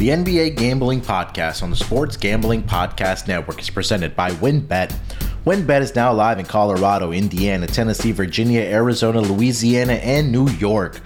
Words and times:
The 0.00 0.08
NBA 0.08 0.56
Gambling 0.56 1.02
Podcast 1.02 1.62
on 1.62 1.68
the 1.68 1.76
Sports 1.76 2.16
Gambling 2.16 2.62
Podcast 2.62 3.28
Network 3.28 3.60
is 3.60 3.68
presented 3.68 4.16
by 4.16 4.30
WynnBET. 4.30 4.96
WynnBET 5.44 5.82
is 5.82 5.94
now 5.94 6.10
live 6.10 6.38
in 6.38 6.46
Colorado, 6.46 7.12
Indiana, 7.12 7.66
Tennessee, 7.66 8.10
Virginia, 8.10 8.62
Arizona, 8.62 9.20
Louisiana, 9.20 9.92
and 9.92 10.32
New 10.32 10.48
York. 10.52 11.02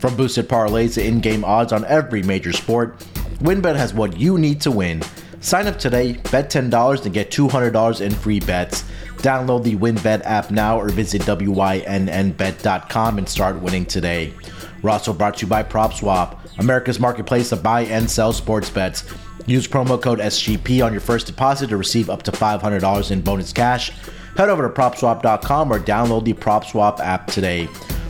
From 0.00 0.16
boosted 0.16 0.50
parlays 0.50 0.92
to 0.96 1.06
in 1.06 1.20
game 1.20 1.46
odds 1.46 1.72
on 1.72 1.86
every 1.86 2.22
major 2.24 2.52
sport, 2.52 2.98
WynnBET 3.38 3.74
has 3.74 3.94
what 3.94 4.18
you 4.18 4.36
need 4.36 4.60
to 4.60 4.70
win. 4.70 5.00
Sign 5.40 5.66
up 5.66 5.78
today, 5.78 6.20
bet 6.30 6.50
$10 6.50 7.04
and 7.06 7.14
get 7.14 7.30
$200 7.30 8.00
in 8.02 8.12
free 8.12 8.40
bets. 8.40 8.84
Download 9.16 9.64
the 9.64 9.76
WynnBET 9.76 10.20
app 10.26 10.50
now 10.50 10.78
or 10.78 10.90
visit 10.90 11.22
WYNNBet.com 11.22 13.16
and 13.16 13.26
start 13.26 13.62
winning 13.62 13.86
today. 13.86 14.34
We're 14.82 14.90
also 14.90 15.14
brought 15.14 15.38
to 15.38 15.46
you 15.46 15.48
by 15.48 15.62
PropSwap, 15.62 16.45
America's 16.58 16.98
marketplace 16.98 17.50
to 17.50 17.56
buy 17.56 17.82
and 17.82 18.10
sell 18.10 18.32
sports 18.32 18.70
bets. 18.70 19.04
Use 19.46 19.68
promo 19.68 20.00
code 20.00 20.18
SGP 20.18 20.84
on 20.84 20.92
your 20.92 21.00
first 21.00 21.26
deposit 21.26 21.68
to 21.68 21.76
receive 21.76 22.10
up 22.10 22.22
to 22.24 22.32
$500 22.32 23.10
in 23.10 23.20
bonus 23.20 23.52
cash. 23.52 23.90
Head 24.36 24.48
over 24.48 24.68
to 24.68 24.74
PropSwap.com 24.74 25.72
or 25.72 25.78
download 25.78 26.24
the 26.24 26.32
PropSwap 26.32 27.00
app 27.00 27.26
today. 27.28 27.68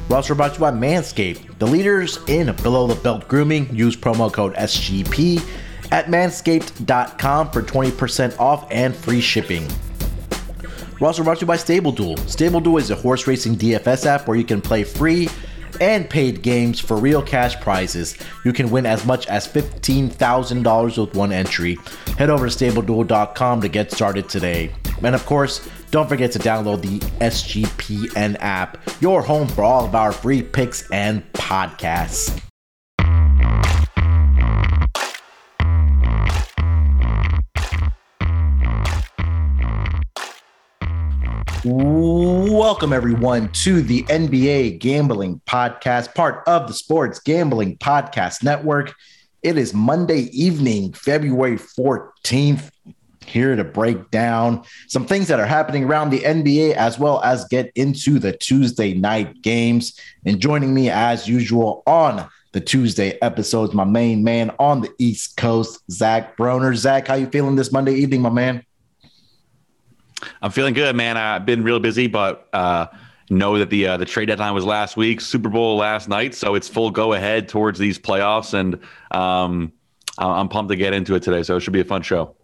We're 0.08 0.16
also 0.16 0.34
brought 0.34 0.54
to 0.54 0.54
you 0.54 0.60
by 0.60 0.70
Manscaped, 0.70 1.58
the 1.58 1.66
leaders 1.66 2.18
in 2.28 2.54
below 2.56 2.86
the 2.86 2.94
belt 2.94 3.28
grooming. 3.28 3.74
Use 3.74 3.96
promo 3.96 4.32
code 4.32 4.54
SGP 4.54 5.40
at 5.92 6.06
manscaped.com 6.06 7.50
for 7.50 7.62
20% 7.62 8.38
off 8.38 8.66
and 8.70 8.94
free 8.94 9.20
shipping. 9.20 9.68
We're 11.00 11.08
also 11.08 11.22
brought 11.22 11.38
to 11.38 11.40
you 11.42 11.46
by 11.46 11.56
Stable 11.56 11.92
Duel. 11.92 12.16
Stable 12.18 12.60
Duel 12.60 12.78
is 12.78 12.90
a 12.90 12.94
horse 12.94 13.26
racing 13.26 13.56
DFS 13.56 14.06
app 14.06 14.26
where 14.26 14.36
you 14.36 14.44
can 14.44 14.62
play 14.62 14.82
free 14.82 15.28
and 15.80 16.08
paid 16.08 16.42
games 16.42 16.80
for 16.80 16.96
real 16.96 17.22
cash 17.22 17.58
prizes. 17.60 18.16
You 18.44 18.52
can 18.52 18.70
win 18.70 18.86
as 18.86 19.04
much 19.04 19.26
as 19.26 19.46
$15,000 19.46 20.98
with 20.98 21.14
one 21.14 21.32
entry. 21.32 21.76
Head 22.18 22.30
over 22.30 22.48
to 22.48 22.64
StableDuel.com 22.64 23.60
to 23.60 23.68
get 23.68 23.92
started 23.92 24.28
today. 24.28 24.72
And 25.02 25.14
of 25.14 25.24
course, 25.26 25.68
don't 25.90 26.08
forget 26.08 26.32
to 26.32 26.38
download 26.38 26.82
the 26.82 26.98
SGPN 27.20 28.36
app, 28.40 28.78
your 29.00 29.22
home 29.22 29.48
for 29.48 29.62
all 29.62 29.84
of 29.84 29.94
our 29.94 30.12
free 30.12 30.42
picks 30.42 30.90
and 30.90 31.22
podcasts. 31.32 32.40
Welcome, 41.68 42.92
everyone, 42.92 43.50
to 43.54 43.82
the 43.82 44.04
NBA 44.04 44.78
Gambling 44.78 45.40
Podcast, 45.48 46.14
part 46.14 46.46
of 46.46 46.68
the 46.68 46.72
Sports 46.72 47.18
Gambling 47.18 47.76
Podcast 47.78 48.44
Network. 48.44 48.94
It 49.42 49.58
is 49.58 49.74
Monday 49.74 50.28
evening, 50.30 50.92
February 50.92 51.56
14th. 51.56 52.70
Here 53.26 53.56
to 53.56 53.64
break 53.64 54.12
down 54.12 54.62
some 54.86 55.06
things 55.06 55.26
that 55.26 55.40
are 55.40 55.46
happening 55.46 55.82
around 55.82 56.10
the 56.10 56.20
NBA 56.20 56.74
as 56.74 57.00
well 57.00 57.20
as 57.24 57.48
get 57.48 57.72
into 57.74 58.20
the 58.20 58.30
Tuesday 58.36 58.94
night 58.94 59.42
games. 59.42 59.98
And 60.24 60.38
joining 60.38 60.72
me, 60.72 60.88
as 60.88 61.26
usual, 61.26 61.82
on 61.84 62.28
the 62.52 62.60
Tuesday 62.60 63.18
episodes, 63.22 63.74
my 63.74 63.82
main 63.82 64.22
man 64.22 64.52
on 64.60 64.82
the 64.82 64.90
East 65.00 65.36
Coast, 65.36 65.80
Zach 65.90 66.36
Broner. 66.36 66.76
Zach, 66.76 67.08
how 67.08 67.14
you 67.14 67.26
feeling 67.26 67.56
this 67.56 67.72
Monday 67.72 67.94
evening, 67.94 68.22
my 68.22 68.30
man? 68.30 68.62
I'm 70.42 70.50
feeling 70.50 70.74
good, 70.74 70.96
man. 70.96 71.16
I've 71.16 71.46
been 71.46 71.62
real 71.62 71.80
busy, 71.80 72.06
but 72.06 72.48
uh, 72.52 72.86
know 73.30 73.58
that 73.58 73.70
the 73.70 73.86
uh, 73.86 73.96
the 73.96 74.04
trade 74.04 74.26
deadline 74.26 74.54
was 74.54 74.64
last 74.64 74.96
week, 74.96 75.20
Super 75.20 75.48
Bowl 75.48 75.76
last 75.76 76.08
night, 76.08 76.34
so 76.34 76.54
it's 76.54 76.68
full 76.68 76.90
go 76.90 77.12
ahead 77.12 77.48
towards 77.48 77.78
these 77.78 77.98
playoffs, 77.98 78.54
and 78.54 78.80
um, 79.10 79.72
I'm 80.18 80.48
pumped 80.48 80.70
to 80.70 80.76
get 80.76 80.94
into 80.94 81.14
it 81.14 81.22
today. 81.22 81.42
So 81.42 81.56
it 81.56 81.60
should 81.60 81.72
be 81.72 81.80
a 81.80 81.84
fun 81.84 82.02
show. 82.02 82.34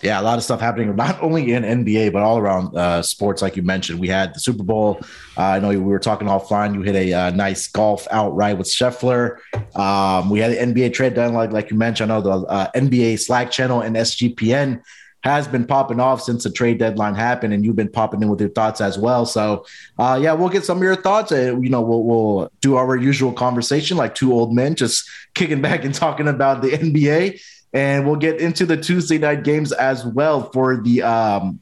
Yeah, 0.00 0.20
a 0.20 0.22
lot 0.22 0.38
of 0.38 0.44
stuff 0.44 0.60
happening 0.60 0.94
not 0.94 1.20
only 1.20 1.52
in 1.52 1.64
NBA 1.64 2.12
but 2.12 2.22
all 2.22 2.38
around 2.38 2.76
uh, 2.76 3.02
sports. 3.02 3.42
Like 3.42 3.56
you 3.56 3.62
mentioned, 3.62 3.98
we 3.98 4.06
had 4.06 4.32
the 4.32 4.38
Super 4.40 4.62
Bowl. 4.62 5.00
Uh, 5.36 5.42
I 5.42 5.58
know 5.58 5.70
we 5.70 5.78
were 5.78 5.98
talking 5.98 6.28
offline. 6.28 6.74
You 6.74 6.82
hit 6.82 6.94
a 6.94 7.12
uh, 7.12 7.30
nice 7.30 7.66
golf 7.66 8.06
outright 8.10 8.58
with 8.58 8.68
Scheffler. 8.68 9.38
Um, 9.74 10.30
we 10.30 10.38
had 10.38 10.52
the 10.52 10.56
NBA 10.56 10.92
trade 10.92 11.14
deadline, 11.14 11.34
like 11.34 11.50
like 11.50 11.70
you 11.70 11.76
mentioned. 11.76 12.12
I 12.12 12.16
know 12.16 12.22
the 12.22 12.46
uh, 12.46 12.70
NBA 12.76 13.18
Slack 13.18 13.50
channel 13.50 13.80
and 13.80 13.96
SGPN 13.96 14.82
has 15.22 15.48
been 15.48 15.66
popping 15.66 16.00
off 16.00 16.22
since 16.22 16.44
the 16.44 16.50
trade 16.50 16.78
deadline 16.78 17.14
happened, 17.14 17.52
and 17.52 17.64
you've 17.64 17.76
been 17.76 17.90
popping 17.90 18.22
in 18.22 18.28
with 18.28 18.40
your 18.40 18.50
thoughts 18.50 18.80
as 18.80 18.98
well. 18.98 19.26
So, 19.26 19.66
uh, 19.98 20.18
yeah, 20.20 20.32
we'll 20.32 20.48
get 20.48 20.64
some 20.64 20.78
of 20.78 20.82
your 20.82 20.96
thoughts. 20.96 21.32
Uh, 21.32 21.56
you 21.58 21.68
know, 21.68 21.80
we'll, 21.80 22.04
we'll 22.04 22.52
do 22.60 22.76
our 22.76 22.96
usual 22.96 23.32
conversation 23.32 23.96
like 23.96 24.14
two 24.14 24.32
old 24.32 24.54
men 24.54 24.74
just 24.74 25.08
kicking 25.34 25.60
back 25.60 25.84
and 25.84 25.94
talking 25.94 26.28
about 26.28 26.62
the 26.62 26.70
NBA, 26.70 27.40
and 27.72 28.06
we'll 28.06 28.16
get 28.16 28.40
into 28.40 28.64
the 28.64 28.76
Tuesday 28.76 29.18
night 29.18 29.44
games 29.44 29.72
as 29.72 30.04
well 30.06 30.50
for 30.52 30.76
the 30.76 31.02
um, 31.02 31.60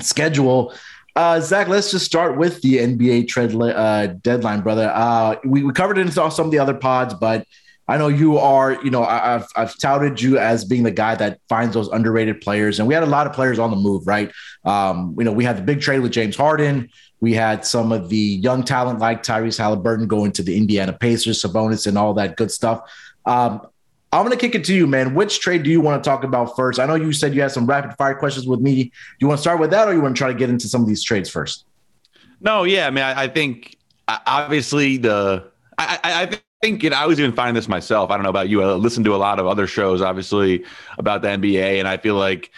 schedule. 0.00 0.72
Uh, 1.16 1.40
Zach, 1.40 1.66
let's 1.66 1.90
just 1.90 2.06
start 2.06 2.36
with 2.36 2.62
the 2.62 2.74
NBA 2.76 3.26
trade 3.26 3.52
uh, 3.52 4.06
deadline, 4.06 4.60
brother. 4.60 4.92
Uh, 4.94 5.34
we, 5.44 5.64
we 5.64 5.72
covered 5.72 5.98
it 5.98 6.02
in 6.02 6.12
some 6.12 6.46
of 6.46 6.52
the 6.52 6.60
other 6.60 6.74
pods, 6.74 7.12
but 7.12 7.44
I 7.88 7.96
know 7.96 8.08
you 8.08 8.36
are, 8.36 8.72
you 8.84 8.90
know, 8.90 9.02
I, 9.02 9.18
have 9.18 9.48
I've 9.56 9.78
touted 9.78 10.20
you 10.20 10.38
as 10.38 10.64
being 10.64 10.82
the 10.82 10.90
guy 10.90 11.14
that 11.14 11.40
finds 11.48 11.74
those 11.74 11.88
underrated 11.88 12.42
players, 12.42 12.78
and 12.78 12.86
we 12.86 12.92
had 12.92 13.02
a 13.02 13.06
lot 13.06 13.26
of 13.26 13.32
players 13.32 13.58
on 13.58 13.70
the 13.70 13.76
move, 13.76 14.06
right? 14.06 14.30
Um, 14.64 15.16
you 15.18 15.24
know, 15.24 15.32
we 15.32 15.44
had 15.44 15.56
the 15.56 15.62
big 15.62 15.80
trade 15.80 16.00
with 16.00 16.12
James 16.12 16.36
Harden. 16.36 16.90
We 17.20 17.32
had 17.32 17.64
some 17.64 17.90
of 17.90 18.10
the 18.10 18.16
young 18.16 18.62
talent 18.62 18.98
like 18.98 19.22
Tyrese 19.22 19.58
Halliburton 19.58 20.06
going 20.06 20.32
to 20.32 20.42
the 20.42 20.56
Indiana 20.56 20.92
Pacers, 20.92 21.42
Sabonis, 21.42 21.86
and 21.86 21.96
all 21.96 22.14
that 22.14 22.36
good 22.36 22.50
stuff. 22.50 22.82
Um, 23.24 23.66
I'm 24.12 24.24
going 24.24 24.36
to 24.36 24.40
kick 24.40 24.54
it 24.54 24.64
to 24.64 24.74
you, 24.74 24.86
man. 24.86 25.14
Which 25.14 25.40
trade 25.40 25.62
do 25.62 25.70
you 25.70 25.80
want 25.80 26.02
to 26.02 26.08
talk 26.08 26.24
about 26.24 26.56
first? 26.56 26.78
I 26.78 26.86
know 26.86 26.94
you 26.94 27.12
said 27.12 27.34
you 27.34 27.42
had 27.42 27.52
some 27.52 27.66
rapid 27.66 27.96
fire 27.96 28.14
questions 28.14 28.46
with 28.46 28.60
me. 28.60 28.84
Do 28.84 28.90
you 29.20 29.28
want 29.28 29.38
to 29.38 29.42
start 29.42 29.60
with 29.60 29.70
that, 29.70 29.88
or 29.88 29.94
you 29.94 30.00
want 30.00 30.14
to 30.14 30.18
try 30.18 30.28
to 30.28 30.38
get 30.38 30.50
into 30.50 30.68
some 30.68 30.82
of 30.82 30.88
these 30.88 31.02
trades 31.02 31.28
first? 31.28 31.64
No, 32.40 32.64
yeah. 32.64 32.86
I 32.86 32.90
mean, 32.90 33.04
I, 33.04 33.24
I 33.24 33.28
think 33.28 33.76
obviously 34.08 34.96
the 34.96 35.50
I, 35.76 35.98
I, 36.02 36.22
I 36.22 36.26
think 36.26 36.42
you 36.62 36.90
know, 36.90 36.96
I 36.96 37.06
was 37.06 37.20
even 37.20 37.32
finding 37.32 37.54
this 37.54 37.68
myself. 37.68 38.10
I 38.10 38.16
don't 38.16 38.24
know 38.24 38.30
about 38.30 38.48
you. 38.48 38.62
I 38.62 38.72
listened 38.72 39.04
to 39.06 39.14
a 39.14 39.16
lot 39.16 39.38
of 39.38 39.46
other 39.46 39.66
shows, 39.66 40.02
obviously, 40.02 40.64
about 40.98 41.22
the 41.22 41.28
NBA, 41.28 41.78
and 41.78 41.86
I 41.86 41.96
feel 41.96 42.16
like 42.16 42.50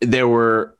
there 0.00 0.28
were 0.28 0.76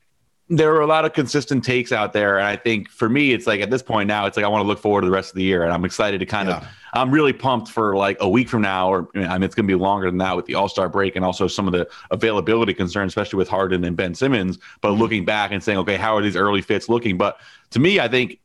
there 0.50 0.70
were 0.70 0.82
a 0.82 0.86
lot 0.86 1.06
of 1.06 1.14
consistent 1.14 1.64
takes 1.64 1.90
out 1.90 2.12
there. 2.12 2.38
And 2.38 2.46
I 2.46 2.56
think 2.56 2.90
for 2.90 3.08
me, 3.08 3.32
it's 3.32 3.46
like 3.46 3.62
at 3.62 3.70
this 3.70 3.82
point 3.82 4.08
now, 4.08 4.26
it's 4.26 4.36
like 4.36 4.44
I 4.44 4.48
want 4.48 4.62
to 4.62 4.66
look 4.66 4.78
forward 4.78 5.00
to 5.00 5.06
the 5.06 5.12
rest 5.12 5.30
of 5.30 5.36
the 5.36 5.42
year, 5.42 5.62
and 5.62 5.72
I'm 5.72 5.84
excited 5.84 6.20
to 6.20 6.26
kind 6.26 6.48
yeah. 6.48 6.58
of. 6.58 6.68
I'm 6.96 7.10
really 7.10 7.32
pumped 7.32 7.68
for 7.68 7.96
like 7.96 8.16
a 8.20 8.28
week 8.28 8.48
from 8.48 8.62
now, 8.62 8.88
or 8.88 9.08
I 9.14 9.36
mean, 9.36 9.42
it's 9.42 9.54
going 9.54 9.66
to 9.66 9.72
be 9.72 9.74
longer 9.74 10.08
than 10.08 10.18
that 10.18 10.36
with 10.36 10.46
the 10.46 10.54
All 10.54 10.68
Star 10.68 10.88
break 10.88 11.16
and 11.16 11.24
also 11.24 11.48
some 11.48 11.66
of 11.66 11.72
the 11.72 11.88
availability 12.10 12.72
concerns, 12.72 13.10
especially 13.10 13.36
with 13.36 13.48
Harden 13.48 13.84
and 13.84 13.96
Ben 13.96 14.14
Simmons. 14.14 14.58
But 14.80 14.90
mm-hmm. 14.90 15.00
looking 15.00 15.24
back 15.24 15.50
and 15.50 15.62
saying, 15.62 15.78
okay, 15.78 15.96
how 15.96 16.16
are 16.16 16.22
these 16.22 16.36
early 16.36 16.62
fits 16.62 16.88
looking? 16.88 17.18
But 17.18 17.38
to 17.70 17.80
me, 17.80 17.98
I 17.98 18.08
think 18.08 18.38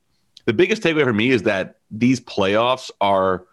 the 0.45 0.53
biggest 0.53 0.81
takeaway 0.81 1.03
for 1.03 1.13
me 1.13 1.29
is 1.29 1.43
that 1.43 1.77
these 1.91 2.19
playoffs 2.19 2.89
are 3.01 3.45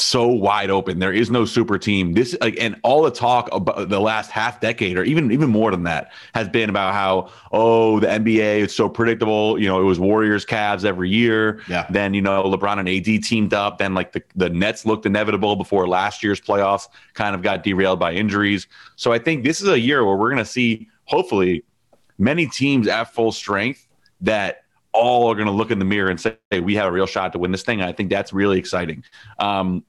so 0.00 0.26
wide 0.26 0.70
open. 0.70 0.98
There 0.98 1.12
is 1.12 1.30
no 1.30 1.44
super 1.44 1.78
team. 1.78 2.12
This 2.12 2.36
like 2.40 2.56
and 2.60 2.78
all 2.82 3.02
the 3.02 3.10
talk 3.10 3.48
about 3.52 3.88
the 3.88 4.00
last 4.00 4.30
half 4.30 4.60
decade 4.60 4.96
or 4.98 5.04
even 5.04 5.30
even 5.32 5.50
more 5.50 5.70
than 5.70 5.84
that 5.84 6.12
has 6.34 6.48
been 6.48 6.70
about 6.70 6.94
how 6.94 7.30
oh 7.52 8.00
the 8.00 8.06
NBA 8.06 8.58
is 8.58 8.74
so 8.74 8.88
predictable. 8.88 9.58
You 9.58 9.68
know, 9.68 9.80
it 9.80 9.84
was 9.84 9.98
Warriors 9.98 10.46
Cavs 10.46 10.84
every 10.84 11.10
year. 11.10 11.60
Yeah. 11.68 11.86
Then 11.90 12.14
you 12.14 12.22
know 12.22 12.42
LeBron 12.44 12.78
and 12.78 12.88
AD 12.88 13.24
teamed 13.24 13.54
up. 13.54 13.78
Then 13.78 13.94
like 13.94 14.12
the, 14.12 14.22
the 14.36 14.50
Nets 14.50 14.86
looked 14.86 15.06
inevitable 15.06 15.56
before 15.56 15.88
last 15.88 16.22
year's 16.22 16.40
playoffs 16.40 16.88
kind 17.14 17.34
of 17.34 17.42
got 17.42 17.62
derailed 17.62 17.98
by 17.98 18.12
injuries. 18.12 18.66
So 18.96 19.12
I 19.12 19.18
think 19.18 19.44
this 19.44 19.60
is 19.60 19.68
a 19.68 19.78
year 19.78 20.04
where 20.04 20.16
we're 20.16 20.30
gonna 20.30 20.44
see 20.44 20.88
hopefully 21.04 21.64
many 22.18 22.46
teams 22.46 22.88
at 22.88 23.14
full 23.14 23.32
strength 23.32 23.86
that 24.20 24.64
all 24.92 25.30
are 25.30 25.34
going 25.34 25.46
to 25.46 25.52
look 25.52 25.70
in 25.70 25.78
the 25.78 25.84
mirror 25.84 26.10
and 26.10 26.20
say, 26.20 26.36
hey, 26.50 26.60
we 26.60 26.74
have 26.74 26.86
a 26.86 26.92
real 26.92 27.06
shot 27.06 27.32
to 27.32 27.38
win 27.38 27.52
this 27.52 27.62
thing. 27.62 27.80
And 27.80 27.88
I 27.88 27.92
think 27.92 28.10
that's 28.10 28.32
really 28.32 28.58
exciting. 28.58 29.04
Um, 29.38 29.84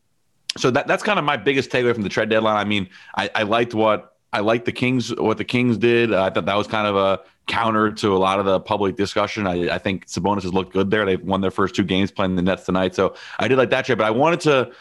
so 0.57 0.71
that 0.71 0.87
that's 0.87 1.03
kind 1.03 1.19
of 1.19 1.25
my 1.25 1.37
biggest 1.37 1.69
takeaway 1.69 1.93
from 1.93 2.03
the 2.03 2.09
trade 2.09 2.29
deadline. 2.29 2.57
I 2.57 2.63
mean, 2.65 2.89
I, 3.15 3.29
I 3.35 3.43
liked 3.43 3.73
what 3.73 4.15
I 4.33 4.39
liked 4.41 4.65
the 4.65 4.71
Kings 4.71 5.15
what 5.15 5.37
the 5.37 5.45
Kings 5.45 5.77
did. 5.77 6.13
I 6.13 6.29
thought 6.29 6.45
that 6.45 6.55
was 6.55 6.67
kind 6.67 6.87
of 6.87 6.95
a 6.95 7.21
counter 7.47 7.91
to 7.91 8.15
a 8.15 8.17
lot 8.17 8.39
of 8.39 8.45
the 8.45 8.59
public 8.59 8.95
discussion. 8.95 9.47
I, 9.47 9.75
I 9.75 9.77
think 9.77 10.07
Sabonis 10.07 10.43
has 10.43 10.53
looked 10.53 10.73
good 10.73 10.91
there. 10.91 11.05
They've 11.05 11.21
won 11.21 11.41
their 11.41 11.51
first 11.51 11.75
two 11.75 11.83
games 11.83 12.11
playing 12.11 12.35
the 12.35 12.41
Nets 12.41 12.65
tonight, 12.65 12.95
so 12.95 13.15
I 13.37 13.47
did 13.47 13.57
like 13.57 13.69
that 13.71 13.85
trade. 13.85 13.97
But 13.97 14.07
I 14.07 14.11
wanted 14.11 14.39
to 14.41 14.71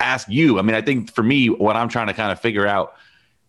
ask 0.00 0.28
you. 0.28 0.58
I 0.58 0.62
mean, 0.62 0.76
I 0.76 0.80
think 0.80 1.12
for 1.12 1.22
me, 1.22 1.48
what 1.48 1.76
I'm 1.76 1.88
trying 1.88 2.06
to 2.08 2.14
kind 2.14 2.30
of 2.30 2.40
figure 2.40 2.66
out, 2.66 2.96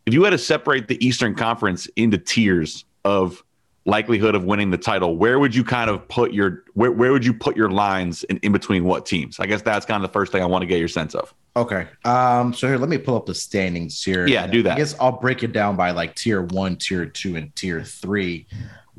if 0.06 0.14
you 0.14 0.24
had 0.24 0.32
to 0.32 0.38
separate 0.38 0.88
the 0.88 1.04
Eastern 1.06 1.36
Conference 1.36 1.88
into 1.96 2.18
tiers 2.18 2.86
of 3.04 3.44
likelihood 3.88 4.36
of 4.36 4.44
winning 4.44 4.70
the 4.70 4.78
title, 4.78 5.16
where 5.16 5.40
would 5.40 5.56
you 5.56 5.64
kind 5.64 5.90
of 5.90 6.06
put 6.10 6.34
your 6.34 6.64
where, 6.74 6.92
where 6.92 7.12
would 7.12 7.26
you 7.26 7.34
put 7.34 7.56
your 7.56 7.72
lines 7.72 8.24
in, 8.26 8.38
in 8.38 8.52
between 8.52 8.84
what 8.84 9.06
teams? 9.06 9.40
I 9.40 9.48
guess 9.48 9.62
that's 9.62 9.86
kind 9.86 10.04
of 10.04 10.10
the 10.10 10.14
first 10.14 10.32
thing 10.32 10.44
I 10.44 10.46
want 10.46 10.62
to 10.62 10.68
get 10.68 10.78
your 10.78 10.90
sense 10.90 11.16
of. 11.16 11.34
Okay. 11.56 11.88
Um, 12.06 12.54
so 12.54 12.68
here, 12.68 12.78
let 12.78 12.90
me 12.90 12.98
pull 12.98 13.16
up 13.16 13.26
the 13.26 13.34
standings 13.34 14.04
here. 14.04 14.28
Yeah, 14.28 14.46
do 14.46 14.62
that. 14.64 14.74
I 14.74 14.78
guess 14.78 14.94
I'll 15.00 15.20
break 15.20 15.42
it 15.42 15.54
down 15.54 15.76
by 15.76 15.92
like 15.92 16.14
tier 16.16 16.44
one, 16.44 16.76
tier 16.76 17.06
two, 17.06 17.36
and 17.38 17.56
tier 17.56 17.84
three. 17.84 18.46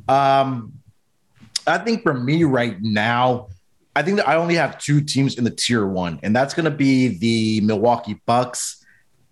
Um, 0.08 0.73
I 1.67 1.79
think 1.79 2.02
for 2.02 2.14
me 2.14 2.44
right 2.44 2.81
now, 2.81 3.49
I 3.94 4.02
think 4.02 4.17
that 4.17 4.29
I 4.29 4.37
only 4.37 4.55
have 4.55 4.79
two 4.79 5.02
teams 5.02 5.37
in 5.37 5.44
the 5.44 5.50
tier 5.50 5.87
one, 5.87 6.19
and 6.23 6.34
that's 6.34 6.55
going 6.55 6.64
to 6.64 6.70
be 6.70 7.19
the 7.19 7.61
Milwaukee 7.61 8.20
Bucks 8.26 8.84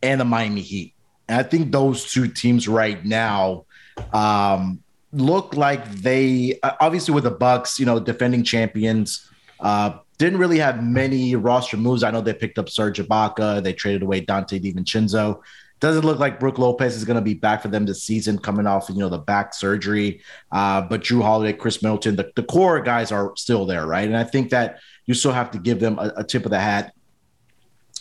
and 0.02 0.20
the 0.20 0.25
Miami 0.25 0.61
Heat. 0.61 0.94
And 1.29 1.41
I 1.41 1.43
think 1.43 1.73
those 1.73 2.12
two 2.12 2.29
teams 2.29 2.69
right 2.69 3.02
now 3.05 3.64
um, 4.12 4.82
look 5.17 5.57
like 5.57 5.85
they 5.97 6.59
uh, 6.63 6.73
obviously 6.81 7.15
with 7.15 7.25
the 7.25 7.31
Bucks, 7.31 7.79
you 7.79 7.87
know, 7.87 7.99
defending 7.99 8.45
champions, 8.45 9.29
uh, 9.61 9.99
didn't 10.19 10.39
really 10.39 10.59
have 10.59 10.83
many 10.83 11.37
roster 11.37 11.77
moves. 11.77 12.03
I 12.03 12.11
know 12.11 12.21
they 12.21 12.35
picked 12.35 12.59
up 12.59 12.69
Serge 12.69 12.99
Ibaka, 12.99 13.63
they 13.63 13.73
traded 13.73 14.03
away 14.03 14.25
Donte 14.25 14.61
DiVincenzo. 14.61 15.41
Doesn't 15.79 16.07
look 16.07 16.19
like 16.19 16.41
Brook 16.41 16.59
Lopez 16.59 16.97
is 16.97 17.05
going 17.05 17.17
to 17.17 17.23
be 17.23 17.35
back 17.35 17.61
for 17.61 17.69
them 17.69 17.85
this 17.85 18.03
season, 18.03 18.39
coming 18.39 18.67
off 18.67 18.89
you 18.89 18.97
know 18.97 19.11
the 19.11 19.19
back 19.19 19.53
surgery. 19.53 20.23
Uh, 20.51 20.83
but 20.83 21.03
Jrue 21.03 21.23
Holiday, 21.23 21.57
Khris 21.57 21.83
Middleton, 21.83 22.17
the, 22.17 22.31
the 22.35 22.43
core 22.43 22.81
guys 22.81 23.12
are 23.12 23.33
still 23.37 23.67
there, 23.67 23.87
right? 23.87 24.07
And 24.07 24.17
I 24.17 24.25
think 24.25 24.51
that 24.51 24.79
you 25.05 25.15
still 25.15 25.33
have 25.33 25.51
to 25.51 25.59
give 25.59 25.81
them 25.81 25.99
a, 25.99 26.12
a 26.17 26.25
tip 26.25 26.45
of 26.45 26.51
the 26.51 26.59
hat 26.59 26.95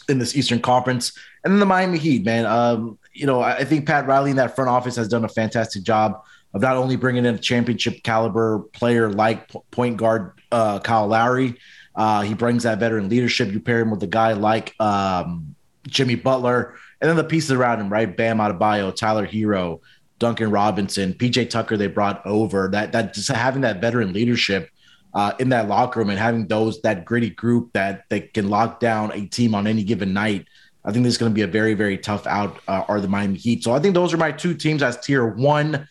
in 0.07 0.19
this 0.19 0.35
Eastern 0.35 0.61
Conference. 0.61 1.11
And 1.43 1.53
then 1.53 1.59
the 1.59 1.65
Miami 1.65 1.97
Heat, 1.97 2.23
man. 2.25 2.45
Um, 2.45 2.97
you 3.13 3.25
know, 3.25 3.41
I 3.41 3.63
think 3.63 3.87
Pat 3.87 4.07
Riley 4.07 4.31
in 4.31 4.37
that 4.37 4.55
front 4.55 4.69
office 4.69 4.95
has 4.95 5.07
done 5.07 5.25
a 5.25 5.29
fantastic 5.29 5.83
job 5.83 6.23
of 6.55 6.61
not 6.61 6.77
only 6.77 6.95
bringing 6.95 7.25
in 7.25 7.35
a 7.35 7.37
championship 7.37 8.01
caliber 8.01 8.59
player 8.71 9.09
like 9.09 9.51
point 9.71 9.97
guard 9.97 10.31
uh, 10.53 10.79
Kyle 10.79 11.05
Lowry, 11.05 11.57
uh, 11.95 12.21
he 12.21 12.33
brings 12.33 12.63
that 12.63 12.79
veteran 12.79 13.09
leadership. 13.09 13.51
You 13.51 13.59
pair 13.59 13.81
him 13.81 13.91
with 13.91 14.01
a 14.03 14.07
guy 14.07 14.31
like 14.33 14.73
um, 14.79 15.55
Jimmy 15.85 16.15
Butler, 16.15 16.75
and 17.01 17.09
then 17.09 17.17
the 17.17 17.25
pieces 17.25 17.51
around 17.51 17.81
him, 17.81 17.89
right? 17.89 18.15
Bam 18.15 18.37
Adebayo, 18.37 18.95
Tyler 18.95 19.27
Herro, 19.27 19.81
Duncan 20.17 20.49
Robinson, 20.49 21.13
PJ 21.13 21.49
Tucker. 21.49 21.75
They 21.75 21.87
brought 21.87 22.25
over 22.25 22.69
that 22.69 22.93
that 22.93 23.13
just 23.13 23.29
having 23.29 23.61
that 23.61 23.81
veteran 23.81 24.13
leadership 24.13 24.69
uh, 25.13 25.33
in 25.39 25.49
that 25.49 25.67
locker 25.67 25.99
room 25.99 26.09
and 26.09 26.17
having 26.17 26.47
those 26.47 26.81
that 26.83 27.03
gritty 27.03 27.31
group 27.31 27.73
that 27.73 28.05
they 28.09 28.21
can 28.21 28.49
lock 28.49 28.79
down 28.79 29.11
a 29.11 29.25
team 29.25 29.53
on 29.53 29.67
any 29.67 29.83
given 29.83 30.13
night. 30.13 30.47
I 30.85 30.91
think 30.91 31.03
this 31.03 31.15
is 31.15 31.17
going 31.17 31.31
to 31.31 31.35
be 31.35 31.41
a 31.41 31.47
very 31.47 31.73
very 31.73 31.97
tough 31.97 32.25
out. 32.27 32.61
Uh, 32.65 32.85
are 32.87 33.01
the 33.01 33.09
Miami 33.09 33.37
Heat? 33.37 33.61
So 33.61 33.73
I 33.73 33.79
think 33.79 33.93
those 33.93 34.13
are 34.13 34.17
my 34.17 34.31
two 34.31 34.53
teams 34.53 34.81
as 34.81 34.97
tier 35.01 35.27
one. 35.27 35.85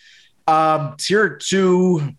Um, 0.46 0.96
tier 0.98 1.36
two, 1.36 2.14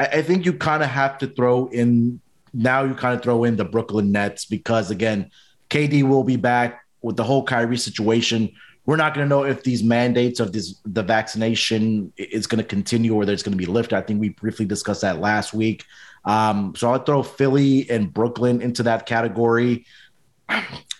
I, 0.00 0.06
I 0.06 0.22
think 0.22 0.44
you 0.44 0.52
kind 0.52 0.82
of 0.82 0.88
have 0.88 1.18
to 1.18 1.26
throw 1.26 1.66
in 1.68 2.20
now. 2.52 2.84
You 2.84 2.94
kind 2.94 3.16
of 3.16 3.22
throw 3.22 3.44
in 3.44 3.56
the 3.56 3.64
Brooklyn 3.64 4.12
Nets 4.12 4.44
because 4.44 4.90
again, 4.90 5.30
KD 5.70 6.02
will 6.02 6.24
be 6.24 6.36
back 6.36 6.84
with 7.00 7.16
the 7.16 7.24
whole 7.24 7.44
Kyrie 7.44 7.76
situation. 7.76 8.52
We're 8.84 8.96
not 8.96 9.14
going 9.14 9.24
to 9.24 9.28
know 9.28 9.44
if 9.44 9.62
these 9.62 9.82
mandates 9.82 10.40
of 10.40 10.52
this 10.52 10.80
the 10.84 11.02
vaccination 11.02 12.12
is 12.16 12.46
going 12.46 12.58
to 12.58 12.68
continue 12.68 13.14
or 13.14 13.24
there's 13.24 13.42
going 13.42 13.56
to 13.56 13.58
be 13.58 13.70
lifted. 13.70 13.96
I 13.96 14.00
think 14.00 14.20
we 14.20 14.30
briefly 14.30 14.66
discussed 14.66 15.02
that 15.02 15.20
last 15.20 15.54
week. 15.54 15.84
Um, 16.24 16.74
so 16.76 16.90
I'll 16.90 17.02
throw 17.02 17.22
Philly 17.22 17.88
and 17.90 18.12
Brooklyn 18.12 18.60
into 18.60 18.82
that 18.84 19.06
category. 19.06 19.86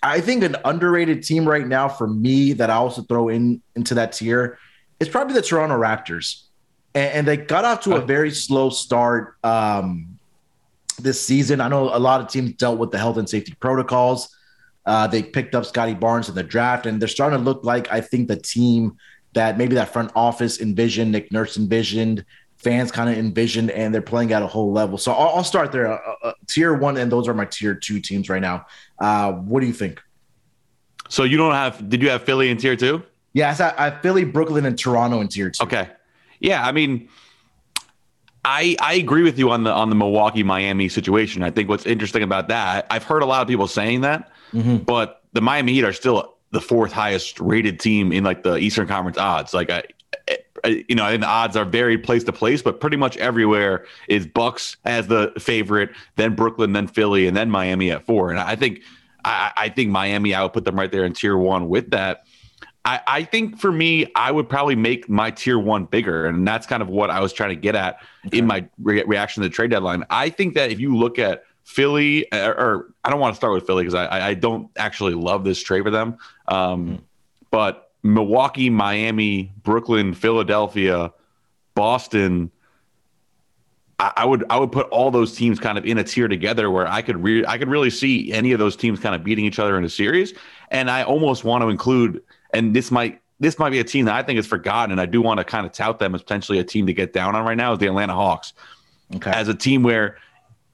I 0.03 0.21
think 0.21 0.43
an 0.43 0.57
underrated 0.65 1.23
team 1.23 1.47
right 1.47 1.67
now 1.67 1.89
for 1.89 2.07
me 2.07 2.53
that 2.55 2.71
I 2.71 2.75
also 2.75 3.03
throw 3.03 3.29
in 3.29 3.63
into 3.77 3.95
that 3.95 4.13
tier 4.13 4.59
is 5.03 5.09
probably 5.09 5.35
the 5.35 5.43
Toronto 5.43 5.77
Raptors, 5.77 6.43
and, 6.95 7.13
and 7.13 7.27
they 7.27 7.37
got 7.37 7.65
off 7.65 7.81
to 7.83 7.97
a 7.97 8.01
very 8.01 8.31
slow 8.31 8.71
start 8.71 9.37
um, 9.43 10.19
this 10.99 11.21
season. 11.21 11.61
I 11.61 11.69
know 11.69 11.95
a 11.95 11.99
lot 11.99 12.21
of 12.21 12.29
teams 12.29 12.53
dealt 12.53 12.79
with 12.79 12.93
the 12.93 12.99
health 12.99 13.17
and 13.17 13.29
safety 13.29 13.55
protocols. 13.59 14.35
Uh, 14.87 15.07
they 15.07 15.23
picked 15.23 15.55
up 15.55 15.65
Scottie 15.67 15.95
Barnes 15.95 16.29
in 16.29 16.35
the 16.35 16.43
draft, 16.43 16.87
and 16.87 17.01
they're 17.01 17.09
starting 17.09 17.39
to 17.39 17.45
look 17.45 17.65
like 17.65 17.91
I 17.93 18.01
think 18.01 18.29
the 18.29 18.37
team 18.37 18.97
that 19.35 19.59
maybe 19.59 19.75
that 19.75 19.93
front 19.93 20.13
office 20.15 20.61
envisioned, 20.61 21.11
Nick 21.11 21.33
Nurse 21.33 21.57
envisioned, 21.57 22.25
fans 22.59 22.93
kind 22.93 23.11
of 23.11 23.19
envisioned, 23.19 23.71
and 23.73 23.93
they're 23.93 24.03
playing 24.03 24.33
at 24.33 24.43
a 24.43 24.47
whole 24.47 24.73
level. 24.73 24.99
So 24.99 25.13
I'll, 25.13 25.37
I'll 25.37 25.45
start 25.45 25.73
there. 25.73 25.93
Uh, 25.93 26.15
uh, 26.23 26.33
tier 26.47 26.75
one, 26.75 26.97
and 26.97 27.11
those 27.11 27.27
are 27.27 27.35
my 27.35 27.47
tier 27.47 27.75
two 27.75 28.01
teams 28.01 28.29
right 28.29 28.43
now. 28.43 28.67
Uh, 29.01 29.33
what 29.33 29.61
do 29.61 29.67
you 29.67 29.73
think? 29.73 30.01
So 31.09 31.25
you 31.25 31.37
don't 31.37 31.55
have? 31.55 31.89
Did 31.89 32.03
you 32.03 32.11
have 32.11 32.23
Philly 32.23 32.51
in 32.51 32.57
tier 32.57 32.77
two? 32.77 33.03
Yes, 33.33 33.61
I, 33.61 33.75
I 33.77 33.91
Philly, 33.91 34.25
Brooklyn, 34.25 34.67
and 34.67 34.79
Toronto 34.79 35.21
in 35.21 35.29
tier 35.29 35.51
two. 35.51 35.65
Okay, 35.65 35.89
yeah, 36.41 36.67
I 36.67 36.73
mean. 36.73 37.09
I, 38.45 38.75
I 38.81 38.95
agree 38.95 39.23
with 39.23 39.39
you 39.39 39.53
on 39.53 39.63
the 39.63 39.71
on 39.71 39.89
the 39.89 39.95
Milwaukee 39.95 40.43
Miami 40.43 40.89
situation. 40.89 41.45
I 41.45 41.53
think 41.53 41.69
what's 41.69 41.87
interesting 41.87 42.25
about 42.25 42.49
that, 42.49 42.89
I've 42.91 43.05
heard 43.05 43.23
a 43.23 43.25
lot 43.25 43.41
of 43.41 43.47
people 43.47 43.69
saying 43.69 44.01
that, 44.01 44.33
mm-hmm. 44.53 44.79
but 44.79 45.23
the 45.33 45.41
Miami 45.41 45.75
Heat 45.75 45.85
are 45.85 45.93
still 45.93 46.35
the 46.51 46.61
fourth 46.61 46.91
highest 46.91 47.39
rated 47.39 47.79
team 47.79 48.11
in 48.11 48.25
like 48.25 48.43
the 48.43 48.57
Eastern 48.57 48.89
Conference 48.89 49.17
odds. 49.17 49.55
Like 49.55 49.71
I, 49.71 49.85
I 50.65 50.85
you 50.89 50.97
know, 50.97 51.07
and 51.07 51.23
the 51.23 51.29
odds 51.29 51.57
are 51.57 51.65
varied 51.65 52.03
place 52.03 52.25
to 52.25 52.33
place, 52.33 52.63
but 52.63 52.81
pretty 52.81 52.97
much 52.97 53.17
everywhere 53.19 53.87
is 54.09 54.27
Bucks 54.27 54.77
as 54.85 55.07
the 55.07 55.33
favorite, 55.39 55.91
then 56.17 56.35
Brooklyn, 56.35 56.73
then 56.73 56.89
Philly, 56.89 57.29
and 57.29 57.37
then 57.37 57.49
Miami 57.49 57.93
at 57.93 58.05
four. 58.05 58.31
And 58.31 58.41
I 58.41 58.57
think 58.57 58.81
I, 59.25 59.53
I 59.57 59.69
think 59.69 59.91
Miami, 59.91 60.35
I 60.35 60.43
would 60.43 60.53
put 60.53 60.65
them 60.65 60.77
right 60.77 60.91
there 60.91 61.05
in 61.05 61.13
tier 61.13 61.37
one 61.37 61.69
with 61.69 61.91
that. 61.91 62.25
I, 62.85 63.01
I 63.07 63.25
think 63.25 63.59
for 63.59 63.71
me, 63.71 64.11
I 64.15 64.33
would 64.33 64.49
probably 64.49 64.75
make 64.75 65.09
my 65.09 65.31
tier 65.31 65.59
one 65.59 65.85
bigger. 65.85 66.27
And 66.27 66.47
that's 66.47 66.67
kind 66.67 66.83
of 66.83 66.89
what 66.89 67.11
I 67.11 67.21
was 67.21 67.33
trying 67.33 67.51
to 67.51 67.57
get 67.57 67.75
at 67.75 68.01
okay. 68.27 68.39
in 68.39 68.47
my 68.47 68.67
re- 68.81 69.05
reaction 69.05 69.43
to 69.43 69.49
the 69.49 69.55
trade 69.55 69.71
deadline. 69.71 70.05
I 70.11 70.31
think 70.31 70.55
that 70.55 70.73
if 70.73 70.81
you 70.81 70.97
look 70.97 71.19
at 71.19 71.45
Philly, 71.65 72.27
or, 72.33 72.39
uh, 72.39 72.65
or 72.65 72.95
I 73.05 73.11
don't 73.11 73.21
want 73.21 73.35
to 73.35 73.37
start 73.37 73.53
with 73.53 73.67
Philly 73.67 73.85
because 73.85 73.95
I, 73.95 74.31
I 74.31 74.35
don't 74.35 74.69
actually 74.77 75.15
love 75.15 75.45
this 75.45 75.63
trade 75.63 75.85
for 75.85 75.91
them. 75.91 76.19
Um, 76.49 76.87
mm-hmm. 76.87 76.97
But 77.53 77.91
Milwaukee, 78.03 78.69
Miami, 78.69 79.53
Brooklyn, 79.63 80.13
Philadelphia, 80.13 81.13
Boston, 81.75 82.51
I 84.17 84.25
would 84.25 84.45
I 84.51 84.59
would 84.59 84.73
put 84.73 84.89
all 84.89 85.13
those 85.13 85.37
teams 85.37 85.61
kind 85.61 85.79
of 85.79 85.87
in 85.87 85.97
a 85.99 86.03
tier 86.03 86.27
together 86.27 86.71
where 86.71 86.89
I 86.89 87.03
could 87.03 87.23
re- 87.23 87.47
I 87.47 87.57
could 87.57 87.69
really 87.69 87.91
see 87.91 88.33
any 88.33 88.51
of 88.51 88.59
those 88.59 88.75
teams 88.75 88.99
kind 88.99 89.15
of 89.15 89.23
beating 89.23 89.45
each 89.45 89.61
other 89.61 89.79
in 89.79 89.85
a 89.85 89.89
series, 89.89 90.35
and 90.73 90.91
I 90.91 91.05
almost 91.05 91.45
want 91.45 91.63
to 91.63 91.69
include 91.69 92.21
and 92.53 92.75
this 92.75 92.91
might 92.91 93.21
this 93.41 93.59
might 93.59 93.71
be 93.71 93.81
a 93.81 93.85
team 93.85 94.05
that 94.05 94.15
I 94.15 94.23
think 94.23 94.39
is 94.39 94.47
forgotten, 94.47 94.93
and 94.93 95.01
I 95.01 95.07
do 95.07 95.21
want 95.21 95.39
to 95.39 95.45
kind 95.45 95.67
of 95.67 95.73
tout 95.73 95.99
them 95.99 96.15
as 96.15 96.23
potentially 96.23 96.59
a 96.59 96.65
team 96.65 96.87
to 96.87 96.93
get 96.93 97.13
down 97.13 97.35
on 97.35 97.45
right 97.45 97.57
now 97.57 97.73
is 97.73 97.79
the 97.79 97.87
Atlanta 97.87 98.15
Hawks. 98.15 98.53
Okay. 99.17 99.31
As 99.31 99.49
a 99.49 99.55
team 99.55 99.83
where 99.83 100.17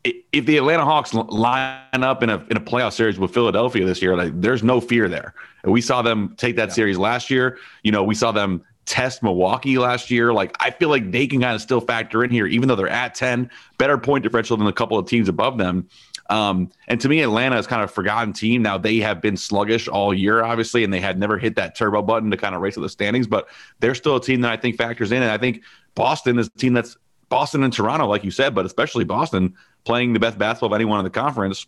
if 0.05 0.47
the 0.47 0.57
Atlanta 0.57 0.85
Hawks 0.85 1.13
line 1.15 1.79
up 1.93 2.23
in 2.23 2.31
a 2.31 2.45
in 2.51 2.57
a 2.57 2.61
playoff 2.61 2.93
series 2.93 3.19
with 3.19 3.33
Philadelphia 3.33 3.85
this 3.85 4.01
year, 4.03 4.17
like 4.17 4.39
there's 4.41 4.63
no 4.63 4.81
fear 4.81 5.09
there. 5.09 5.35
We 5.65 5.81
saw 5.81 6.03
them 6.03 6.35
take 6.37 6.57
that 6.57 6.69
yeah. 6.69 6.75
series 6.75 6.99
last 6.99 7.31
year. 7.31 7.59
You 7.83 7.93
know, 7.93 8.05
we 8.05 8.15
saw 8.15 8.33
them 8.33 8.65
test 8.85 9.23
Milwaukee 9.23 9.79
last 9.79 10.11
year. 10.11 10.33
Like 10.33 10.57
I 10.61 10.71
feel 10.71 10.89
like 10.89 11.11
they 11.11 11.27
can 11.27 11.41
kind 11.41 11.55
of 11.55 11.61
still 11.61 11.81
factor 11.81 12.25
in 12.25 12.31
here, 12.31 12.47
even 12.47 12.69
though 12.69 12.77
they're 12.77 12.89
at 12.89 13.15
10, 13.15 13.51
better 13.77 13.99
point 13.99 14.23
differential 14.23 14.57
than 14.57 14.67
a 14.67 14.73
couple 14.73 14.99
of 14.99 15.07
teams 15.07 15.29
above 15.29 15.59
them. 15.59 15.89
Um, 16.29 16.71
and 16.87 17.01
to 17.01 17.09
me, 17.09 17.23
Atlanta 17.23 17.59
is 17.59 17.67
kind 17.67 17.83
of 17.83 17.91
a 17.91 17.93
forgotten 17.93 18.33
team. 18.33 18.63
Now 18.63 18.77
they 18.77 18.99
have 18.99 19.23
been 19.23 19.37
sluggish 19.37 19.89
all 19.89 20.13
year, 20.13 20.45
obviously, 20.45 20.85
and 20.85 20.93
they 20.93 21.01
had 21.01 21.19
never 21.19 21.39
hit 21.39 21.57
that 21.57 21.75
turbo 21.75 22.03
button 22.03 22.31
to 22.31 22.37
kind 22.37 22.55
of 22.55 22.61
race 22.61 22.75
to 22.75 22.81
the 22.81 22.89
standings, 22.89 23.27
but 23.27 23.49
they're 23.81 23.95
still 23.95 24.17
a 24.17 24.21
team 24.21 24.43
that 24.43 24.53
I 24.53 24.57
think 24.57 24.77
factors 24.77 25.11
in. 25.11 25.23
And 25.23 25.31
I 25.31 25.39
think 25.39 25.63
Boston 25.95 26.39
is 26.39 26.49
a 26.49 26.59
team 26.59 26.75
that's 26.75 26.97
Boston 27.31 27.63
and 27.63 27.73
Toronto, 27.73 28.07
like 28.07 28.25
you 28.25 28.31
said, 28.31 28.55
but 28.55 28.67
especially 28.67 29.05
Boston 29.05 29.55
playing 29.85 30.13
the 30.13 30.21
best 30.21 30.39
basketball 30.39 30.69
of 30.69 30.75
anyone 30.75 30.99
in 30.99 31.05
the 31.05 31.11
conference. 31.11 31.67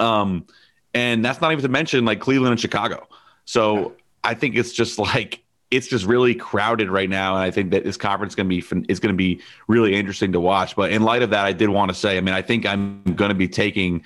Um, 0.00 0.46
and 0.94 1.24
that's 1.24 1.40
not 1.40 1.52
even 1.52 1.62
to 1.62 1.68
mention 1.68 2.04
like 2.04 2.20
Cleveland 2.20 2.52
and 2.52 2.60
Chicago. 2.60 3.06
So 3.44 3.94
I 4.22 4.34
think 4.34 4.56
it's 4.56 4.72
just 4.72 4.98
like 4.98 5.43
it's 5.70 5.88
just 5.88 6.04
really 6.04 6.34
crowded 6.34 6.90
right 6.90 7.08
now, 7.08 7.34
and 7.34 7.42
I 7.42 7.50
think 7.50 7.70
that 7.72 7.84
this 7.84 7.96
conference 7.96 8.32
is 8.32 8.36
going 8.36 8.48
to 8.48 8.60
be 8.60 8.84
is 8.88 9.00
going 9.00 9.12
to 9.12 9.16
be 9.16 9.40
really 9.66 9.94
interesting 9.94 10.32
to 10.32 10.40
watch. 10.40 10.76
But 10.76 10.92
in 10.92 11.02
light 11.02 11.22
of 11.22 11.30
that, 11.30 11.44
I 11.44 11.52
did 11.52 11.68
want 11.68 11.90
to 11.90 11.94
say, 11.94 12.16
I 12.16 12.20
mean, 12.20 12.34
I 12.34 12.42
think 12.42 12.66
I'm 12.66 13.02
going 13.02 13.30
to 13.30 13.34
be 13.34 13.48
taking 13.48 14.04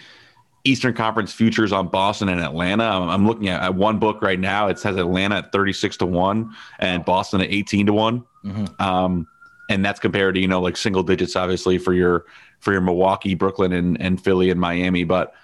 Eastern 0.64 0.94
Conference 0.94 1.32
futures 1.32 1.72
on 1.72 1.88
Boston 1.88 2.28
and 2.28 2.40
Atlanta. 2.40 2.84
I'm, 2.84 3.08
I'm 3.08 3.26
looking 3.26 3.48
at, 3.48 3.62
at, 3.62 3.74
one 3.74 3.98
book 3.98 4.22
right 4.22 4.38
now. 4.38 4.68
It 4.68 4.78
says 4.78 4.96
Atlanta 4.96 5.36
at 5.36 5.52
36 5.52 5.98
to 5.98 6.06
one 6.06 6.54
and 6.78 7.04
Boston 7.04 7.40
at 7.40 7.50
18 7.50 7.86
to 7.86 7.92
one. 7.92 8.24
Mm-hmm. 8.44 8.82
Um, 8.82 9.26
and 9.68 9.84
that's 9.84 10.00
compared 10.00 10.34
to 10.34 10.40
you 10.40 10.48
know 10.48 10.60
like 10.60 10.76
single 10.76 11.02
digits, 11.02 11.36
obviously 11.36 11.78
for 11.78 11.92
your 11.92 12.24
for 12.60 12.72
your 12.72 12.80
Milwaukee, 12.80 13.34
Brooklyn, 13.34 13.72
and 13.72 14.00
and 14.00 14.22
Philly 14.22 14.50
and 14.50 14.60
Miami, 14.60 15.04
but. 15.04 15.34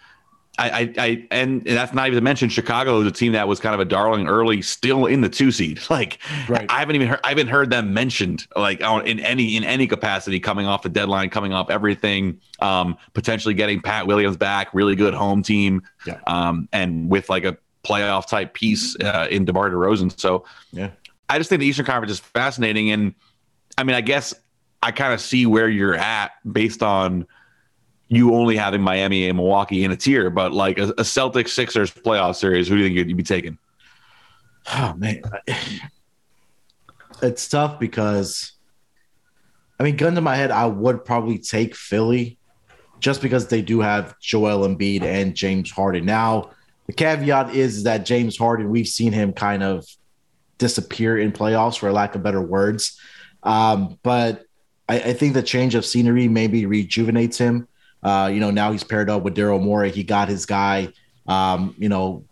I, 0.56 0.70
I, 0.70 0.94
I, 0.98 1.26
and 1.32 1.64
that's 1.64 1.92
not 1.92 2.06
even 2.06 2.16
to 2.16 2.22
mention 2.22 2.48
Chicago 2.48 3.04
a 3.04 3.10
team 3.10 3.32
that 3.32 3.48
was 3.48 3.58
kind 3.58 3.74
of 3.74 3.80
a 3.80 3.84
darling 3.84 4.28
early, 4.28 4.62
still 4.62 5.06
in 5.06 5.20
the 5.20 5.28
two 5.28 5.50
seed. 5.50 5.80
Like, 5.94 6.18
right. 6.48 6.66
I 6.70 6.80
haven't 6.80 6.96
even 6.96 7.06
heard, 7.06 7.20
I 7.22 7.28
haven't 7.28 7.46
heard 7.46 7.70
them 7.70 7.94
mentioned 7.94 8.48
like 8.56 8.80
in 8.80 9.20
any 9.20 9.56
in 9.56 9.62
any 9.62 9.86
capacity 9.86 10.40
coming 10.40 10.66
off 10.66 10.82
the 10.82 10.88
deadline, 10.88 11.30
coming 11.30 11.52
off 11.52 11.70
everything, 11.70 12.40
um, 12.58 12.96
potentially 13.12 13.54
getting 13.54 13.80
Pat 13.80 14.08
Williams 14.08 14.36
back, 14.36 14.74
really 14.74 14.96
good 14.96 15.14
home 15.14 15.42
team, 15.42 15.82
yeah. 16.04 16.18
um, 16.26 16.68
and 16.72 17.08
with 17.08 17.30
like 17.30 17.44
a 17.44 17.56
playoff 17.84 18.26
type 18.26 18.54
piece 18.54 18.96
uh, 19.00 19.28
in 19.30 19.44
DeMar 19.44 19.70
DeRozan. 19.70 20.18
So, 20.18 20.46
yeah, 20.72 20.90
I 21.28 21.38
just 21.38 21.48
think 21.48 21.60
the 21.60 21.66
Eastern 21.66 21.86
Conference 21.86 22.12
is 22.12 22.18
fascinating, 22.18 22.90
and 22.90 23.14
I 23.78 23.84
mean, 23.84 23.94
I 23.94 24.00
guess 24.00 24.34
I 24.82 24.90
kind 24.90 25.12
of 25.12 25.20
see 25.20 25.46
where 25.46 25.68
you're 25.68 25.94
at 25.94 26.32
based 26.50 26.82
on 26.82 27.26
you 28.08 28.34
only 28.34 28.56
having 28.56 28.80
Miami 28.80 29.28
and 29.28 29.36
Milwaukee 29.36 29.84
in 29.84 29.90
a 29.90 29.96
tier, 29.96 30.30
but 30.30 30.52
like 30.52 30.78
a, 30.78 30.88
a 30.90 31.02
Celtics 31.02 31.50
Sixers 31.50 31.90
playoff 31.90 32.36
series, 32.36 32.68
who 32.68 32.76
do 32.76 32.82
you 32.82 32.88
think 32.88 33.08
you'd 33.08 33.16
be 33.16 33.22
taking? 33.22 33.58
Oh 34.66 34.94
man, 34.96 35.20
it's 37.22 37.46
tough 37.48 37.78
because 37.78 38.54
I 39.78 39.82
mean, 39.82 39.96
gun 39.96 40.14
to 40.14 40.20
my 40.20 40.36
head, 40.36 40.50
I 40.50 40.66
would 40.66 41.04
probably 41.04 41.38
take 41.38 41.74
Philly 41.74 42.38
just 43.00 43.20
because 43.20 43.48
they 43.48 43.60
do 43.60 43.80
have 43.80 44.18
Joel 44.20 44.66
Embiid 44.66 45.02
and 45.02 45.34
James 45.34 45.70
Harden. 45.70 46.04
Now, 46.06 46.52
the 46.86 46.92
caveat 46.92 47.54
is 47.54 47.82
that 47.84 48.06
James 48.06 48.38
Harden, 48.38 48.70
we've 48.70 48.88
seen 48.88 49.12
him 49.12 49.32
kind 49.32 49.62
of 49.62 49.86
disappear 50.58 51.18
in 51.18 51.32
playoffs, 51.32 51.78
for 51.78 51.90
lack 51.92 52.14
of 52.14 52.22
better 52.22 52.40
words. 52.40 52.98
Um, 53.42 53.98
but 54.02 54.44
I, 54.88 55.00
I, 55.00 55.12
think 55.12 55.34
the 55.34 55.42
change 55.42 55.74
of 55.74 55.84
scenery 55.84 56.28
maybe 56.28 56.64
rejuvenates 56.64 57.36
him. 57.36 57.68
Uh, 58.04 58.30
you 58.32 58.38
know, 58.38 58.50
now 58.50 58.70
he's 58.70 58.84
paired 58.84 59.08
up 59.08 59.22
with 59.22 59.34
Daryl 59.34 59.60
Morey. 59.60 59.90
He 59.90 60.04
got 60.04 60.28
his 60.28 60.44
guy. 60.46 60.92
Um, 61.26 61.74
you 61.78 61.88
know, 61.88 62.24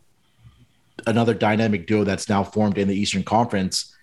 another 1.06 1.34
dynamic 1.34 1.86
duo 1.86 2.04
that's 2.04 2.28
now 2.28 2.44
formed 2.44 2.78
in 2.78 2.88
the 2.88 2.94
Eastern 2.94 3.24
Conference. 3.24 3.96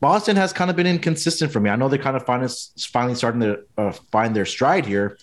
Boston 0.00 0.36
has 0.36 0.52
kind 0.52 0.70
of 0.70 0.76
been 0.76 0.86
inconsistent 0.86 1.50
for 1.50 1.60
me. 1.60 1.70
I 1.70 1.76
know 1.76 1.88
they 1.88 1.98
kind 1.98 2.16
of 2.16 2.26
finally, 2.26 2.50
finally 2.78 3.14
starting 3.14 3.40
to 3.40 3.60
uh, 3.78 3.92
find 4.12 4.36
their 4.36 4.44
stride 4.44 4.84
here. 4.84 5.16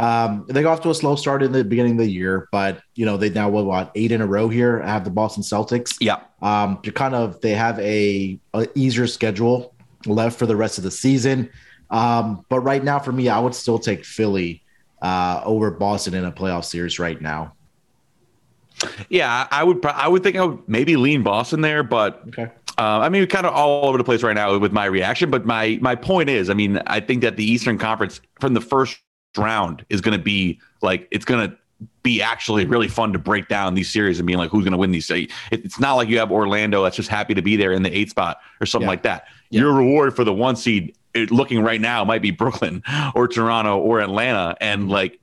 Um, 0.00 0.44
they 0.48 0.62
got 0.62 0.74
off 0.74 0.82
to 0.82 0.90
a 0.90 0.94
slow 0.94 1.16
start 1.16 1.42
in 1.42 1.50
the 1.50 1.64
beginning 1.64 1.92
of 1.92 1.98
the 1.98 2.10
year, 2.10 2.48
but 2.52 2.80
you 2.94 3.04
know 3.04 3.16
they 3.16 3.30
now 3.30 3.48
what 3.48 3.90
eight 3.96 4.12
in 4.12 4.20
a 4.20 4.26
row 4.26 4.48
here. 4.48 4.80
I 4.82 4.88
have 4.88 5.04
the 5.04 5.10
Boston 5.10 5.42
Celtics. 5.42 5.96
Yeah, 5.98 6.20
um, 6.40 6.78
to 6.82 6.92
kind 6.92 7.16
of 7.16 7.40
they 7.40 7.52
have 7.52 7.80
a, 7.80 8.38
a, 8.54 8.68
easier 8.76 9.08
schedule 9.08 9.74
left 10.06 10.38
for 10.38 10.46
the 10.46 10.54
rest 10.54 10.78
of 10.78 10.84
the 10.84 10.90
season. 10.92 11.50
Um, 11.90 12.44
but 12.48 12.60
right 12.60 12.84
now, 12.84 13.00
for 13.00 13.10
me, 13.10 13.28
I 13.28 13.40
would 13.40 13.56
still 13.56 13.80
take 13.80 14.04
Philly 14.04 14.62
uh, 15.02 15.42
over 15.44 15.70
Boston 15.70 16.14
in 16.14 16.24
a 16.24 16.32
playoff 16.32 16.64
series 16.64 16.98
right 16.98 17.20
now. 17.20 17.54
Yeah, 19.08 19.48
I 19.50 19.64
would. 19.64 19.84
I 19.84 20.06
would 20.06 20.22
think 20.22 20.36
I 20.36 20.44
would 20.44 20.68
maybe 20.68 20.96
lean 20.96 21.22
Boston 21.22 21.62
there, 21.62 21.82
but 21.82 22.22
okay. 22.28 22.50
Uh, 22.78 23.00
I 23.00 23.08
mean, 23.08 23.26
kind 23.26 23.44
of 23.44 23.52
all 23.52 23.88
over 23.88 23.98
the 23.98 24.04
place 24.04 24.22
right 24.22 24.34
now 24.34 24.56
with 24.56 24.70
my 24.70 24.84
reaction. 24.84 25.30
But 25.30 25.44
my 25.44 25.78
my 25.80 25.96
point 25.96 26.30
is, 26.30 26.48
I 26.48 26.54
mean, 26.54 26.78
I 26.86 27.00
think 27.00 27.22
that 27.22 27.36
the 27.36 27.44
Eastern 27.44 27.76
Conference 27.76 28.20
from 28.40 28.54
the 28.54 28.60
first 28.60 29.00
round 29.36 29.84
is 29.90 30.00
going 30.00 30.16
to 30.16 30.22
be 30.22 30.60
like 30.80 31.08
it's 31.10 31.24
going 31.24 31.50
to 31.50 31.56
be 32.02 32.22
actually 32.22 32.64
really 32.66 32.88
fun 32.88 33.12
to 33.12 33.18
break 33.18 33.48
down 33.48 33.74
these 33.74 33.90
series 33.90 34.18
and 34.18 34.26
being 34.26 34.38
like 34.38 34.50
who's 34.50 34.64
going 34.64 34.72
to 34.72 34.78
win 34.78 34.92
these. 34.92 35.10
It's 35.50 35.78
not 35.80 35.94
like 35.94 36.08
you 36.08 36.18
have 36.18 36.30
Orlando 36.30 36.82
that's 36.82 36.96
just 36.96 37.08
happy 37.08 37.34
to 37.34 37.42
be 37.42 37.56
there 37.56 37.72
in 37.72 37.82
the 37.82 37.96
eight 37.96 38.10
spot 38.10 38.38
or 38.60 38.66
something 38.66 38.86
yeah. 38.86 38.90
like 38.90 39.02
that. 39.02 39.24
Yeah. 39.50 39.60
Your 39.60 39.74
reward 39.74 40.14
for 40.14 40.24
the 40.24 40.32
one 40.32 40.56
seed, 40.56 40.96
looking 41.14 41.62
right 41.62 41.80
now, 41.80 42.04
might 42.04 42.22
be 42.22 42.30
Brooklyn 42.30 42.82
or 43.14 43.28
Toronto 43.28 43.78
or 43.78 44.00
Atlanta, 44.00 44.56
and 44.60 44.88
like. 44.88 45.20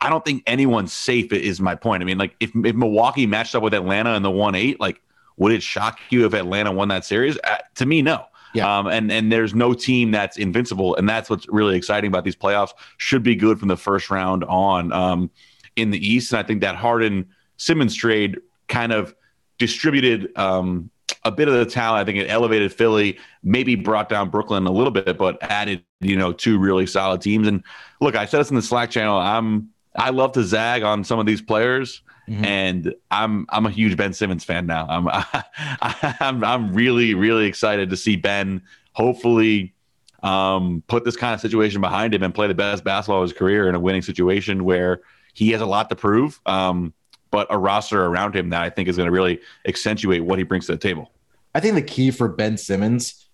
I 0.00 0.10
don't 0.10 0.24
think 0.24 0.44
anyone's 0.46 0.92
safe. 0.92 1.32
Is 1.32 1.60
my 1.60 1.74
point. 1.74 2.04
I 2.04 2.06
mean, 2.06 2.18
like 2.18 2.36
if, 2.38 2.52
if 2.54 2.76
Milwaukee 2.76 3.26
matched 3.26 3.56
up 3.56 3.64
with 3.64 3.74
Atlanta 3.74 4.14
in 4.14 4.22
the 4.22 4.30
one 4.30 4.54
eight, 4.54 4.78
like 4.78 5.00
would 5.38 5.52
it 5.52 5.62
shock 5.62 5.98
you 6.10 6.26
if 6.26 6.34
Atlanta 6.34 6.70
won 6.70 6.88
that 6.88 7.04
series? 7.04 7.38
Uh, 7.42 7.56
to 7.76 7.86
me, 7.86 8.02
no. 8.02 8.26
Yeah. 8.54 8.78
Um, 8.78 8.86
and 8.86 9.10
and 9.12 9.30
there's 9.30 9.54
no 9.54 9.74
team 9.74 10.10
that's 10.10 10.36
invincible, 10.36 10.96
and 10.96 11.08
that's 11.08 11.28
what's 11.30 11.46
really 11.48 11.76
exciting 11.76 12.08
about 12.08 12.24
these 12.24 12.36
playoffs. 12.36 12.70
Should 12.96 13.22
be 13.22 13.34
good 13.34 13.58
from 13.58 13.68
the 13.68 13.76
first 13.76 14.10
round 14.10 14.44
on 14.44 14.92
um, 14.92 15.30
in 15.76 15.90
the 15.90 16.06
East, 16.06 16.32
and 16.32 16.38
I 16.38 16.42
think 16.42 16.62
that 16.62 16.74
Harden 16.74 17.26
Simmons 17.56 17.94
trade 17.94 18.38
kind 18.68 18.92
of 18.92 19.14
distributed 19.58 20.36
um, 20.36 20.90
a 21.24 21.30
bit 21.30 21.48
of 21.48 21.54
the 21.54 21.66
talent. 21.66 22.02
I 22.02 22.04
think 22.04 22.18
it 22.24 22.30
elevated 22.30 22.72
Philly, 22.72 23.18
maybe 23.42 23.74
brought 23.74 24.08
down 24.08 24.30
Brooklyn 24.30 24.66
a 24.66 24.72
little 24.72 24.90
bit, 24.90 25.18
but 25.18 25.38
added 25.42 25.84
you 26.00 26.16
know 26.16 26.32
two 26.32 26.58
really 26.58 26.86
solid 26.86 27.20
teams. 27.20 27.46
And 27.48 27.62
look, 28.00 28.16
I 28.16 28.26
said 28.26 28.40
this 28.40 28.50
in 28.50 28.56
the 28.56 28.62
Slack 28.62 28.90
channel. 28.90 29.18
I'm 29.18 29.70
I 29.96 30.10
love 30.10 30.32
to 30.32 30.44
zag 30.44 30.82
on 30.82 31.04
some 31.04 31.18
of 31.18 31.26
these 31.26 31.42
players. 31.42 32.02
Mm-hmm. 32.28 32.44
And 32.44 32.94
I'm 33.10 33.46
I'm 33.48 33.64
a 33.64 33.70
huge 33.70 33.96
Ben 33.96 34.12
Simmons 34.12 34.44
fan 34.44 34.66
now. 34.66 34.86
I'm 34.88 35.08
I, 35.08 36.16
am 36.20 36.44
I'm 36.44 36.74
really 36.74 37.14
really 37.14 37.46
excited 37.46 37.90
to 37.90 37.96
see 37.96 38.16
Ben 38.16 38.62
hopefully 38.92 39.74
um, 40.22 40.82
put 40.88 41.04
this 41.04 41.16
kind 41.16 41.34
of 41.34 41.40
situation 41.40 41.80
behind 41.80 42.14
him 42.14 42.22
and 42.22 42.34
play 42.34 42.48
the 42.48 42.54
best 42.54 42.84
basketball 42.84 43.22
of 43.22 43.30
his 43.30 43.38
career 43.38 43.68
in 43.68 43.74
a 43.74 43.80
winning 43.80 44.02
situation 44.02 44.64
where 44.64 45.00
he 45.34 45.50
has 45.50 45.60
a 45.60 45.66
lot 45.66 45.88
to 45.90 45.96
prove, 45.96 46.40
um, 46.46 46.92
but 47.30 47.46
a 47.50 47.58
roster 47.58 48.04
around 48.04 48.34
him 48.34 48.50
that 48.50 48.62
I 48.62 48.70
think 48.70 48.88
is 48.88 48.96
going 48.96 49.06
to 49.06 49.12
really 49.12 49.40
accentuate 49.66 50.24
what 50.24 50.38
he 50.38 50.44
brings 50.44 50.66
to 50.66 50.72
the 50.72 50.78
table. 50.78 51.10
I 51.54 51.60
think 51.60 51.74
the 51.74 51.82
key 51.82 52.10
for 52.10 52.28
Ben 52.28 52.56
Simmons 52.56 53.28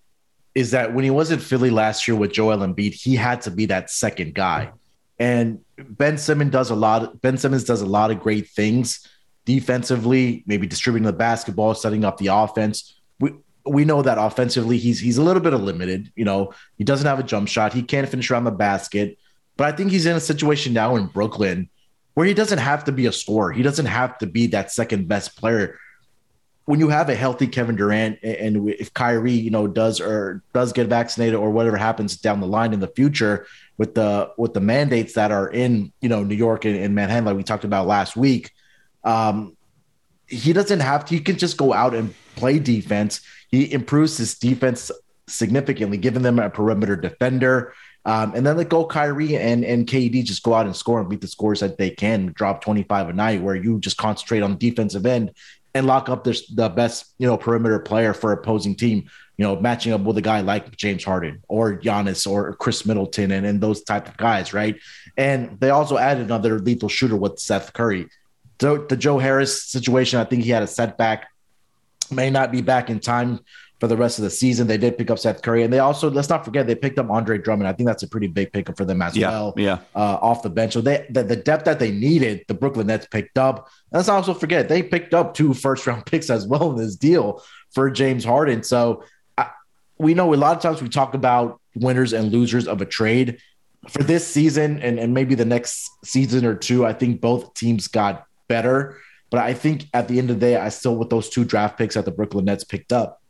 is 0.53 0.71
that 0.71 0.93
when 0.93 1.03
he 1.03 1.09
was 1.09 1.31
in 1.31 1.39
Philly 1.39 1.69
last 1.69 2.07
year 2.07 2.15
with 2.15 2.31
Joel 2.31 2.57
Embiid, 2.57 2.93
he 2.93 3.15
had 3.15 3.41
to 3.41 3.51
be 3.51 3.65
that 3.67 3.89
second 3.89 4.33
guy. 4.33 4.71
And 5.19 5.59
Ben 5.77 6.17
Simmons 6.17 6.51
does 6.51 6.69
a 6.69 6.75
lot. 6.75 7.21
Ben 7.21 7.37
Simmons 7.37 7.63
does 7.63 7.81
a 7.81 7.85
lot 7.85 8.11
of 8.11 8.19
great 8.19 8.49
things 8.49 9.07
defensively, 9.45 10.43
maybe 10.47 10.67
distributing 10.67 11.05
the 11.05 11.13
basketball, 11.13 11.73
setting 11.75 12.03
up 12.03 12.17
the 12.17 12.27
offense. 12.27 12.99
We 13.19 13.33
we 13.65 13.85
know 13.85 14.01
that 14.01 14.17
offensively 14.17 14.77
he's 14.77 14.99
he's 14.99 15.17
a 15.17 15.23
little 15.23 15.41
bit 15.41 15.53
limited. 15.53 16.11
You 16.15 16.25
know, 16.25 16.53
he 16.77 16.83
doesn't 16.83 17.07
have 17.07 17.19
a 17.19 17.23
jump 17.23 17.47
shot. 17.47 17.73
He 17.73 17.83
can't 17.83 18.07
finish 18.07 18.29
around 18.31 18.45
the 18.45 18.51
basket. 18.51 19.17
But 19.57 19.73
I 19.73 19.75
think 19.75 19.91
he's 19.91 20.05
in 20.05 20.15
a 20.15 20.21
situation 20.21 20.73
now 20.73 20.95
in 20.95 21.07
Brooklyn 21.07 21.69
where 22.15 22.25
he 22.25 22.33
doesn't 22.33 22.57
have 22.57 22.83
to 22.85 22.91
be 22.91 23.05
a 23.05 23.11
scorer. 23.11 23.51
He 23.51 23.61
doesn't 23.61 23.85
have 23.85 24.17
to 24.17 24.25
be 24.25 24.47
that 24.47 24.71
second 24.71 25.07
best 25.07 25.37
player. 25.37 25.77
When 26.65 26.79
you 26.79 26.89
have 26.89 27.09
a 27.09 27.15
healthy 27.15 27.45
Kevin 27.45 27.75
Durant 27.75 28.17
and 28.23 28.67
if 28.69 28.91
Kyrie, 28.93 29.33
you 29.33 29.51
know, 29.51 29.67
does 29.67 30.01
or 30.01 30.41
does 30.53 30.73
get 30.73 30.87
vaccinated 30.87 31.35
or 31.35 31.51
whatever 31.51 31.77
happens 31.77 32.17
down 32.17 32.39
the 32.39 32.47
line 32.47 32.73
in 32.73 32.79
the 32.79 32.87
future, 32.87 33.45
with 33.77 33.95
the 33.95 34.31
with 34.37 34.53
the 34.53 34.61
mandates 34.61 35.13
that 35.13 35.31
are 35.31 35.49
in 35.49 35.91
you 36.01 36.09
know 36.09 36.23
New 36.23 36.35
York 36.35 36.65
and, 36.65 36.75
and 36.75 36.95
Manhattan, 36.95 37.25
like 37.25 37.35
we 37.35 37.43
talked 37.43 37.65
about 37.65 37.87
last 37.87 38.15
week. 38.15 38.51
Um, 39.03 39.55
he 40.27 40.53
doesn't 40.53 40.79
have 40.79 41.05
to. 41.05 41.15
He 41.15 41.21
can 41.21 41.37
just 41.37 41.57
go 41.57 41.73
out 41.73 41.93
and 41.93 42.13
play 42.35 42.59
defense. 42.59 43.21
He 43.49 43.71
improves 43.71 44.17
his 44.17 44.37
defense 44.37 44.91
significantly, 45.27 45.97
giving 45.97 46.23
them 46.23 46.39
a 46.39 46.49
perimeter 46.49 46.95
defender. 46.95 47.73
Um, 48.05 48.33
and 48.35 48.45
then 48.45 48.55
let 48.55 48.69
go 48.69 48.85
Kyrie 48.85 49.35
and, 49.35 49.65
and 49.65 49.87
KD 49.87 50.23
just 50.23 50.43
go 50.43 50.53
out 50.53 50.67
and 50.67 50.75
score 50.75 50.99
and 50.99 51.09
beat 51.09 51.21
the 51.21 51.27
scores 51.27 51.61
that 51.61 51.77
they 51.77 51.89
can, 51.89 52.33
drop 52.35 52.61
25 52.61 53.09
a 53.09 53.13
night, 53.13 53.41
where 53.41 53.55
you 53.55 53.79
just 53.79 53.97
concentrate 53.97 54.43
on 54.43 54.51
the 54.51 54.69
defensive 54.69 55.05
end 55.05 55.31
and 55.73 55.87
lock 55.87 56.07
up 56.07 56.23
the, 56.23 56.39
the 56.53 56.69
best, 56.69 57.13
you 57.17 57.25
know, 57.25 57.35
perimeter 57.35 57.79
player 57.79 58.13
for 58.13 58.31
opposing 58.31 58.75
team 58.75 59.09
you 59.37 59.43
know, 59.43 59.55
matching 59.59 59.91
up 59.91 60.01
with 60.01 60.17
a 60.17 60.21
guy 60.21 60.41
like 60.41 60.75
James 60.77 61.03
Harden 61.03 61.43
or 61.47 61.77
Giannis 61.77 62.29
or 62.29 62.55
Khris 62.55 62.85
Middleton 62.85 63.31
and, 63.31 63.45
and 63.45 63.59
those 63.59 63.83
type 63.83 64.07
of 64.07 64.15
guys, 64.17 64.53
right? 64.53 64.79
And 65.17 65.59
they 65.59 65.69
also 65.71 65.97
added 65.97 66.25
another 66.25 66.59
lethal 66.59 66.89
shooter 66.89 67.17
with 67.17 67.39
Seth 67.39 67.73
Curry. 67.73 68.07
So 68.61 68.77
the 68.77 68.95
Joe 68.95 69.19
Harris 69.19 69.63
situation, 69.63 70.19
I 70.19 70.23
think 70.23 70.43
he 70.43 70.51
had 70.51 70.63
a 70.63 70.67
setback, 70.67 71.27
may 72.11 72.29
not 72.29 72.51
be 72.51 72.61
back 72.61 72.89
in 72.89 72.99
time 72.99 73.39
for 73.79 73.87
the 73.87 73.97
rest 73.97 74.19
of 74.19 74.23
the 74.23 74.29
season. 74.29 74.67
They 74.67 74.77
did 74.77 74.97
pick 74.97 75.11
up 75.11 75.19
Seth 75.19 75.41
Curry, 75.41 75.63
and 75.63 75.73
they 75.73 75.79
also 75.79 76.09
let's 76.09 76.29
not 76.29 76.45
forget 76.45 76.67
they 76.67 76.75
picked 76.75 76.99
up 76.99 77.09
Andre 77.09 77.37
Drummond. 77.37 77.67
I 77.67 77.73
think 77.73 77.87
that's 77.87 78.03
a 78.03 78.07
pretty 78.07 78.27
big 78.27 78.53
pickup 78.53 78.77
for 78.77 78.85
them 78.85 79.01
as 79.01 79.15
yeah, 79.15 79.29
well. 79.29 79.53
Yeah, 79.57 79.79
uh, 79.95 80.17
off 80.21 80.43
the 80.43 80.49
bench. 80.49 80.73
So 80.73 80.81
they 80.81 81.05
the, 81.09 81.23
the, 81.23 81.35
depth 81.35 81.65
that 81.65 81.79
they 81.79 81.91
needed, 81.91 82.45
the 82.47 82.53
Brooklyn 82.53 82.87
Nets 82.87 83.07
picked 83.07 83.37
up. 83.37 83.69
Let's 83.91 84.09
also 84.09 84.33
forget 84.33 84.69
they 84.69 84.83
picked 84.83 85.13
up 85.13 85.33
two 85.33 85.53
first 85.53 85.85
round 85.87 86.05
picks 86.07 86.29
as 86.29 86.47
well 86.47 86.71
in 86.71 86.77
this 86.77 86.95
deal 86.95 87.43
for 87.73 87.89
James 87.91 88.23
Harden. 88.23 88.63
So 88.63 89.03
we 89.97 90.13
know 90.13 90.33
a 90.33 90.35
lot 90.35 90.55
of 90.55 90.61
times 90.61 90.81
we 90.81 90.89
talk 90.89 91.13
about 91.13 91.61
winners 91.75 92.13
and 92.13 92.31
losers 92.31 92.67
of 92.67 92.81
a 92.81 92.85
trade. 92.85 93.39
For 93.89 94.01
this 94.01 94.25
season 94.25 94.79
and, 94.79 94.97
and 94.99 95.13
maybe 95.13 95.35
the 95.35 95.45
next 95.45 95.89
season 96.03 96.43
or 96.43 96.55
two, 96.55 96.85
I 96.85 96.93
think 96.93 97.21
both 97.21 97.53
teams 97.53 97.87
got 97.87 98.25
better. 98.47 98.99
But 99.29 99.41
I 99.41 99.53
think 99.53 99.85
at 99.93 100.07
the 100.07 100.17
end 100.17 100.31
of 100.31 100.39
the 100.39 100.45
day, 100.45 100.55
I 100.57 100.69
still 100.69 100.95
with 100.95 101.09
those 101.09 101.29
two 101.29 101.45
draft 101.45 101.77
picks 101.77 101.95
that 101.95 102.05
the 102.05 102.11
Brooklyn 102.11 102.45
Nets 102.45 102.63
picked 102.63 102.91
up, 102.91 103.21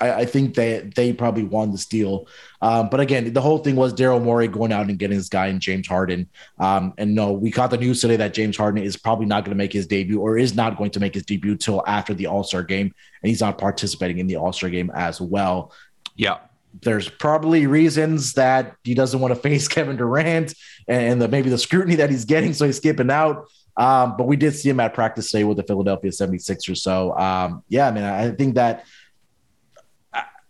I, 0.00 0.12
I 0.12 0.24
think 0.24 0.54
they 0.54 0.90
they 0.94 1.12
probably 1.12 1.42
won 1.42 1.72
this 1.72 1.86
deal. 1.86 2.28
Um, 2.62 2.88
but 2.88 3.00
again, 3.00 3.32
the 3.32 3.40
whole 3.40 3.58
thing 3.58 3.76
was 3.76 3.92
Daryl 3.92 4.22
Morey 4.22 4.48
going 4.48 4.72
out 4.72 4.88
and 4.88 4.98
getting 4.98 5.16
his 5.16 5.28
guy 5.28 5.48
in 5.48 5.60
James 5.60 5.88
Harden. 5.88 6.28
Um, 6.58 6.94
and 6.96 7.14
no, 7.14 7.32
we 7.32 7.50
caught 7.50 7.70
the 7.70 7.76
news 7.76 8.00
today 8.00 8.16
that 8.16 8.34
James 8.34 8.56
Harden 8.56 8.82
is 8.82 8.96
probably 8.96 9.26
not 9.26 9.44
going 9.44 9.50
to 9.50 9.56
make 9.56 9.72
his 9.72 9.86
debut 9.86 10.20
or 10.20 10.38
is 10.38 10.54
not 10.54 10.76
going 10.76 10.90
to 10.92 11.00
make 11.00 11.14
his 11.14 11.24
debut 11.24 11.56
till 11.56 11.82
after 11.86 12.14
the 12.14 12.26
All 12.26 12.44
Star 12.44 12.62
game, 12.62 12.94
and 13.22 13.28
he's 13.28 13.40
not 13.40 13.58
participating 13.58 14.18
in 14.18 14.26
the 14.26 14.36
All 14.36 14.52
Star 14.52 14.70
game 14.70 14.90
as 14.94 15.20
well. 15.20 15.72
Yeah. 16.16 16.38
There's 16.82 17.08
probably 17.08 17.66
reasons 17.68 18.32
that 18.32 18.76
he 18.82 18.94
doesn't 18.94 19.20
want 19.20 19.34
to 19.34 19.40
face 19.40 19.68
Kevin 19.68 19.96
Durant 19.96 20.54
and 20.88 21.20
the, 21.20 21.28
maybe 21.28 21.50
the 21.50 21.58
scrutiny 21.58 21.96
that 21.96 22.10
he's 22.10 22.24
getting, 22.24 22.52
so 22.52 22.66
he's 22.66 22.76
skipping 22.76 23.10
out. 23.10 23.48
Um, 23.76 24.16
but 24.16 24.26
we 24.26 24.36
did 24.36 24.54
see 24.54 24.68
him 24.68 24.80
at 24.80 24.94
practice 24.94 25.30
today 25.30 25.44
with 25.44 25.56
the 25.56 25.64
Philadelphia 25.64 26.10
76ers. 26.10 26.78
So, 26.78 27.16
um, 27.18 27.64
yeah, 27.68 27.88
I 27.88 27.90
mean, 27.90 28.04
I 28.04 28.30
think 28.30 28.54
that 28.54 28.84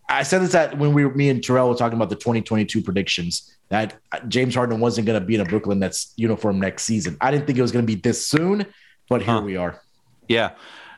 I 0.08 0.22
said 0.22 0.42
this 0.42 0.52
that 0.52 0.78
when 0.78 0.92
we 0.92 1.04
were, 1.04 1.14
me 1.14 1.30
and 1.30 1.42
Terrell 1.42 1.68
were 1.68 1.74
talking 1.74 1.96
about 1.96 2.10
the 2.10 2.16
2022 2.16 2.82
predictions 2.82 3.56
that 3.70 3.98
James 4.28 4.54
Harden 4.54 4.78
wasn't 4.80 5.06
going 5.06 5.18
to 5.18 5.24
be 5.24 5.34
in 5.34 5.40
a 5.40 5.44
Brooklyn 5.44 5.78
Nets 5.78 6.12
uniform 6.16 6.60
next 6.60 6.84
season. 6.84 7.16
I 7.20 7.30
didn't 7.30 7.46
think 7.46 7.58
it 7.58 7.62
was 7.62 7.72
going 7.72 7.86
to 7.86 7.92
be 7.92 7.98
this 8.00 8.26
soon, 8.26 8.66
but 9.08 9.22
here 9.22 9.34
huh. 9.34 9.42
we 9.42 9.56
are. 9.56 9.80
Yeah, 10.28 10.52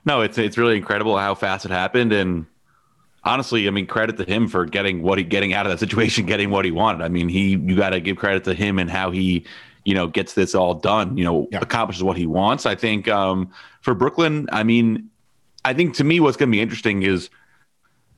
no, 0.05 0.23
it's 0.23 0.39
it's 0.39 0.59
really 0.59 0.77
incredible 0.77 1.17
how 1.17 1.35
fast 1.35 1.65
it 1.65 1.71
happened, 1.71 2.13
and 2.13 2.47
honestly, 3.25 3.67
I 3.67 3.71
mean, 3.71 3.87
credit 3.87 4.17
to 4.19 4.25
him 4.25 4.49
for 4.49 4.65
getting 4.65 5.03
what 5.03 5.19
he 5.19 5.25
getting 5.25 5.53
out 5.53 5.67
of 5.67 5.73
that 5.73 5.79
situation, 5.79 6.27
getting 6.27 6.51
what 6.51 6.65
he 6.65 6.71
wanted. 6.71 7.03
I 7.03 7.09
mean, 7.09 7.29
he 7.29 7.51
you 7.51 7.77
got 7.77 7.91
to 7.91 8.01
give 8.01 8.17
credit 8.17 8.45
to 8.45 8.55
him 8.55 8.79
and 8.79 8.91
how 8.91 9.11
he 9.11 9.45
you 9.85 9.95
know 9.95 10.07
gets 10.07 10.35
this 10.35 10.55
all 10.55 10.75
done. 10.75 11.17
You 11.17 11.25
know, 11.25 11.49
yeah. 11.51 11.61
accomplishes 11.61 12.03
what 12.03 12.17
he 12.17 12.27
wants. 12.27 12.67
I 12.67 12.75
think 12.75 13.09
um, 13.09 13.51
for 13.83 13.95
Brooklyn, 13.95 14.49
I 14.53 14.63
mean, 14.63 15.11
I 15.65 15.75
think 15.75 15.95
to 15.97 16.05
me, 16.05 16.21
what's 16.21 16.37
going 16.37 16.51
to 16.51 16.57
be 16.57 16.61
interesting 16.61 17.03
is 17.03 17.29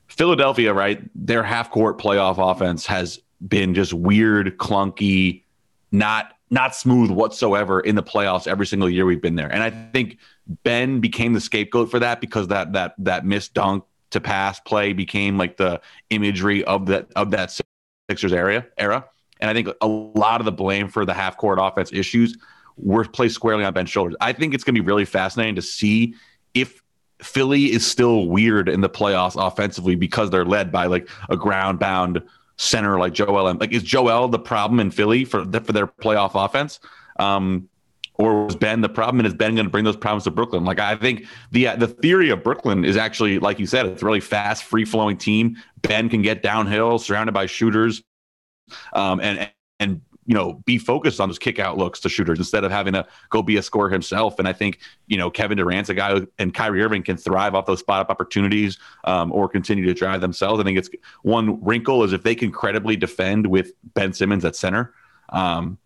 Philadelphia, 0.09 0.73
right? 0.73 1.01
Their 1.15 1.43
half 1.43 1.71
court 1.71 1.97
playoff 1.97 2.37
offense 2.37 2.85
has 2.87 3.19
been 3.47 3.73
just 3.73 3.93
weird, 3.93 4.57
clunky, 4.57 5.43
not 5.91 6.33
not 6.51 6.75
smooth 6.75 7.11
whatsoever 7.11 7.79
in 7.79 7.95
the 7.95 8.03
playoffs 8.03 8.47
every 8.47 8.65
single 8.65 8.89
year 8.89 9.05
we've 9.05 9.21
been 9.21 9.35
there. 9.35 9.51
And 9.51 9.61
I 9.61 9.69
think 9.69 10.17
Ben 10.63 10.99
became 10.99 11.33
the 11.33 11.39
scapegoat 11.39 11.91
for 11.91 11.99
that 11.99 12.21
because 12.21 12.47
that 12.47 12.73
that 12.73 12.95
that 12.97 13.25
missed 13.25 13.53
dunk 13.53 13.83
to 14.09 14.19
pass 14.19 14.59
play 14.59 14.93
became 14.93 15.37
like 15.37 15.57
the 15.57 15.79
imagery 16.09 16.63
of 16.63 16.87
that 16.87 17.07
of 17.15 17.31
that 17.31 17.57
Sixers 18.09 18.33
area 18.33 18.65
era. 18.77 19.05
And 19.39 19.49
I 19.49 19.53
think 19.53 19.69
a 19.79 19.87
lot 19.87 20.41
of 20.41 20.45
the 20.45 20.51
blame 20.51 20.89
for 20.89 21.05
the 21.05 21.13
half 21.13 21.37
court 21.37 21.59
offense 21.61 21.93
issues 21.93 22.35
were 22.77 23.05
placed 23.05 23.35
squarely 23.35 23.63
on 23.63 23.73
Ben's 23.73 23.89
shoulders. 23.89 24.15
I 24.19 24.33
think 24.33 24.53
it's 24.53 24.63
going 24.63 24.75
to 24.75 24.81
be 24.81 24.85
really 24.85 25.05
fascinating 25.05 25.55
to 25.55 25.61
see 25.61 26.15
if 26.53 26.81
Philly 27.21 27.71
is 27.71 27.85
still 27.85 28.27
weird 28.27 28.69
in 28.69 28.81
the 28.81 28.89
playoffs 28.89 29.35
offensively 29.35 29.95
because 29.95 30.29
they're 30.29 30.45
led 30.45 30.71
by 30.71 30.85
like 30.85 31.09
a 31.29 31.35
ground 31.35 31.79
bound 31.79 32.21
center 32.57 32.99
like 32.99 33.13
Joel. 33.13 33.53
Like, 33.55 33.73
is 33.73 33.83
Joel 33.83 34.27
the 34.27 34.39
problem 34.39 34.79
in 34.79 34.91
Philly 34.91 35.25
for 35.25 35.43
for 35.45 35.71
their 35.73 35.87
playoff 35.87 36.31
offense? 36.33 36.79
Um, 37.17 37.69
or 38.15 38.45
was 38.45 38.55
Ben 38.55 38.81
the 38.81 38.89
problem? 38.89 39.19
And 39.19 39.27
is 39.27 39.33
Ben 39.33 39.55
going 39.55 39.65
to 39.65 39.71
bring 39.71 39.85
those 39.85 39.95
problems 39.95 40.25
to 40.25 40.31
Brooklyn? 40.31 40.65
Like 40.65 40.79
I 40.79 40.95
think 40.95 41.25
the 41.51 41.67
the 41.77 41.87
theory 41.87 42.29
of 42.29 42.43
Brooklyn 42.43 42.83
is 42.83 42.97
actually, 42.97 43.39
like 43.39 43.59
you 43.59 43.65
said, 43.65 43.85
it's 43.85 44.01
a 44.01 44.05
really 44.05 44.19
fast, 44.19 44.65
free 44.65 44.85
flowing 44.85 45.17
team. 45.17 45.57
Ben 45.81 46.09
can 46.09 46.21
get 46.21 46.43
downhill, 46.43 46.99
surrounded 46.99 47.31
by 47.31 47.45
shooters, 47.45 48.03
um, 48.93 49.21
and 49.21 49.49
and 49.79 50.01
you 50.29 50.35
know 50.35 50.53
be 50.63 50.77
focused 50.77 51.19
on 51.19 51.27
those 51.27 51.39
kick 51.39 51.57
out 51.57 51.79
looks 51.79 51.99
to 52.01 52.07
shooters 52.07 52.37
instead 52.37 52.63
of 52.63 52.71
having 52.71 52.93
to 52.93 53.05
go 53.31 53.41
be 53.41 53.57
a 53.57 53.63
scorer 53.63 53.89
himself. 53.89 54.37
And 54.37 54.47
I 54.47 54.53
think 54.53 54.77
you 55.07 55.17
know 55.17 55.31
Kevin 55.31 55.57
Durant's 55.57 55.89
a 55.89 55.95
guy 55.95 56.11
who, 56.11 56.27
and 56.37 56.53
Kyrie 56.53 56.83
Irving 56.83 57.01
can 57.01 57.17
thrive 57.17 57.55
off 57.55 57.65
those 57.65 57.79
spot 57.79 58.01
up 58.01 58.11
opportunities 58.11 58.77
um, 59.05 59.31
or 59.31 59.49
continue 59.49 59.87
to 59.87 59.93
drive 59.95 60.21
themselves. 60.21 60.59
I 60.59 60.63
think 60.63 60.77
it's 60.77 60.89
one 61.23 61.61
wrinkle 61.63 62.03
is 62.03 62.13
if 62.13 62.21
they 62.21 62.35
can 62.35 62.51
credibly 62.51 62.95
defend 62.95 63.47
with 63.47 63.71
Ben 63.95 64.13
Simmons 64.13 64.45
at 64.45 64.55
center. 64.55 64.93
Um, 65.29 65.79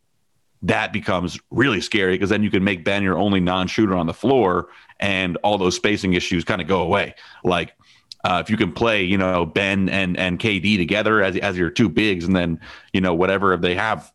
that 0.62 0.92
becomes 0.94 1.40
really 1.50 1.82
scary 1.82 2.16
because 2.16 2.30
then 2.30 2.44
you 2.44 2.50
can 2.50 2.64
make 2.64 2.84
Ben 2.86 3.04
your 3.04 3.18
only 3.18 3.40
non-shooter 3.40 3.96
on 3.96 4.08
the 4.08 4.14
floor, 4.14 4.68
and 5.00 5.38
all 5.38 5.58
those 5.58 5.76
spacing 5.76 6.14
issues 6.14 6.44
kind 6.44 6.62
of 6.62 6.68
go 6.68 6.82
away. 6.82 7.16
Like 7.46 7.74
uh, 8.26 8.42
if 8.44 8.50
you 8.50 8.58
can 8.58 8.74
play, 8.74 9.04
you 9.04 9.18
know, 9.18 9.46
Ben 9.46 9.88
and 9.88 10.18
and 10.18 10.38
KD 10.38 10.76
together 10.78 11.22
as 11.24 11.38
as 11.38 11.58
your 11.58 11.70
two 11.70 11.88
bigs, 11.88 12.26
and 12.26 12.36
then 12.36 12.60
you 12.92 13.00
know 13.00 13.14
whatever 13.14 13.56
they 13.56 13.76
have 13.76 14.12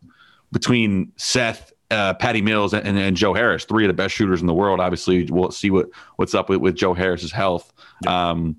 between 0.52 1.12
Seth, 1.16 1.72
uh, 1.90 2.14
Patty 2.14 2.42
Mills, 2.42 2.74
and, 2.74 2.98
and, 2.98 3.16
Joe 3.16 3.34
Harris, 3.34 3.64
three 3.64 3.84
of 3.84 3.88
the 3.88 3.94
best 3.94 4.14
shooters 4.14 4.40
in 4.40 4.46
the 4.46 4.54
world. 4.54 4.80
Obviously, 4.80 5.24
we'll 5.30 5.50
see 5.50 5.70
what 5.70 5.88
what's 6.16 6.34
up 6.34 6.48
with, 6.48 6.60
with 6.60 6.74
Joe 6.74 6.94
Harris's 6.94 7.32
health. 7.32 7.72
Yeah. 8.04 8.30
Um, 8.30 8.56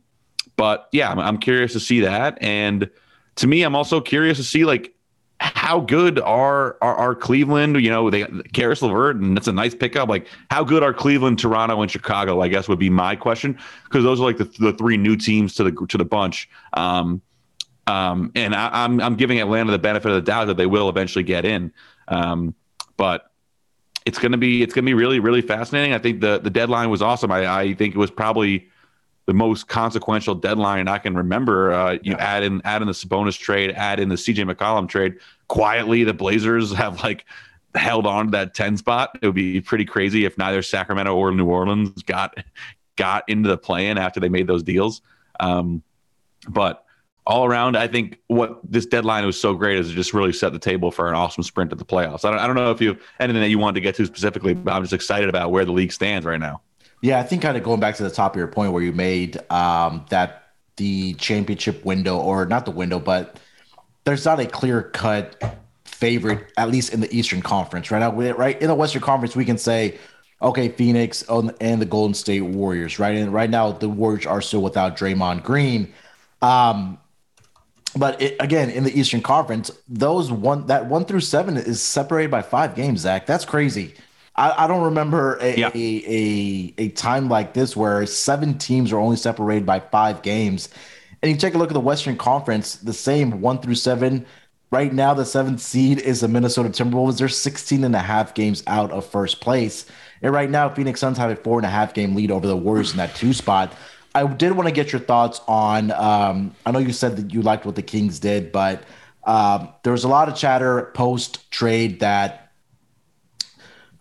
but 0.56 0.90
yeah, 0.92 1.10
I'm, 1.10 1.20
I'm 1.20 1.38
curious 1.38 1.74
to 1.74 1.80
see 1.80 2.02
that, 2.02 2.38
and 2.42 2.90
to 3.36 3.48
me, 3.48 3.64
I'm 3.64 3.76
also 3.76 4.02
curious 4.02 4.38
to 4.38 4.44
see 4.44 4.66
like 4.66 4.94
how 5.40 5.80
good 5.80 6.20
are, 6.20 6.78
are, 6.82 6.96
are 6.96 7.16
Cleveland? 7.16 7.82
You 7.82 7.90
know, 7.90 8.10
they 8.10 8.26
Caris 8.54 8.82
LeVert, 8.82 9.18
and 9.18 9.38
that's 9.38 9.48
a 9.48 9.54
nice 9.54 9.74
pickup. 9.74 10.10
Like, 10.10 10.28
how 10.50 10.64
good 10.64 10.84
are 10.84 10.94
Cleveland, 10.94 11.40
Toronto, 11.40 11.82
and 11.82 11.90
Chicago? 11.90 12.42
I 12.42 12.50
guess 12.50 12.68
would 12.68 12.80
be 12.80 12.90
my 12.90 13.16
question 13.16 13.58
because 13.86 14.04
those 14.04 14.20
are 14.20 14.24
like 14.24 14.38
the, 14.38 14.46
the 14.60 14.74
three 14.74 14.98
new 14.98 15.16
teams 15.16 15.56
to 15.56 15.64
the 15.64 15.86
to 15.88 15.98
the 15.98 16.06
bunch. 16.06 16.50
Um, 16.74 17.22
um, 17.90 18.32
and 18.36 18.54
I, 18.54 18.86
am 18.86 19.00
I'm, 19.00 19.02
I'm 19.02 19.16
giving 19.16 19.40
Atlanta 19.40 19.72
the 19.72 19.80
benefit 19.80 20.10
of 20.10 20.16
the 20.16 20.22
doubt 20.22 20.46
that 20.46 20.58
they 20.58 20.68
will 20.68 20.90
eventually 20.90 21.24
get 21.24 21.44
in. 21.44 21.74
Um, 22.08 22.54
but 22.98 23.32
it's 24.06 24.20
gonna 24.20 24.38
be 24.38 24.62
it's 24.62 24.74
gonna 24.74 24.86
be 24.86 24.94
really 24.94 25.20
really 25.20 25.42
fascinating. 25.42 25.94
I 25.94 25.98
think 25.98 26.22
the 26.22 26.40
the 26.40 26.50
deadline 26.50 26.90
was 26.90 27.02
awesome. 27.02 27.32
I, 27.32 27.62
I 27.62 27.74
think 27.74 27.96
it 27.96 27.98
was 27.98 28.12
probably 28.12 28.70
the 29.26 29.34
most 29.34 29.68
consequential 29.68 30.36
deadline 30.36 30.88
I 30.88 31.00
can 31.00 31.16
remember. 31.16 31.72
Uh, 31.72 31.92
you 31.94 32.12
yeah. 32.12 32.18
add 32.18 32.44
in 32.44 32.62
add 32.64 32.82
in 32.82 32.88
the 32.88 32.94
Sabonis 32.94 33.38
trade, 33.38 33.72
add 33.72 34.00
in 34.00 34.10
the 34.10 34.16
CJ 34.16 34.52
McCollum 34.52 34.88
trade. 34.88 35.16
Quietly, 35.48 36.04
the 36.04 36.14
Blazers 36.14 36.72
have 36.74 37.04
like 37.04 37.26
held 37.76 38.06
on 38.06 38.26
to 38.26 38.32
that 38.32 38.54
10 38.54 38.78
spot. 38.78 39.18
It 39.22 39.26
would 39.26 39.36
be 39.36 39.62
pretty 39.62 39.86
crazy 39.86 40.26
if 40.26 40.38
neither 40.38 40.62
Sacramento 40.62 41.16
or 41.16 41.32
New 41.32 41.46
Orleans 41.46 42.04
got 42.04 42.38
got 42.98 43.24
into 43.28 43.50
the 43.50 43.58
plan 43.58 43.98
after 43.98 44.20
they 44.20 44.30
made 44.30 44.46
those 44.46 44.64
deals. 44.64 45.02
Um, 45.40 45.82
but 46.48 46.86
all 47.30 47.46
around, 47.46 47.78
I 47.78 47.88
think 47.88 48.18
what 48.26 48.60
this 48.64 48.88
deadline 48.88 49.24
was 49.24 49.40
so 49.40 49.54
great 49.54 49.78
is 49.78 49.92
it 49.92 49.94
just 49.94 50.16
really 50.16 50.34
set 50.34 50.52
the 50.52 50.58
table 50.58 50.90
for 50.90 51.08
an 51.08 51.14
awesome 51.14 51.44
sprint 51.44 51.72
at 51.72 51.78
the 51.78 51.86
playoffs. 51.86 52.26
I 52.26 52.32
don't, 52.32 52.40
I 52.40 52.48
don't 52.48 52.56
know 52.56 52.72
if 52.72 52.82
you 52.82 52.98
anything 53.20 53.42
that 53.42 53.50
you 53.50 53.60
wanted 53.60 53.76
to 53.76 53.82
get 53.82 53.94
to 53.96 54.06
specifically, 54.08 54.56
but 54.56 54.74
I'm 54.74 54.82
just 54.82 54.94
excited 54.94 55.30
about 55.30 55.52
where 55.52 55.64
the 55.64 55.72
league 55.72 55.92
stands 55.92 56.26
right 56.26 56.40
now. 56.40 56.62
Yeah, 57.02 57.20
I 57.20 57.24
think 57.24 57.44
kind 57.44 57.56
of 57.56 57.64
going 57.64 57.80
back 57.80 57.96
to 57.98 58.04
the 58.04 58.10
top 58.10 58.34
of 58.34 58.40
your 58.40 58.48
point 58.48 58.74
where 58.74 58.82
you 58.82 58.92
made 58.92 59.38
um, 59.52 60.06
that 60.10 60.54
the 60.78 61.14
championship 61.14 61.86
window, 61.86 62.18
or 62.18 62.48
not 62.48 62.66
the 62.66 62.72
window, 62.72 63.00
but 63.00 63.40
there's 64.06 64.26
not 64.26 64.40
a 64.40 64.48
clear 64.48 64.82
cut 64.82 65.60
favorite, 65.86 66.52
at 66.58 66.72
least 66.72 66.94
in 66.94 67.00
the 67.00 67.16
Eastern 67.16 67.44
Conference. 67.44 67.92
Right 67.92 68.00
now, 68.00 68.12
right 68.12 68.60
in 68.60 68.70
the 68.70 68.76
Western 68.76 69.04
Conference, 69.04 69.36
we 69.36 69.46
can 69.46 69.60
say, 69.60 70.00
okay, 70.42 70.70
Phoenix 70.70 71.24
and 71.30 71.80
the 71.80 71.86
Golden 71.86 72.16
State 72.16 72.42
Warriors. 72.42 72.98
Right, 72.98 73.16
and 73.16 73.32
right 73.32 73.52
now 73.52 73.72
the 73.72 73.88
Warriors 73.88 74.26
are 74.26 74.42
still 74.42 74.64
without 74.64 74.98
Draymond 74.98 75.44
Green. 75.44 75.94
Um, 76.42 76.98
but 77.96 78.22
it, 78.22 78.36
again, 78.40 78.70
in 78.70 78.84
the 78.84 78.98
Eastern 78.98 79.22
Conference, 79.22 79.72
those 79.88 80.32
one 80.32 80.68
that 80.68 80.86
one 80.86 81.06
through 81.06 81.22
seven 81.22 81.58
is 81.58 81.82
separated 81.82 82.32
by 82.32 82.42
five 82.42 82.76
games. 82.76 83.02
Zach, 83.02 83.26
that's 83.26 83.46
crazy. 83.46 83.96
I, 84.36 84.66
I 84.66 84.68
don't 84.68 84.84
remember 84.84 85.38
a, 85.42 85.56
yeah. 85.56 85.72
a, 85.74 86.04
a, 86.08 86.74
a 86.78 86.90
time 86.90 87.28
like 87.28 87.54
this 87.54 87.76
where 87.76 88.06
seven 88.06 88.58
teams 88.58 88.92
are 88.92 89.00
only 89.00 89.18
separated 89.18 89.66
by 89.66 89.80
five 89.80 90.22
games. 90.22 90.70
And 91.22 91.32
you 91.32 91.38
take 91.38 91.56
a 91.56 91.58
look 91.58 91.70
at 91.70 91.74
the 91.74 91.82
Western 91.82 92.16
Conference, 92.16 92.76
the 92.76 92.94
same 92.94 93.42
one 93.42 93.60
through 93.60 93.76
seven. 93.76 94.26
Right 94.72 94.94
now, 94.94 95.14
the 95.14 95.26
seventh 95.26 95.60
seed 95.60 96.00
is 96.00 96.22
the 96.22 96.28
Minnesota 96.28 96.70
Timberwolves. 96.70 97.18
They're 97.18 97.28
16 97.28 97.84
and 97.84 97.96
a 97.96 98.00
half 98.00 98.34
games 98.34 98.64
out 98.68 98.92
of 98.92 99.06
first 99.06 99.42
place. 99.42 99.86
And 100.22 100.32
right 100.32 100.50
now, 100.50 100.70
Phoenix 100.70 101.00
Suns 101.00 101.18
have 101.18 101.32
a 101.32 101.36
four 101.36 101.58
and 101.58 101.66
a 101.66 101.70
half 101.70 101.94
game 101.94 102.16
lead 102.16 102.32
over 102.32 102.48
the 102.48 102.56
Warriors 102.56 102.92
in 102.92 102.98
that 102.98 103.16
two 103.16 103.34
spot. 103.34 103.74
I 104.16 104.26
did 104.26 104.54
want 104.54 104.68
to 104.68 104.74
get 104.74 104.92
your 104.92 105.02
thoughts 105.02 105.42
on. 105.48 105.92
Um, 105.92 106.56
I 106.66 106.72
know 106.72 106.80
you 106.80 106.94
said 106.94 107.18
that 107.18 107.34
you 107.34 107.42
liked 107.42 107.66
what 107.66 107.76
the 107.76 107.82
Kings 107.82 108.20
did, 108.20 108.52
but 108.52 108.84
um, 109.26 109.70
there 109.84 109.94
was 109.94 110.04
a 110.04 110.08
lot 110.08 110.30
of 110.30 110.36
chatter 110.36 110.92
post 110.96 111.52
trade 111.52 112.00
that 112.00 112.52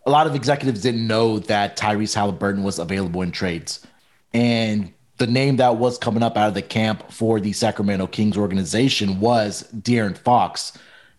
a 0.07 0.11
lot 0.11 0.27
of 0.27 0.35
executives 0.35 0.81
didn't 0.81 1.07
know 1.07 1.39
that 1.39 1.77
Tyrese 1.77 2.15
Halliburton 2.15 2.63
was 2.63 2.79
available 2.79 3.21
in 3.21 3.31
trades. 3.31 3.87
And 4.33 4.93
the 5.19 5.27
name 5.27 5.57
that 5.57 5.77
was 5.77 5.99
coming 5.99 6.23
up 6.23 6.37
out 6.37 6.49
of 6.49 6.55
the 6.55 6.63
camp 6.63 7.13
for 7.13 7.41
the 7.41 7.53
Sacramento 7.53 8.07
Kings 8.07 8.37
organization 8.37 9.21
was 9.21 9.65
De'Aaron 9.75 10.17
Fox. 10.17 10.73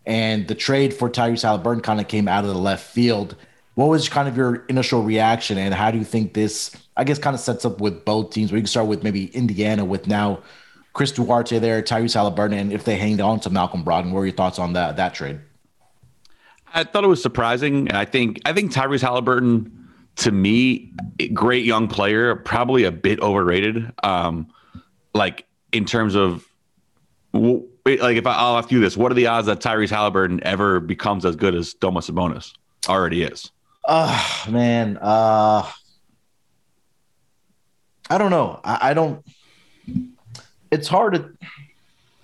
And 0.05 0.47
the 0.47 0.55
trade 0.55 0.93
for 0.93 1.09
Tyrese 1.09 1.43
Halliburton 1.43 1.83
kind 1.83 1.99
of 1.99 2.07
came 2.07 2.27
out 2.27 2.45
of 2.45 2.49
the 2.49 2.57
left 2.59 2.91
field. 2.91 3.35
What 3.79 3.87
was 3.87 4.09
kind 4.09 4.27
of 4.27 4.35
your 4.35 4.65
initial 4.67 5.03
reaction, 5.03 5.57
and 5.57 5.73
how 5.73 5.89
do 5.89 5.97
you 5.97 6.03
think 6.03 6.33
this, 6.33 6.75
I 6.97 7.05
guess, 7.05 7.17
kind 7.17 7.33
of 7.33 7.39
sets 7.39 7.63
up 7.63 7.79
with 7.79 8.03
both 8.03 8.31
teams? 8.31 8.51
We 8.51 8.59
can 8.59 8.67
start 8.67 8.87
with 8.87 9.03
maybe 9.03 9.27
Indiana 9.27 9.85
with 9.85 10.05
now 10.05 10.43
Chris 10.91 11.13
Duarte 11.13 11.59
there, 11.59 11.81
Tyrese 11.81 12.15
Halliburton, 12.15 12.57
and 12.57 12.73
if 12.73 12.83
they 12.83 12.97
hanged 12.97 13.21
on 13.21 13.39
to 13.39 13.49
Malcolm 13.49 13.85
Brogdon. 13.85 14.11
What 14.11 14.19
are 14.19 14.25
your 14.25 14.35
thoughts 14.35 14.59
on 14.59 14.73
that 14.73 14.97
that 14.97 15.13
trade? 15.13 15.39
I 16.73 16.83
thought 16.83 17.05
it 17.05 17.07
was 17.07 17.21
surprising. 17.21 17.89
I 17.93 18.03
think 18.03 18.41
I 18.43 18.51
think 18.51 18.73
Tyrese 18.73 18.99
Halliburton, 18.99 19.89
to 20.17 20.31
me, 20.33 20.91
great 21.33 21.63
young 21.63 21.87
player, 21.87 22.35
probably 22.35 22.83
a 22.83 22.91
bit 22.91 23.21
overrated. 23.21 23.93
Um, 24.03 24.47
like 25.13 25.45
in 25.71 25.85
terms 25.85 26.15
of 26.15 26.45
like 27.31 28.17
if 28.17 28.27
I, 28.27 28.43
will 28.43 28.57
ask 28.57 28.73
you 28.73 28.81
this, 28.81 28.97
what 28.97 29.09
are 29.09 29.15
the 29.15 29.27
odds 29.27 29.47
that 29.47 29.61
Tyrese 29.61 29.91
Halliburton 29.91 30.43
ever 30.43 30.81
becomes 30.81 31.23
as 31.23 31.37
good 31.37 31.55
as 31.55 31.73
Domas 31.75 32.11
Sabonis 32.11 32.51
already 32.89 33.23
is? 33.23 33.53
Oh 33.91 34.45
man, 34.47 34.99
uh, 35.01 35.67
I 38.07 38.17
don't 38.19 38.29
know. 38.29 38.59
I, 38.63 38.91
I 38.91 38.93
don't. 38.93 39.25
It's 40.69 40.87
hard 40.87 41.15
to 41.15 41.31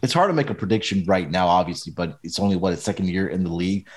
it's 0.04 0.14
hard 0.14 0.30
to 0.30 0.34
make 0.34 0.52
a 0.52 0.54
prediction 0.54 1.04
right 1.08 1.28
now, 1.28 1.48
obviously, 1.48 1.92
but 1.92 2.20
it's 2.24 2.38
only 2.38 2.56
what 2.56 2.72
its 2.72 2.84
second 2.84 3.10
year 3.10 3.28
in 3.28 3.44
the 3.44 3.52
league. 3.52 3.88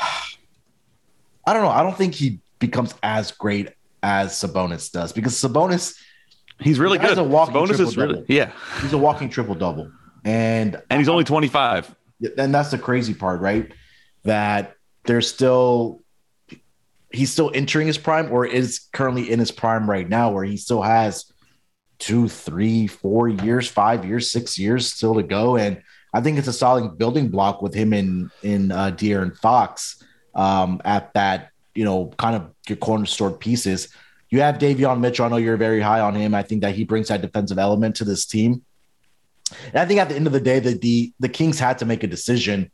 I 0.00 1.52
don't 1.52 1.62
know. 1.62 1.70
I 1.70 1.82
don't 1.82 1.96
think 1.96 2.14
he 2.14 2.38
becomes 2.60 2.94
as 3.02 3.32
great 3.32 3.70
as 4.04 4.34
Sabonis 4.34 4.92
does 4.92 5.12
because 5.12 5.34
Sabonis 5.34 5.96
he's 6.60 6.78
really 6.78 6.98
good. 6.98 7.18
A 7.18 7.24
walking 7.24 7.56
Sabonis 7.56 7.80
is 7.80 7.96
really 7.96 8.24
yeah. 8.28 8.52
He's 8.80 8.92
a 8.92 8.98
walking 8.98 9.28
triple 9.28 9.56
double, 9.56 9.90
and 10.24 10.80
and 10.88 11.00
he's 11.00 11.08
only 11.08 11.24
twenty 11.24 11.48
five. 11.48 11.92
And 12.38 12.54
that's 12.54 12.70
the 12.70 12.78
crazy 12.78 13.12
part, 13.12 13.40
right? 13.40 13.72
That 14.22 14.76
there's 15.04 15.28
still 15.28 16.02
he's 17.12 17.32
still 17.32 17.50
entering 17.54 17.86
his 17.86 17.98
prime, 17.98 18.30
or 18.30 18.46
is 18.46 18.88
currently 18.92 19.30
in 19.30 19.38
his 19.38 19.50
prime 19.50 19.88
right 19.88 20.08
now, 20.08 20.30
where 20.30 20.44
he 20.44 20.56
still 20.56 20.82
has 20.82 21.32
two, 21.98 22.28
three, 22.28 22.86
four 22.86 23.28
years, 23.28 23.68
five 23.68 24.04
years, 24.04 24.30
six 24.30 24.58
years 24.58 24.92
still 24.92 25.14
to 25.14 25.22
go, 25.22 25.56
and 25.56 25.82
I 26.16 26.20
think 26.22 26.38
it's 26.38 26.48
a 26.48 26.52
solid 26.52 26.96
building 26.96 27.28
block 27.28 27.60
with 27.60 27.74
him 27.74 27.92
in 27.92 28.30
in 28.42 28.72
uh, 28.72 28.90
De'Aaron 28.90 29.36
Fox 29.36 30.02
um, 30.34 30.80
at 30.84 31.12
that 31.14 31.50
you 31.74 31.84
know 31.84 32.12
kind 32.16 32.36
of 32.36 32.50
your 32.68 32.76
cornerstone 32.76 33.34
pieces. 33.34 33.88
You 34.30 34.40
have 34.40 34.56
Davion 34.56 35.00
Mitchell. 35.00 35.26
I 35.26 35.28
know 35.28 35.36
you're 35.36 35.56
very 35.56 35.80
high 35.80 36.00
on 36.00 36.14
him. 36.14 36.34
I 36.34 36.42
think 36.42 36.62
that 36.62 36.74
he 36.74 36.84
brings 36.84 37.08
that 37.08 37.20
defensive 37.20 37.58
element 37.58 37.96
to 37.96 38.04
this 38.04 38.26
team. 38.26 38.64
And 39.66 39.76
I 39.76 39.84
think 39.84 40.00
at 40.00 40.08
the 40.08 40.16
end 40.16 40.26
of 40.26 40.32
the 40.32 40.40
day, 40.40 40.58
that 40.58 40.80
the 40.80 41.12
the 41.20 41.28
Kings 41.28 41.58
had 41.58 41.78
to 41.78 41.84
make 41.84 42.02
a 42.02 42.08
decision 42.08 42.70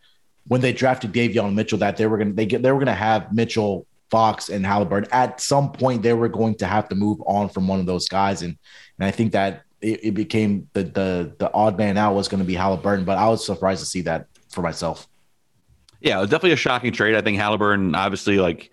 when 0.47 0.61
they 0.61 0.73
drafted 0.73 1.13
Davion 1.13 1.55
Mitchell 1.55 1.79
that 1.79 1.97
they 1.97 2.07
were 2.07 2.19
to 2.19 2.33
they 2.33 2.47
get 2.47 2.63
they 2.63 2.71
were 2.73 2.85
to 2.85 2.95
have 2.95 3.33
Mitchell, 3.33 3.87
Fox, 4.13 4.51
and 4.51 4.65
Halliburton. 4.65 5.11
At 5.11 5.41
some 5.41 5.73
point, 5.73 6.03
they 6.03 6.13
were 6.13 6.29
going 6.29 6.55
to 6.57 6.67
have 6.67 6.87
to 6.91 6.95
move 6.95 7.19
on 7.27 7.49
from 7.49 7.67
one 7.67 7.81
of 7.81 7.87
those 7.87 8.07
guys, 8.09 8.43
and 8.43 8.57
and 8.99 9.07
I 9.07 9.11
think 9.11 9.33
that 9.33 9.63
it, 9.81 10.05
it 10.05 10.11
became 10.13 10.69
the 10.75 10.85
the 10.85 11.35
the 11.39 11.53
odd 11.53 11.79
man 11.79 11.97
out 11.97 12.15
was 12.15 12.29
going 12.29 12.43
to 12.43 12.47
be 12.47 12.55
Halliburton, 12.55 13.07
but 13.07 13.17
I 13.17 13.29
was 13.29 13.45
surprised 13.45 13.81
to 13.81 13.87
see 13.87 14.03
that 14.03 14.27
for 14.51 14.61
myself. 14.61 15.09
Yeah, 16.03 16.19
it 16.19 16.21
was 16.21 16.31
definitely 16.31 16.53
a 16.53 16.57
shocking 16.57 16.93
trade. 16.93 17.15
I 17.15 17.23
think 17.23 17.39
Halliburton, 17.39 17.95
obviously, 17.95 18.39
like 18.39 18.71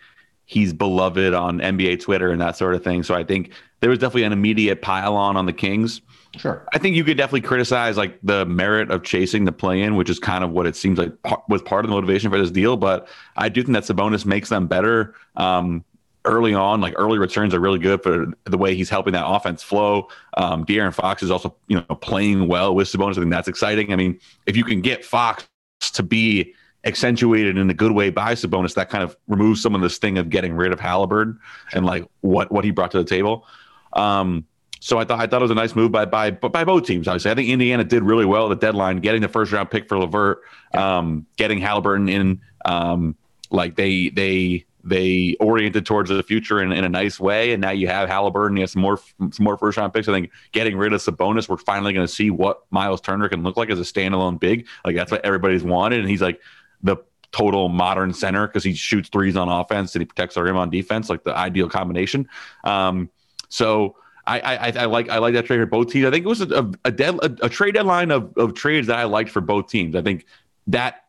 he's 0.49 0.73
beloved 0.73 1.35
on 1.35 1.59
NBA 1.59 2.01
Twitter 2.01 2.31
and 2.31 2.41
that 2.41 2.57
sort 2.57 2.73
of 2.73 2.83
thing. 2.83 3.03
So 3.03 3.13
I 3.13 3.23
think 3.23 3.51
there 3.81 3.89
was 3.91 3.99
definitely 3.99 4.23
an 4.23 4.33
immediate 4.33 4.81
pile 4.81 5.15
on 5.15 5.37
on 5.37 5.45
the 5.45 5.53
Kings. 5.53 6.01
Sure. 6.37 6.67
I 6.73 6.79
think 6.79 6.95
you 6.95 7.03
could 7.03 7.17
definitely 7.17 7.41
criticize 7.41 7.97
like 7.97 8.17
the 8.23 8.47
merit 8.47 8.89
of 8.89 9.03
chasing 9.03 9.45
the 9.45 9.51
play 9.51 9.83
in, 9.83 9.95
which 9.95 10.09
is 10.09 10.17
kind 10.17 10.43
of 10.43 10.49
what 10.49 10.65
it 10.65 10.75
seems 10.75 10.97
like 10.97 11.13
was 11.49 11.61
part 11.61 11.85
of 11.85 11.91
the 11.91 11.95
motivation 11.95 12.31
for 12.31 12.39
this 12.39 12.49
deal. 12.49 12.77
But 12.77 13.07
I 13.37 13.47
do 13.47 13.61
think 13.61 13.75
that 13.75 13.83
Sabonis 13.83 14.25
makes 14.25 14.49
them 14.49 14.65
better. 14.65 15.13
Um, 15.35 15.85
early 16.25 16.55
on, 16.55 16.81
like 16.81 16.95
early 16.97 17.19
returns 17.19 17.53
are 17.53 17.59
really 17.59 17.79
good 17.79 18.01
for 18.01 18.25
the 18.45 18.57
way 18.57 18.73
he's 18.73 18.89
helping 18.89 19.13
that 19.13 19.27
offense 19.27 19.61
flow. 19.61 20.07
Um, 20.35 20.65
De'Aaron 20.65 20.95
Fox 20.95 21.21
is 21.21 21.29
also, 21.29 21.55
you 21.67 21.77
know, 21.77 21.95
playing 21.95 22.47
well 22.47 22.73
with 22.73 22.87
Sabonis. 22.87 23.11
I 23.11 23.21
think 23.21 23.31
that's 23.31 23.47
exciting. 23.47 23.93
I 23.93 23.97
mean, 23.97 24.19
if 24.47 24.57
you 24.57 24.63
can 24.63 24.81
get 24.81 25.05
Fox 25.05 25.47
to 25.93 26.01
be 26.01 26.55
accentuated 26.85 27.57
in 27.57 27.69
a 27.69 27.73
good 27.73 27.91
way 27.91 28.09
by 28.09 28.33
Sabonis, 28.33 28.73
that 28.75 28.89
kind 28.89 29.03
of 29.03 29.17
removes 29.27 29.61
some 29.61 29.75
of 29.75 29.81
this 29.81 29.97
thing 29.97 30.17
of 30.17 30.29
getting 30.29 30.53
rid 30.53 30.71
of 30.71 30.79
Halliburton 30.79 31.39
and 31.73 31.85
like 31.85 32.05
what 32.21 32.51
what 32.51 32.63
he 32.63 32.71
brought 32.71 32.91
to 32.91 32.97
the 32.97 33.09
table. 33.09 33.45
Um, 33.93 34.45
so 34.79 34.97
I 34.97 35.03
thought 35.03 35.19
I 35.19 35.27
thought 35.27 35.41
it 35.41 35.43
was 35.43 35.51
a 35.51 35.55
nice 35.55 35.75
move 35.75 35.91
by 35.91 36.05
by 36.05 36.31
by 36.31 36.63
both 36.63 36.85
teams. 36.85 37.07
Obviously, 37.07 37.31
I 37.31 37.35
think 37.35 37.49
Indiana 37.49 37.83
did 37.83 38.03
really 38.03 38.25
well 38.25 38.49
at 38.51 38.59
the 38.59 38.65
deadline, 38.65 38.97
getting 38.97 39.21
the 39.21 39.27
first 39.27 39.51
round 39.51 39.69
pick 39.69 39.89
for 39.89 39.97
LeVert, 39.97 40.41
um, 40.73 41.25
getting 41.37 41.59
Halliburton 41.59 42.09
in. 42.09 42.41
Um, 42.65 43.15
like 43.51 43.75
they 43.75 44.09
they 44.09 44.65
they 44.83 45.35
oriented 45.39 45.85
towards 45.85 46.09
the 46.09 46.23
future 46.23 46.61
in, 46.61 46.71
in 46.71 46.83
a 46.83 46.89
nice 46.89 47.19
way, 47.19 47.51
and 47.51 47.61
now 47.61 47.71
you 47.71 47.87
have 47.87 48.07
Halliburton. 48.07 48.57
You 48.57 48.61
have 48.61 48.69
some 48.69 48.81
more 48.81 48.99
some 49.19 49.43
more 49.43 49.57
first 49.57 49.77
round 49.77 49.93
picks. 49.93 50.07
I 50.07 50.13
think 50.13 50.31
getting 50.51 50.77
rid 50.77 50.93
of 50.93 51.01
Sabonis, 51.01 51.49
we're 51.49 51.57
finally 51.57 51.93
going 51.93 52.07
to 52.07 52.13
see 52.13 52.29
what 52.29 52.61
Miles 52.71 53.01
Turner 53.01 53.27
can 53.27 53.43
look 53.43 53.57
like 53.57 53.69
as 53.69 53.79
a 53.79 53.83
standalone 53.83 54.39
big. 54.39 54.67
Like 54.85 54.95
that's 54.95 55.11
what 55.11 55.25
everybody's 55.25 55.63
wanted, 55.63 55.99
and 55.99 56.09
he's 56.09 56.21
like 56.21 56.39
the 56.83 56.97
total 57.31 57.69
modern 57.69 58.13
center 58.13 58.47
because 58.47 58.63
he 58.63 58.73
shoots 58.73 59.09
threes 59.09 59.35
on 59.35 59.49
offense 59.49 59.93
and 59.95 60.01
he 60.01 60.05
protects 60.05 60.37
our 60.37 60.43
rim 60.43 60.57
on 60.57 60.69
defense, 60.69 61.09
like 61.09 61.23
the 61.23 61.35
ideal 61.35 61.69
combination. 61.69 62.27
Um, 62.63 63.09
so 63.49 63.95
I, 64.25 64.39
I, 64.39 64.73
I 64.81 64.85
like 64.85 65.09
I 65.09 65.17
like 65.17 65.33
that 65.33 65.45
trade 65.45 65.59
for 65.59 65.65
both 65.65 65.91
teams. 65.91 66.05
I 66.05 66.11
think 66.11 66.25
it 66.25 66.27
was 66.27 66.41
a 66.41 66.71
a, 66.85 66.91
dead, 66.91 67.15
a, 67.15 67.45
a 67.45 67.49
trade 67.49 67.73
deadline 67.73 68.11
of, 68.11 68.35
of 68.37 68.53
trades 68.53 68.87
that 68.87 68.97
I 68.97 69.05
liked 69.05 69.31
for 69.31 69.41
both 69.41 69.69
teams. 69.69 69.95
I 69.95 70.01
think 70.01 70.25
that 70.67 71.05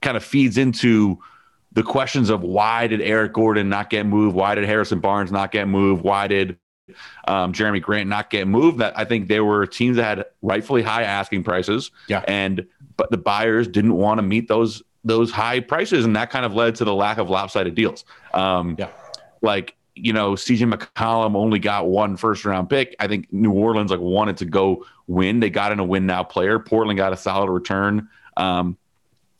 kind 0.00 0.16
of 0.16 0.24
feeds 0.24 0.58
into 0.58 1.18
the 1.72 1.82
questions 1.82 2.30
of 2.30 2.42
why 2.42 2.86
did 2.86 3.00
Eric 3.00 3.34
Gordon 3.34 3.68
not 3.68 3.90
get 3.90 4.06
moved? 4.06 4.34
Why 4.34 4.54
did 4.54 4.64
Harrison 4.64 5.00
Barnes 5.00 5.32
not 5.32 5.52
get 5.52 5.68
moved? 5.68 6.02
Why 6.02 6.26
did 6.26 6.58
um, 7.26 7.52
Jerami 7.52 7.80
Grant 7.80 8.08
not 8.08 8.30
get 8.30 8.46
moved? 8.46 8.78
That 8.78 8.98
I 8.98 9.04
think 9.04 9.28
there 9.28 9.44
were 9.44 9.66
teams 9.66 9.96
that 9.96 10.18
had 10.18 10.26
rightfully 10.40 10.82
high 10.82 11.02
asking 11.02 11.44
prices, 11.44 11.90
yeah, 12.08 12.24
and 12.26 12.66
but 12.96 13.10
the 13.10 13.18
buyers 13.18 13.68
didn't 13.68 13.94
want 13.94 14.18
to 14.18 14.22
meet 14.22 14.48
those 14.48 14.82
those 15.04 15.30
high 15.30 15.60
prices, 15.60 16.04
and 16.04 16.14
that 16.16 16.30
kind 16.30 16.44
of 16.44 16.54
led 16.54 16.76
to 16.76 16.84
the 16.84 16.94
lack 16.94 17.18
of 17.18 17.28
lopsided 17.28 17.74
deals. 17.74 18.04
Um, 18.34 18.76
yeah, 18.78 18.88
like 19.40 19.74
you 19.94 20.12
know, 20.12 20.32
CJ 20.32 20.72
McCollum 20.72 21.36
only 21.36 21.58
got 21.58 21.86
one 21.86 22.16
first 22.16 22.44
round 22.44 22.70
pick. 22.70 22.96
I 22.98 23.08
think 23.08 23.32
New 23.32 23.52
Orleans 23.52 23.90
like 23.90 24.00
wanted 24.00 24.38
to 24.38 24.44
go 24.44 24.86
win. 25.06 25.40
They 25.40 25.50
got 25.50 25.72
in 25.72 25.78
a 25.80 25.84
win 25.84 26.06
now 26.06 26.22
player. 26.22 26.58
Portland 26.58 26.96
got 26.96 27.12
a 27.12 27.16
solid 27.16 27.50
return 27.50 28.08
um, 28.36 28.76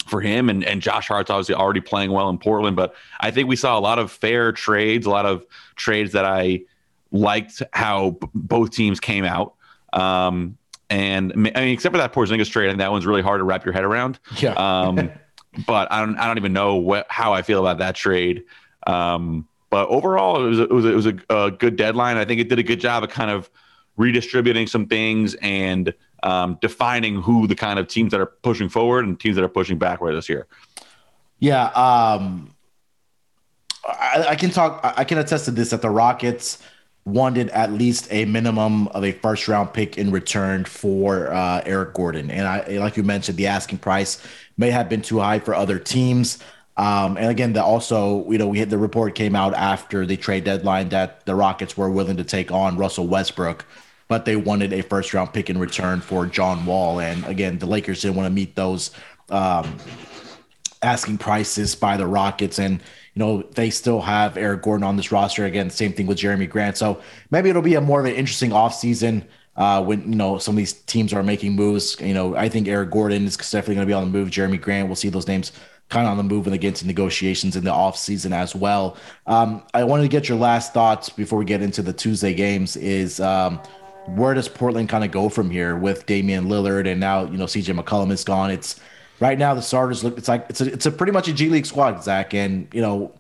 for 0.07 0.21
him, 0.21 0.51
and 0.51 0.65
and 0.65 0.83
Josh 0.83 1.09
Hart's 1.09 1.31
obviously 1.31 1.55
already 1.55 1.81
playing 1.81 2.11
well 2.13 2.29
in 2.29 2.39
Portland. 2.39 2.77
But 2.77 2.95
I 3.21 3.31
think 3.31 3.49
we 3.49 3.57
saw 3.57 3.79
a 3.79 3.81
lot 3.81 3.99
of 3.99 4.11
fair 4.11 4.53
trades, 4.53 5.07
a 5.07 5.11
lot 5.11 5.27
of 5.27 5.47
trades 5.77 6.13
that 6.13 6.25
I 6.25 6.63
liked 7.13 7.63
how 7.73 8.11
b- 8.11 8.29
both 8.35 8.71
teams 8.71 9.01
came 9.01 9.25
out. 9.25 9.55
Um, 9.93 10.57
and 10.91 11.33
I 11.33 11.37
mean, 11.37 11.53
except 11.57 11.95
for 11.95 11.99
that 11.99 12.13
Porzingis 12.13 12.51
trade, 12.51 12.69
and 12.69 12.81
that 12.81 12.93
one's 12.93 13.07
really 13.07 13.23
hard 13.23 13.41
to 13.41 13.45
wrap 13.45 13.65
your 13.65 13.73
head 13.73 13.85
around. 13.85 14.19
Yeah. 14.39 14.53
um, 14.53 15.11
but 15.67 15.91
I 15.93 16.01
don't, 16.01 16.17
I 16.19 16.27
don't 16.27 16.39
even 16.39 16.53
know 16.53 16.77
what 16.77 17.07
how 17.09 17.33
I 17.33 17.43
feel 17.43 17.61
about 17.61 17.79
that 17.79 17.95
trade. 17.95 18.45
Um, 18.87 19.49
but 19.71 19.89
overall, 19.89 20.45
it 20.45 20.49
was 20.49 20.59
a, 20.59 20.63
it 20.65 20.73
was 20.73 20.85
a, 20.85 20.89
it 20.89 20.95
was 20.95 21.07
a, 21.07 21.19
a, 21.31 21.51
good 21.51 21.77
deadline. 21.77 22.17
I 22.17 22.25
think 22.25 22.41
it 22.41 22.49
did 22.49 22.59
a 22.59 22.63
good 22.63 22.81
job 22.81 23.05
of 23.05 23.11
kind 23.11 23.31
of 23.31 23.51
redistributing 23.97 24.67
some 24.67 24.87
things 24.87 25.35
and 25.37 25.95
um, 26.23 26.59
defining 26.61 27.21
who 27.23 27.47
the 27.47 27.55
kind 27.55 27.79
of 27.79 27.89
teams 27.89 28.11
that 28.11 28.21
are 28.21 28.27
pushing 28.27 28.69
forward 28.69 29.05
and 29.05 29.19
teams 29.19 29.37
that 29.37 29.45
are 29.45 29.49
pushing 29.49 29.79
backward 29.79 30.15
this 30.15 30.29
year. 30.29 30.47
Yeah, 31.39 31.67
um, 31.69 32.55
I, 33.85 34.27
I, 34.31 34.37
can 34.37 34.51
talk. 34.51 34.81
I 34.97 35.05
can 35.05 35.19
attest 35.19 35.47
to 35.47 35.51
this 35.51 35.71
that 35.71 35.83
the 35.83 35.91
Rockets 35.91 36.63
wanted 37.05 37.49
at 37.51 37.73
least 37.73 38.07
a 38.11 38.25
minimum 38.27 38.87
of 38.89 39.05
a 39.05 39.13
first 39.13 39.49
round 39.49 39.73
pick 39.73 39.99
in 39.99 40.11
return 40.11 40.65
for 40.65 41.33
uh, 41.33 41.63
Eric 41.67 41.95
Gordon, 41.95 42.31
and 42.31 42.47
I, 42.47 42.79
like 42.79 42.97
you 42.97 43.03
mentioned, 43.03 43.39
the 43.39 43.49
asking 43.49 43.79
price 43.79 44.25
may 44.57 44.71
have 44.71 44.89
been 44.89 45.03
too 45.03 45.19
high 45.19 45.39
for 45.39 45.55
other 45.55 45.79
teams. 45.79 46.39
Um, 46.77 47.17
and 47.17 47.29
again, 47.29 47.53
the 47.53 47.63
also, 47.63 48.29
you 48.31 48.39
know, 48.39 48.49
we 48.49 48.59
had 48.59 48.71
the 48.71 48.79
report 48.79 49.15
came 49.15 49.37
out 49.37 49.53
after 49.55 50.07
the 50.07 50.17
trade 50.17 50.45
deadline 50.45 50.89
that 50.91 51.27
the 51.27 51.35
Rockets 51.35 51.77
were 51.77 51.91
willing 51.91 52.17
to 52.17 52.25
take 52.25 52.51
on 52.51 52.79
Russell 52.79 53.07
Westbrook, 53.07 53.65
but 54.09 54.25
they 54.25 54.37
wanted 54.37 54.73
a 54.73 54.83
first 54.83 55.13
round 55.13 55.33
pick 55.35 55.51
in 55.51 55.59
return 55.59 56.01
for 56.01 56.25
John 56.27 56.65
Wall. 56.65 57.01
And 57.01 57.25
again, 57.27 57.59
the 57.59 57.67
Lakers 57.67 58.03
didn't 58.03 58.17
want 58.17 58.27
to 58.27 58.33
meet 58.33 58.57
those 58.57 58.91
um, 59.29 59.77
asking 60.83 61.19
prices 61.19 61.75
by 61.75 61.97
the 61.97 62.07
Rockets. 62.07 62.59
And, 62.59 62.81
you 63.15 63.21
know, 63.21 63.43
they 63.43 63.71
still 63.71 64.01
have 64.01 64.37
Eric 64.37 64.63
Gordon 64.63 64.85
on 64.85 64.97
this 64.97 65.13
roster. 65.13 65.45
Again, 65.45 65.71
same 65.71 65.93
thing 65.93 66.07
with 66.07 66.19
Jerami 66.19 66.49
Grant. 66.49 66.77
So 66.77 67.01
maybe 67.31 67.51
it'll 67.51 67.63
be 67.63 67.75
a 67.75 67.81
more 67.81 68.01
of 68.01 68.07
an 68.07 68.15
interesting 68.15 68.51
offseason 68.51 69.25
uh, 69.57 69.83
when 69.85 70.11
you 70.11 70.17
know 70.17 70.39
some 70.39 70.55
of 70.55 70.57
these 70.57 70.73
teams 70.73 71.13
are 71.13 71.23
making 71.23 71.53
moves. 71.53 72.01
You 72.01 72.15
know, 72.15 72.35
I 72.37 72.49
think 72.49 72.69
Eric 72.69 72.91
Gordon 72.91 73.25
is 73.27 73.37
definitely 73.37 73.75
going 73.77 73.87
to 73.87 73.91
be 73.91 73.95
on 73.95 74.05
the 74.05 74.11
move. 74.11 74.31
Jerami 74.31 74.61
Grant, 74.61 74.89
we'll 74.89 74.97
see 74.97 75.11
those 75.11 75.29
names 75.29 75.53
kind 75.93 76.07
of 76.07 76.13
on 76.13 76.17
the 76.17 76.23
move 76.23 76.47
and 76.47 76.65
into 76.65 76.87
negotiations 76.87 77.55
in 77.55 77.65
the 77.65 77.71
offseason 77.71 78.33
as 78.33 78.55
well. 78.55 78.97
Um, 79.27 79.63
I 79.75 79.85
wanted 79.85 80.05
to 80.05 80.09
get 80.09 80.27
your 80.27 80.39
last 80.39 80.73
thoughts 80.73 81.11
before 81.11 81.39
we 81.39 81.45
get 81.45 81.61
into 81.61 81.83
the 81.83 81.93
Tuesday 81.93 82.33
games 82.33 82.77
is 82.77 83.21
um, 83.21 83.61
where 84.07 84.33
does 84.33 84.49
Portland 84.49 84.89
kind 84.89 85.05
of 85.05 85.11
go 85.11 85.29
from 85.29 85.51
here 85.51 85.77
with 85.77 86.07
Damian 86.07 86.47
Lillard 86.47 86.91
and 86.91 86.99
now, 86.99 87.27
you 87.27 87.37
know, 87.37 87.45
CJ 87.45 87.79
McCollum 87.79 88.11
is 88.11 88.25
gone. 88.25 88.51
It's 88.51 88.81
right 89.23 89.39
now 89.39 89.55
the 89.55 89.63
starters 89.63 90.03
look, 90.03 90.19
it's 90.19 90.29
like, 90.29 90.47
it's 90.51 90.61
a, 90.61 90.73
it's 90.73 90.87
a 90.87 90.91
pretty 90.91 91.13
much 91.13 91.29
a 91.29 91.33
G 91.33 91.49
League 91.49 91.67
squad, 91.67 92.03
Zach. 92.03 92.35
And, 92.35 92.67
you 92.75 92.83
know, 92.83 93.15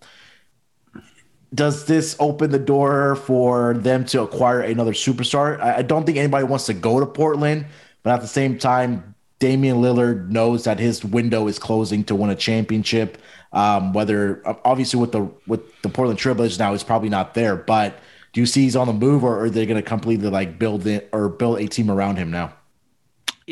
does 1.54 1.86
this 1.86 2.16
open 2.18 2.50
the 2.50 2.58
door 2.58 3.16
for 3.16 3.74
them 3.74 4.04
to 4.06 4.22
acquire 4.22 4.60
another 4.60 4.92
superstar? 4.92 5.60
I, 5.60 5.78
I 5.78 5.82
don't 5.82 6.04
think 6.04 6.18
anybody 6.18 6.44
wants 6.44 6.66
to 6.66 6.74
go 6.74 6.98
to 6.98 7.06
Portland, 7.06 7.66
but 8.02 8.12
at 8.12 8.20
the 8.20 8.26
same 8.26 8.58
time, 8.58 9.14
Damian 9.38 9.78
Lillard 9.78 10.28
knows 10.28 10.64
that 10.64 10.78
his 10.78 11.04
window 11.04 11.48
is 11.48 11.58
closing 11.58 12.04
to 12.04 12.14
win 12.14 12.30
a 12.30 12.36
championship. 12.36 13.18
Um, 13.52 13.92
whether 13.92 14.42
obviously 14.64 14.98
with 14.98 15.12
the 15.12 15.30
with 15.46 15.60
the 15.82 15.90
Portland 15.90 16.18
Trailblazers 16.18 16.58
now 16.58 16.72
he's 16.72 16.82
probably 16.82 17.10
not 17.10 17.34
there, 17.34 17.54
but 17.54 17.98
do 18.32 18.40
you 18.40 18.46
see 18.46 18.62
he's 18.62 18.76
on 18.76 18.86
the 18.86 18.94
move, 18.94 19.24
or 19.24 19.44
are 19.44 19.50
they 19.50 19.66
going 19.66 19.76
to 19.76 19.86
completely 19.86 20.30
like 20.30 20.58
build 20.58 20.86
it 20.86 21.10
or 21.12 21.28
build 21.28 21.60
a 21.60 21.66
team 21.66 21.90
around 21.90 22.16
him 22.16 22.30
now? 22.30 22.54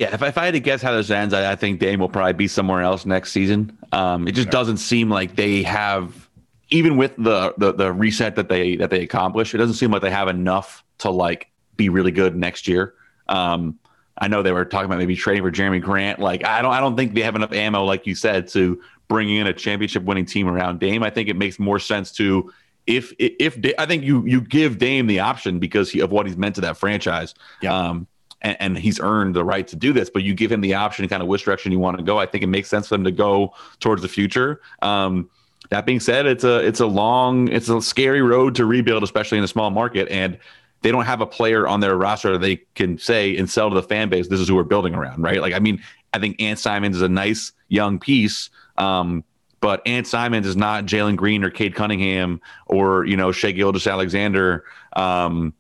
Yeah, 0.01 0.15
if, 0.15 0.23
if 0.23 0.39
I 0.39 0.47
had 0.47 0.55
to 0.55 0.61
guess 0.61 0.81
how 0.81 0.93
this 0.97 1.11
ends, 1.11 1.35
I, 1.35 1.53
I 1.53 1.57
think 1.57 1.79
Dame 1.79 2.01
will 2.01 2.09
probably 2.09 2.33
be 2.33 2.49
somewhere 2.49 2.81
else 2.81 3.05
next 3.05 3.33
season. 3.33 3.77
Um, 3.93 4.27
it 4.27 4.33
just 4.33 4.47
sure. 4.47 4.51
doesn't 4.51 4.79
seem 4.79 5.11
like 5.11 5.37
they 5.37 5.63
have, 5.63 6.27
even 6.71 6.97
with 6.97 7.15
the, 7.19 7.53
the 7.59 7.73
the 7.73 7.93
reset 7.93 8.35
that 8.37 8.49
they 8.49 8.77
that 8.77 8.89
they 8.89 9.03
accomplished, 9.03 9.55
it 9.55 9.59
doesn't 9.59 9.75
seem 9.75 9.91
like 9.91 10.01
they 10.01 10.11
have 10.11 10.29
enough 10.29 10.83
to 11.01 11.11
like 11.11 11.51
be 11.77 11.91
really 11.91 12.13
good 12.13 12.35
next 12.35 12.67
year. 12.67 12.95
Um, 13.29 13.79
I 14.17 14.29
know 14.29 14.43
they 14.43 14.53
were 14.53 14.65
talking 14.65 14.87
about 14.87 14.97
maybe 14.97 15.17
trading 15.17 15.43
for 15.43 15.51
Jerami 15.51 15.83
Grant. 15.83 16.19
Like 16.19 16.47
I 16.47 16.63
don't 16.63 16.73
I 16.73 16.81
don't 16.81 16.97
think 16.97 17.13
they 17.15 17.21
have 17.21 17.37
enough 17.37 17.53
ammo, 17.53 17.85
like 17.85 18.07
you 18.07 18.15
said, 18.15 18.49
to 18.49 18.81
bring 19.07 19.29
in 19.29 19.49
a 19.49 19.53
championship 19.53 20.05
winning 20.05 20.25
team 20.25 20.49
around 20.49 20.81
Dame. 20.81 21.03
I 21.03 21.11
think 21.11 21.29
it 21.29 21.37
makes 21.37 21.59
more 21.59 21.79
sense 21.79 22.11
to 22.13 22.51
if 22.87 23.13
if 23.19 23.59
I 23.79 23.85
think 23.85 24.05
you 24.05 24.25
you 24.25 24.41
give 24.41 24.79
Dame 24.79 25.09
the 25.09 25.21
option 25.21 25.59
because 25.59 25.91
he, 25.91 26.01
of 26.01 26.11
what 26.11 26.27
he's 26.27 26.39
meant 26.39 26.55
to 26.55 26.63
that 26.63 26.79
franchise. 26.79 27.35
Yeah. 27.61 27.77
Um, 27.77 28.07
and, 28.43 28.57
and, 28.61 28.79
he's 28.79 29.01
earned 29.01 29.35
the 29.35 29.45
right 29.45 29.67
to 29.69 29.77
do 29.77 29.93
this, 29.93 30.11
but 30.11 30.23
you 30.23 30.35
give 30.35 30.51
him 30.51 30.61
the 30.61 30.75
option, 30.75 31.07
kind 31.09 31.23
of 31.23 31.29
which 31.29 31.45
direction 31.45 31.73
you 31.73 31.79
want 31.79 31.99
to 31.99 32.03
go. 32.03 32.19
I 32.19 32.27
think 32.27 32.43
it 32.43 32.49
makes 32.49 32.69
sense 32.69 32.89
for 32.89 32.95
them 32.95 33.05
to 33.05 33.13
go 33.13 33.55
towards 33.81 34.03
the 34.03 34.09
future. 34.09 34.61
Um, 34.83 35.31
that 35.69 35.87
being 35.87 36.01
said, 36.01 36.27
it's 36.27 36.45
a 36.45 36.59
it's 36.67 36.81
a 36.81 36.87
long, 36.87 37.49
it's 37.49 37.69
a 37.69 37.81
scary 37.81 38.23
road 38.23 38.55
to 38.57 38.65
rebuild, 38.65 39.03
especially 39.03 39.39
in 39.39 39.45
a 39.45 39.49
small 39.49 39.71
market. 39.71 40.09
And 40.09 40.39
they 40.83 40.91
don't 40.91 41.05
have 41.05 41.21
a 41.21 41.27
player 41.27 41.69
on 41.69 41.81
their 41.81 41.97
roster 41.97 42.39
they 42.39 42.57
can 42.75 42.99
say 42.99 43.37
and 43.37 43.49
sell 43.49 43.69
to 43.69 43.75
the 43.75 43.83
fan 43.83 44.09
base. 44.09 44.29
This 44.29 44.41
is 44.41 44.49
who 44.49 44.57
we're 44.57 44.65
building 44.65 44.95
around, 44.95 45.23
right? 45.23 45.41
Like, 45.41 45.53
I 45.53 45.59
mean, 45.59 45.83
I 46.13 46.19
think 46.19 46.41
Ant 46.41 46.59
Simons 46.59 46.97
is 46.97 47.03
a 47.03 47.09
nice 47.09 47.53
young 47.69 47.99
piece, 47.99 48.51
um, 48.79 49.23
but 49.61 49.87
Ant 49.87 50.07
Simons 50.07 50.47
is 50.47 50.57
not 50.57 50.87
Jalen 50.87 51.17
Green 51.17 51.45
or 51.45 51.51
Cade 51.51 51.75
Cunningham 51.75 52.41
or 52.67 53.05
you 53.05 53.17
know 53.17 53.31
Shai 53.31 53.53
Gilgeous-Alexander. 53.53 54.65
Um, 54.95 55.55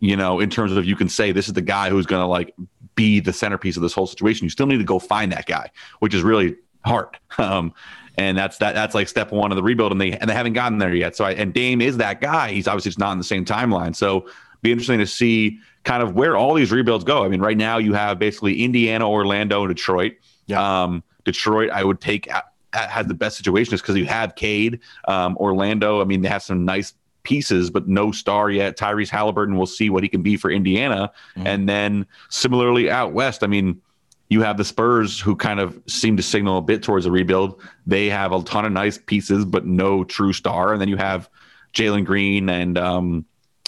you 0.00 0.16
know, 0.16 0.40
in 0.40 0.50
terms 0.50 0.72
of 0.72 0.84
you 0.84 0.96
can 0.96 1.08
say 1.08 1.32
this 1.32 1.48
is 1.48 1.54
the 1.54 1.62
guy 1.62 1.90
who's 1.90 2.06
going 2.06 2.22
to 2.22 2.26
like 2.26 2.54
be 2.94 3.20
the 3.20 3.32
centerpiece 3.32 3.76
of 3.76 3.82
this 3.82 3.92
whole 3.92 4.06
situation. 4.06 4.44
You 4.44 4.50
still 4.50 4.66
need 4.66 4.78
to 4.78 4.84
go 4.84 4.98
find 4.98 5.32
that 5.32 5.46
guy, 5.46 5.70
which 6.00 6.14
is 6.14 6.22
really 6.22 6.56
hard. 6.84 7.18
Um, 7.38 7.74
and 8.18 8.38
that's 8.38 8.56
that. 8.58 8.74
That's 8.74 8.94
like 8.94 9.08
step 9.08 9.30
one 9.30 9.52
of 9.52 9.56
the 9.56 9.62
rebuild, 9.62 9.92
and 9.92 10.00
they 10.00 10.12
and 10.12 10.30
they 10.30 10.32
haven't 10.32 10.54
gotten 10.54 10.78
there 10.78 10.94
yet. 10.94 11.14
So 11.14 11.26
I, 11.26 11.32
and 11.32 11.52
Dame 11.52 11.82
is 11.82 11.98
that 11.98 12.22
guy. 12.22 12.50
He's 12.50 12.66
obviously 12.66 12.88
just 12.88 12.98
not 12.98 13.12
in 13.12 13.18
the 13.18 13.24
same 13.24 13.44
timeline. 13.44 13.94
So 13.94 14.26
be 14.62 14.72
interesting 14.72 15.00
to 15.00 15.06
see 15.06 15.58
kind 15.84 16.02
of 16.02 16.14
where 16.14 16.34
all 16.34 16.54
these 16.54 16.72
rebuilds 16.72 17.04
go. 17.04 17.24
I 17.24 17.28
mean, 17.28 17.42
right 17.42 17.58
now 17.58 17.76
you 17.76 17.92
have 17.92 18.18
basically 18.18 18.64
Indiana, 18.64 19.06
Orlando, 19.06 19.64
and 19.64 19.68
Detroit. 19.68 20.14
Yeah. 20.46 20.84
Um, 20.84 21.04
Detroit, 21.24 21.68
I 21.70 21.84
would 21.84 22.00
take 22.00 22.26
has 22.72 23.06
the 23.06 23.14
best 23.14 23.36
situation 23.36 23.74
is 23.74 23.80
because 23.80 23.96
you 23.96 24.06
have 24.06 24.34
Cade, 24.34 24.80
um, 25.08 25.36
Orlando. 25.38 26.00
I 26.00 26.04
mean, 26.04 26.20
they 26.20 26.28
have 26.28 26.42
some 26.42 26.64
nice 26.64 26.94
pieces, 27.26 27.70
but 27.70 27.88
no 27.88 28.12
star 28.12 28.50
yet. 28.50 28.78
Tyrese 28.78 29.10
Halliburton, 29.10 29.56
we'll 29.56 29.66
see 29.66 29.90
what 29.90 30.04
he 30.04 30.08
can 30.08 30.22
be 30.22 30.36
for 30.36 30.50
Indiana. 30.50 31.10
Mm-hmm. 31.36 31.46
And 31.46 31.68
then 31.68 32.06
similarly 32.30 32.88
out 32.88 33.12
west, 33.12 33.42
I 33.42 33.48
mean, 33.48 33.82
you 34.28 34.42
have 34.42 34.56
the 34.56 34.64
Spurs 34.64 35.20
who 35.20 35.34
kind 35.34 35.58
of 35.58 35.80
seem 35.88 36.16
to 36.16 36.22
signal 36.22 36.58
a 36.58 36.62
bit 36.62 36.82
towards 36.82 37.04
a 37.04 37.10
rebuild. 37.10 37.60
They 37.86 38.08
have 38.08 38.32
a 38.32 38.42
ton 38.42 38.64
of 38.64 38.72
nice 38.72 38.96
pieces, 38.98 39.44
but 39.44 39.66
no 39.66 40.04
true 40.04 40.32
star. 40.32 40.72
And 40.72 40.80
then 40.80 40.88
you 40.88 40.96
have 40.96 41.28
Jalen 41.74 42.04
Green 42.04 42.48
and 42.48 42.78
um, 42.78 43.24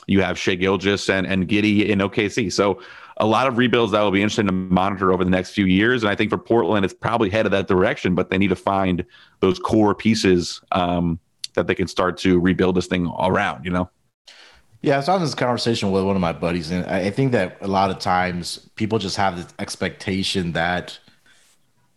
you 0.06 0.22
have 0.22 0.38
Shai 0.38 0.54
Gilgeous 0.54 1.10
and, 1.10 1.26
and 1.26 1.48
Giddey 1.48 1.88
in 1.88 1.98
OKC. 1.98 2.52
So 2.52 2.80
a 3.18 3.26
lot 3.26 3.48
of 3.48 3.58
rebuilds 3.58 3.92
that 3.92 4.00
will 4.00 4.12
be 4.12 4.22
interesting 4.22 4.46
to 4.46 4.52
monitor 4.52 5.12
over 5.12 5.24
the 5.24 5.30
next 5.30 5.50
few 5.50 5.66
years. 5.66 6.02
And 6.02 6.10
I 6.10 6.14
think 6.14 6.30
for 6.30 6.38
Portland, 6.38 6.84
it's 6.84 6.94
probably 6.94 7.30
headed 7.30 7.52
that 7.52 7.66
direction, 7.66 8.14
but 8.14 8.30
they 8.30 8.38
need 8.38 8.48
to 8.48 8.56
find 8.56 9.04
those 9.40 9.58
core 9.58 9.94
pieces 9.94 10.60
um, 10.72 11.18
that 11.54 11.66
they 11.66 11.74
can 11.74 11.88
start 11.88 12.18
to 12.18 12.38
rebuild 12.38 12.76
this 12.76 12.86
thing 12.86 13.12
around, 13.18 13.64
you 13.64 13.70
know? 13.70 13.90
Yeah, 14.80 14.94
I 14.94 14.96
was 14.98 15.06
having 15.06 15.24
this 15.24 15.34
conversation 15.34 15.90
with 15.90 16.04
one 16.04 16.14
of 16.14 16.22
my 16.22 16.32
buddies, 16.32 16.70
and 16.70 16.86
I 16.86 17.10
think 17.10 17.32
that 17.32 17.58
a 17.60 17.66
lot 17.66 17.90
of 17.90 17.98
times 17.98 18.68
people 18.76 18.98
just 18.98 19.16
have 19.16 19.36
this 19.36 19.46
expectation 19.58 20.52
that 20.52 20.98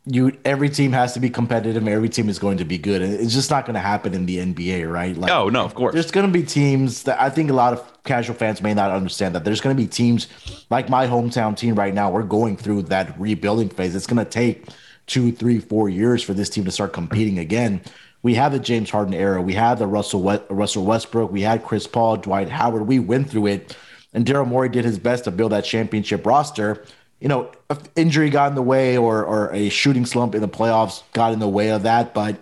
you 0.06 0.36
every 0.46 0.68
team 0.68 0.92
has 0.92 1.14
to 1.14 1.20
be 1.20 1.30
competitive 1.30 1.88
every 1.88 2.10
team 2.10 2.28
is 2.28 2.40
going 2.40 2.58
to 2.58 2.66
be 2.66 2.76
good 2.76 3.04
and 3.04 3.14
it's 3.14 3.34
just 3.34 3.52
not 3.52 3.68
going 3.68 3.76
to 3.76 3.80
happen 3.80 4.16
in 4.16 4.26
the 4.26 4.38
nba 4.38 4.92
right? 4.92 5.16
Like 5.16 5.28
no 5.28 5.48
no 5.48 5.64
of 5.64 5.76
course. 5.76 5.94
there's 5.94 6.10
going 6.10 6.26
to 6.26 6.34
be 6.34 6.44
teams 6.44 7.04
that 7.04 7.22
i 7.22 7.30
think 7.30 7.52
a 7.52 7.54
lot 7.54 7.74
of 7.74 8.04
casual 8.04 8.36
fans 8.36 8.64
may 8.64 8.74
not 8.74 8.90
understand 8.90 9.36
that 9.36 9.46
there's 9.46 9.62
going 9.62 9.76
to 9.76 9.82
be 9.82 9.88
teams 9.88 10.28
like 10.72 10.90
my 10.90 11.06
hometown 11.06 11.56
team 11.56 11.76
right 11.76 11.94
now 11.94 12.10
we're 12.10 12.24
going 12.24 12.58
through 12.58 12.82
that 12.84 13.20
rebuilding 13.20 13.70
phase. 13.70 13.96
It's 13.96 14.08
going 14.08 14.24
to 14.24 14.30
take 14.30 14.70
two 15.06 15.32
three 15.32 15.60
four 15.60 15.90
years 15.90 16.24
for 16.24 16.34
this 16.34 16.50
team 16.50 16.66
to 16.66 16.72
start 16.72 16.94
competing 16.94 17.38
again 17.38 17.82
we 18.24 18.36
have 18.36 18.52
the 18.52 18.60
james 18.60 18.90
harden 18.90 19.14
era 19.14 19.42
we 19.42 19.54
have 19.54 19.80
the 19.80 19.88
russell 19.88 20.22
russell 20.50 20.86
westbrook 20.86 21.32
we 21.32 21.42
had 21.42 21.64
chris 21.64 21.88
paul 21.88 22.18
dwight 22.18 22.50
howard 22.50 22.88
we 22.88 23.00
went 23.00 23.30
through 23.30 23.48
it 23.48 23.76
and 24.14 24.26
daryl 24.26 24.48
morey 24.48 24.70
did 24.70 24.86
his 24.86 25.00
best 25.00 25.24
to 25.24 25.32
build 25.32 25.52
that 25.52 25.64
championship 25.64 26.26
roster 26.26 26.84
you 27.22 27.28
know, 27.28 27.52
injury 27.96 28.32
got 28.32 28.50
in 28.50 28.56
the 28.56 28.64
way 28.64 28.98
or 28.98 29.24
or 29.24 29.54
a 29.54 29.70
shooting 29.70 30.06
slump 30.06 30.34
in 30.34 30.42
the 30.42 30.50
playoffs 30.50 31.04
got 31.14 31.32
in 31.32 31.40
the 31.40 31.48
way 31.48 31.70
of 31.70 31.84
that, 31.84 32.14
but 32.14 32.38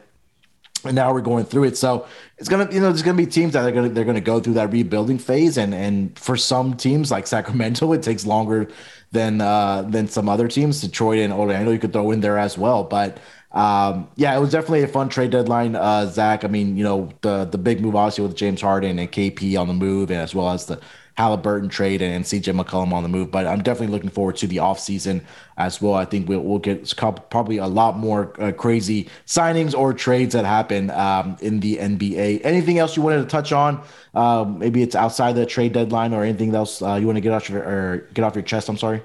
and 0.86 0.96
now 0.96 1.12
we're 1.14 1.20
going 1.20 1.44
through 1.44 1.66
it. 1.66 1.78
So 1.78 2.08
it's 2.38 2.48
gonna, 2.48 2.72
you 2.72 2.80
know, 2.80 2.88
there's 2.88 3.04
gonna 3.04 3.18
be 3.18 3.26
teams 3.26 3.54
that 3.54 3.68
are 3.68 3.72
gonna 3.74 3.90
they're 3.90 4.06
gonna 4.06 4.22
go 4.22 4.40
through 4.40 4.54
that 4.54 4.72
rebuilding 4.72 5.20
phase, 5.20 5.58
and 5.58 5.76
and 5.76 6.18
for 6.18 6.38
some 6.38 6.76
teams 6.78 7.12
like 7.12 7.28
Sacramento, 7.36 7.92
it 7.92 8.02
takes 8.02 8.26
longer 8.26 8.70
than 9.12 9.42
uh 9.42 9.82
than 9.82 10.08
some 10.08 10.30
other 10.30 10.48
teams. 10.48 10.80
Detroit 10.80 11.20
and 11.20 11.34
Orlando, 11.34 11.72
you 11.72 11.80
could 11.80 11.92
throw 11.92 12.12
in 12.12 12.22
there 12.22 12.40
as 12.40 12.58
well, 12.58 12.84
but. 12.84 13.20
Um, 13.52 14.08
yeah, 14.16 14.36
it 14.36 14.40
was 14.40 14.52
definitely 14.52 14.84
a 14.84 14.88
fun 14.88 15.10
trade 15.10 15.32
deadline, 15.32 15.76
uh, 15.76 16.06
Zach. 16.06 16.44
I 16.44 16.48
mean, 16.48 16.78
you 16.78 16.84
know, 16.84 17.10
the 17.22 17.46
the 17.46 17.58
big 17.58 17.82
move 17.82 17.96
obviously 17.96 18.26
with 18.28 18.36
James 18.36 18.62
Harden 18.62 19.00
and 19.00 19.12
KP 19.12 19.58
on 19.58 19.68
the 19.68 19.74
move, 19.74 20.12
and 20.12 20.20
as 20.20 20.36
well 20.36 20.50
as 20.52 20.66
the 20.68 20.80
Halliburton 21.18 21.68
trade 21.68 22.02
and 22.02 22.24
CJ 22.24 22.58
McCollum 22.58 22.94
on 22.94 23.04
the 23.04 23.10
move. 23.10 23.32
But 23.32 23.48
I'm 23.48 23.62
definitely 23.62 23.94
looking 23.94 24.10
forward 24.10 24.38
to 24.38 24.48
the 24.48 24.58
offseason 24.58 25.22
as 25.58 25.82
well. 25.82 25.96
I 25.96 26.06
think 26.06 26.30
we'll, 26.30 26.42
we'll 26.42 26.60
get 26.60 26.94
probably 27.30 27.58
a 27.58 27.68
lot 27.68 27.98
more 27.98 28.34
uh, 28.42 28.52
crazy 28.54 29.10
signings 29.26 29.78
or 29.78 29.94
trades 29.94 30.34
that 30.34 30.46
happen 30.46 30.92
um, 30.92 31.36
in 31.42 31.60
the 31.60 31.78
NBA. 31.78 32.42
Anything 32.46 32.78
else 32.80 32.96
you 32.96 33.04
wanted 33.04 33.20
to 33.22 33.28
touch 33.28 33.52
on? 33.52 33.84
Um, 34.14 34.60
maybe 34.60 34.82
it's 34.82 34.96
outside 34.96 35.34
the 35.34 35.46
trade 35.46 35.74
deadline 35.74 36.14
or 36.14 36.24
anything 36.24 36.56
else 36.56 36.82
uh, 36.82 36.96
you 36.96 37.06
want 37.06 37.18
to 37.18 37.22
get 37.22 37.34
off 37.34 37.50
your 37.50 37.98
get 38.14 38.24
off 38.24 38.36
your 38.36 38.44
chest. 38.44 38.70
I'm 38.70 38.78
sorry. 38.78 39.04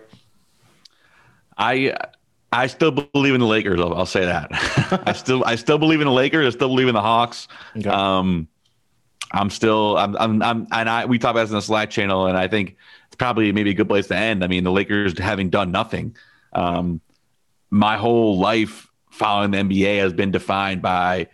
I 1.57 1.95
I 2.55 2.69
still 2.69 2.93
believe 2.93 3.35
in 3.35 3.41
the 3.41 3.47
Lakers. 3.47 3.81
I'll, 3.81 3.95
I'll 3.95 4.07
say 4.07 4.25
that. 4.25 4.49
I 5.07 5.13
still 5.13 5.45
I 5.45 5.57
still 5.57 5.79
believe 5.79 6.01
in 6.01 6.07
the 6.07 6.13
Lakers. 6.13 6.55
I 6.55 6.57
still 6.57 6.69
believe 6.69 6.89
in 6.89 6.95
the 6.95 7.01
Hawks. 7.01 7.49
Okay. 7.77 7.89
Um, 7.89 8.47
I'm 9.33 9.51
still 9.51 9.99
I'm 9.99 10.17
I'm, 10.17 10.43
I'm 10.43 10.67
and 10.71 10.89
I 10.89 11.05
we 11.07 11.19
talk 11.19 11.33
about 11.33 11.43
this 11.43 11.51
in 11.51 11.57
the 11.57 11.63
Slack 11.63 11.91
channel, 11.91 12.27
and 12.27 12.37
I 12.37 12.47
think 12.47 12.77
it's 13.07 13.17
probably 13.17 13.51
maybe 13.51 13.71
a 13.71 13.75
good 13.75 13.89
place 13.89 14.07
to 14.09 14.17
end. 14.17 14.45
I 14.45 14.47
mean, 14.47 14.63
the 14.63 14.71
Lakers 14.71 15.19
having 15.19 15.51
done 15.51 15.73
nothing. 15.73 16.17
Um, 16.53 17.01
my 17.71 17.97
whole 17.97 18.39
life 18.39 18.89
following 19.11 19.51
the 19.51 19.59
NBA 19.59 19.99
has 19.99 20.13
been 20.13 20.31
defined 20.31 20.81
by 20.81 21.29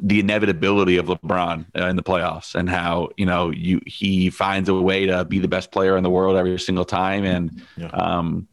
the 0.00 0.20
inevitability 0.20 0.98
of 0.98 1.06
LeBron 1.06 1.64
in 1.74 1.96
the 1.96 2.02
playoffs 2.02 2.54
and 2.54 2.68
how 2.68 3.08
you 3.16 3.26
know 3.26 3.50
you 3.50 3.80
he 3.86 4.30
finds 4.30 4.68
a 4.68 4.74
way 4.74 5.06
to 5.06 5.24
be 5.24 5.40
the 5.40 5.48
best 5.48 5.72
player 5.72 5.96
in 5.96 6.04
the 6.04 6.10
world 6.10 6.36
every 6.36 6.60
single 6.60 6.84
time, 6.84 7.24
and 7.24 7.60
yeah. 7.76 7.88
um, 7.88 8.46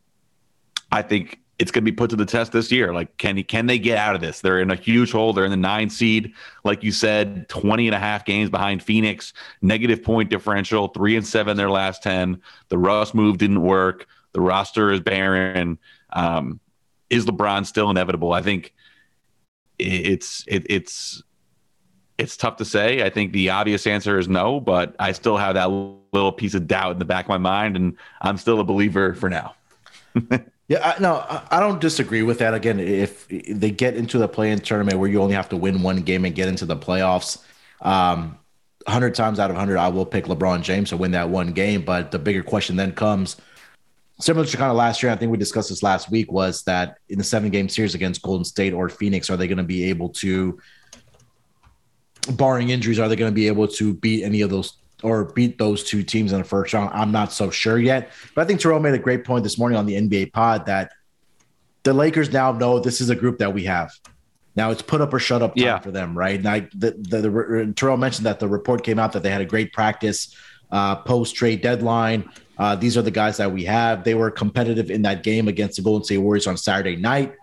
I 0.91 1.03
think 1.03 1.40
it's 1.61 1.69
going 1.69 1.85
to 1.85 1.91
be 1.91 1.95
put 1.95 2.09
to 2.09 2.15
the 2.15 2.25
test 2.25 2.51
this 2.51 2.71
year. 2.71 2.91
Like, 2.91 3.15
can 3.17 3.37
he, 3.37 3.43
can 3.43 3.67
they 3.67 3.77
get 3.77 3.95
out 3.95 4.15
of 4.15 4.21
this? 4.21 4.41
They're 4.41 4.59
in 4.59 4.71
a 4.71 4.75
huge 4.75 5.11
hole. 5.11 5.31
They're 5.31 5.45
in 5.45 5.51
the 5.51 5.57
nine 5.57 5.91
seed, 5.91 6.33
like 6.63 6.81
you 6.81 6.91
said, 6.91 7.47
20 7.49 7.87
and 7.87 7.93
a 7.93 7.99
half 7.99 8.25
games 8.25 8.49
behind 8.49 8.81
Phoenix, 8.81 9.31
negative 9.61 10.01
point 10.01 10.31
differential, 10.31 10.87
three 10.87 11.15
and 11.15 11.25
seven 11.25 11.57
their 11.57 11.69
last 11.69 12.01
10. 12.01 12.41
The 12.69 12.79
Russ 12.79 13.13
move 13.13 13.37
didn't 13.37 13.61
work. 13.61 14.07
The 14.31 14.41
roster 14.41 14.91
is 14.91 15.01
barren. 15.01 15.77
Um, 16.11 16.59
is 17.11 17.27
LeBron 17.27 17.67
still 17.67 17.91
inevitable? 17.91 18.33
I 18.33 18.41
think 18.41 18.73
it's, 19.77 20.43
it, 20.47 20.65
it's, 20.67 21.21
it's 22.17 22.37
tough 22.37 22.55
to 22.55 22.65
say. 22.65 23.05
I 23.05 23.11
think 23.11 23.33
the 23.33 23.51
obvious 23.51 23.85
answer 23.85 24.17
is 24.17 24.27
no, 24.27 24.59
but 24.59 24.95
I 24.97 25.11
still 25.11 25.37
have 25.37 25.53
that 25.53 25.69
little 25.69 26.31
piece 26.31 26.55
of 26.55 26.65
doubt 26.65 26.93
in 26.93 26.97
the 26.97 27.05
back 27.05 27.25
of 27.25 27.29
my 27.29 27.37
mind, 27.37 27.75
and 27.75 27.97
I'm 28.19 28.37
still 28.37 28.59
a 28.59 28.63
believer 28.63 29.13
for 29.13 29.29
now. 29.29 29.53
Yeah, 30.71 30.93
I, 30.95 31.01
no, 31.01 31.25
I 31.51 31.59
don't 31.59 31.81
disagree 31.81 32.23
with 32.23 32.37
that. 32.39 32.53
Again, 32.53 32.79
if 32.79 33.27
they 33.27 33.71
get 33.71 33.97
into 33.97 34.17
the 34.17 34.29
play-in 34.29 34.59
tournament 34.59 34.99
where 34.99 35.09
you 35.09 35.21
only 35.21 35.33
have 35.33 35.49
to 35.49 35.57
win 35.57 35.81
one 35.81 35.97
game 35.97 36.23
and 36.23 36.33
get 36.33 36.47
into 36.47 36.65
the 36.65 36.77
playoffs, 36.77 37.43
um, 37.81 38.37
hundred 38.87 39.13
times 39.13 39.37
out 39.37 39.51
of 39.51 39.57
hundred, 39.57 39.79
I 39.79 39.89
will 39.89 40.05
pick 40.05 40.27
LeBron 40.27 40.61
James 40.61 40.87
to 40.91 40.95
win 40.95 41.11
that 41.11 41.27
one 41.27 41.51
game. 41.51 41.81
But 41.81 42.11
the 42.11 42.19
bigger 42.19 42.41
question 42.41 42.77
then 42.77 42.93
comes, 42.93 43.35
similar 44.21 44.45
to 44.45 44.55
kind 44.55 44.71
of 44.71 44.77
last 44.77 45.03
year. 45.03 45.11
I 45.11 45.17
think 45.17 45.29
we 45.29 45.37
discussed 45.37 45.67
this 45.67 45.83
last 45.83 46.09
week. 46.09 46.31
Was 46.31 46.63
that 46.63 46.99
in 47.09 47.17
the 47.17 47.25
seven-game 47.25 47.67
series 47.67 47.93
against 47.93 48.21
Golden 48.21 48.45
State 48.45 48.71
or 48.71 48.87
Phoenix, 48.87 49.29
are 49.29 49.35
they 49.35 49.47
going 49.47 49.57
to 49.57 49.65
be 49.65 49.89
able 49.89 50.07
to, 50.07 50.57
barring 52.31 52.69
injuries, 52.69 52.97
are 52.97 53.09
they 53.09 53.17
going 53.17 53.29
to 53.29 53.35
be 53.35 53.47
able 53.47 53.67
to 53.67 53.93
beat 53.95 54.23
any 54.23 54.39
of 54.39 54.49
those 54.49 54.77
or 55.03 55.25
beat 55.25 55.57
those 55.57 55.83
two 55.83 56.03
teams 56.03 56.31
in 56.31 56.39
the 56.39 56.43
first 56.43 56.73
round. 56.73 56.91
I'm 56.93 57.11
not 57.11 57.31
so 57.31 57.49
sure 57.49 57.77
yet. 57.79 58.11
But 58.35 58.41
I 58.41 58.45
think 58.45 58.59
Terrell 58.59 58.79
made 58.79 58.93
a 58.93 58.99
great 58.99 59.23
point 59.23 59.43
this 59.43 59.57
morning 59.57 59.77
on 59.77 59.85
the 59.85 59.95
NBA 59.95 60.33
pod 60.33 60.65
that 60.65 60.91
the 61.83 61.93
Lakers 61.93 62.31
now 62.31 62.51
know 62.51 62.79
this 62.79 63.01
is 63.01 63.09
a 63.09 63.15
group 63.15 63.39
that 63.39 63.53
we 63.53 63.65
have. 63.65 63.91
Now 64.55 64.71
it's 64.71 64.81
put 64.81 65.01
up 65.01 65.13
or 65.13 65.19
shut 65.19 65.41
up 65.41 65.55
time 65.55 65.65
yeah. 65.65 65.79
for 65.79 65.91
them, 65.91 66.17
right? 66.17 66.41
Now 66.41 66.59
the, 66.75 66.91
the, 66.91 67.21
the, 67.21 67.73
Terrell 67.75 67.97
mentioned 67.97 68.25
that 68.25 68.39
the 68.39 68.47
report 68.47 68.83
came 68.83 68.99
out 68.99 69.13
that 69.13 69.23
they 69.23 69.29
had 69.29 69.41
a 69.41 69.45
great 69.45 69.71
practice 69.71 70.35
uh, 70.71 70.97
post 70.97 71.35
trade 71.35 71.61
deadline. 71.61 72.29
Uh, 72.57 72.75
these 72.75 72.97
are 72.97 73.01
the 73.01 73.11
guys 73.11 73.37
that 73.37 73.51
we 73.51 73.63
have. 73.65 74.03
They 74.03 74.13
were 74.13 74.29
competitive 74.29 74.91
in 74.91 75.01
that 75.03 75.23
game 75.23 75.47
against 75.47 75.77
the 75.77 75.81
Golden 75.81 76.03
State 76.03 76.17
Warriors 76.17 76.47
on 76.47 76.57
Saturday 76.57 76.95
night. 76.95 77.33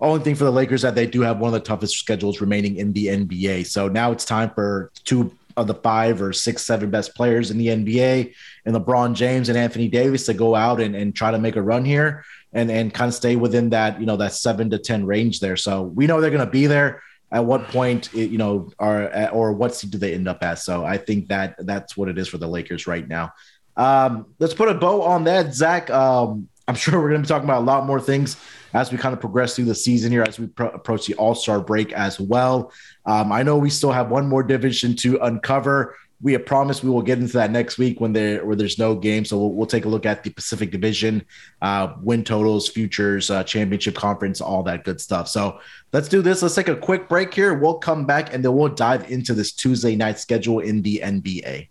Only 0.00 0.22
thing 0.22 0.34
for 0.34 0.44
the 0.44 0.52
Lakers 0.52 0.82
that 0.82 0.94
they 0.94 1.06
do 1.06 1.22
have 1.22 1.38
one 1.38 1.48
of 1.48 1.54
the 1.54 1.66
toughest 1.66 1.96
schedules 1.96 2.40
remaining 2.40 2.76
in 2.76 2.92
the 2.92 3.06
NBA. 3.06 3.66
So 3.66 3.88
now 3.88 4.12
it's 4.12 4.26
time 4.26 4.50
for 4.50 4.90
two 5.04 5.34
of 5.56 5.66
the 5.66 5.74
five 5.74 6.20
or 6.20 6.32
six, 6.32 6.64
seven 6.64 6.90
best 6.90 7.14
players 7.14 7.50
in 7.50 7.58
the 7.58 7.68
NBA 7.68 8.34
and 8.64 8.76
LeBron 8.76 9.14
James 9.14 9.48
and 9.48 9.56
Anthony 9.56 9.88
Davis 9.88 10.26
to 10.26 10.34
go 10.34 10.54
out 10.54 10.80
and, 10.80 10.94
and 10.94 11.14
try 11.14 11.30
to 11.30 11.38
make 11.38 11.56
a 11.56 11.62
run 11.62 11.84
here 11.84 12.24
and, 12.52 12.70
and 12.70 12.92
kind 12.92 13.08
of 13.08 13.14
stay 13.14 13.36
within 13.36 13.70
that, 13.70 13.98
you 14.00 14.06
know, 14.06 14.16
that 14.16 14.32
seven 14.32 14.70
to 14.70 14.78
10 14.78 15.06
range 15.06 15.40
there. 15.40 15.56
So 15.56 15.82
we 15.82 16.06
know 16.06 16.20
they're 16.20 16.30
going 16.30 16.44
to 16.44 16.50
be 16.50 16.66
there. 16.66 17.02
At 17.32 17.44
what 17.44 17.64
point, 17.68 18.14
you 18.14 18.38
know, 18.38 18.70
are 18.78 19.30
or 19.30 19.52
what 19.52 19.74
seed 19.74 19.90
do 19.90 19.98
they 19.98 20.14
end 20.14 20.28
up 20.28 20.44
at? 20.44 20.60
So 20.60 20.84
I 20.84 20.96
think 20.96 21.26
that 21.28 21.56
that's 21.58 21.96
what 21.96 22.08
it 22.08 22.18
is 22.18 22.28
for 22.28 22.38
the 22.38 22.46
Lakers 22.46 22.86
right 22.86 23.06
now. 23.06 23.32
Um, 23.76 24.26
let's 24.38 24.54
put 24.54 24.68
a 24.68 24.74
bow 24.74 25.02
on 25.02 25.24
that, 25.24 25.52
Zach. 25.52 25.90
Um, 25.90 26.48
I'm 26.68 26.74
sure 26.76 27.00
we're 27.00 27.10
going 27.10 27.22
to 27.22 27.26
be 27.26 27.28
talking 27.28 27.48
about 27.48 27.62
a 27.62 27.64
lot 27.64 27.84
more 27.84 28.00
things 28.00 28.36
as 28.76 28.92
we 28.92 28.98
kind 28.98 29.14
of 29.14 29.20
progress 29.20 29.56
through 29.56 29.64
the 29.64 29.74
season 29.74 30.12
here, 30.12 30.22
as 30.22 30.38
we 30.38 30.46
pro- 30.46 30.68
approach 30.68 31.06
the 31.06 31.14
All 31.14 31.34
Star 31.34 31.60
break 31.60 31.92
as 31.94 32.20
well. 32.20 32.72
Um, 33.06 33.32
I 33.32 33.42
know 33.42 33.56
we 33.56 33.70
still 33.70 33.90
have 33.90 34.10
one 34.10 34.28
more 34.28 34.42
division 34.42 34.94
to 34.96 35.16
uncover. 35.22 35.96
We 36.20 36.34
have 36.34 36.44
promised 36.44 36.84
we 36.84 36.90
will 36.90 37.02
get 37.02 37.18
into 37.18 37.34
that 37.34 37.50
next 37.50 37.78
week 37.78 38.00
when 38.00 38.12
there 38.12 38.44
where 38.44 38.54
there's 38.54 38.78
no 38.78 38.94
game. 38.94 39.24
So 39.24 39.38
we'll, 39.38 39.52
we'll 39.52 39.66
take 39.66 39.86
a 39.86 39.88
look 39.88 40.04
at 40.04 40.22
the 40.22 40.30
Pacific 40.30 40.70
Division, 40.70 41.24
uh, 41.62 41.94
win 42.02 42.22
totals, 42.22 42.68
futures, 42.68 43.30
uh, 43.30 43.44
championship 43.44 43.94
conference, 43.94 44.42
all 44.42 44.62
that 44.64 44.84
good 44.84 45.00
stuff. 45.00 45.28
So 45.28 45.58
let's 45.94 46.08
do 46.08 46.20
this. 46.20 46.42
Let's 46.42 46.54
take 46.54 46.68
a 46.68 46.76
quick 46.76 47.08
break 47.08 47.32
here. 47.32 47.54
We'll 47.54 47.78
come 47.78 48.04
back 48.04 48.34
and 48.34 48.44
then 48.44 48.54
we'll 48.54 48.68
dive 48.68 49.10
into 49.10 49.32
this 49.32 49.52
Tuesday 49.52 49.96
night 49.96 50.18
schedule 50.18 50.60
in 50.60 50.82
the 50.82 51.00
NBA. 51.02 51.68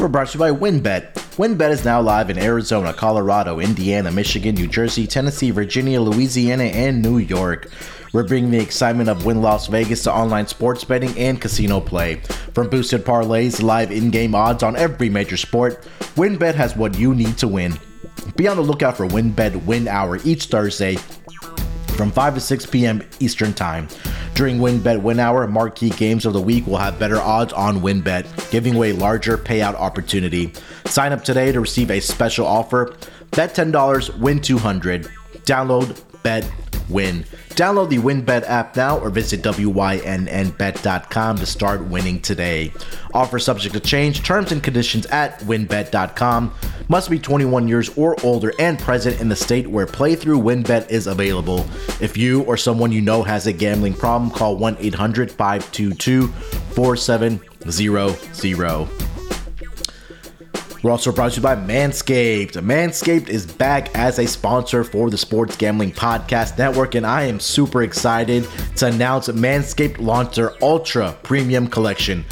We're 0.00 0.08
brought 0.08 0.28
to 0.28 0.34
you 0.34 0.38
by 0.38 0.50
WynnBET. 0.50 1.12
WynnBET 1.36 1.70
is 1.70 1.84
now 1.84 2.00
live 2.00 2.28
in 2.28 2.38
Arizona, 2.38 2.92
Colorado, 2.92 3.60
Indiana, 3.60 4.10
Michigan, 4.10 4.54
New 4.54 4.66
Jersey, 4.66 5.06
Tennessee, 5.06 5.50
Virginia, 5.50 6.00
Louisiana, 6.00 6.64
and 6.64 7.02
New 7.02 7.18
York. 7.18 7.70
We're 8.12 8.26
bringing 8.26 8.50
the 8.50 8.58
excitement 8.58 9.08
of 9.08 9.24
Wynn 9.24 9.42
Las 9.42 9.68
Vegas 9.68 10.02
to 10.04 10.12
online 10.12 10.46
sports 10.46 10.82
betting 10.82 11.16
and 11.16 11.40
casino 11.40 11.80
play. 11.80 12.16
From 12.54 12.68
boosted 12.68 13.04
parlays, 13.04 13.62
live 13.62 13.92
in 13.92 14.10
game 14.10 14.34
odds 14.34 14.62
on 14.62 14.76
every 14.76 15.08
major 15.08 15.36
sport, 15.36 15.84
WynnBET 16.16 16.54
has 16.54 16.74
what 16.74 16.98
you 16.98 17.14
need 17.14 17.38
to 17.38 17.48
win. 17.48 17.78
Be 18.36 18.48
on 18.48 18.56
the 18.56 18.62
lookout 18.62 18.96
for 18.96 19.06
WynnBET 19.06 19.64
Wynn 19.64 19.88
Hour 19.88 20.18
each 20.24 20.46
Thursday 20.46 20.96
from 22.02 22.10
5 22.10 22.34
to 22.34 22.40
6 22.40 22.66
p.m. 22.66 23.00
Eastern 23.20 23.54
Time. 23.54 23.86
During 24.34 24.58
WynnBET 24.58 25.00
Wynn 25.00 25.20
Hour, 25.20 25.46
marquee 25.46 25.90
games 25.90 26.26
of 26.26 26.32
the 26.32 26.40
week 26.40 26.66
will 26.66 26.78
have 26.78 26.98
better 26.98 27.20
odds 27.20 27.52
on 27.52 27.76
WynnBET, 27.76 28.50
giving 28.50 28.74
away 28.74 28.90
larger 28.90 29.38
payout 29.38 29.76
opportunity. 29.76 30.52
Sign 30.86 31.12
up 31.12 31.22
today 31.22 31.52
to 31.52 31.60
receive 31.60 31.92
a 31.92 32.00
special 32.00 32.44
offer. 32.44 32.96
Bet 33.30 33.54
$10, 33.54 34.18
win 34.18 34.40
200. 34.40 35.08
Download, 35.44 36.02
bet, 36.24 36.50
win. 36.88 37.24
Download 37.50 37.88
the 37.88 37.98
WynnBET 37.98 38.44
app 38.44 38.76
now 38.76 38.98
or 38.98 39.10
visit 39.10 39.42
WYNNBet.com 39.42 41.36
to 41.36 41.46
start 41.46 41.84
winning 41.84 42.20
today. 42.20 42.72
Offer 43.14 43.38
subject 43.38 43.74
to 43.74 43.80
change, 43.80 44.22
terms 44.22 44.52
and 44.52 44.62
conditions 44.62 45.06
at 45.06 45.40
wynnbet.com. 45.40 46.54
Must 46.88 47.10
be 47.10 47.18
21 47.18 47.68
years 47.68 47.96
or 47.96 48.16
older 48.24 48.52
and 48.58 48.78
present 48.78 49.20
in 49.20 49.28
the 49.28 49.36
state 49.36 49.66
where 49.66 49.86
playthrough 49.86 50.42
WynnBET 50.42 50.90
is 50.90 51.06
available. 51.06 51.66
If 52.00 52.16
you 52.16 52.42
or 52.44 52.56
someone 52.56 52.92
you 52.92 53.00
know 53.00 53.22
has 53.22 53.46
a 53.46 53.52
gambling 53.52 53.94
problem, 53.94 54.30
call 54.30 54.56
1 54.56 54.76
800 54.80 55.30
522 55.30 56.28
4700. 56.28 59.11
We're 60.82 60.90
also 60.90 61.12
brought 61.12 61.30
to 61.32 61.36
you 61.36 61.42
by 61.42 61.54
Manscaped. 61.54 62.54
Manscaped 62.54 63.28
is 63.28 63.46
back 63.46 63.96
as 63.96 64.18
a 64.18 64.26
sponsor 64.26 64.82
for 64.82 65.10
the 65.10 65.16
Sports 65.16 65.56
Gambling 65.56 65.92
Podcast 65.92 66.58
Network, 66.58 66.96
and 66.96 67.06
I 67.06 67.22
am 67.22 67.38
super 67.38 67.84
excited 67.84 68.48
to 68.76 68.86
announce 68.86 69.28
Manscaped 69.28 70.00
launched 70.00 70.34
their 70.34 70.52
Ultra 70.60 71.16
Premium 71.22 71.68
Collection. 71.68 72.24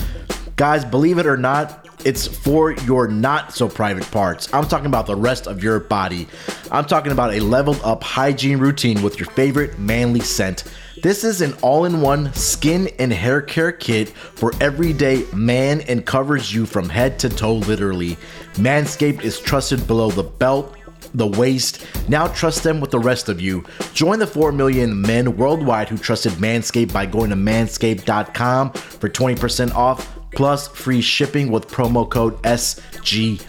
Guys, 0.56 0.84
believe 0.84 1.18
it 1.18 1.26
or 1.26 1.36
not, 1.36 1.86
it's 2.04 2.26
for 2.26 2.72
your 2.72 3.06
not 3.06 3.54
so 3.54 3.68
private 3.68 4.10
parts. 4.10 4.52
I'm 4.52 4.66
talking 4.66 4.86
about 4.86 5.06
the 5.06 5.14
rest 5.14 5.46
of 5.46 5.62
your 5.62 5.78
body. 5.78 6.26
I'm 6.72 6.86
talking 6.86 7.12
about 7.12 7.32
a 7.32 7.38
leveled 7.38 7.80
up 7.84 8.02
hygiene 8.02 8.58
routine 8.58 9.00
with 9.00 9.20
your 9.20 9.28
favorite 9.28 9.78
manly 9.78 10.20
scent. 10.20 10.64
This 11.02 11.24
is 11.24 11.40
an 11.40 11.54
all 11.62 11.86
in 11.86 12.02
one 12.02 12.32
skin 12.34 12.90
and 12.98 13.10
hair 13.10 13.40
care 13.40 13.72
kit 13.72 14.10
for 14.10 14.52
everyday 14.60 15.24
man 15.34 15.80
and 15.82 16.04
covers 16.04 16.52
you 16.52 16.66
from 16.66 16.90
head 16.90 17.18
to 17.20 17.30
toe, 17.30 17.54
literally. 17.54 18.18
Manscaped 18.54 19.22
is 19.22 19.40
trusted 19.40 19.86
below 19.86 20.10
the 20.10 20.24
belt 20.24 20.76
the 21.14 21.26
waist. 21.26 21.84
Now 22.08 22.28
trust 22.28 22.62
them 22.62 22.80
with 22.80 22.90
the 22.90 22.98
rest 22.98 23.28
of 23.28 23.40
you. 23.40 23.64
Join 23.94 24.18
the 24.18 24.26
4 24.26 24.52
million 24.52 25.00
men 25.00 25.36
worldwide 25.36 25.88
who 25.88 25.98
trusted 25.98 26.32
Manscaped 26.34 26.92
by 26.92 27.06
going 27.06 27.30
to 27.30 27.36
manscaped.com 27.36 28.72
for 28.72 29.08
20% 29.08 29.74
off 29.74 30.16
plus 30.32 30.68
free 30.68 31.00
shipping 31.00 31.50
with 31.50 31.66
promo 31.66 32.08
code 32.08 32.40
SGP. 32.42 33.44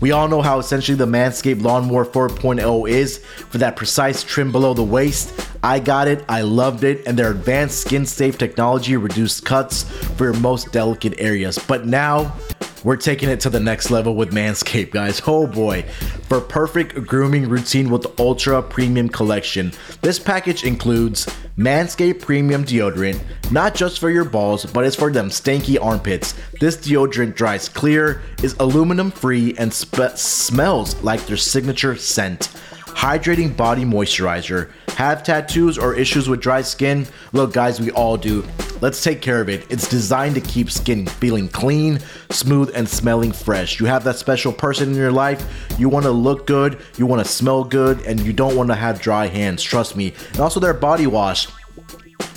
We 0.00 0.12
all 0.12 0.28
know 0.28 0.40
how 0.40 0.58
essentially 0.58 0.96
the 0.96 1.06
Manscaped 1.06 1.62
Lawnmower 1.62 2.06
4.0 2.06 2.88
is 2.88 3.18
for 3.18 3.58
that 3.58 3.76
precise 3.76 4.22
trim 4.22 4.50
below 4.50 4.72
the 4.72 4.82
waist. 4.82 5.48
I 5.62 5.78
got 5.78 6.08
it, 6.08 6.24
I 6.28 6.40
loved 6.40 6.84
it, 6.84 7.06
and 7.06 7.18
their 7.18 7.30
advanced 7.30 7.80
skin 7.80 8.06
safe 8.06 8.38
technology 8.38 8.96
reduced 8.96 9.44
cuts 9.44 9.82
for 9.82 10.24
your 10.24 10.32
most 10.34 10.72
delicate 10.72 11.14
areas. 11.18 11.58
But 11.58 11.86
now, 11.86 12.34
we're 12.84 12.96
taking 12.96 13.28
it 13.28 13.40
to 13.40 13.50
the 13.50 13.60
next 13.60 13.90
level 13.90 14.14
with 14.14 14.32
Manscaped, 14.32 14.90
guys. 14.90 15.20
Oh 15.26 15.46
boy. 15.46 15.82
For 16.28 16.40
perfect 16.40 17.06
grooming 17.06 17.48
routine 17.48 17.90
with 17.90 18.02
the 18.02 18.12
Ultra 18.18 18.62
Premium 18.62 19.08
Collection, 19.08 19.72
this 20.00 20.18
package 20.18 20.64
includes 20.64 21.26
Manscaped 21.56 22.22
Premium 22.22 22.64
Deodorant, 22.64 23.20
not 23.50 23.74
just 23.74 23.98
for 23.98 24.10
your 24.10 24.24
balls, 24.24 24.64
but 24.64 24.84
it's 24.84 24.96
for 24.96 25.10
them 25.10 25.28
stanky 25.28 25.82
armpits. 25.82 26.34
This 26.58 26.76
deodorant 26.76 27.34
dries 27.34 27.68
clear, 27.68 28.22
is 28.42 28.56
aluminum 28.60 29.10
free, 29.10 29.54
and 29.58 29.72
smells 29.72 31.02
like 31.02 31.26
their 31.26 31.36
signature 31.36 31.96
scent. 31.96 32.48
Hydrating 32.90 33.56
body 33.56 33.84
moisturizer. 33.84 34.70
Have 35.00 35.22
tattoos 35.22 35.78
or 35.78 35.94
issues 35.94 36.28
with 36.28 36.42
dry 36.42 36.60
skin? 36.60 37.06
Look, 37.32 37.54
guys, 37.54 37.80
we 37.80 37.90
all 37.92 38.18
do. 38.18 38.44
Let's 38.82 39.02
take 39.02 39.22
care 39.22 39.40
of 39.40 39.48
it. 39.48 39.66
It's 39.70 39.88
designed 39.88 40.34
to 40.34 40.42
keep 40.42 40.70
skin 40.70 41.06
feeling 41.06 41.48
clean, 41.48 42.00
smooth, 42.28 42.70
and 42.74 42.86
smelling 42.86 43.32
fresh. 43.32 43.80
You 43.80 43.86
have 43.86 44.04
that 44.04 44.16
special 44.16 44.52
person 44.52 44.90
in 44.90 44.96
your 44.96 45.10
life, 45.10 45.42
you 45.78 45.88
want 45.88 46.04
to 46.04 46.10
look 46.10 46.46
good, 46.46 46.82
you 46.98 47.06
want 47.06 47.24
to 47.24 47.32
smell 47.32 47.64
good, 47.64 48.02
and 48.02 48.20
you 48.20 48.34
don't 48.34 48.54
want 48.54 48.68
to 48.68 48.74
have 48.74 49.00
dry 49.00 49.26
hands. 49.26 49.62
Trust 49.62 49.96
me. 49.96 50.12
And 50.32 50.40
also, 50.40 50.60
their 50.60 50.74
body 50.74 51.06
wash 51.06 51.48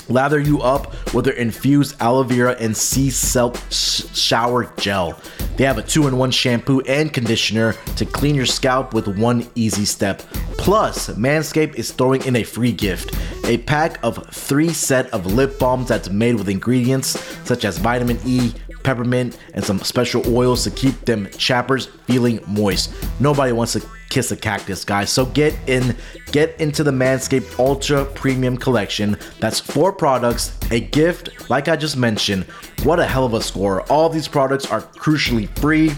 lather 0.09 0.39
you 0.39 0.61
up 0.61 1.13
with 1.13 1.25
their 1.25 1.35
infused 1.35 1.95
aloe 2.01 2.23
vera 2.23 2.55
and 2.59 2.75
sea 2.75 3.09
salt 3.09 3.63
sh- 3.69 4.03
shower 4.13 4.71
gel. 4.77 5.19
They 5.57 5.65
have 5.65 5.77
a 5.77 5.83
two 5.83 6.07
in 6.07 6.17
one 6.17 6.31
shampoo 6.31 6.81
and 6.81 7.13
conditioner 7.13 7.73
to 7.95 8.05
clean 8.05 8.35
your 8.35 8.45
scalp 8.45 8.93
with 8.93 9.07
one 9.07 9.49
easy 9.55 9.85
step. 9.85 10.19
Plus, 10.57 11.09
Manscaped 11.09 11.75
is 11.75 11.91
throwing 11.91 12.23
in 12.25 12.37
a 12.37 12.43
free 12.43 12.71
gift 12.71 13.15
a 13.45 13.57
pack 13.59 13.99
of 14.03 14.25
three 14.33 14.71
set 14.71 15.07
of 15.13 15.25
lip 15.25 15.59
balms 15.59 15.87
that's 15.87 16.09
made 16.09 16.35
with 16.35 16.47
ingredients 16.47 17.19
such 17.45 17.65
as 17.65 17.77
vitamin 17.77 18.17
E, 18.25 18.53
peppermint, 18.83 19.37
and 19.53 19.63
some 19.63 19.79
special 19.79 20.23
oils 20.33 20.63
to 20.63 20.71
keep 20.71 20.99
them 21.05 21.29
chappers 21.37 21.87
feeling 22.05 22.39
moist. 22.47 22.93
Nobody 23.19 23.51
wants 23.51 23.73
to 23.73 23.81
kiss 24.13 24.32
a 24.32 24.38
cactus, 24.38 24.86
guys. 24.86 25.10
So 25.10 25.26
get 25.26 25.56
in, 25.65 25.97
get 26.32 26.62
into 26.62 26.84
the 26.84 26.91
Manscaped 26.91 27.58
Ultra 27.58 28.06
Premium 28.06 28.58
Collection. 28.58 29.17
That's 29.39 29.60
four 29.60 29.91
products, 29.91 30.56
a 30.69 30.82
gift, 30.82 31.49
like 31.49 31.67
I 31.67 31.76
just 31.76 31.97
mentioned. 31.97 32.43
What 32.84 32.99
a 32.99 33.08
hell 33.08 33.26
of 33.26 33.34
a 33.34 33.41
score. 33.41 33.82
All 33.91 34.10
these 34.10 34.28
products 34.28 34.69
are 34.69 34.82
crucially 34.82 35.49
free, 35.58 35.93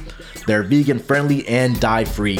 they're 0.47 0.63
vegan 0.63 0.97
friendly 0.97 1.45
and 1.49 1.77
dye 1.81 2.05
free 2.05 2.39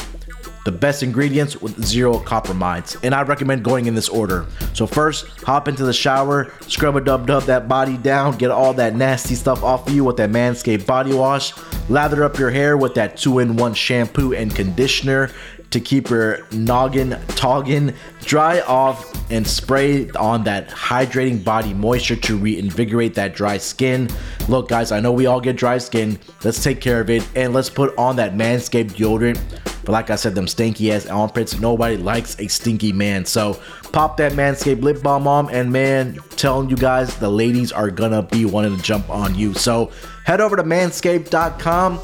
the 0.66 0.72
best 0.72 1.04
ingredients 1.04 1.62
with 1.62 1.82
zero 1.86 2.18
compromise. 2.18 2.98
And 3.04 3.14
I 3.14 3.22
recommend 3.22 3.64
going 3.64 3.86
in 3.86 3.94
this 3.94 4.10
order. 4.10 4.48
So 4.74 4.88
first, 4.88 5.28
hop 5.44 5.68
into 5.68 5.86
the 5.86 5.94
shower, 5.94 6.52
scrub 6.62 6.96
a 6.96 7.02
dub 7.02 7.28
dub 7.28 7.44
that 7.44 7.68
body 7.68 7.98
down, 7.98 8.36
get 8.38 8.50
all 8.50 8.74
that 8.74 8.96
nasty 8.96 9.36
stuff 9.36 9.64
off 9.64 9.88
of 9.88 9.94
you 9.94 10.04
with 10.04 10.18
that 10.18 10.32
Manscaped 10.32 10.88
body 10.88 11.14
wash. 11.14 11.54
Lather 11.88 12.24
up 12.24 12.40
your 12.40 12.50
hair 12.50 12.78
with 12.78 12.96
that 12.96 13.16
two-in-one 13.16 13.76
shampoo 13.76 14.34
and 14.34 14.54
conditioner 14.54 15.30
to 15.76 15.82
keep 15.82 16.10
your 16.10 16.48
noggin 16.54 17.20
toggin 17.36 17.94
dry 18.22 18.62
off 18.62 19.12
and 19.30 19.46
spray 19.46 20.10
on 20.12 20.42
that 20.46 20.70
hydrating 20.70 21.44
body 21.44 21.74
moisture 21.74 22.16
to 22.16 22.38
reinvigorate 22.38 23.14
that 23.14 23.36
dry 23.36 23.58
skin. 23.58 24.10
Look, 24.48 24.70
guys, 24.70 24.94
I 24.94 25.02
know 25.02 25.12
we 25.12 25.26
all 25.26 25.42
get 25.42 25.58
dry 25.58 25.78
skin. 25.78 26.18
Let's 26.46 26.64
take 26.64 26.80
care 26.80 27.02
of 27.02 27.10
it 27.10 27.28
and 27.36 27.54
let's 27.54 27.70
put 27.70 27.94
on 27.98 28.16
that 28.16 28.36
Manscaped 28.36 28.92
deodorant. 28.92 29.38
But 29.84 29.92
like 29.92 30.10
I 30.10 30.16
said, 30.16 30.34
them 30.34 30.48
stinky 30.48 30.94
ass 30.94 31.08
armpits, 31.08 31.60
nobody 31.60 31.98
likes 31.98 32.40
a 32.40 32.48
stinky 32.48 32.94
man. 32.94 33.26
So 33.26 33.62
pop 33.92 34.16
that 34.16 34.32
Manscaped 34.32 34.82
lip 34.82 35.04
balm 35.04 35.28
on, 35.28 35.52
and 35.52 35.74
man, 35.74 36.20
telling 36.38 36.70
you 36.70 36.78
guys, 36.78 37.16
the 37.18 37.30
ladies 37.30 37.74
are 37.74 37.92
gonna 37.92 38.24
be 38.24 38.46
wanting 38.46 38.78
to 38.78 38.82
jump 38.82 39.10
on 39.10 39.36
you. 39.36 39.54
So 39.54 39.92
head 40.24 40.40
over 40.40 40.56
to 40.56 40.64
manscaped.com 40.64 42.00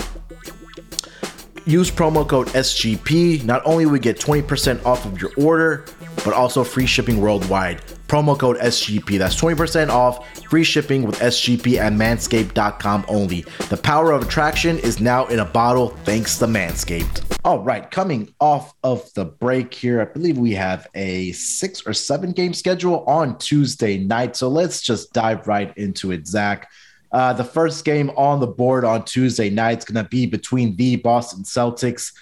use 1.72 1.90
promo 1.90 2.28
code 2.28 2.48
SGP. 2.50 3.46
Not 3.46 3.62
only 3.66 3.86
will 3.86 3.94
we 3.94 4.00
get 4.00 4.20
20% 4.20 4.86
off 4.86 5.06
of 5.06 5.22
your 5.22 5.32
order, 5.38 5.86
but 6.26 6.34
also 6.34 6.64
free 6.64 6.86
shipping 6.86 7.22
worldwide. 7.22 7.82
Promo 8.08 8.38
code 8.38 8.58
SGP. 8.58 9.18
That's 9.18 9.40
20% 9.40 9.90
off, 9.90 10.28
free 10.50 10.66
shipping 10.66 11.04
with 11.04 11.18
SGP 11.20 11.78
at 11.78 11.94
manscaped.com 11.94 13.06
only. 13.08 13.46
The 13.70 13.78
power 13.78 14.12
of 14.12 14.24
attraction 14.24 14.80
is 14.80 15.00
now 15.00 15.28
in 15.28 15.40
a 15.40 15.46
bottle 15.46 15.90
thanks 16.04 16.38
to 16.40 16.46
Manscaped. 16.46 17.24
All 17.46 17.60
right, 17.60 17.90
coming 17.90 18.34
off 18.40 18.74
of 18.84 19.12
the 19.14 19.26
break 19.26 19.74
here, 19.74 20.02
I 20.02 20.06
believe 20.06 20.38
we 20.38 20.52
have 20.52 20.88
a 20.94 21.32
six 21.32 21.82
or 21.88 21.94
seven 21.94 22.34
game 22.34 22.54
schedule 22.54 23.06
on 23.06 23.38
Tuesday 23.38 23.98
night. 23.98 24.36
So 24.36 24.50
let's 24.50 24.82
just 24.82 25.14
dive 25.14 25.48
right 25.48 25.76
into 25.78 26.12
it, 26.12 26.28
Zach. 26.28 26.70
Uh, 27.12 27.34
the 27.34 27.44
first 27.44 27.84
game 27.84 28.10
on 28.12 28.40
the 28.40 28.48
board 28.48 28.86
on 28.86 29.04
Tuesday 29.04 29.50
night 29.50 29.80
is 29.80 29.86
going 29.86 30.04
to 30.04 30.10
be 30.10 30.26
between 30.26 30.76
the 30.78 30.96
Boston 30.98 31.44
Celtics 31.44 32.14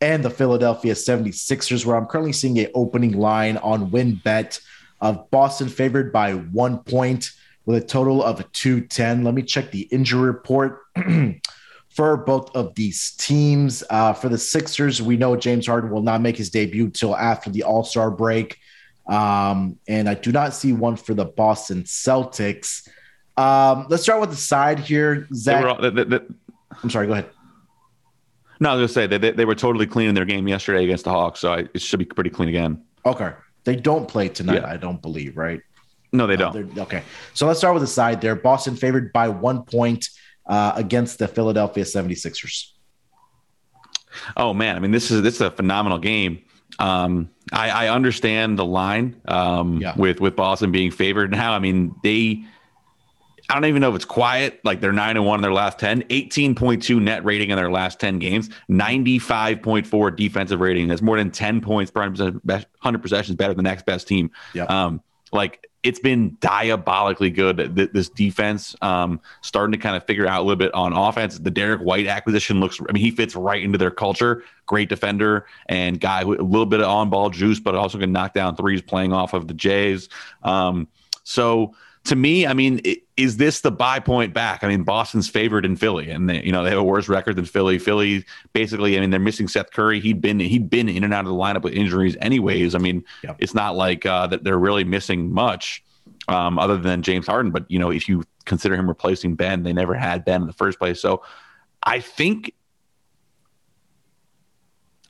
and 0.00 0.24
the 0.24 0.30
Philadelphia 0.30 0.94
76ers, 0.94 1.84
where 1.84 1.96
I'm 1.96 2.06
currently 2.06 2.32
seeing 2.32 2.58
a 2.58 2.70
opening 2.74 3.18
line 3.18 3.56
on 3.58 3.90
WynnBET 3.90 4.60
of 5.00 5.30
Boston 5.30 5.68
favored 5.68 6.12
by 6.12 6.34
one 6.34 6.78
point 6.78 7.30
with 7.66 7.82
a 7.82 7.86
total 7.86 8.22
of 8.22 8.50
210. 8.52 9.24
Let 9.24 9.34
me 9.34 9.42
check 9.42 9.70
the 9.70 9.82
injury 9.90 10.22
report 10.22 10.82
for 11.88 12.16
both 12.16 12.54
of 12.54 12.74
these 12.76 13.12
teams. 13.12 13.82
Uh, 13.90 14.12
for 14.12 14.28
the 14.28 14.38
Sixers, 14.38 15.02
we 15.02 15.16
know 15.16 15.36
James 15.36 15.66
Harden 15.66 15.90
will 15.90 16.02
not 16.02 16.20
make 16.20 16.36
his 16.36 16.50
debut 16.50 16.90
till 16.90 17.16
after 17.16 17.50
the 17.50 17.64
All 17.64 17.84
Star 17.84 18.10
break. 18.10 18.56
Um, 19.08 19.78
and 19.88 20.08
I 20.08 20.14
do 20.14 20.30
not 20.30 20.54
see 20.54 20.72
one 20.72 20.96
for 20.96 21.14
the 21.14 21.24
Boston 21.24 21.82
Celtics. 21.82 22.88
Um, 23.38 23.86
let's 23.88 24.02
start 24.02 24.20
with 24.20 24.30
the 24.30 24.36
side 24.36 24.80
here. 24.80 25.28
Zach. 25.32 25.64
All, 25.64 25.80
they, 25.80 26.04
they, 26.04 26.20
I'm 26.82 26.90
sorry, 26.90 27.06
go 27.06 27.12
ahead. 27.12 27.30
No, 28.60 28.70
I 28.70 28.74
was 28.74 28.90
to 28.90 28.94
say 28.94 29.06
they, 29.06 29.30
they 29.30 29.44
were 29.44 29.54
totally 29.54 29.86
clean 29.86 30.08
in 30.08 30.14
their 30.16 30.24
game 30.24 30.48
yesterday 30.48 30.82
against 30.82 31.04
the 31.04 31.10
Hawks, 31.10 31.38
so 31.38 31.52
I, 31.52 31.68
it 31.72 31.80
should 31.80 32.00
be 32.00 32.04
pretty 32.04 32.30
clean 32.30 32.48
again. 32.48 32.82
Okay. 33.06 33.32
They 33.62 33.76
don't 33.76 34.08
play 34.08 34.28
tonight, 34.28 34.62
yeah. 34.62 34.68
I 34.68 34.76
don't 34.76 35.00
believe, 35.00 35.36
right? 35.36 35.60
No, 36.12 36.26
they 36.26 36.36
don't. 36.36 36.76
Okay. 36.78 37.02
So 37.34 37.46
let's 37.46 37.60
start 37.60 37.74
with 37.74 37.82
the 37.82 37.86
side 37.86 38.20
there. 38.20 38.34
Boston 38.34 38.74
favored 38.74 39.12
by 39.12 39.28
one 39.28 39.62
point 39.62 40.08
uh, 40.46 40.72
against 40.74 41.18
the 41.18 41.28
Philadelphia 41.28 41.84
76ers. 41.84 42.72
Oh 44.36 44.54
man, 44.54 44.74
I 44.74 44.80
mean 44.80 44.90
this 44.90 45.10
is 45.10 45.22
this 45.22 45.34
is 45.34 45.42
a 45.42 45.50
phenomenal 45.50 45.98
game. 45.98 46.42
Um, 46.78 47.30
I, 47.52 47.70
I 47.70 47.88
understand 47.88 48.58
the 48.58 48.64
line 48.64 49.20
um, 49.28 49.80
yeah. 49.80 49.94
with 49.96 50.20
with 50.20 50.34
Boston 50.34 50.72
being 50.72 50.90
favored 50.90 51.30
now. 51.30 51.52
I 51.52 51.58
mean 51.58 51.94
they. 52.02 52.44
I 53.48 53.54
don't 53.54 53.64
even 53.64 53.80
know 53.80 53.88
if 53.90 53.96
it's 53.96 54.04
quiet. 54.04 54.60
Like 54.62 54.80
they're 54.80 54.92
nine 54.92 55.16
and 55.16 55.24
one 55.24 55.38
in 55.38 55.42
their 55.42 55.52
last 55.52 55.78
10, 55.78 56.02
18.2 56.02 57.00
net 57.00 57.24
rating 57.24 57.50
in 57.50 57.56
their 57.56 57.70
last 57.70 57.98
10 57.98 58.18
games, 58.18 58.50
95.4 58.70 60.16
defensive 60.16 60.60
rating. 60.60 60.88
That's 60.88 61.00
more 61.00 61.16
than 61.16 61.30
10 61.30 61.62
points 61.62 61.90
per 61.90 62.02
100 62.02 62.98
possessions 63.02 63.36
better 63.36 63.54
than 63.54 63.64
the 63.64 63.70
next 63.70 63.86
best 63.86 64.06
team. 64.06 64.30
Yep. 64.52 64.70
Um, 64.70 65.02
like 65.32 65.66
it's 65.82 66.00
been 66.00 66.36
diabolically 66.40 67.30
good. 67.30 67.56
This 67.94 68.08
defense 68.08 68.74
um, 68.82 69.20
starting 69.42 69.72
to 69.72 69.78
kind 69.78 69.96
of 69.96 70.04
figure 70.04 70.26
out 70.26 70.40
a 70.40 70.42
little 70.42 70.56
bit 70.56 70.74
on 70.74 70.92
offense. 70.92 71.38
The 71.38 71.50
Derrick 71.50 71.80
White 71.80 72.06
acquisition 72.06 72.60
looks. 72.60 72.80
I 72.86 72.92
mean, 72.92 73.02
he 73.02 73.10
fits 73.10 73.36
right 73.36 73.62
into 73.62 73.78
their 73.78 73.90
culture. 73.90 74.42
Great 74.66 74.88
defender 74.88 75.46
and 75.66 76.00
guy 76.00 76.24
with 76.24 76.40
a 76.40 76.42
little 76.42 76.66
bit 76.66 76.80
of 76.80 76.86
on 76.86 77.10
ball 77.10 77.30
juice, 77.30 77.60
but 77.60 77.74
also 77.74 77.98
can 77.98 78.12
knock 78.12 78.34
down 78.34 78.56
threes 78.56 78.82
playing 78.82 79.12
off 79.12 79.34
of 79.34 79.48
the 79.48 79.54
Jays. 79.54 80.08
Um, 80.42 80.88
so 81.22 81.74
to 82.08 82.16
me, 82.16 82.46
I 82.46 82.54
mean, 82.54 82.80
is 83.18 83.36
this 83.36 83.60
the 83.60 83.70
buy 83.70 84.00
point 84.00 84.32
back? 84.32 84.64
I 84.64 84.68
mean, 84.68 84.82
Boston's 84.82 85.28
favored 85.28 85.66
in 85.66 85.76
Philly, 85.76 86.10
and 86.10 86.28
they, 86.28 86.42
you 86.42 86.50
know 86.50 86.64
they 86.64 86.70
have 86.70 86.78
a 86.78 86.82
worse 86.82 87.06
record 87.06 87.36
than 87.36 87.44
Philly. 87.44 87.78
Philly, 87.78 88.24
basically, 88.54 88.96
I 88.96 89.00
mean, 89.00 89.10
they're 89.10 89.20
missing 89.20 89.46
Seth 89.46 89.72
Curry. 89.72 90.00
He'd 90.00 90.22
been 90.22 90.40
he'd 90.40 90.70
been 90.70 90.88
in 90.88 91.04
and 91.04 91.12
out 91.12 91.26
of 91.26 91.26
the 91.26 91.36
lineup 91.36 91.62
with 91.62 91.74
injuries, 91.74 92.16
anyways. 92.22 92.74
I 92.74 92.78
mean, 92.78 93.04
yep. 93.22 93.36
it's 93.40 93.52
not 93.52 93.76
like 93.76 94.06
uh, 94.06 94.26
that 94.28 94.42
they're 94.42 94.58
really 94.58 94.84
missing 94.84 95.30
much 95.30 95.84
um, 96.28 96.58
other 96.58 96.78
than 96.78 97.02
James 97.02 97.26
Harden. 97.26 97.52
But 97.52 97.70
you 97.70 97.78
know, 97.78 97.90
if 97.90 98.08
you 98.08 98.24
consider 98.46 98.74
him 98.74 98.88
replacing 98.88 99.34
Ben, 99.34 99.62
they 99.62 99.74
never 99.74 99.92
had 99.92 100.24
Ben 100.24 100.40
in 100.40 100.46
the 100.46 100.54
first 100.54 100.78
place. 100.78 100.98
So, 100.98 101.22
I 101.82 102.00
think 102.00 102.54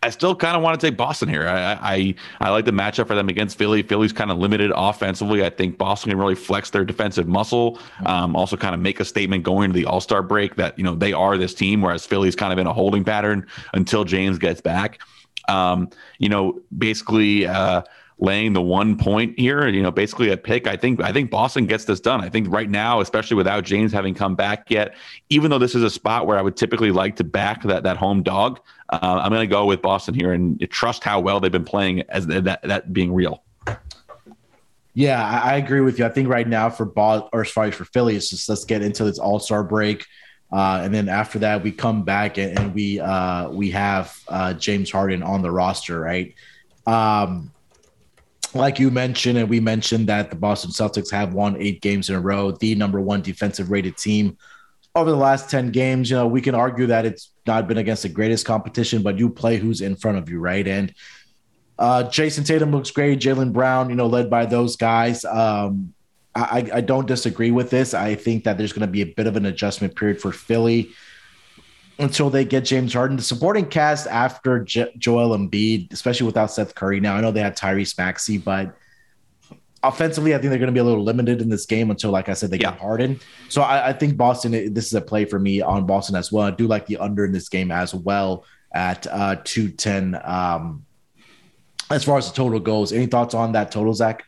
I 0.03 0.11
still 0.11 0.37
kind 0.37 0.57
of 0.57 0.63
want 0.63 0.81
to 0.81 0.87
take 0.87 0.97
Boston 0.97 1.29
here. 1.29 1.49
I, 1.49 1.73
I, 1.73 2.15
I 2.41 2.51
like 2.51 2.65
the 2.65 2.71
matchup 2.71 3.09
for 3.09 3.17
them 3.17 3.29
against 3.29 3.59
Philly. 3.59 3.83
Philly's 3.83 4.13
kind 4.13 4.31
of 4.31 4.39
limited 4.39 4.71
offensively. 4.75 5.45
I 5.45 5.51
think 5.51 5.77
Boston 5.77 6.11
can 6.11 6.19
really 6.19 6.37
flex 6.37 6.71
their 6.71 6.85
defensive 6.85 7.27
muscle. 7.27 7.81
Um, 8.07 8.37
also, 8.37 8.57
kind 8.57 8.75
of 8.75 8.81
make 8.81 9.01
a 9.01 9.05
statement 9.05 9.43
going 9.43 9.65
into 9.71 9.75
the 9.75 9.87
All 9.87 10.01
Star 10.01 10.23
break 10.23 10.55
that 10.55 10.79
you 10.79 10.85
know 10.85 10.95
they 10.95 11.13
are 11.13 11.37
this 11.37 11.53
team, 11.53 11.83
whereas 11.83 12.07
Philly's 12.07 12.37
kind 12.37 12.53
of 12.53 12.59
in 12.61 12.67
a 12.67 12.73
holding 12.73 13.03
pattern 13.03 13.47
until 13.75 14.05
James 14.05 14.39
gets 14.39 14.61
back. 14.61 15.01
Um, 15.49 15.91
you 16.19 16.29
know, 16.29 16.61
basically. 16.77 17.47
Uh, 17.47 17.83
laying 18.21 18.53
the 18.53 18.63
one 18.63 18.99
point 18.99 19.39
here, 19.39 19.69
you 19.69 19.83
know, 19.83 19.91
basically 19.91 20.31
a 20.31 20.37
pick. 20.37 20.67
I 20.67 20.77
think 20.77 21.01
I 21.01 21.13
think 21.13 21.31
Boston 21.31 21.67
gets 21.67 21.85
this 21.85 22.01
done. 22.01 22.21
I 22.21 22.29
think 22.29 22.53
right 22.53 22.69
now, 22.69 23.01
especially 23.01 23.37
without 23.37 23.65
James 23.65 23.93
having 23.93 24.15
come 24.15 24.35
back 24.35 24.71
yet, 24.71 24.97
even 25.31 25.51
though 25.51 25.59
this 25.59 25.75
is 25.75 25.83
a 25.83 25.91
spot 25.91 26.27
where 26.27 26.37
I 26.37 26.43
would 26.43 26.57
typically 26.57 26.91
like 26.91 27.17
to 27.17 27.25
back 27.25 27.63
that 27.63 27.85
that 27.85 27.97
home 27.97 28.23
dog, 28.23 28.61
uh, 28.91 29.21
I'm 29.23 29.31
going 29.31 29.43
to 29.43 29.53
go 29.53 29.67
with 29.67 29.83
Boston 29.83 30.15
here 30.15 30.33
and 30.33 30.59
trust 30.71 31.05
how 31.05 31.21
well 31.21 31.41
they've 31.41 31.53
been 31.53 31.65
playing 31.65 32.03
as 32.09 32.27
that 32.29 32.61
that 32.63 32.93
being 32.93 33.13
real. 33.13 33.45
Yeah, 34.95 35.25
I, 35.25 35.53
I 35.53 35.57
agree 35.57 35.81
with 35.81 35.99
you. 35.99 36.07
I 36.07 36.09
think 36.09 36.29
right 36.29 36.49
now 36.49 36.71
for 36.71 36.85
Ball 36.85 37.29
or 37.33 37.45
sorry 37.45 37.71
for 37.71 37.85
Philly, 37.85 38.17
it's 38.17 38.31
just 38.31 38.49
let's 38.49 38.65
get 38.65 38.83
into 38.83 39.05
this 39.05 39.19
All 39.19 39.39
Star 39.39 39.63
break. 39.63 40.07
Uh, 40.51 40.81
and 40.83 40.95
then 40.95 41.11
after 41.11 41.39
that, 41.41 41.63
we 41.63 41.71
come 41.71 42.03
back 42.05 42.39
and, 42.39 42.59
and 42.59 42.75
we 42.75 42.99
uh, 42.99 43.51
we 43.51 43.71
have 43.71 44.19
uh, 44.29 44.55
James 44.55 44.91
Harden 44.91 45.23
on 45.23 45.43
the 45.43 45.51
roster, 45.51 46.01
right? 46.01 46.35
Um, 46.87 47.53
like 48.55 48.79
you 48.79 48.91
mentioned, 48.91 49.37
and 49.39 49.51
we 49.51 49.61
mentioned 49.61 50.07
that 50.09 50.31
the 50.31 50.37
Boston 50.37 50.71
Celtics 50.71 51.11
have 51.11 51.35
won 51.35 51.57
eight 51.61 51.83
games 51.83 52.09
in 52.09 52.17
a 52.17 52.21
row, 52.21 52.51
the 52.51 52.75
number 52.75 52.99
one 52.99 53.21
defensive 53.21 53.71
rated 53.71 53.99
team 53.99 54.39
over 54.99 55.11
the 55.11 55.17
last 55.17 55.51
10 55.51 55.71
games. 55.71 56.11
You 56.11 56.17
know, 56.17 56.27
we 56.27 56.41
can 56.41 56.55
argue 56.55 56.87
that 56.87 57.07
it's 57.07 57.31
not 57.47 57.67
been 57.69 57.79
against 57.79 58.03
the 58.03 58.09
greatest 58.09 58.45
competition, 58.47 59.03
but 59.03 59.19
you 59.19 59.31
play 59.31 59.57
who's 59.57 59.81
in 59.81 59.97
front 59.97 60.19
of 60.19 60.29
you, 60.29 60.39
right? 60.39 60.67
And 60.67 60.95
uh, 61.79 62.05
Jayson 62.05 62.45
Tatum 62.45 62.71
looks 62.71 62.91
great. 62.91 63.21
Jaylen 63.21 63.53
Brown, 63.53 63.89
you 63.91 63.97
know, 63.97 64.07
led 64.07 64.29
by 64.29 64.47
those 64.47 64.77
guys. 64.77 65.25
Um, 65.25 65.95
I, 66.35 66.69
I 66.75 66.81
don't 66.81 67.07
disagree 67.07 67.51
with 67.51 67.71
this. 67.71 67.95
I 67.95 68.15
think 68.15 68.45
that 68.45 68.59
there's 68.59 68.73
going 68.73 68.87
to 68.87 68.93
be 68.93 69.03
a 69.03 69.07
bit 69.07 69.27
of 69.27 69.37
an 69.37 69.47
adjustment 69.47 69.97
period 69.97 70.21
for 70.21 70.33
Philly 70.33 70.91
until 71.99 72.31
they 72.31 72.45
get 72.45 72.65
James 72.65 72.93
Harden. 72.93 73.17
The 73.17 73.23
supporting 73.23 73.67
cast 73.67 74.07
after 74.07 74.63
J- 74.63 74.93
Joel 74.99 75.37
Embiid, 75.37 75.93
especially 75.93 76.27
without 76.27 76.51
Seth 76.51 76.75
Curry. 76.75 77.01
Now 77.01 77.17
I 77.17 77.21
know 77.21 77.33
they 77.33 77.41
had 77.41 77.57
Tyrese 77.57 77.97
Maxey, 77.99 78.39
but 78.39 78.77
offensively, 79.83 80.35
I 80.35 80.39
think 80.39 80.51
they're 80.51 80.59
going 80.59 80.69
to 80.69 80.73
be 80.73 80.81
a 80.81 80.85
little 80.85 81.03
limited 81.03 81.41
in 81.41 81.49
this 81.49 81.67
game 81.67 81.91
until, 81.91 82.11
like 82.11 82.29
I 82.29 82.35
said, 82.35 82.51
they 82.51 82.59
yeah. 82.59 82.71
get 82.71 82.81
Harden. 82.81 83.21
So 83.49 83.63
I, 83.63 83.89
I, 83.89 83.93
think 83.93 84.17
Boston. 84.17 84.73
This 84.73 84.87
is 84.87 84.95
a 84.95 85.01
play 85.01 85.25
for 85.25 85.39
me 85.39 85.61
on 85.61 85.87
Boston 85.87 86.17
as 86.17 86.33
well. 86.33 86.47
I 86.47 86.51
do 86.51 86.67
like 86.67 86.87
the 86.87 86.97
under 86.99 87.25
in 87.25 87.33
this 87.33 87.49
game 87.49 87.71
as 87.71 87.95
well 87.95 88.45
at 88.75 89.07
uh, 89.07 89.37
two 89.45 89.69
ten. 89.69 90.21
Um, 90.25 90.85
as 91.91 92.05
far 92.05 92.19
as 92.19 92.31
the 92.31 92.37
total 92.37 92.61
goes, 92.61 92.93
any 92.93 93.07
thoughts 93.07 93.35
on 93.35 93.53
that 93.53 93.71
total, 93.71 93.95
Zach? 93.95 94.25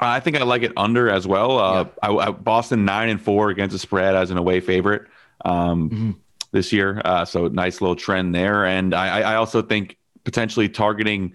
I 0.00 0.20
think 0.20 0.36
I 0.36 0.44
like 0.44 0.62
it 0.62 0.72
under 0.76 1.10
as 1.10 1.26
well. 1.26 1.58
Uh, 1.58 1.84
yeah. 1.84 2.10
I, 2.10 2.14
I, 2.14 2.30
Boston 2.30 2.84
nine 2.84 3.08
and 3.08 3.20
four 3.20 3.50
against 3.50 3.72
the 3.72 3.78
spread 3.78 4.14
as 4.14 4.30
an 4.30 4.38
away 4.38 4.60
favorite. 4.60 5.02
Um, 5.44 5.90
mm-hmm 5.90 6.10
this 6.52 6.72
year. 6.72 7.00
Uh, 7.04 7.24
so 7.24 7.48
nice 7.48 7.80
little 7.80 7.96
trend 7.96 8.34
there. 8.34 8.64
And 8.64 8.94
I, 8.94 9.20
I 9.20 9.34
also 9.36 9.62
think 9.62 9.96
potentially 10.24 10.68
targeting 10.68 11.34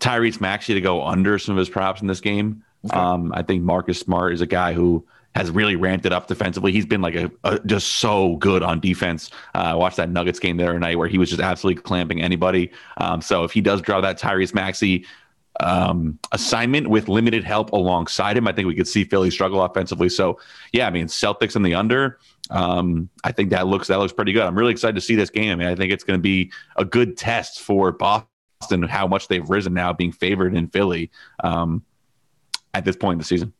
Tyrese 0.00 0.40
Maxey 0.40 0.74
to 0.74 0.80
go 0.80 1.04
under 1.04 1.38
some 1.38 1.54
of 1.54 1.58
his 1.58 1.68
props 1.68 2.00
in 2.00 2.06
this 2.06 2.20
game. 2.20 2.62
Okay. 2.84 2.96
Um, 2.96 3.32
I 3.34 3.42
think 3.42 3.62
Marcus 3.62 3.98
Smart 3.98 4.32
is 4.32 4.40
a 4.40 4.46
guy 4.46 4.72
who 4.72 5.04
has 5.34 5.50
really 5.50 5.76
ramped 5.76 6.06
it 6.06 6.12
up 6.12 6.28
defensively. 6.28 6.72
He's 6.72 6.86
been 6.86 7.02
like 7.02 7.14
a, 7.14 7.30
a 7.44 7.58
just 7.60 7.96
so 7.98 8.36
good 8.36 8.62
on 8.62 8.80
defense. 8.80 9.30
Uh, 9.54 9.58
I 9.58 9.74
watched 9.74 9.96
that 9.98 10.08
Nuggets 10.08 10.38
game 10.38 10.56
the 10.56 10.64
other 10.64 10.78
night 10.78 10.96
where 10.96 11.08
he 11.08 11.18
was 11.18 11.28
just 11.28 11.42
absolutely 11.42 11.82
clamping 11.82 12.22
anybody. 12.22 12.70
Um, 12.98 13.20
so 13.20 13.44
if 13.44 13.52
he 13.52 13.60
does 13.60 13.82
draw 13.82 14.00
that 14.00 14.18
Tyrese 14.18 14.54
Maxey 14.54 15.04
um, 15.60 16.18
assignment 16.32 16.88
with 16.88 17.08
limited 17.08 17.44
help 17.44 17.72
alongside 17.72 18.36
him, 18.36 18.46
I 18.46 18.52
think 18.52 18.66
we 18.66 18.74
could 18.74 18.88
see 18.88 19.04
Philly 19.04 19.30
struggle 19.30 19.62
offensively. 19.62 20.08
So 20.08 20.38
yeah, 20.72 20.86
I 20.86 20.90
mean 20.90 21.06
Celtics 21.06 21.56
in 21.56 21.62
the 21.62 21.74
under 21.74 22.18
um, 22.50 23.08
I 23.24 23.32
think 23.32 23.50
that 23.50 23.66
looks 23.66 23.88
that 23.88 23.98
looks 23.98 24.12
pretty 24.12 24.32
good. 24.32 24.42
I'm 24.42 24.56
really 24.56 24.72
excited 24.72 24.94
to 24.94 25.00
see 25.00 25.14
this 25.14 25.30
game. 25.30 25.50
I 25.50 25.56
mean, 25.56 25.68
I 25.68 25.74
think 25.74 25.92
it's 25.92 26.04
going 26.04 26.18
to 26.18 26.22
be 26.22 26.52
a 26.76 26.84
good 26.84 27.16
test 27.16 27.60
for 27.60 27.92
Boston 27.92 28.28
how 28.88 29.06
much 29.06 29.28
they've 29.28 29.48
risen 29.48 29.74
now, 29.74 29.92
being 29.92 30.12
favored 30.12 30.54
in 30.54 30.68
Philly 30.68 31.10
um, 31.42 31.84
at 32.74 32.84
this 32.84 32.96
point 32.96 33.14
in 33.14 33.18
the 33.18 33.24
season. 33.24 33.52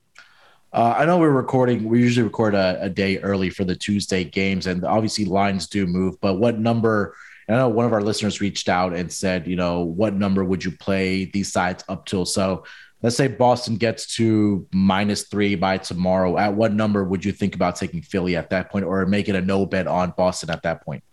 Uh, 0.72 0.94
I 0.98 1.06
know 1.06 1.18
we're 1.18 1.30
recording. 1.30 1.84
We 1.84 2.00
usually 2.00 2.24
record 2.24 2.54
a, 2.54 2.78
a, 2.82 2.90
day 2.90 3.18
early 3.18 3.50
for 3.50 3.64
the 3.64 3.76
Tuesday 3.76 4.24
games, 4.24 4.66
and 4.66 4.84
obviously 4.84 5.24
lines 5.24 5.68
do 5.68 5.86
move. 5.86 6.20
But 6.20 6.34
what 6.34 6.58
number? 6.58 7.14
I 7.48 7.52
know 7.52 7.68
one 7.68 7.86
of 7.86 7.92
our 7.92 8.02
listeners 8.02 8.40
reached 8.40 8.68
out 8.68 8.92
and 8.92 9.10
said, 9.10 9.46
you 9.46 9.54
know, 9.54 9.82
what 9.82 10.14
number 10.14 10.44
would 10.44 10.64
you 10.64 10.72
play 10.72 11.26
these 11.26 11.52
sides 11.52 11.84
up 11.88 12.04
till? 12.04 12.26
So 12.26 12.64
let's 13.02 13.16
say 13.16 13.28
Boston 13.28 13.76
gets 13.76 14.16
to 14.16 14.66
minus 14.72 15.28
three 15.28 15.54
by 15.54 15.78
tomorrow, 15.78 16.36
at 16.36 16.54
what 16.54 16.74
number 16.74 17.04
would 17.04 17.24
you 17.24 17.30
think 17.30 17.54
about 17.54 17.76
taking 17.76 18.02
Philly 18.02 18.36
at 18.36 18.50
that 18.50 18.70
point 18.70 18.84
or 18.84 19.06
make 19.06 19.28
it 19.28 19.36
a 19.36 19.40
no 19.40 19.64
bet 19.64 19.86
on 19.86 20.12
Boston 20.16 20.50
at 20.50 20.62
that 20.62 20.84
point? 20.84 21.04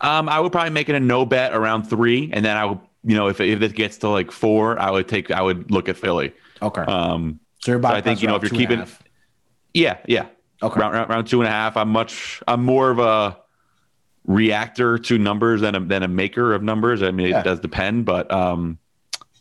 Um, 0.00 0.28
I 0.28 0.40
would 0.40 0.52
probably 0.52 0.70
make 0.70 0.88
it 0.88 0.94
a 0.94 1.00
no 1.00 1.24
bet 1.24 1.54
around 1.54 1.84
three. 1.84 2.30
And 2.32 2.44
then 2.44 2.56
I 2.56 2.64
would, 2.66 2.80
you 3.04 3.16
know, 3.16 3.28
if, 3.28 3.40
if 3.40 3.62
it 3.62 3.74
gets 3.74 3.98
to 3.98 4.08
like 4.08 4.30
four, 4.30 4.78
I 4.78 4.90
would 4.90 5.08
take, 5.08 5.30
I 5.30 5.42
would 5.42 5.70
look 5.70 5.88
at 5.88 5.96
Philly. 5.96 6.32
Okay. 6.60 6.82
Um, 6.82 7.40
so, 7.60 7.80
so 7.80 7.88
I 7.88 8.00
think, 8.00 8.22
you 8.22 8.28
know, 8.28 8.36
if 8.36 8.42
you're 8.42 8.50
keeping, 8.50 8.86
yeah, 9.74 9.98
yeah. 10.06 10.26
Okay. 10.62 10.80
Round 10.80 11.10
around 11.10 11.26
two 11.26 11.40
and 11.40 11.48
a 11.48 11.50
half. 11.50 11.76
I'm 11.76 11.88
much, 11.88 12.42
I'm 12.46 12.64
more 12.64 12.90
of 12.90 12.98
a, 12.98 13.38
reactor 14.24 14.98
to 14.98 15.18
numbers 15.18 15.60
than 15.62 15.74
a, 15.74 15.80
than 15.80 16.02
a 16.02 16.08
maker 16.08 16.54
of 16.54 16.62
numbers. 16.62 17.02
I 17.02 17.10
mean, 17.10 17.28
yeah. 17.28 17.40
it 17.40 17.44
does 17.44 17.60
depend, 17.60 18.04
but 18.04 18.30
um, 18.30 18.78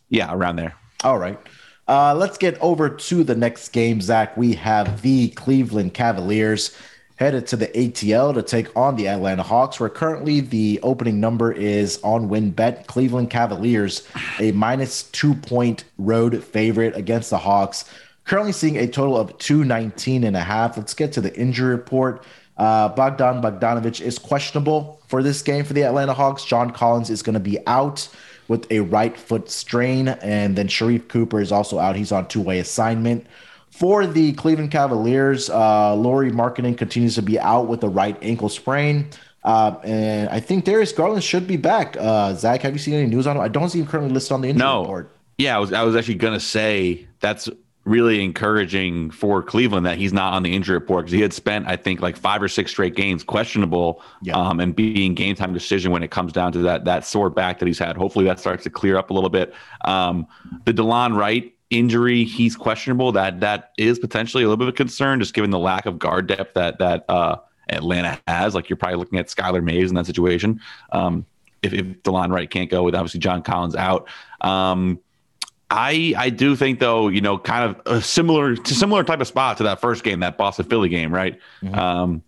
yeah, 0.09 0.33
around 0.33 0.55
there. 0.55 0.75
All 1.03 1.17
right. 1.17 1.39
Uh, 1.87 2.15
let's 2.15 2.37
get 2.37 2.57
over 2.61 2.89
to 2.89 3.23
the 3.23 3.35
next 3.35 3.69
game, 3.69 4.01
Zach. 4.01 4.37
We 4.37 4.53
have 4.53 5.01
the 5.01 5.29
Cleveland 5.29 5.93
Cavaliers 5.93 6.75
headed 7.21 7.45
to 7.45 7.55
the 7.55 7.67
ATL 7.67 8.33
to 8.33 8.41
take 8.41 8.75
on 8.75 8.95
the 8.95 9.07
Atlanta 9.07 9.43
Hawks, 9.43 9.79
where 9.79 9.89
currently 9.89 10.39
the 10.39 10.79
opening 10.81 11.19
number 11.19 11.51
is 11.51 11.99
on 12.01 12.27
WynnBET. 12.29 12.87
Cleveland 12.87 13.29
Cavaliers, 13.29 14.07
a 14.39 14.51
minus 14.53 15.03
two 15.03 15.35
point 15.35 15.83
road 15.99 16.43
favorite 16.43 16.95
against 16.95 17.29
the 17.29 17.37
Hawks. 17.37 17.85
Currently 18.25 18.53
seeing 18.53 18.75
a 18.77 18.87
total 18.87 19.17
of 19.17 19.37
219 19.37 20.23
and 20.23 20.35
a 20.35 20.41
half. 20.41 20.77
Let's 20.77 20.95
get 20.95 21.11
to 21.11 21.21
the 21.21 21.31
injury 21.39 21.75
report. 21.75 22.25
Uh, 22.57 22.89
Bogdan 22.89 23.39
Bogdanovic 23.39 24.01
is 24.01 24.17
questionable 24.17 24.99
for 25.07 25.21
this 25.21 25.43
game 25.43 25.63
for 25.63 25.73
the 25.73 25.83
Atlanta 25.83 26.15
Hawks. 26.15 26.43
John 26.43 26.71
Collins 26.71 27.11
is 27.11 27.21
going 27.21 27.35
to 27.35 27.39
be 27.39 27.59
out 27.67 28.09
with 28.47 28.65
a 28.71 28.79
right 28.79 29.15
foot 29.15 29.51
strain. 29.51 30.07
And 30.07 30.55
then 30.55 30.67
Sharife 30.67 31.07
Cooper 31.07 31.39
is 31.39 31.51
also 31.51 31.77
out. 31.77 31.95
He's 31.95 32.11
on 32.11 32.27
two 32.27 32.41
way 32.41 32.57
assignment. 32.57 33.27
For 33.71 34.05
the 34.05 34.33
Cleveland 34.33 34.71
Cavaliers, 34.71 35.49
uh, 35.49 35.95
Lauri 35.95 36.29
Markkanen 36.29 36.77
continues 36.77 37.15
to 37.15 37.21
be 37.21 37.39
out 37.39 37.67
with 37.67 37.83
a 37.83 37.89
right 37.89 38.17
ankle 38.21 38.49
sprain. 38.49 39.09
Uh, 39.43 39.75
and 39.83 40.29
I 40.29 40.39
think 40.39 40.65
Darius 40.65 40.91
Garland 40.91 41.23
should 41.23 41.47
be 41.47 41.57
back. 41.57 41.95
Uh, 41.97 42.33
Zach, 42.33 42.61
have 42.61 42.73
you 42.73 42.79
seen 42.79 42.93
any 42.93 43.07
news 43.07 43.25
on 43.25 43.37
him? 43.37 43.41
I 43.41 43.47
don't 43.47 43.69
see 43.69 43.79
him 43.79 43.87
currently 43.87 44.13
listed 44.13 44.33
on 44.33 44.41
the 44.41 44.49
injury 44.49 44.67
no. 44.67 44.81
report. 44.81 45.15
Yeah, 45.37 45.55
I 45.55 45.59
was 45.59 45.73
I 45.73 45.81
was 45.81 45.95
actually 45.95 46.15
gonna 46.15 46.39
say 46.39 47.07
that's 47.19 47.49
really 47.83 48.23
encouraging 48.23 49.09
for 49.09 49.41
Cleveland 49.41 49.85
that 49.87 49.97
he's 49.97 50.13
not 50.13 50.33
on 50.33 50.43
the 50.43 50.55
injury 50.55 50.75
report 50.75 51.05
because 51.05 51.13
he 51.13 51.21
had 51.21 51.33
spent, 51.33 51.67
I 51.67 51.75
think, 51.75 51.99
like 51.99 52.15
five 52.15 52.41
or 52.43 52.47
six 52.47 52.69
straight 52.69 52.95
games 52.95 53.23
questionable 53.23 54.03
yeah. 54.21 54.35
um, 54.35 54.59
and 54.59 54.75
being 54.75 55.15
game 55.15 55.35
time 55.35 55.51
decision 55.51 55.91
when 55.91 56.03
it 56.03 56.11
comes 56.11 56.31
down 56.31 56.51
to 56.51 56.59
that 56.59 56.85
that 56.85 57.05
sore 57.05 57.29
back 57.29 57.57
that 57.59 57.65
he's 57.65 57.79
had. 57.79 57.97
Hopefully 57.97 58.25
that 58.25 58.39
starts 58.39 58.63
to 58.65 58.69
clear 58.69 58.97
up 58.97 59.09
a 59.09 59.13
little 59.13 59.29
bit. 59.29 59.53
Um, 59.85 60.27
the 60.65 60.73
Delon 60.73 61.17
Wright 61.17 61.55
injury, 61.71 62.23
he's 62.23 62.55
questionable. 62.55 63.11
That 63.13 63.39
that 63.39 63.71
is 63.77 63.97
potentially 63.97 64.43
a 64.43 64.47
little 64.47 64.57
bit 64.57 64.67
of 64.67 64.73
a 64.75 64.77
concern, 64.77 65.19
just 65.19 65.33
given 65.33 65.49
the 65.49 65.59
lack 65.59 65.87
of 65.87 65.97
guard 65.97 66.27
depth 66.27 66.53
that 66.53 66.77
that 66.79 67.05
uh, 67.09 67.37
Atlanta 67.69 68.19
has. 68.27 68.53
Like 68.53 68.69
you're 68.69 68.77
probably 68.77 68.97
looking 68.97 69.17
at 69.17 69.27
Skylar 69.27 69.63
Mays 69.63 69.89
in 69.89 69.95
that 69.95 70.05
situation. 70.05 70.61
Um, 70.91 71.25
if, 71.63 71.73
if 71.73 71.85
Delon 72.03 72.31
Wright 72.31 72.49
can't 72.49 72.69
go 72.69 72.83
with 72.83 72.95
obviously 72.95 73.19
John 73.19 73.41
Collins 73.41 73.75
out. 73.75 74.07
Um, 74.41 74.99
I 75.69 76.13
I 76.17 76.29
do 76.29 76.55
think 76.55 76.79
though, 76.79 77.07
you 77.07 77.21
know, 77.21 77.37
kind 77.37 77.69
of 77.69 77.81
a 77.85 78.01
similar 78.01 78.55
to 78.55 78.75
similar 78.75 79.03
type 79.03 79.21
of 79.21 79.27
spot 79.27 79.57
to 79.57 79.63
that 79.63 79.79
first 79.79 80.03
game, 80.03 80.19
that 80.19 80.37
Boston 80.37 80.65
Philly 80.65 80.89
game, 80.89 81.13
right? 81.13 81.39
Mm-hmm. 81.63 81.75
Um, 81.75 82.23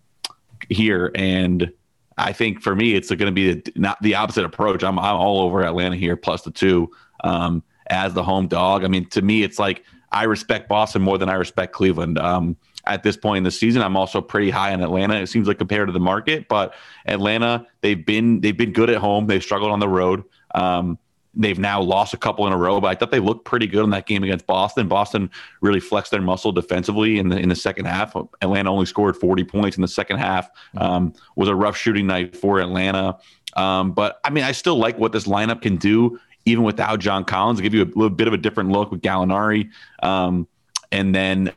here 0.69 1.11
and 1.13 1.71
I 2.17 2.31
think 2.31 2.61
for 2.61 2.75
me, 2.75 2.93
it's 2.93 3.09
going 3.09 3.19
to 3.19 3.31
be 3.31 3.53
the, 3.53 3.73
not 3.75 4.01
the 4.01 4.15
opposite 4.15 4.45
approach. 4.45 4.83
I'm 4.83 4.97
I'm 4.97 5.15
all 5.15 5.41
over 5.41 5.63
Atlanta 5.63 5.97
here 5.97 6.15
plus 6.15 6.43
the 6.43 6.51
two 6.51 6.91
um, 7.23 7.63
as 7.87 8.13
the 8.13 8.23
home 8.23 8.47
dog. 8.47 8.83
I 8.83 8.87
mean, 8.87 9.05
to 9.09 9.21
me, 9.21 9.43
it's 9.43 9.59
like 9.59 9.83
I 10.11 10.23
respect 10.23 10.69
Boston 10.69 11.01
more 11.01 11.17
than 11.17 11.29
I 11.29 11.33
respect 11.33 11.73
Cleveland. 11.73 12.17
Um, 12.17 12.55
at 12.85 13.01
this 13.01 13.15
point 13.15 13.37
in 13.37 13.43
the 13.43 13.51
season, 13.51 13.81
I'm 13.81 13.95
also 13.95 14.19
pretty 14.21 14.49
high 14.49 14.73
on 14.73 14.81
Atlanta. 14.81 15.15
It 15.15 15.27
seems 15.27 15.47
like 15.47 15.57
compared 15.57 15.87
to 15.87 15.93
the 15.93 15.99
market, 16.01 16.47
but 16.49 16.73
Atlanta 17.05 17.65
they've 17.81 18.05
been 18.05 18.41
they've 18.41 18.57
been 18.57 18.73
good 18.73 18.89
at 18.89 18.97
home. 18.97 19.27
They've 19.27 19.43
struggled 19.43 19.71
on 19.71 19.79
the 19.79 19.87
road. 19.87 20.23
Um, 20.53 20.99
They've 21.35 21.57
now 21.57 21.81
lost 21.81 22.13
a 22.13 22.17
couple 22.17 22.45
in 22.45 22.53
a 22.53 22.57
row, 22.57 22.79
but 22.79 22.87
I 22.89 22.95
thought 22.95 23.09
they 23.09 23.19
looked 23.19 23.45
pretty 23.45 23.65
good 23.65 23.83
in 23.83 23.89
that 23.89 24.05
game 24.05 24.23
against 24.23 24.45
Boston. 24.45 24.87
Boston 24.87 25.31
really 25.61 25.79
flexed 25.79 26.11
their 26.11 26.21
muscle 26.21 26.51
defensively 26.51 27.17
in 27.17 27.29
the 27.29 27.37
in 27.37 27.49
the 27.49 27.55
second 27.55 27.85
half. 27.85 28.15
Atlanta 28.41 28.71
only 28.71 28.85
scored 28.85 29.17
40 29.17 29.43
points 29.43 29.75
in 29.75 29.81
the 29.81 29.87
second 29.87 30.17
half. 30.17 30.49
Um, 30.77 31.13
was 31.35 31.49
a 31.49 31.55
rough 31.55 31.75
shooting 31.75 32.05
night 32.05 32.37
for 32.37 32.59
Atlanta. 32.59 33.17
Um, 33.55 33.93
but 33.93 34.19
I 34.23 34.29
mean, 34.29 34.43
I 34.43 34.51
still 34.51 34.77
like 34.77 34.99
what 34.99 35.11
this 35.11 35.25
lineup 35.25 35.63
can 35.63 35.77
do, 35.77 36.19
even 36.45 36.63
without 36.63 36.99
John 36.99 37.23
Collins. 37.23 37.61
Give 37.61 37.73
you 37.73 37.83
a 37.83 37.85
little 37.85 38.09
bit 38.09 38.27
of 38.27 38.33
a 38.33 38.37
different 38.37 38.71
look 38.71 38.91
with 38.91 39.01
Gallinari, 39.01 39.69
um, 40.01 40.47
and 40.91 41.13
then 41.13 41.53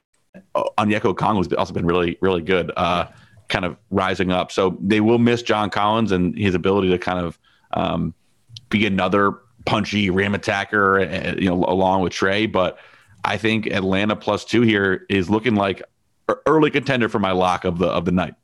uh, 0.54 0.64
Onyeka 0.78 1.14
Okongwu 1.14 1.38
has 1.38 1.52
also 1.52 1.72
been 1.72 1.86
really, 1.86 2.18
really 2.20 2.42
good, 2.42 2.72
uh, 2.76 3.06
kind 3.48 3.64
of 3.64 3.76
rising 3.90 4.30
up. 4.30 4.50
So 4.52 4.76
they 4.80 5.00
will 5.00 5.18
miss 5.18 5.42
John 5.42 5.70
Collins 5.70 6.12
and 6.12 6.36
his 6.36 6.54
ability 6.54 6.90
to 6.90 6.98
kind 6.98 7.18
of 7.18 7.38
um, 7.72 8.14
be 8.68 8.86
another 8.86 9.34
punchy 9.64 10.10
rim 10.10 10.34
attacker, 10.34 11.00
uh, 11.00 11.34
you 11.36 11.48
know, 11.48 11.64
along 11.64 12.02
with 12.02 12.12
Trae. 12.12 12.50
But 12.50 12.78
I 13.24 13.36
think 13.36 13.66
Atlanta 13.66 14.16
plus 14.16 14.44
two 14.44 14.62
here 14.62 15.04
is 15.08 15.28
looking 15.28 15.54
like 15.54 15.82
early 16.46 16.70
contender 16.70 17.08
for 17.08 17.18
my 17.18 17.32
lock 17.32 17.64
of 17.64 17.78
the 17.78 17.86
of 17.86 18.04
the 18.04 18.12
night. 18.12 18.34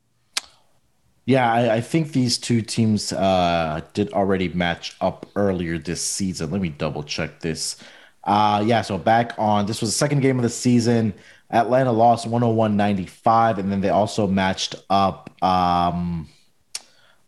Yeah, 1.25 1.51
I, 1.51 1.75
I 1.75 1.81
think 1.81 2.11
these 2.11 2.37
two 2.37 2.61
teams 2.61 3.13
uh, 3.13 3.81
did 3.93 4.11
already 4.11 4.49
match 4.49 4.95
up 4.99 5.25
earlier 5.35 5.77
this 5.77 6.01
season. 6.01 6.51
Let 6.51 6.61
me 6.61 6.69
double 6.69 7.03
check 7.03 7.39
this. 7.39 7.77
Uh, 8.25 8.63
yeah, 8.65 8.81
so 8.81 8.97
back 8.97 9.33
on 9.37 9.65
this 9.65 9.81
was 9.81 9.89
the 9.89 9.95
second 9.95 10.21
game 10.21 10.37
of 10.37 10.43
the 10.43 10.49
season. 10.49 11.13
Atlanta 11.49 11.91
lost 11.91 12.25
101 12.27 12.75
95, 12.75 13.59
and 13.59 13.71
then 13.71 13.79
they 13.81 13.89
also 13.89 14.27
matched 14.27 14.75
up. 14.89 15.29
Um, 15.43 16.27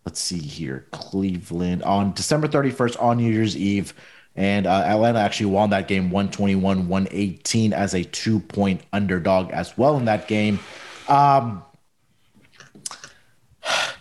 let's 0.05 0.19
see 0.19 0.39
here, 0.39 0.87
Cleveland 0.91 1.83
on 1.83 2.11
December 2.13 2.47
31st 2.47 3.01
on 3.01 3.17
New 3.17 3.31
Year's 3.31 3.55
Eve. 3.55 3.93
And 4.37 4.67
uh, 4.67 4.83
Atlanta 4.85 5.19
actually 5.19 5.45
won 5.47 5.69
that 5.69 5.87
game 5.87 6.11
121 6.11 6.89
118 6.89 7.71
as 7.71 7.93
a 7.93 8.03
two 8.03 8.41
point 8.41 8.81
underdog 8.91 9.51
as 9.51 9.77
well 9.77 9.95
in 9.95 10.05
that 10.05 10.27
game. 10.27 10.59
Um, 11.07 11.63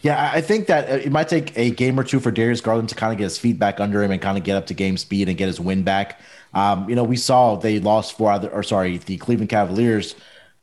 yeah, 0.03 0.31
I 0.33 0.41
think 0.41 0.67
that 0.67 0.89
it 0.89 1.13
might 1.13 1.29
take 1.29 1.57
a 1.57 1.71
game 1.71 1.99
or 1.99 2.05
two 2.05 2.21
for 2.21 2.31
Darius 2.31 2.61
Garland 2.61 2.89
to 2.91 2.95
kind 2.95 3.13
of 3.13 3.19
get 3.19 3.25
his 3.25 3.39
feet 3.39 3.59
back 3.59 3.81
under 3.81 4.03
him 4.03 4.11
and 4.11 4.21
kind 4.21 4.37
of 4.37 4.45
get 4.45 4.57
up 4.57 4.67
to 4.67 4.75
game 4.75 4.97
speed 4.97 5.29
and 5.29 5.39
get 5.39 5.47
his 5.47 5.61
win 5.61 5.83
back. 5.83 6.21
Um, 6.53 6.89
you 6.89 6.95
know, 6.95 7.05
we 7.05 7.17
saw 7.17 7.57
they 7.57 7.81
lost 7.81 8.17
four 8.17 8.31
other, 8.31 8.49
or 8.51 8.63
sorry, 8.63 8.99
the 8.99 9.17
Cleveland 9.17 9.51
Cavaliers 9.51 10.15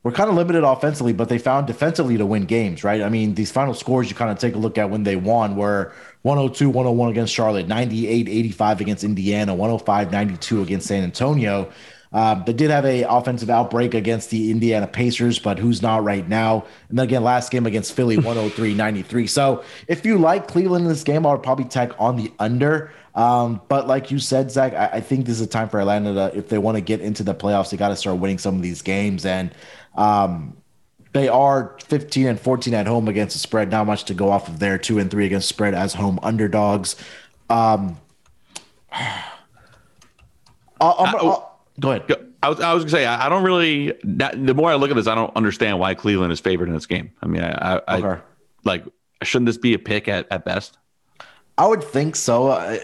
were 0.03 0.11
kind 0.11 0.29
of 0.29 0.35
limited 0.35 0.63
offensively, 0.63 1.13
but 1.13 1.29
they 1.29 1.37
found 1.37 1.67
defensively 1.67 2.17
to 2.17 2.25
win 2.25 2.45
games, 2.45 2.83
right? 2.83 3.01
I 3.01 3.09
mean, 3.09 3.35
these 3.35 3.51
final 3.51 3.73
scores 3.73 4.09
you 4.09 4.15
kind 4.15 4.31
of 4.31 4.39
take 4.39 4.55
a 4.55 4.57
look 4.57 4.77
at 4.77 4.89
when 4.89 5.03
they 5.03 5.15
won 5.15 5.55
were 5.55 5.93
102 6.23 6.69
101 6.69 7.11
against 7.11 7.33
Charlotte, 7.33 7.67
98 7.67 8.27
85 8.27 8.81
against 8.81 9.03
Indiana, 9.03 9.53
105 9.53 10.11
92 10.11 10.61
against 10.61 10.87
San 10.87 11.03
Antonio. 11.03 11.71
Um, 12.13 12.43
they 12.45 12.53
did 12.53 12.71
have 12.71 12.85
a 12.85 13.03
offensive 13.03 13.49
outbreak 13.49 13.93
against 13.93 14.29
the 14.31 14.51
Indiana 14.51 14.87
Pacers, 14.87 15.39
but 15.39 15.57
who's 15.57 15.81
not 15.81 16.03
right 16.03 16.27
now? 16.27 16.65
And 16.89 16.97
then 16.97 17.05
again, 17.05 17.23
last 17.23 17.51
game 17.51 17.65
against 17.65 17.93
Philly, 17.93 18.15
103 18.17 18.73
93. 18.73 19.27
So 19.27 19.63
if 19.87 20.05
you 20.05 20.17
like 20.17 20.47
Cleveland 20.47 20.85
in 20.85 20.89
this 20.89 21.03
game, 21.03 21.25
I 21.25 21.31
would 21.31 21.43
probably 21.43 21.65
tack 21.65 21.91
on 21.99 22.17
the 22.17 22.31
under. 22.39 22.91
Um, 23.15 23.61
but 23.67 23.87
like 23.87 24.11
you 24.11 24.19
said, 24.19 24.51
Zach, 24.51 24.73
I, 24.73 24.97
I, 24.97 25.01
think 25.01 25.25
this 25.25 25.35
is 25.35 25.41
a 25.41 25.47
time 25.47 25.67
for 25.67 25.81
Atlanta 25.81 26.13
to, 26.13 26.37
if 26.37 26.47
they 26.47 26.57
want 26.57 26.77
to 26.77 26.81
get 26.81 27.01
into 27.01 27.23
the 27.23 27.35
playoffs, 27.35 27.69
they 27.69 27.75
got 27.75 27.89
to 27.89 27.95
start 27.97 28.19
winning 28.19 28.37
some 28.37 28.55
of 28.55 28.61
these 28.61 28.81
games. 28.81 29.25
And 29.25 29.53
um, 29.95 30.55
they 31.11 31.27
are 31.27 31.77
15 31.83 32.27
and 32.27 32.39
14 32.39 32.73
at 32.73 32.87
home 32.87 33.09
against 33.09 33.35
the 33.35 33.39
spread. 33.39 33.69
Not 33.69 33.85
much 33.85 34.05
to 34.05 34.13
go 34.13 34.29
off 34.29 34.47
of 34.47 34.59
there. 34.59 34.77
Two 34.77 34.97
and 34.97 35.11
three 35.11 35.25
against 35.25 35.49
spread 35.49 35.73
as 35.73 35.93
home 35.93 36.19
underdogs. 36.23 36.95
Um, 37.49 37.97
I'll, 40.79 40.95
I'll, 40.97 41.17
I'll, 41.17 41.50
go 41.79 41.91
ahead. 41.91 42.27
I 42.43 42.49
was, 42.49 42.59
I 42.59 42.73
was 42.73 42.83
gonna 42.83 42.91
say 42.91 43.05
I 43.05 43.29
don't 43.29 43.43
really. 43.43 43.93
That, 44.03 44.45
the 44.45 44.53
more 44.53 44.71
I 44.71 44.75
look 44.75 44.89
at 44.89 44.95
this, 44.95 45.07
I 45.07 45.15
don't 45.15 45.35
understand 45.35 45.79
why 45.79 45.93
Cleveland 45.93 46.33
is 46.33 46.39
favored 46.39 46.67
in 46.67 46.73
this 46.73 46.87
game. 46.87 47.11
I 47.21 47.27
mean, 47.27 47.43
I, 47.43 47.81
I, 47.87 47.97
okay. 47.97 48.07
I 48.07 48.21
like 48.63 48.83
shouldn't 49.23 49.45
this 49.45 49.57
be 49.57 49.73
a 49.73 49.79
pick 49.79 50.07
at, 50.07 50.27
at 50.31 50.45
best? 50.45 50.77
I 51.57 51.67
would 51.67 51.83
think 51.83 52.15
so. 52.15 52.47
Uh, 52.47 52.79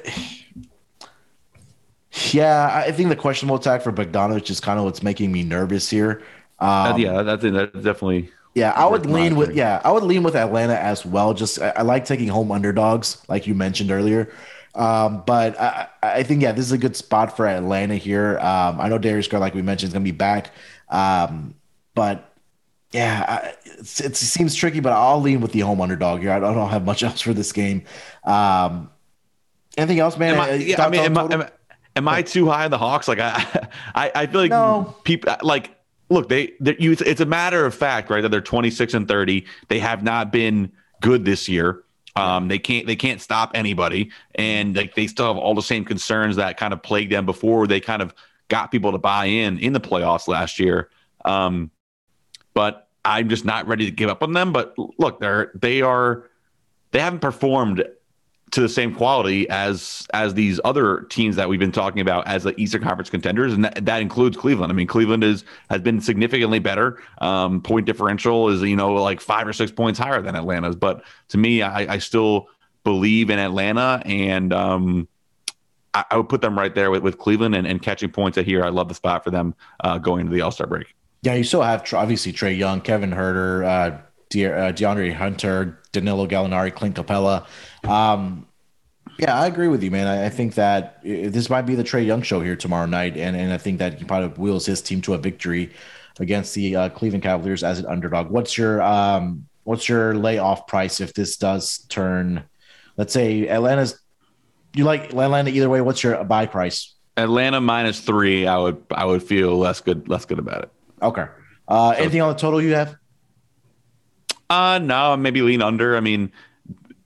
yeah, 2.32 2.84
I 2.86 2.92
think 2.92 3.10
the 3.10 3.16
questionable 3.16 3.58
attack 3.58 3.82
for 3.82 3.92
Bogdanovic 3.92 4.50
is 4.50 4.60
kind 4.60 4.80
of 4.80 4.86
what's 4.86 5.04
making 5.04 5.32
me 5.32 5.44
nervous 5.44 5.90
here. 5.90 6.22
Um, 6.60 7.00
yeah, 7.00 7.22
that's, 7.22 7.44
that's 7.44 7.74
definitely. 7.74 8.32
Yeah, 8.56 8.72
I 8.72 8.88
would 8.88 9.06
lean 9.06 9.36
with 9.36 9.54
yeah, 9.54 9.82
I 9.84 9.92
would 9.92 10.04
lean 10.04 10.24
with 10.24 10.36
Atlanta 10.36 10.76
as 10.76 11.06
well. 11.06 11.36
Just 11.36 11.62
I, 11.62 11.74
I 11.78 11.82
like 11.84 12.06
taking 12.06 12.28
home 12.28 12.52
underdogs, 12.52 13.22
like 13.28 13.46
you 13.46 13.54
mentioned 13.54 13.92
earlier. 13.92 14.32
Um, 14.78 15.24
but 15.26 15.60
I, 15.60 15.88
I, 16.04 16.24
think 16.24 16.44
yeah, 16.44 16.52
this 16.52 16.66
is 16.66 16.72
a 16.72 16.78
good 16.78 16.96
spot 16.96 17.36
for 17.36 17.48
Atlanta 17.48 17.96
here. 17.96 18.38
Um, 18.38 18.80
I 18.80 18.90
know 18.90 19.00
Darius 19.00 19.28
Gar, 19.28 19.40
like 19.40 19.56
we 19.56 19.64
mentioned, 19.64 19.90
is 19.90 19.94
going 19.94 20.06
to 20.06 20.12
be 20.12 20.16
back. 20.16 20.52
Um, 20.90 21.56
but 21.96 22.32
yeah, 22.92 23.26
I, 23.28 23.70
it 23.80 24.16
seems 24.16 24.54
tricky. 24.54 24.80
But 24.80 24.94
I'll 24.94 25.20
lean 25.20 25.42
with 25.42 25.52
the 25.52 25.62
home 25.62 25.82
underdog 25.82 26.22
here. 26.22 26.32
I 26.32 26.40
don't, 26.40 26.52
I 26.52 26.54
don't 26.54 26.70
have 26.70 26.86
much 26.86 27.02
else 27.04 27.22
for 27.22 27.34
this 27.34 27.52
game. 27.52 27.86
Um, 28.24 28.92
anything 29.78 30.00
else, 30.00 30.16
man? 30.16 30.36
Am 30.36 30.42
I, 30.42 30.54
yeah, 30.54 30.86
I 30.86 30.90
mean, 30.90 31.02
am 31.02 31.18
I, 31.18 31.34
am, 31.34 31.50
am 31.96 32.08
I, 32.08 32.22
too 32.22 32.48
high 32.48 32.66
on 32.66 32.72
the 32.72 32.78
Hawks? 32.78 33.08
Like 33.08 33.20
I, 33.20 33.68
I, 33.96 34.12
I 34.14 34.28
feel 34.28 34.42
like 34.42 34.52
no. 34.52 34.96
people 35.04 35.36
like 35.42 35.76
look, 36.10 36.30
they, 36.30 36.54
you, 36.80 36.92
it's 36.92 37.22
a 37.22 37.26
matter 37.26 37.66
of 37.66 37.74
fact, 37.74 38.10
right? 38.10 38.22
That 38.22 38.30
they're 38.30 38.42
26 38.42 38.94
and 38.94 39.08
30. 39.08 39.46
They 39.68 39.80
have 39.80 40.04
not 40.04 40.32
been 40.32 40.72
good 41.02 41.26
this 41.26 41.50
year. 41.50 41.84
Um, 42.18 42.48
they 42.48 42.60
can't 42.60 42.88
they 42.88 42.96
can't 42.96 43.22
stop 43.22 43.52
anybody, 43.54 44.12
and 44.36 44.76
like 44.76 44.96
they 44.96 45.08
still 45.08 45.28
have 45.28 45.38
all 45.38 45.56
the 45.56 45.62
same 45.62 45.86
concerns 45.86 46.36
that 46.38 46.58
kind 46.58 46.74
of 46.74 46.82
plagued 46.84 47.12
them 47.12 47.26
before 47.26 47.68
they 47.68 47.80
kind 47.80 48.02
of 48.02 48.14
got 48.48 48.72
people 48.72 48.92
to 48.92 48.98
buy 48.98 49.26
in 49.26 49.60
in 49.60 49.74
the 49.74 49.80
playoffs 49.80 50.28
last 50.28 50.60
year. 50.60 50.90
Um, 51.26 51.72
but 52.54 52.88
I'm 53.06 53.30
just 53.30 53.46
not 53.46 53.68
ready 53.68 53.86
to 53.86 53.92
give 53.92 54.10
up 54.10 54.24
on 54.24 54.34
them. 54.34 54.52
But 54.52 54.76
look, 54.98 55.20
they're 55.20 55.52
they 55.54 55.82
are 55.82 56.30
they 56.92 57.00
haven't 57.00 57.20
performed 57.20 57.84
to 58.52 58.62
the 58.62 58.70
same 58.70 58.96
quality 58.96 59.50
as 59.50 60.08
as 60.14 60.34
these 60.34 60.60
other 60.64 61.02
teams 61.10 61.36
that 61.36 61.50
we've 61.50 61.60
been 61.60 61.72
talking 61.72 62.00
about 62.00 62.26
as 62.28 62.44
the 62.44 62.60
Eastern 62.60 62.82
Conference 62.82 63.10
contenders, 63.10 63.54
and 63.54 63.66
that, 63.66 63.86
that 63.86 64.02
includes 64.02 64.38
Cleveland. 64.38 64.72
I 64.72 64.76
mean, 64.76 64.88
Cleveland 64.88 65.24
is 65.24 65.44
has 65.70 65.82
been 65.82 66.00
significantly 66.00 66.60
better. 66.60 67.02
Um, 67.20 67.62
point 67.62 67.86
differential 67.86 68.50
is 68.50 68.62
you 68.62 68.76
know 68.76 68.94
like 68.94 69.20
five 69.20 69.48
or 69.48 69.54
six 69.54 69.72
points 69.72 70.00
higher 70.00 70.22
than 70.22 70.36
Atlanta's, 70.36 70.76
but 70.76 71.04
to 71.30 71.38
me, 71.38 71.62
I, 71.62 71.96
I 71.96 71.98
still 71.98 72.48
believe 72.84 73.30
in 73.30 73.38
Atlanta, 73.38 74.02
and 74.06 74.54
um, 74.54 75.08
I, 75.94 76.06
I, 76.12 76.18
would 76.18 76.30
put 76.30 76.40
them 76.40 76.58
right 76.58 76.74
there 76.74 76.90
with, 76.90 77.04
with 77.04 77.18
Cleveland 77.18 77.54
and, 77.54 77.68
and 77.68 77.82
catching 77.82 78.10
points 78.10 78.38
at 78.38 78.46
here. 78.46 78.64
I 78.64 78.70
love 78.70 78.88
the 78.88 78.96
spot 78.96 79.26
for 79.26 79.32
them 79.32 79.56
uh, 79.84 79.98
going 79.98 80.22
into 80.22 80.34
the 80.34 80.42
All 80.42 80.52
Star 80.52 80.68
break. 80.68 80.96
Yeah, 81.24 81.34
you 81.34 81.44
still 81.44 81.64
have 81.64 81.92
obviously 81.94 82.32
Trae 82.32 82.58
Young, 82.58 82.80
Kevin 82.80 83.12
Huerter, 83.12 83.66
uh, 83.66 83.98
De- 84.30 84.46
uh, 84.46 84.72
DeAndre 84.72 85.14
Hunter, 85.14 85.80
Danilo 85.92 86.28
Gallinari, 86.28 86.74
Clint 86.74 86.96
Capela. 86.96 87.46
Um, 87.88 88.48
yeah, 89.18 89.40
I 89.40 89.48
agree 89.48 89.68
with 89.68 89.82
you, 89.82 89.92
man. 89.92 90.08
I, 90.08 90.26
I 90.26 90.30
think 90.30 90.56
that 90.56 91.02
this 91.04 91.50
might 91.50 91.64
be 91.64 91.76
the 91.76 91.84
Trae 91.84 92.06
Young 92.06 92.22
show 92.22 92.42
here 92.42 92.56
tomorrow 92.56 92.86
night, 92.86 93.18
and 93.18 93.36
and 93.36 93.52
I 93.52 93.58
think 93.58 93.80
that 93.80 93.96
he 93.96 94.06
probably 94.06 94.30
wheels 94.42 94.66
his 94.66 94.82
team 94.82 95.02
to 95.02 95.14
a 95.14 95.18
victory 95.18 95.72
against 96.20 96.54
the 96.56 96.76
uh, 96.76 96.90
Cleveland 96.90 97.24
Cavaliers 97.24 97.64
as 97.64 97.80
an 97.80 97.86
underdog. 97.88 98.30
What's 98.30 98.58
your 98.58 98.82
um 98.82 99.48
what's 99.64 99.90
your 99.90 100.16
layoff 100.16 100.68
price 100.68 101.02
if 101.02 101.14
this 101.14 101.38
does 101.38 101.80
turn? 101.90 102.44
Let's 102.96 103.14
say 103.14 103.48
Atlanta's 103.48 104.00
you 104.74 104.84
like 104.84 105.14
Atlanta 105.14 105.50
either 105.50 105.70
way. 105.70 105.82
What's 105.82 106.04
your 106.04 106.24
buy 106.24 106.46
price 106.46 106.94
Atlanta 107.18 107.60
minus 107.60 108.00
three, 108.00 108.48
I 108.48 108.58
would 108.58 108.84
I 108.92 109.06
would 109.06 109.24
feel 109.24 109.58
less 109.58 109.82
good 109.82 110.08
less 110.08 110.26
good 110.26 110.40
about 110.40 110.64
it. 110.64 110.72
Okay. 111.02 111.26
Uh, 111.68 111.94
so, 111.94 112.00
anything 112.00 112.22
on 112.22 112.30
the 112.30 112.40
total 112.40 112.62
you 112.62 112.76
have? 112.76 112.96
Uh 114.50 114.80
no, 114.82 115.18
maybe 115.18 115.42
lean 115.42 115.62
under. 115.62 115.98
I 115.98 116.00
mean, 116.00 116.32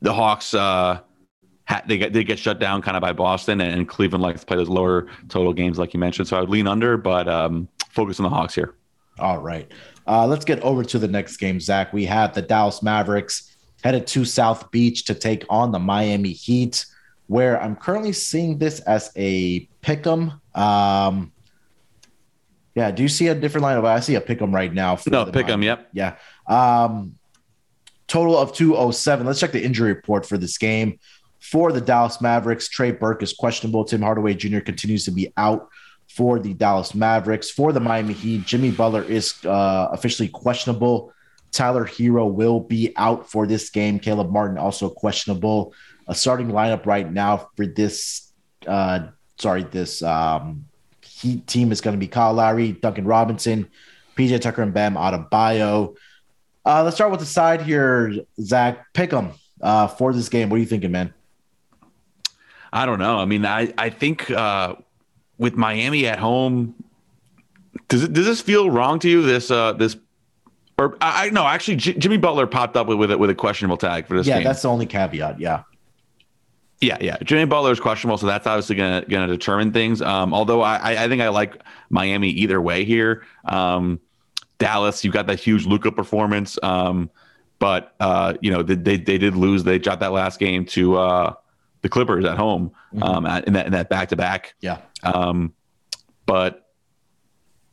the 0.02 0.14
Hawks 0.14 0.54
uh 0.54 0.99
ha- 1.68 1.84
they 1.88 1.97
get 1.97 2.14
they 2.14 2.24
get 2.24 2.39
shut 2.39 2.60
down 2.60 2.82
kind 2.82 2.97
of 2.97 3.02
by 3.02 3.14
Boston 3.14 3.62
and, 3.62 3.74
and 3.80 3.88
Cleveland 3.88 4.24
likes 4.24 4.41
to 4.41 4.45
play 4.45 4.58
those 4.58 4.70
lower 4.70 5.08
total 5.30 5.54
games 5.54 5.78
like 5.80 5.93
you 5.93 5.99
mentioned. 5.99 6.28
So 6.28 6.38
I 6.38 6.41
would 6.41 6.49
lean 6.49 6.68
under, 6.68 6.97
but 6.97 7.28
um 7.28 7.68
focus 7.89 8.20
on 8.20 8.24
the 8.24 8.30
Hawks 8.30 8.56
here. 8.56 8.76
All 9.20 9.39
right. 9.39 9.70
Uh, 10.08 10.26
let's 10.26 10.45
get 10.45 10.60
over 10.62 10.84
to 10.84 10.97
the 10.97 11.08
next 11.08 11.38
game, 11.38 11.60
Zach. 11.60 11.93
We 11.93 12.06
have 12.06 12.34
the 12.34 12.41
Dallas 12.41 12.82
Mavericks 12.82 13.56
headed 13.84 14.08
to 14.08 14.26
South 14.26 14.72
Beach 14.72 15.06
to 15.06 15.14
take 15.14 15.45
on 15.49 15.72
the 15.72 15.78
Miami 15.80 16.32
Heat, 16.32 16.86
where 17.28 17.62
I'm 17.62 17.76
currently 17.76 18.14
seeing 18.14 18.58
this 18.58 18.80
as 18.82 19.12
a 19.16 19.60
pick 19.82 20.08
'em. 20.08 20.41
Um, 20.56 21.32
yeah, 22.74 22.89
do 22.89 23.04
you 23.04 23.10
see 23.10 23.28
a 23.28 23.36
different 23.36 23.64
line 23.64 23.78
of? 23.78 23.86
I 23.86 23.99
see 23.99 24.16
a 24.16 24.22
pick 24.22 24.41
'em 24.41 24.54
right 24.56 24.74
now. 24.74 24.97
no, 25.08 25.26
pick 25.26 25.47
'em. 25.49 25.62
Yep. 25.62 25.89
Yeah. 25.93 26.16
Um, 26.47 27.16
total 28.12 28.38
of 28.38 28.51
207. 28.51 29.26
Let's 29.26 29.39
check 29.39 29.53
the 29.53 29.64
injury 29.64 29.93
report 29.93 30.26
for 30.26 30.38
this 30.38 30.57
game. 30.57 30.99
For 31.39 31.72
the 31.72 31.80
Dallas 31.80 32.20
Mavericks, 32.20 32.68
Trey 32.68 32.91
Burke 32.91 33.24
is 33.24 33.32
questionable. 33.32 33.86
Tim 33.86 34.01
Hardaway 34.01 34.34
Jr. 34.34 34.59
continues 34.59 35.05
to 35.05 35.12
be 35.12 35.32
out 35.38 35.70
for 36.09 36.38
the 36.38 36.53
Dallas 36.53 36.93
Mavericks. 36.93 37.49
For 37.49 37.72
the 37.72 37.80
Miami 37.80 38.14
Heat, 38.14 38.45
Jimmy 38.45 38.70
Butler 38.70 39.03
is 39.03 39.34
uh, 39.45 39.88
officially 39.93 40.28
questionable. 40.28 41.14
Tyler 41.53 41.86
Herro 41.86 42.30
will 42.30 42.59
be 42.59 42.93
out 42.97 43.32
for 43.32 43.47
this 43.47 43.70
game. 43.70 43.97
Caleb 43.97 44.30
Martin 44.30 44.57
also 44.57 44.89
questionable. 44.89 45.74
A 46.09 46.14
starting 46.14 46.49
lineup 46.49 46.86
right 46.86 47.09
now 47.09 47.49
for 47.55 47.66
this, 47.66 48.34
uh, 48.68 49.07
sorry, 49.39 49.64
this 49.64 50.03
um, 50.03 50.66
Heat 51.01 51.47
team 51.47 51.72
is 51.72 51.80
going 51.80 51.95
to 51.95 51.99
be 51.99 52.07
Kyle 52.07 52.34
Lowry, 52.34 52.74
Duncan 52.74 53.05
Robinson, 53.05 53.70
PJ 54.18 54.41
Tucker, 54.41 54.64
and 54.64 54.74
Bam 54.74 54.95
Adebayo. 54.95 55.95
Uh, 56.66 56.84
let's 56.84 56.95
start 56.95 57.12
with 57.12 57.20
the 57.20 57.26
side 57.26 57.62
here, 57.62 58.14
Zach. 58.39 58.93
Pick 58.93 59.09
them 59.09 59.32
uh, 59.62 59.88
for 59.88 60.14
this 60.14 60.30
game. 60.30 60.49
What 60.49 60.57
are 60.57 60.59
you 60.59 60.66
thinking, 60.66 60.91
man? 60.91 61.14
I 62.74 62.86
don't 62.86 62.99
know. 62.99 63.18
I 63.18 63.26
mean, 63.26 63.45
I 63.45 63.74
I 63.78 63.89
think 63.89 64.30
uh, 64.32 64.76
with 65.38 65.55
Miami 65.55 66.07
at 66.07 66.20
home, 66.20 66.76
does 67.88 68.03
it 68.03 68.14
does 68.14 68.26
this 68.26 68.41
feel 68.41 68.70
wrong 68.70 68.99
to 68.99 69.09
you? 69.09 69.22
This 69.24 69.51
uh 69.51 69.74
this 69.74 69.97
or 70.78 70.97
I 71.01 71.30
know 71.30 71.45
actually 71.45 71.78
J- 71.78 71.93
Jimmy 71.93 72.18
Butler 72.18 72.47
popped 72.47 72.78
up 72.78 72.88
with 72.88 72.97
with, 72.97 73.12
with 73.14 73.30
a 73.30 73.36
questionable 73.36 73.78
tag 73.78 74.07
for 74.07 74.18
this 74.18 74.28
yeah, 74.28 74.38
game. 74.38 74.45
that's 74.45 74.62
the 74.62 74.70
only 74.70 74.86
caveat. 74.86 75.39
Yeah. 75.39 75.64
Yeah, 76.80 76.97
yeah. 76.99 77.18
Jimmy 77.24 77.45
Butler 77.45 77.72
is 77.72 77.80
questionable, 77.80 78.18
so 78.18 78.26
that's 78.26 78.47
obviously 78.47 78.76
gonna 78.76 79.05
gonna 79.07 79.28
determine 79.28 79.72
things. 79.72 80.01
Um, 80.01 80.34
although 80.34 80.62
I 80.62 81.03
I 81.03 81.07
think 81.07 81.22
I 81.22 81.30
like 81.30 81.62
Miami 81.89 82.30
either 82.30 82.59
way 82.59 82.86
here. 82.86 83.24
Um, 83.45 83.99
Dallas, 84.62 85.03
you 85.03 85.12
got 85.12 85.28
that 85.28 85.39
huge 85.39 85.66
Luka 85.66 85.91
performance. 85.91 86.57
Um, 86.64 87.09
but 87.59 87.93
uh, 87.99 88.34
you 88.41 88.51
know 88.51 88.64
they, 88.64 88.76
they, 88.76 88.97
they 88.97 89.18
did 89.18 89.36
lose. 89.36 89.64
They 89.64 89.78
dropped 89.78 90.01
that 90.01 90.12
last 90.12 90.39
game 90.39 90.66
to 90.68 90.97
uh, 90.97 91.34
the 91.82 91.89
Clippers 91.89 92.26
at 92.26 92.38
home 92.38 92.72
mm-hmm. 92.93 93.03
um, 93.03 93.26
in 93.45 93.53
that 93.53 93.66
in 93.68 93.72
that 93.74 93.89
back 93.89 94.09
to 94.09 94.16
back. 94.16 94.55
Yeah. 94.62 94.80
Um, 95.03 95.53
but 96.26 96.72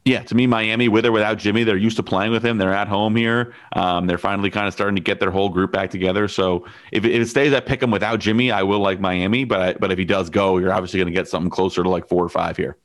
yeah, 0.05 0.22
to 0.22 0.34
me, 0.34 0.47
Miami, 0.47 0.89
with 0.89 1.05
or 1.05 1.12
without 1.12 1.39
Jimmy, 1.39 1.64
they're 1.64 1.76
used 1.76 1.97
to 1.97 2.03
playing 2.03 2.32
with 2.32 2.43
him. 2.43 2.57
They're 2.59 2.72
at 2.72 2.89
home 2.89 3.14
here. 3.14 3.55
Um, 3.74 4.07
they're 4.07 4.18
finally 4.18 4.51
kind 4.51 4.66
of 4.66 4.72
starting 4.72 4.97
to 4.97 5.03
get 5.03 5.20
their 5.20 5.30
whole 5.30 5.51
group 5.51 5.70
back 5.70 5.91
together. 5.91 6.28
So 6.28 6.66
if, 6.93 7.05
if 7.05 7.22
it 7.22 7.26
stays 7.26 7.53
at 7.53 7.66
pick 7.66 7.82
him 7.82 7.91
without 7.91 8.18
Jimmy, 8.18 8.51
I 8.51 8.62
will 8.62 8.80
like 8.80 9.01
Miami. 9.01 9.45
But 9.45 9.61
I, 9.61 9.72
but 9.74 9.93
if 9.93 9.99
he 9.99 10.07
does 10.07 10.30
go, 10.30 10.59
you're 10.59 10.72
obviously 10.72 10.99
going 10.99 11.12
to 11.12 11.18
get 11.18 11.28
something 11.28 11.51
closer 11.51 11.82
to 11.82 11.89
like 11.89 12.09
four 12.09 12.24
or 12.24 12.30
five 12.30 12.57
here. 12.57 12.76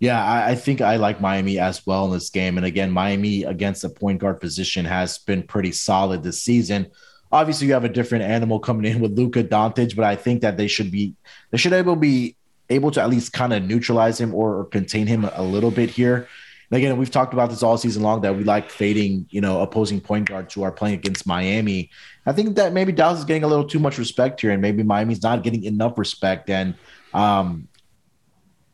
Yeah, 0.00 0.22
I, 0.22 0.50
I, 0.50 0.54
think 0.54 0.80
I 0.80 0.96
like 0.96 1.20
Miami 1.20 1.58
as 1.58 1.86
well 1.86 2.06
in 2.06 2.12
this 2.12 2.30
game. 2.30 2.56
And 2.56 2.66
again, 2.66 2.90
Miami 2.90 3.44
against 3.44 3.82
the 3.82 3.88
point 3.88 4.20
guard 4.20 4.40
position 4.40 4.84
has 4.84 5.18
been 5.18 5.42
pretty 5.42 5.72
solid 5.72 6.22
this 6.22 6.42
season. 6.42 6.88
Obviously, 7.30 7.68
you 7.68 7.72
have 7.72 7.84
a 7.84 7.88
different 7.88 8.24
animal 8.24 8.58
coming 8.58 8.90
in 8.90 9.00
with 9.00 9.16
Luka 9.16 9.44
Doncic, 9.44 9.96
but 9.96 10.04
I 10.04 10.16
think 10.16 10.42
that 10.42 10.56
they 10.56 10.68
should 10.68 10.90
be 10.90 11.14
they 11.50 11.58
should 11.58 11.72
able 11.72 11.96
be 11.96 12.36
able 12.70 12.90
to 12.92 13.02
at 13.02 13.10
least 13.10 13.32
kind 13.32 13.52
of 13.52 13.62
neutralize 13.62 14.20
him 14.20 14.34
or, 14.34 14.58
or 14.58 14.64
contain 14.64 15.06
him 15.06 15.24
a 15.24 15.42
little 15.42 15.70
bit 15.70 15.90
here. 15.90 16.28
And 16.70 16.78
again, 16.78 16.96
we've 16.96 17.10
talked 17.10 17.34
about 17.34 17.50
this 17.50 17.62
all 17.62 17.76
season 17.76 18.02
long 18.02 18.22
that 18.22 18.36
we 18.36 18.44
like 18.44 18.70
fading, 18.70 19.26
you 19.30 19.40
know, 19.40 19.60
opposing 19.60 20.00
point 20.00 20.28
guards 20.28 20.54
who 20.54 20.62
are 20.62 20.72
playing 20.72 20.94
against 20.94 21.26
Miami. 21.26 21.90
I 22.26 22.32
think 22.32 22.56
that 22.56 22.72
maybe 22.72 22.92
Dallas 22.92 23.18
is 23.18 23.24
getting 23.24 23.44
a 23.44 23.48
little 23.48 23.66
too 23.66 23.78
much 23.78 23.98
respect 23.98 24.40
here, 24.40 24.50
and 24.50 24.62
maybe 24.62 24.82
Miami's 24.82 25.22
not 25.22 25.42
getting 25.42 25.64
enough 25.64 25.98
respect. 25.98 26.48
And 26.50 26.74
um, 27.12 27.68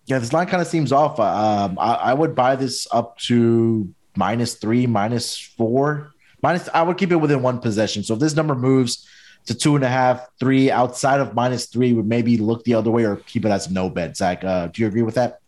yeah, 0.06 0.18
this 0.18 0.32
line 0.32 0.46
kind 0.46 0.60
of 0.60 0.66
seems 0.66 0.92
off. 0.92 1.20
Um, 1.20 1.78
I, 1.78 1.94
I, 1.94 2.14
would 2.14 2.34
buy 2.34 2.56
this 2.56 2.88
up 2.90 3.18
to 3.18 3.92
minus 4.16 4.54
three, 4.54 4.86
minus 4.86 5.38
four, 5.38 6.12
minus. 6.42 6.68
I 6.74 6.82
would 6.82 6.98
keep 6.98 7.12
it 7.12 7.16
within 7.16 7.42
one 7.42 7.60
possession. 7.60 8.02
So 8.02 8.14
if 8.14 8.20
this 8.20 8.34
number 8.34 8.54
moves 8.54 9.08
to 9.46 9.54
two 9.54 9.76
and 9.76 9.84
a 9.84 9.88
half, 9.88 10.26
three 10.38 10.70
outside 10.70 11.20
of 11.20 11.34
minus 11.34 11.66
three, 11.66 11.92
would 11.92 12.06
maybe 12.06 12.36
look 12.38 12.64
the 12.64 12.74
other 12.74 12.90
way 12.90 13.04
or 13.04 13.16
keep 13.16 13.44
it 13.44 13.50
as 13.50 13.70
no 13.70 13.88
bet. 13.88 14.16
Zach, 14.16 14.42
uh, 14.44 14.66
do 14.68 14.82
you 14.82 14.88
agree 14.88 15.02
with 15.02 15.14
that? 15.14 15.40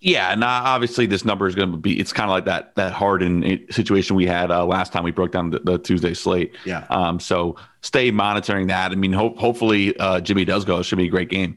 Yeah, 0.00 0.32
and 0.32 0.44
obviously 0.44 1.06
this 1.06 1.24
number 1.24 1.46
is 1.46 1.54
going 1.54 1.70
to 1.70 1.78
be. 1.78 1.98
It's 1.98 2.12
kind 2.12 2.28
of 2.28 2.34
like 2.34 2.44
that 2.44 2.74
that 2.74 2.92
Harden 2.92 3.66
situation 3.70 4.16
we 4.16 4.26
had 4.26 4.50
uh, 4.50 4.66
last 4.66 4.92
time 4.92 5.02
we 5.02 5.10
broke 5.10 5.32
down 5.32 5.48
the, 5.48 5.60
the 5.60 5.78
Tuesday 5.78 6.12
slate. 6.12 6.54
Yeah. 6.66 6.84
Um. 6.90 7.18
So 7.18 7.56
stay 7.80 8.10
monitoring 8.10 8.66
that. 8.66 8.92
I 8.92 8.96
mean, 8.96 9.14
hope 9.14 9.38
hopefully 9.38 9.96
uh, 9.98 10.20
Jimmy 10.20 10.44
does 10.44 10.66
go. 10.66 10.78
It 10.78 10.82
should 10.84 10.98
be 10.98 11.06
a 11.06 11.10
great 11.10 11.30
game. 11.30 11.56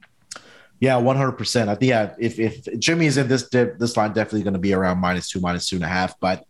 Yeah, 0.79 0.97
one 0.97 1.15
hundred 1.15 1.33
percent. 1.33 1.69
I 1.69 1.75
think 1.75 1.89
yeah, 1.89 2.13
if 2.19 2.39
if 2.39 2.79
Jimmy 2.79 3.07
is 3.07 3.17
in 3.17 3.27
this 3.27 3.49
dip, 3.49 3.79
this 3.79 3.97
line, 3.97 4.13
definitely 4.13 4.43
going 4.43 4.53
to 4.53 4.59
be 4.59 4.73
around 4.73 4.99
minus 4.99 5.29
two, 5.29 5.39
minus 5.39 5.67
two 5.67 5.77
and 5.77 5.85
a 5.85 5.87
half. 5.87 6.19
But 6.19 6.45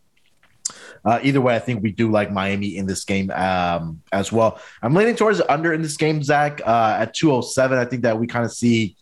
uh, 1.05 1.19
either 1.23 1.39
way, 1.39 1.55
I 1.55 1.59
think 1.59 1.81
we 1.81 1.91
do 1.91 2.11
like 2.11 2.31
Miami 2.31 2.75
in 2.75 2.85
this 2.85 3.05
game 3.05 3.31
um, 3.31 4.01
as 4.11 4.31
well. 4.31 4.59
I'm 4.81 4.93
leaning 4.93 5.15
towards 5.15 5.41
under 5.47 5.71
in 5.73 5.81
this 5.81 5.95
game, 5.95 6.21
Zach, 6.21 6.61
uh, 6.65 6.97
at 6.99 7.13
207. 7.13 7.77
I 7.77 7.85
think 7.85 8.03
that 8.03 8.19
we 8.19 8.27
kind 8.27 8.43
of 8.43 8.51
see 8.51 8.97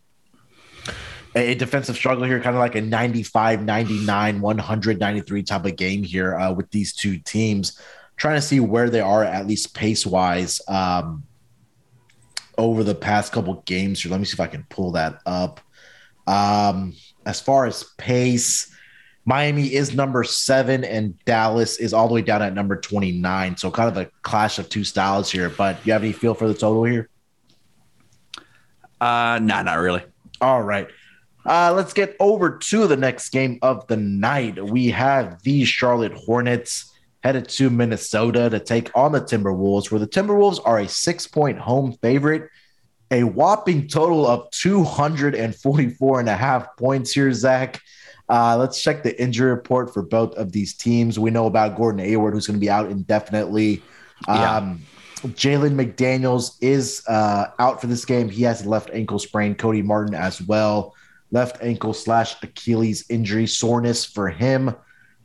a 1.36 1.56
defensive 1.56 1.96
struggle 1.96 2.24
here, 2.24 2.40
kind 2.40 2.56
of 2.56 2.60
like 2.60 2.76
a 2.76 2.82
95, 2.82 3.64
99, 3.64 4.42
193 4.42 5.44
type 5.44 5.66
of 5.66 5.76
game 5.76 6.04
here 6.04 6.36
uh, 6.36 6.52
with 6.52 6.70
these 6.72 6.94
two 6.94 7.18
teams. 7.18 7.80
Trying 8.18 8.36
to 8.36 8.42
see 8.42 8.62
where 8.62 8.90
they 8.90 9.02
are, 9.02 9.24
at 9.24 9.46
least 9.46 9.74
pace 9.74 10.06
wise, 10.06 10.62
um, 10.70 11.24
over 12.58 12.84
the 12.84 12.96
past 12.96 13.34
couple 13.34 13.64
games 13.66 14.02
here. 14.02 14.12
Let 14.12 14.20
me 14.20 14.26
see 14.26 14.34
if 14.34 14.40
I 14.40 14.48
can 14.48 14.66
pull 14.70 14.92
that 14.94 15.22
up. 15.26 15.60
Um, 16.28 16.94
as 17.26 17.40
far 17.40 17.66
as 17.66 17.84
pace, 17.98 18.72
Miami 19.26 19.74
is 19.74 19.96
number 19.96 20.24
seven, 20.24 20.84
and 20.84 21.18
Dallas 21.26 21.78
is 21.78 21.94
all 21.94 22.08
the 22.08 22.14
way 22.14 22.22
down 22.22 22.42
at 22.42 22.54
number 22.54 22.76
29. 22.76 23.58
So, 23.58 23.72
kind 23.72 23.90
of 23.90 23.98
a 23.98 24.10
clash 24.22 24.60
of 24.60 24.70
two 24.70 24.84
styles 24.84 25.32
here. 25.32 25.50
But 25.50 25.84
you 25.86 25.94
have 25.94 26.04
any 26.04 26.14
feel 26.14 26.36
for 26.36 26.48
the 26.48 26.54
total 26.54 26.84
here? 26.84 27.10
Uh, 29.02 29.40
nah, 29.42 29.64
not 29.64 29.80
really. 29.80 30.04
All 30.42 30.62
right. 30.62 30.88
Uh, 31.46 31.74
let's 31.76 31.94
get 31.94 32.16
over 32.20 32.58
to 32.58 32.88
the 32.88 32.98
next 32.98 33.30
game 33.30 33.60
of 33.62 33.86
the 33.88 33.98
night. 33.98 34.64
We 34.64 34.88
have 34.90 35.42
the 35.44 35.64
Charlotte 35.66 36.14
Hornets 36.14 36.92
headed 37.26 37.50
to 37.50 37.72
Minnesota 37.72 38.52
to 38.52 38.60
take 38.60 38.96
on 38.96 39.12
the 39.12 39.20
Timberwolves, 39.20 39.90
where 39.90 40.00
the 40.00 40.08
Timberwolves 40.08 40.60
are 40.64 40.78
a 40.78 40.88
six 40.88 41.26
point 41.26 41.58
home 41.58 41.94
favorite. 41.94 42.50
A 43.12 43.24
whopping 43.24 43.88
total 43.88 44.28
of 44.28 44.50
244 44.52 46.20
and 46.20 46.30
a 46.30 46.36
half 46.36 46.76
points 46.78 47.12
here, 47.12 47.32
Zach. 47.34 47.82
Uh, 48.30 48.58
let's 48.58 48.82
check 48.82 49.04
the 49.04 49.20
injury 49.22 49.52
report 49.52 49.94
for 49.94 50.02
both 50.02 50.34
of 50.36 50.52
these 50.52 50.76
teams. 50.76 51.20
We 51.20 51.30
know 51.30 51.46
about 51.46 51.78
Gordon 51.78 52.04
Hayward, 52.04 52.34
who's 52.34 52.48
going 52.48 52.60
to 52.60 52.62
be 52.62 52.70
out 52.70 52.90
indefinitely. 52.90 53.84
Yeah. 54.28 54.58
Um, 54.58 54.82
Jalen 55.22 55.76
McDaniels 55.76 56.58
is 56.62 57.04
uh, 57.08 57.48
out 57.60 57.82
for 57.82 57.88
this 57.88 58.06
game. 58.06 58.30
He 58.30 58.44
has 58.44 58.66
a 58.66 58.70
left 58.70 58.90
ankle 58.92 59.20
sprain. 59.20 59.56
Cody 59.56 59.82
Martin 59.82 60.16
as 60.16 60.42
well 60.42 60.96
left 61.32 61.62
ankle 61.62 61.94
slash 61.94 62.36
Achilles 62.42 63.06
injury 63.10 63.48
soreness 63.48 64.06
for 64.06 64.30
him. 64.30 64.76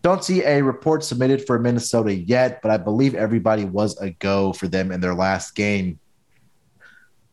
Don't 0.03 0.25
see 0.25 0.43
a 0.45 0.63
report 0.63 1.05
submitted 1.05 1.47
for 1.47 1.59
Minnesota 1.59 2.15
yet, 2.15 2.63
but 2.63 2.71
I 2.71 2.79
believe 2.79 3.15
everybody 3.15 3.65
was 3.65 4.01
a 4.01 4.11
go 4.11 4.53
for 4.53 4.67
them 4.67 4.93
in 4.93 5.01
their 5.01 5.15
last 5.15 5.55
game. 5.55 5.99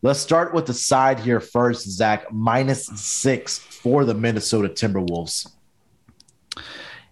Let's 0.02 0.20
start 0.20 0.54
with 0.54 0.66
the 0.66 0.74
side 0.74 1.18
here 1.18 1.40
first, 1.40 1.88
Zach. 1.88 2.32
Minus 2.32 2.86
six 2.86 3.58
for 3.58 4.04
the 4.04 4.14
Minnesota 4.14 4.68
Timberwolves. 4.68 5.50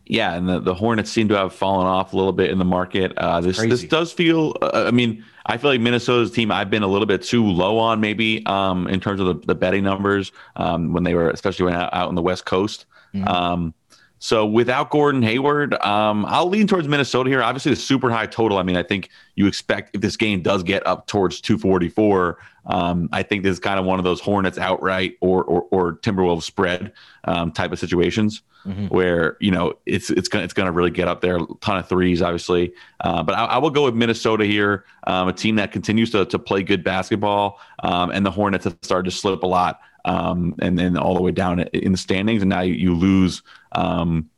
Yeah, 0.04 0.34
and 0.34 0.48
the, 0.48 0.60
the 0.60 0.74
Hornets 0.74 1.10
seem 1.10 1.28
to 1.28 1.36
have 1.36 1.52
fallen 1.52 1.86
off 1.86 2.12
a 2.12 2.16
little 2.16 2.32
bit 2.32 2.50
in 2.50 2.58
the 2.58 2.64
market. 2.64 3.12
Uh, 3.16 3.40
this 3.40 3.58
Crazy. 3.58 3.70
this 3.70 3.82
does 3.84 4.12
feel. 4.12 4.56
Uh, 4.62 4.84
I 4.86 4.92
mean, 4.92 5.24
I 5.46 5.56
feel 5.56 5.70
like 5.70 5.80
Minnesota's 5.80 6.30
team 6.30 6.52
I've 6.52 6.70
been 6.70 6.84
a 6.84 6.86
little 6.86 7.06
bit 7.06 7.22
too 7.22 7.44
low 7.44 7.78
on 7.78 7.98
maybe 7.98 8.46
um, 8.46 8.86
in 8.86 9.00
terms 9.00 9.20
of 9.20 9.26
the, 9.26 9.46
the 9.46 9.54
betting 9.56 9.82
numbers 9.82 10.30
um, 10.54 10.92
when 10.92 11.02
they 11.02 11.14
were 11.14 11.30
especially 11.30 11.64
when 11.64 11.74
out, 11.74 11.92
out 11.92 12.08
on 12.08 12.14
the 12.14 12.22
West 12.22 12.44
Coast. 12.44 12.86
Mm-hmm. 13.14 13.26
Um, 13.26 13.74
So 14.18 14.46
without 14.46 14.90
Gordon 14.90 15.22
Hayward, 15.22 15.74
um, 15.74 16.24
I'll 16.26 16.48
lean 16.48 16.66
towards 16.66 16.88
Minnesota 16.88 17.28
here. 17.28 17.42
Obviously, 17.42 17.70
the 17.70 17.76
super 17.76 18.10
high 18.10 18.26
total. 18.26 18.58
I 18.58 18.62
mean, 18.62 18.76
I 18.76 18.82
think 18.82 19.10
you 19.34 19.46
expect 19.46 19.94
if 19.94 20.00
this 20.00 20.16
game 20.16 20.42
does 20.42 20.62
get 20.62 20.86
up 20.86 21.06
towards 21.06 21.40
244, 21.40 22.38
um, 22.66 23.08
I 23.12 23.22
think 23.22 23.42
this 23.42 23.52
is 23.52 23.58
kind 23.58 23.78
of 23.78 23.84
one 23.84 23.98
of 23.98 24.04
those 24.04 24.20
Hornets 24.20 24.58
outright 24.58 25.16
or 25.20 25.44
or, 25.44 25.66
or 25.70 25.96
Timberwolves 25.98 26.42
spread 26.42 26.92
um, 27.24 27.52
type 27.52 27.72
of 27.72 27.78
situations 27.78 28.42
mm-hmm. 28.66 28.86
where 28.86 29.36
you 29.40 29.50
know 29.50 29.74
it's 29.86 30.10
it's 30.10 30.28
gonna 30.28 30.44
it's 30.44 30.52
gonna 30.52 30.72
really 30.72 30.90
get 30.90 31.08
up 31.08 31.20
there. 31.20 31.36
A 31.36 31.46
ton 31.60 31.78
of 31.78 31.88
threes, 31.88 32.22
obviously, 32.22 32.72
uh, 33.00 33.22
but 33.22 33.34
I, 33.34 33.44
I, 33.44 33.58
will 33.58 33.70
go 33.70 33.84
with 33.84 33.94
Minnesota 33.94 34.44
here, 34.44 34.84
um, 35.06 35.28
a 35.28 35.32
team 35.32 35.56
that 35.56 35.72
continues 35.72 36.10
to 36.10 36.24
to 36.26 36.38
play 36.38 36.62
good 36.62 36.82
basketball, 36.82 37.60
um, 37.82 38.10
and 38.10 38.26
the 38.26 38.30
Hornets 38.30 38.64
have 38.64 38.76
started 38.82 39.10
to 39.10 39.16
slip 39.16 39.42
a 39.42 39.46
lot, 39.46 39.80
um, 40.06 40.54
and 40.60 40.78
then 40.78 40.96
all 40.96 41.14
the 41.14 41.20
way 41.20 41.32
down 41.32 41.60
in 41.60 41.92
the 41.92 41.98
standings, 41.98 42.40
and 42.42 42.48
now 42.48 42.62
you, 42.62 42.94
lose. 42.94 43.42
Um, 43.72 44.30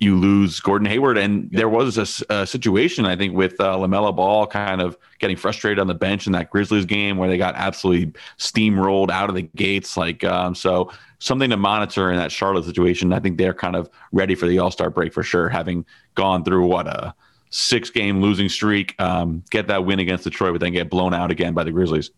you 0.00 0.16
lose 0.16 0.60
Gordon 0.60 0.86
Hayward, 0.86 1.18
and 1.18 1.50
there 1.50 1.68
was 1.68 1.98
a, 1.98 2.32
a 2.32 2.46
situation 2.46 3.04
I 3.04 3.16
think 3.16 3.34
with 3.34 3.60
uh, 3.60 3.74
LaMelo 3.74 4.14
Ball 4.14 4.46
kind 4.46 4.80
of 4.80 4.96
getting 5.18 5.36
frustrated 5.36 5.80
on 5.80 5.88
the 5.88 5.94
bench 5.94 6.28
in 6.28 6.32
that 6.34 6.50
Grizzlies 6.50 6.84
game 6.84 7.16
where 7.16 7.28
they 7.28 7.36
got 7.36 7.56
absolutely 7.56 8.12
steamrolled 8.38 9.10
out 9.10 9.28
of 9.28 9.34
the 9.34 9.42
gates. 9.56 9.96
Like 9.96 10.22
um, 10.22 10.54
so, 10.54 10.92
something 11.18 11.50
to 11.50 11.56
monitor 11.56 12.12
in 12.12 12.16
that 12.16 12.30
Charlotte 12.30 12.64
situation. 12.64 13.12
I 13.12 13.18
think 13.18 13.38
they're 13.38 13.52
kind 13.52 13.74
of 13.74 13.90
ready 14.12 14.36
for 14.36 14.46
the 14.46 14.60
All 14.60 14.70
Star 14.70 14.88
break 14.88 15.12
for 15.12 15.24
sure, 15.24 15.48
having 15.48 15.84
gone 16.14 16.44
through 16.44 16.66
what 16.66 16.86
a 16.86 17.12
six 17.50 17.90
game 17.90 18.20
losing 18.20 18.48
streak, 18.48 18.94
um, 19.00 19.42
get 19.50 19.66
that 19.66 19.84
win 19.84 19.98
against 19.98 20.22
Detroit, 20.22 20.52
but 20.52 20.60
then 20.60 20.74
get 20.74 20.90
blown 20.90 21.12
out 21.12 21.32
again 21.32 21.54
by 21.54 21.64
the 21.64 21.72
Grizzlies. 21.72 22.12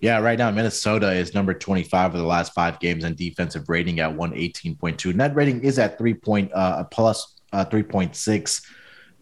Yeah, 0.00 0.18
right 0.20 0.38
now 0.38 0.50
Minnesota 0.50 1.12
is 1.12 1.34
number 1.34 1.52
25 1.52 2.14
of 2.14 2.20
the 2.20 2.26
last 2.26 2.54
five 2.54 2.80
games 2.80 3.04
and 3.04 3.16
defensive 3.16 3.68
rating 3.68 4.00
at 4.00 4.10
118.2. 4.10 5.14
Net 5.14 5.34
rating 5.34 5.62
is 5.62 5.78
at 5.78 5.98
three 5.98 6.14
point 6.14 6.50
uh, 6.54 6.84
plus 6.84 7.36
uh, 7.52 7.64
3.6 7.66 8.62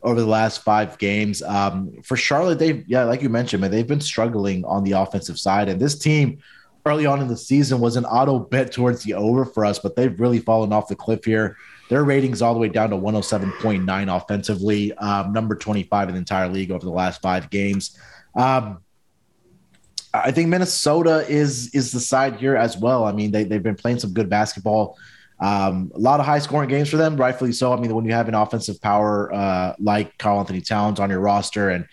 over 0.03 0.20
the 0.20 0.26
last 0.26 0.62
five 0.62 0.97
games. 0.99 1.43
Um, 1.43 2.01
for 2.05 2.16
Charlotte, 2.16 2.61
they've 2.61 2.85
yeah, 2.87 3.05
like 3.05 3.22
you 3.22 3.29
mentioned, 3.29 3.61
man, 3.61 3.72
they've 3.72 3.87
been 3.87 4.01
struggling 4.01 4.64
on 4.64 4.85
the 4.85 4.93
offensive 4.93 5.39
side, 5.39 5.68
and 5.68 5.81
this 5.81 5.99
team 5.99 6.39
early 6.87 7.07
on 7.07 7.20
in 7.20 7.29
the 7.29 7.37
season 7.37 7.81
was 7.81 7.97
an 7.97 8.05
auto 8.07 8.39
bet 8.39 8.72
towards 8.72 9.03
the 9.03 9.14
over 9.14 9.45
for 9.45 9.64
us, 9.64 9.79
but 9.79 9.97
they've 9.97 10.18
really 10.20 10.39
fallen 10.39 10.72
off 10.72 10.89
the 10.89 10.97
cliff 10.97 11.24
here. 11.24 11.57
Their 11.91 12.05
ratings 12.05 12.41
all 12.41 12.55
the 12.55 12.61
way 12.61 12.68
down 12.68 12.91
to 12.91 12.97
107.9 12.97 14.16
offensively, 14.16 14.93
um, 14.95 15.33
number 15.33 15.55
25 15.55 16.09
in 16.09 16.14
the 16.14 16.18
entire 16.18 16.49
league 16.49 16.70
over 16.70 16.85
the 16.85 16.93
last 16.93 17.20
five 17.20 17.51
games. 17.51 17.99
Um, 18.35 18.79
I 20.25 20.31
think 20.31 20.49
Minnesota 20.49 21.27
is 21.29 21.75
is 21.75 21.93
the 21.93 22.01
side 22.01 22.37
here 22.37 22.57
as 22.57 22.77
well. 22.77 23.05
I 23.05 23.12
mean, 23.12 23.31
they 23.31 23.45
they've 23.45 23.62
been 23.62 23.77
playing 23.77 23.99
some 23.99 24.12
good 24.12 24.29
basketball. 24.29 24.99
Um, 25.41 25.93
a 25.95 25.99
lot 25.99 26.19
of 26.19 26.27
high 26.27 26.41
scoring 26.41 26.69
games 26.69 26.89
for 26.91 26.97
them, 26.97 27.16
rightfully 27.16 27.53
so. 27.53 27.73
I 27.73 27.77
mean, 27.77 27.95
when 27.95 28.05
you 28.05 28.12
have 28.12 28.29
an 28.29 28.35
offensive 28.35 28.81
power 28.81 29.33
uh, 29.33 29.75
like 29.79 30.19
Karl-Anthony 30.19 30.61
Towns 30.61 30.99
on 30.99 31.11
your 31.11 31.21
roster 31.21 31.71
and 31.71 31.87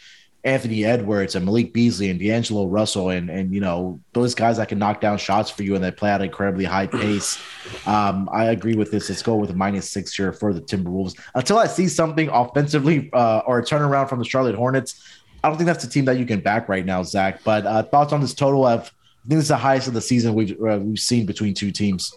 Anthony 0.46 0.86
Edwards 0.86 1.36
and 1.36 1.44
Malik 1.44 1.74
Beasley 1.74 2.12
and 2.12 2.20
D'Angelo 2.20 2.68
Russell 2.68 3.10
and 3.10 3.32
and 3.32 3.54
you 3.54 3.60
know 3.60 4.00
those 4.14 4.36
guys 4.36 4.58
that 4.58 4.70
can 4.70 4.78
knock 4.78 5.02
down 5.02 5.18
shots 5.18 5.50
for 5.50 5.64
you 5.64 5.74
and 5.74 5.84
they 5.84 5.90
play 5.90 6.12
at 6.12 6.22
an 6.22 6.28
incredibly 6.28 6.66
high 6.66 6.86
pace. 6.86 7.42
Um, 7.88 8.30
I 8.32 8.46
agree 8.46 8.76
with 8.76 8.92
this. 8.92 9.10
Let's 9.10 9.24
go 9.24 9.36
with 9.36 9.50
a 9.50 9.56
minus 9.56 9.90
six 9.90 10.14
here 10.16 10.32
for 10.32 10.54
the 10.54 10.62
Timberwolves 10.62 11.20
until 11.34 11.58
I 11.58 11.66
see 11.66 11.88
something 11.88 12.30
offensively 12.30 13.10
uh, 13.12 13.42
or 13.48 13.58
a 13.58 13.64
turnaround 13.64 14.08
from 14.08 14.20
the 14.20 14.26
Charlotte 14.26 14.56
Hornets. 14.56 15.02
I 15.46 15.48
don't 15.48 15.58
think 15.58 15.68
that's 15.68 15.84
a 15.84 15.90
team 15.90 16.06
that 16.06 16.18
you 16.18 16.26
can 16.26 16.40
back 16.40 16.68
right 16.68 16.84
now, 16.84 17.04
Zach. 17.04 17.44
But 17.44 17.68
uh, 17.68 17.84
thoughts 17.84 18.12
on 18.12 18.20
this 18.20 18.34
total? 18.34 18.66
Of 18.66 18.92
I 19.24 19.30
think 19.30 19.40
it's 19.40 19.50
the 19.50 19.56
highest 19.56 19.88
of 19.88 19.94
the 19.94 20.02
season 20.02 20.34
we've 20.34 20.60
uh, 20.60 20.80
we've 20.82 20.98
seen 20.98 21.28
between 21.28 21.54
two 21.54 21.70
teams. 21.70 22.16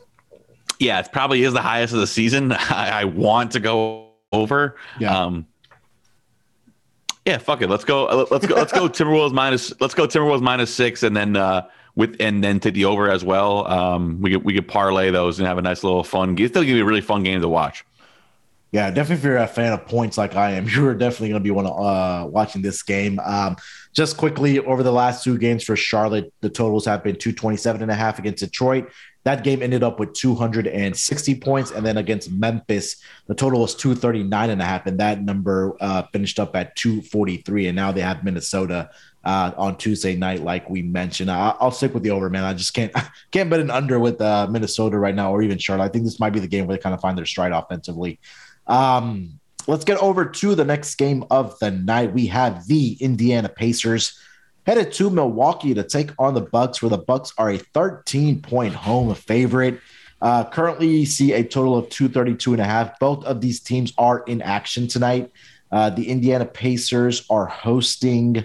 Yeah, 0.78 0.98
it 1.00 1.10
probably 1.12 1.42
is 1.42 1.52
the 1.52 1.60
highest 1.60 1.92
of 1.92 2.00
the 2.00 2.06
season. 2.06 2.52
I, 2.70 3.02
I 3.02 3.04
want 3.04 3.52
to 3.52 3.60
go 3.60 4.12
over. 4.32 4.76
Yeah. 4.98 5.14
Um, 5.14 5.46
yeah, 7.26 7.36
fuck 7.36 7.60
it. 7.60 7.68
Let's 7.68 7.84
go. 7.84 8.06
Let's 8.30 8.46
go. 8.46 8.54
Let's 8.54 8.72
go. 8.72 8.88
Timberwolves 8.88 9.34
minus. 9.34 9.78
Let's 9.78 9.92
go. 9.92 10.06
Timberwolves 10.06 10.40
minus 10.40 10.72
six, 10.72 11.02
and 11.02 11.14
then 11.14 11.36
uh, 11.36 11.68
with 11.96 12.16
and 12.20 12.42
then 12.42 12.60
take 12.60 12.72
the 12.72 12.86
over 12.86 13.10
as 13.10 13.24
well. 13.24 13.66
Um, 13.66 14.22
we 14.22 14.30
could 14.30 14.42
we 14.42 14.54
could 14.54 14.68
parlay 14.68 15.10
those 15.10 15.38
and 15.38 15.46
have 15.46 15.58
a 15.58 15.62
nice 15.62 15.84
little 15.84 16.02
fun. 16.02 16.34
It's 16.38 16.52
still 16.52 16.62
gonna 16.62 16.72
be 16.72 16.80
a 16.80 16.84
really 16.86 17.02
fun 17.02 17.24
game 17.24 17.42
to 17.42 17.48
watch. 17.48 17.84
Yeah, 18.70 18.90
definitely. 18.90 19.16
If 19.16 19.24
you're 19.24 19.36
a 19.38 19.46
fan 19.46 19.72
of 19.72 19.86
points 19.86 20.18
like 20.18 20.36
I 20.36 20.52
am, 20.52 20.68
you're 20.68 20.94
definitely 20.94 21.30
going 21.30 21.40
to 21.40 21.44
be 21.44 21.50
one 21.50 21.66
uh, 21.66 22.26
watching 22.26 22.62
this 22.62 22.82
game. 22.82 23.18
Um, 23.20 23.56
just 23.94 24.16
quickly 24.16 24.58
over 24.60 24.82
the 24.82 24.92
last 24.92 25.24
two 25.24 25.38
games 25.38 25.64
for 25.64 25.74
Charlotte, 25.74 26.32
the 26.40 26.50
totals 26.50 26.84
have 26.84 27.02
been 27.02 27.16
227 27.16 27.82
and 27.82 27.90
a 27.90 27.94
half 27.94 28.18
against 28.18 28.44
Detroit. 28.44 28.90
That 29.24 29.42
game 29.44 29.62
ended 29.62 29.82
up 29.82 29.98
with 29.98 30.14
260 30.14 31.34
points. 31.40 31.70
And 31.70 31.84
then 31.84 31.96
against 31.96 32.30
Memphis, 32.30 33.02
the 33.26 33.34
total 33.34 33.60
was 33.60 33.74
239 33.74 34.50
and 34.50 34.62
a 34.62 34.64
half. 34.64 34.86
And 34.86 35.00
that 35.00 35.22
number 35.22 35.76
uh, 35.80 36.04
finished 36.12 36.38
up 36.38 36.54
at 36.54 36.76
243. 36.76 37.68
And 37.68 37.76
now 37.76 37.92
they 37.92 38.00
have 38.00 38.24
Minnesota 38.24 38.90
uh, 39.24 39.52
on 39.58 39.76
Tuesday 39.76 40.16
night, 40.16 40.42
like 40.42 40.70
we 40.70 40.80
mentioned. 40.80 41.30
I, 41.30 41.54
will 41.60 41.70
stick 41.70 41.92
with 41.92 42.02
the 42.02 42.10
over, 42.10 42.30
man. 42.30 42.44
I 42.44 42.54
just 42.54 42.72
can't 42.72 42.92
can't 43.30 43.50
bet 43.50 43.60
an 43.60 43.70
under 43.70 43.98
with 43.98 44.20
uh, 44.20 44.46
Minnesota 44.50 44.98
right 44.98 45.14
now, 45.14 45.32
or 45.32 45.42
even 45.42 45.58
Charlotte. 45.58 45.84
I 45.84 45.88
think 45.88 46.04
this 46.04 46.20
might 46.20 46.32
be 46.32 46.40
the 46.40 46.46
game 46.46 46.66
where 46.66 46.76
they 46.76 46.82
kind 46.82 46.94
of 46.94 47.00
find 47.00 47.18
their 47.18 47.26
stride 47.26 47.52
offensively. 47.52 48.20
Um, 48.68 49.38
let's 49.66 49.84
get 49.84 49.98
over 49.98 50.24
to 50.24 50.54
the 50.54 50.64
next 50.64 50.94
game 50.96 51.24
of 51.30 51.58
the 51.58 51.70
night. 51.70 52.12
We 52.12 52.26
have 52.26 52.66
the 52.66 52.96
Indiana 53.00 53.48
Pacers 53.48 54.18
headed 54.66 54.92
to 54.92 55.08
Milwaukee 55.10 55.74
to 55.74 55.82
take 55.82 56.10
on 56.18 56.34
the 56.34 56.42
Bucks, 56.42 56.82
where 56.82 56.90
the 56.90 56.98
Bucks 56.98 57.32
are 57.38 57.50
a 57.50 57.58
13 57.58 58.42
point 58.42 58.74
home 58.74 59.14
favorite. 59.14 59.80
Uh, 60.20 60.44
currently, 60.44 60.88
you 60.88 61.06
see 61.06 61.32
a 61.32 61.44
total 61.44 61.76
of 61.76 61.88
232 61.90 62.52
and 62.52 62.60
a 62.60 62.64
half. 62.64 62.98
Both 62.98 63.24
of 63.24 63.40
these 63.40 63.60
teams 63.60 63.92
are 63.96 64.20
in 64.20 64.42
action 64.42 64.88
tonight. 64.88 65.32
Uh, 65.70 65.90
the 65.90 66.08
Indiana 66.08 66.44
Pacers 66.44 67.24
are 67.30 67.46
hosting. 67.46 68.44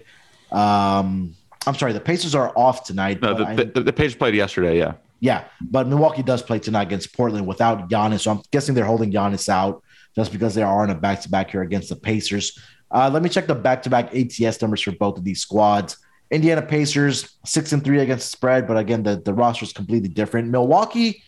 Um, 0.52 1.36
I'm 1.66 1.76
sorry, 1.76 1.94
the 1.94 2.00
Pacers 2.00 2.36
are 2.36 2.54
off 2.56 2.86
tonight. 2.86 3.22
No, 3.22 3.34
the, 3.34 3.66
the, 3.66 3.82
the 3.82 3.94
Pacers 3.94 4.16
played 4.16 4.36
yesterday. 4.36 4.78
Yeah. 4.78 4.94
Yeah, 5.20 5.46
but 5.62 5.88
Milwaukee 5.88 6.22
does 6.22 6.42
play 6.42 6.60
tonight 6.60 6.84
against 6.84 7.16
Portland 7.16 7.48
without 7.48 7.90
Giannis. 7.90 8.22
So 8.22 8.32
I'm 8.32 8.42
guessing 8.52 8.76
they're 8.76 8.84
holding 8.84 9.12
Giannis 9.12 9.48
out 9.48 9.83
just 10.16 10.32
because 10.32 10.56
they 10.56 10.64
are 10.64 10.84
on 10.84 10.90
a 10.90 10.96
back 10.96 11.22
to 11.22 11.30
back 11.30 11.52
here 11.52 11.62
against 11.62 11.90
the 11.90 11.96
Pacers. 11.96 12.58
Uh, 12.92 13.10
let 13.12 13.24
me 13.24 13.30
check 13.30 13.48
the 13.48 13.56
back 13.56 13.82
to 13.84 13.90
back 13.90 14.14
ATS 14.16 14.62
numbers 14.62 14.82
for 14.82 14.92
both 14.92 15.18
of 15.18 15.24
these 15.24 15.42
squads. 15.42 15.98
Indiana 16.32 16.62
Pacers 16.62 17.38
six 17.46 17.72
and 17.74 17.84
three 17.84 18.00
against 18.00 18.32
the 18.32 18.38
spread, 18.38 18.68
but 18.68 18.78
again, 18.78 19.04
the, 19.04 19.18
the 19.18 19.34
roster 19.34 19.66
is 19.66 19.74
completely 19.74 20.10
different. 20.10 20.50
Milwaukee 20.50 21.24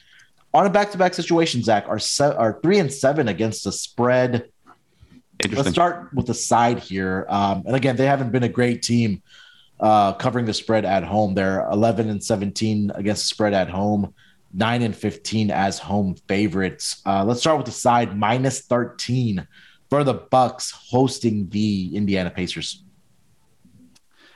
on 0.54 0.66
a 0.66 0.70
back 0.70 0.92
to 0.92 0.98
back 0.98 1.14
situation, 1.14 1.62
Zach, 1.62 1.86
are 1.88 2.00
se- 2.00 2.36
are 2.38 2.60
three 2.64 2.80
and 2.80 2.92
seven 2.92 3.28
against 3.28 3.64
the 3.64 3.72
spread. 3.72 4.50
Let's 5.52 5.70
start 5.70 6.14
with 6.14 6.28
the 6.28 6.34
side 6.34 6.80
here. 6.80 7.26
Um, 7.28 7.64
and 7.66 7.76
again, 7.76 7.98
they 7.98 8.06
haven't 8.06 8.32
been 8.32 8.44
a 8.44 8.50
great 8.50 8.82
team 8.82 9.22
uh, 9.82 10.14
covering 10.14 10.46
the 10.46 10.54
spread 10.54 10.86
at 10.86 11.04
home. 11.04 11.36
They're 11.36 11.68
11 11.70 12.10
and 12.10 12.24
17 12.24 12.92
against 12.96 13.24
the 13.24 13.28
spread 13.28 13.54
at 13.54 13.70
home 13.70 14.14
nine 14.56 14.82
and 14.82 14.96
15 14.96 15.52
as 15.52 15.78
home 15.78 16.16
favorites. 16.28 17.02
Uh, 17.06 17.24
let's 17.26 17.42
start 17.42 17.58
with 17.58 17.66
the 17.66 17.72
side 17.72 18.18
minus 18.18 18.62
13 18.62 19.46
for 19.90 20.04
the 20.04 20.14
Bucks 20.14 20.72
hosting 20.72 21.50
the 21.50 21.96
Indiana 21.96 22.32
Pacers. 22.32 22.82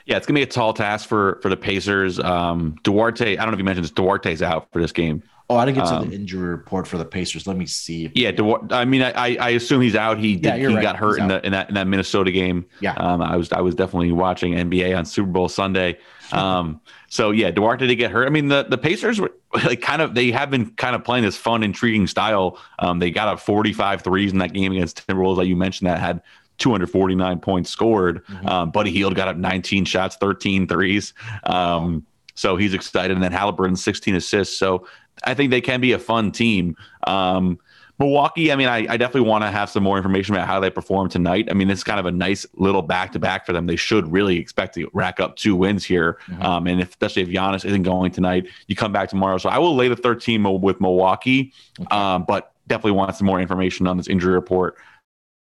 Yeah, 0.06 0.18
it's 0.18 0.26
gonna 0.26 0.40
be 0.40 0.44
a 0.44 0.48
tall 0.48 0.74
task 0.74 1.08
for 1.08 1.40
for 1.42 1.50
the 1.50 1.58
Pacers. 1.58 2.20
Um, 2.20 2.76
Duarte, 2.84 3.34
I 3.34 3.36
don't 3.36 3.48
know 3.48 3.54
if 3.54 3.60
you 3.60 3.64
mentioned 3.64 3.84
this. 3.84 3.92
Duarte's 3.92 4.42
out 4.42 4.72
for 4.74 4.82
this 4.82 4.92
game. 4.92 5.22
Oh, 5.52 5.56
I 5.56 5.66
didn't 5.66 5.78
get 5.78 5.88
to 5.88 5.96
um, 5.96 6.10
the 6.10 6.16
injury 6.16 6.50
report 6.50 6.88
for 6.88 6.98
the 6.98 7.06
Pacers. 7.06 7.46
Let 7.48 7.58
me 7.58 7.68
see. 7.68 8.12
Yeah, 8.16 8.32
Duarte, 8.32 8.74
I 8.74 8.86
mean, 8.86 9.04
I 9.04 9.36
I 9.38 9.50
assume 9.50 9.82
he's 9.82 9.96
out. 9.96 10.18
He 10.18 10.36
did, 10.36 10.46
yeah, 10.46 10.56
he 10.58 10.66
right. 10.68 10.82
got 10.82 10.96
hurt 10.96 11.20
in, 11.20 11.28
the, 11.28 11.46
in 11.46 11.52
that 11.52 11.70
in 11.70 11.76
that 11.76 11.86
Minnesota 11.86 12.32
game. 12.32 12.66
Yeah, 12.82 12.94
um, 12.94 13.22
I 13.22 13.36
was 13.36 13.52
I 13.52 13.62
was 13.62 13.76
definitely 13.76 14.12
watching 14.12 14.54
NBA 14.54 14.98
on 14.98 15.06
Super 15.06 15.30
Bowl 15.30 15.48
Sunday. 15.48 16.00
Um, 16.34 16.82
so 17.08 17.32
yeah, 17.32 17.52
Duarte 17.52 17.80
did 17.80 17.90
he 17.90 17.96
get 17.96 18.12
hurt. 18.12 18.28
I 18.28 18.30
mean, 18.30 18.48
the 18.48 18.64
the 18.64 18.78
Pacers 18.78 19.20
were 19.20 19.32
like 19.54 19.82
kind 19.82 20.02
of 20.02 20.16
they 20.16 20.32
have 20.32 20.50
been 20.50 20.72
kind 20.72 20.96
of 20.96 21.04
playing 21.04 21.24
this 21.24 21.38
fun, 21.38 21.64
intriguing 21.64 22.08
style. 22.08 22.60
Um, 22.80 23.00
they 23.00 23.12
got 23.12 23.28
up 23.28 23.40
45 23.40 24.02
threes 24.02 24.32
in 24.32 24.40
that 24.40 24.54
game 24.54 24.72
against 24.72 25.08
Timberwolves, 25.08 25.38
like 25.38 25.48
you 25.48 25.56
mentioned, 25.56 25.90
that 25.90 26.00
had 26.00 26.22
249 26.60 27.40
points 27.40 27.70
scored. 27.70 28.26
Mm-hmm. 28.26 28.48
Um, 28.48 28.72
Buddy 28.72 28.92
Hield 28.92 29.16
got 29.16 29.28
up 29.28 29.38
19 29.38 29.86
shots, 29.86 30.18
13 30.18 30.68
threes. 30.68 31.14
Um, 31.44 32.06
so 32.36 32.56
he's 32.56 32.74
excited, 32.74 33.12
and 33.16 33.24
then 33.24 33.32
Halliburton 33.32 33.76
16 33.76 34.16
assists. 34.16 34.58
So 34.58 34.88
I 35.24 35.34
think 35.34 35.52
they 35.52 35.62
can 35.62 35.82
be 35.82 35.92
a 35.92 36.00
fun 36.00 36.32
team. 36.32 36.78
Um, 37.06 37.60
Milwaukee, 38.00 38.50
I 38.50 38.56
mean, 38.56 38.70
I, 38.70 38.78
I 38.78 38.96
definitely 38.96 39.30
want 39.30 39.44
to 39.44 39.52
have 39.52 39.70
some 39.70 39.84
more 39.84 39.98
information 39.98 40.34
about 40.34 40.48
how 40.48 40.62
they 40.62 40.70
perform 40.70 41.10
tonight. 41.10 41.50
I 41.52 41.54
mean, 41.54 41.68
this 41.68 41.80
is 41.80 41.84
kind 41.84 42.00
of 42.00 42.06
a 42.06 42.12
nice 42.12 42.46
little 42.56 42.82
back 42.82 43.12
to 43.12 43.20
back 43.20 43.46
for 43.46 43.52
them. 43.52 43.68
They 43.68 43.76
should 43.76 44.10
really 44.10 44.38
expect 44.38 44.76
to 44.76 44.90
rack 44.94 45.20
up 45.20 45.36
two 45.36 45.54
wins 45.54 45.84
here. 45.84 46.18
Mm-hmm. 46.28 46.42
Um, 46.42 46.68
and 46.68 46.80
if, 46.80 46.90
especially 46.90 47.24
if 47.24 47.30
Giannis 47.30 47.66
isn't 47.66 47.84
going 47.84 48.12
tonight, 48.12 48.48
you 48.68 48.76
come 48.78 48.94
back 48.94 49.10
tomorrow. 49.10 49.38
So 49.38 49.50
I 49.50 49.58
will 49.58 49.76
lay 49.76 49.90
the 49.90 49.98
13 49.98 50.62
with 50.62 50.80
Milwaukee, 50.80 51.52
okay. 51.78 51.94
um, 51.94 52.24
but 52.26 52.54
definitely 52.68 52.92
want 52.92 53.16
some 53.18 53.28
more 53.28 53.42
information 53.42 53.86
on 53.86 53.98
this 53.98 54.08
injury 54.08 54.34
report. 54.34 54.78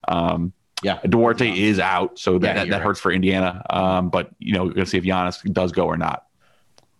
Um, 0.06 0.52
yeah, 0.82 1.00
Duarte 1.08 1.48
is 1.48 1.78
out, 1.78 2.18
so 2.18 2.38
that, 2.38 2.46
yeah, 2.46 2.64
that, 2.64 2.70
that 2.70 2.82
hurts 2.82 3.00
for 3.00 3.10
Indiana. 3.10 3.64
Um, 3.70 4.10
but 4.10 4.28
you 4.38 4.52
know, 4.52 4.64
we're 4.64 4.74
gonna 4.74 4.84
see 4.84 4.98
if 4.98 5.04
Giannis 5.04 5.50
does 5.50 5.72
go 5.72 5.86
or 5.86 5.96
not. 5.96 6.26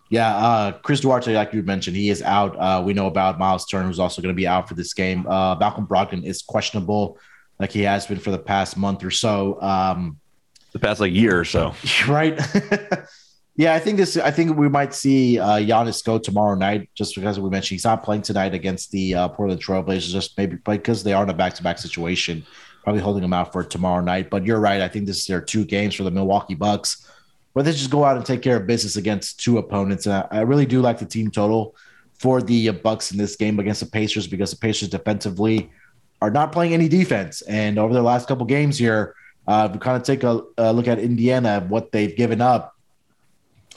Yeah, 0.09 0.35
uh, 0.35 0.71
Chris 0.71 0.99
Duarte, 0.99 1.33
like 1.33 1.53
you 1.53 1.63
mentioned, 1.63 1.95
he 1.95 2.09
is 2.09 2.21
out. 2.21 2.55
Uh, 2.57 2.81
we 2.85 2.93
know 2.93 3.07
about 3.07 3.39
Miles 3.39 3.65
Turner, 3.65 3.87
who's 3.87 3.99
also 3.99 4.21
going 4.21 4.33
to 4.33 4.37
be 4.37 4.47
out 4.47 4.69
for 4.69 4.75
this 4.75 4.93
game. 4.93 5.25
Uh, 5.27 5.55
Malcolm 5.55 5.87
Brogdon 5.87 6.23
is 6.23 6.43
questionable, 6.43 7.17
like 7.59 7.71
he 7.71 7.81
has 7.81 8.05
been 8.05 8.19
for 8.19 8.31
the 8.31 8.37
past 8.37 8.77
month 8.77 9.03
or 9.03 9.11
so. 9.11 9.59
Um, 9.61 10.19
the 10.73 10.79
past 10.79 10.99
like 10.99 11.13
year 11.13 11.39
or 11.39 11.45
so, 11.45 11.73
right? 12.07 12.39
yeah, 13.55 13.73
I 13.73 13.79
think 13.79 13.97
this. 13.97 14.15
I 14.17 14.29
think 14.29 14.55
we 14.55 14.69
might 14.69 14.93
see 14.93 15.39
uh, 15.39 15.57
Giannis 15.57 16.03
go 16.03 16.19
tomorrow 16.19 16.53
night, 16.53 16.89
just 16.93 17.15
because 17.15 17.39
we 17.39 17.49
mentioned 17.49 17.75
he's 17.75 17.85
not 17.85 18.03
playing 18.03 18.21
tonight 18.21 18.53
against 18.53 18.91
the 18.91 19.15
uh, 19.15 19.29
Portland 19.29 19.61
Trailblazers, 19.61 20.11
just 20.11 20.37
maybe 20.37 20.57
because 20.65 21.03
they 21.03 21.13
are 21.13 21.23
in 21.23 21.29
a 21.29 21.33
back-to-back 21.33 21.79
situation, 21.79 22.45
probably 22.83 23.01
holding 23.01 23.23
him 23.23 23.33
out 23.33 23.51
for 23.51 23.63
tomorrow 23.63 24.03
night. 24.03 24.29
But 24.29 24.45
you're 24.45 24.59
right. 24.59 24.81
I 24.81 24.87
think 24.87 25.07
this 25.07 25.17
is 25.17 25.25
their 25.25 25.41
two 25.41 25.65
games 25.65 25.95
for 25.95 26.03
the 26.03 26.11
Milwaukee 26.11 26.53
Bucks 26.53 27.09
but 27.55 27.63
they 27.63 27.71
just 27.71 27.89
go 27.89 28.03
out 28.03 28.17
and 28.17 28.25
take 28.25 28.41
care 28.41 28.57
of 28.57 28.67
business 28.67 28.97
against 28.97 29.39
two 29.39 29.57
opponents. 29.57 30.05
And 30.05 30.13
I, 30.13 30.27
I 30.29 30.41
really 30.41 30.65
do 30.65 30.81
like 30.81 30.99
the 30.99 31.05
team 31.05 31.31
total 31.31 31.75
for 32.19 32.41
the 32.41 32.69
Bucks 32.71 33.11
in 33.11 33.17
this 33.17 33.37
game 33.37 33.57
against 33.59 33.79
the 33.79 33.87
Pacers 33.87 34.27
because 34.27 34.51
the 34.51 34.57
Pacers 34.57 34.89
defensively 34.89 35.71
are 36.21 36.29
not 36.29 36.51
playing 36.51 36.73
any 36.73 36.89
defense. 36.89 37.41
And 37.43 37.79
over 37.79 37.93
the 37.93 38.01
last 38.01 38.27
couple 38.27 38.45
games 38.45 38.77
here, 38.77 39.15
uh, 39.47 39.69
we 39.71 39.79
kind 39.79 39.95
of 39.95 40.03
take 40.03 40.23
a, 40.23 40.41
a, 40.57 40.73
look 40.73 40.87
at 40.87 40.99
Indiana, 40.99 41.65
what 41.67 41.91
they've 41.91 42.15
given 42.15 42.41
up. 42.41 42.75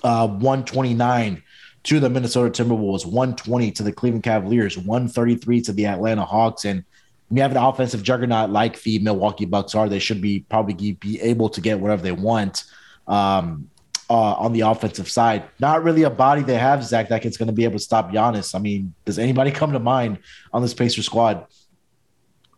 Uh, 0.02 0.26
129 0.28 1.42
to 1.84 2.00
the 2.00 2.08
Minnesota 2.08 2.62
Timberwolves, 2.62 3.04
120 3.04 3.72
to 3.72 3.82
the 3.82 3.92
Cleveland 3.92 4.22
Cavaliers, 4.22 4.76
133 4.78 5.60
to 5.62 5.72
the 5.72 5.86
Atlanta 5.86 6.24
Hawks. 6.24 6.64
And 6.64 6.84
when 7.28 7.36
you 7.36 7.42
have 7.42 7.50
an 7.50 7.56
offensive 7.56 8.02
juggernaut 8.02 8.50
like 8.50 8.80
the 8.82 8.98
Milwaukee 9.00 9.44
Bucks 9.44 9.74
are, 9.74 9.88
they 9.88 9.98
should 9.98 10.20
be 10.20 10.40
probably 10.48 10.92
be 10.92 11.20
able 11.20 11.48
to 11.48 11.60
get 11.60 11.80
whatever 11.80 12.02
they 12.02 12.12
want 12.12 12.64
um, 13.08 13.68
uh, 14.10 14.34
on 14.34 14.52
the 14.52 14.60
offensive 14.60 15.10
side. 15.10 15.44
Not 15.58 15.82
really 15.82 16.04
a 16.04 16.10
body 16.10 16.42
they 16.42 16.56
have, 16.56 16.84
Zach, 16.84 17.08
that 17.08 17.24
is 17.24 17.36
going 17.36 17.48
to 17.48 17.52
be 17.52 17.64
able 17.64 17.78
to 17.78 17.84
stop 17.84 18.10
Giannis. 18.10 18.54
I 18.54 18.58
mean, 18.58 18.94
does 19.04 19.18
anybody 19.18 19.50
come 19.50 19.72
to 19.72 19.78
mind 19.78 20.18
on 20.52 20.62
this 20.62 20.74
Pacer 20.74 21.02
squad? 21.02 21.46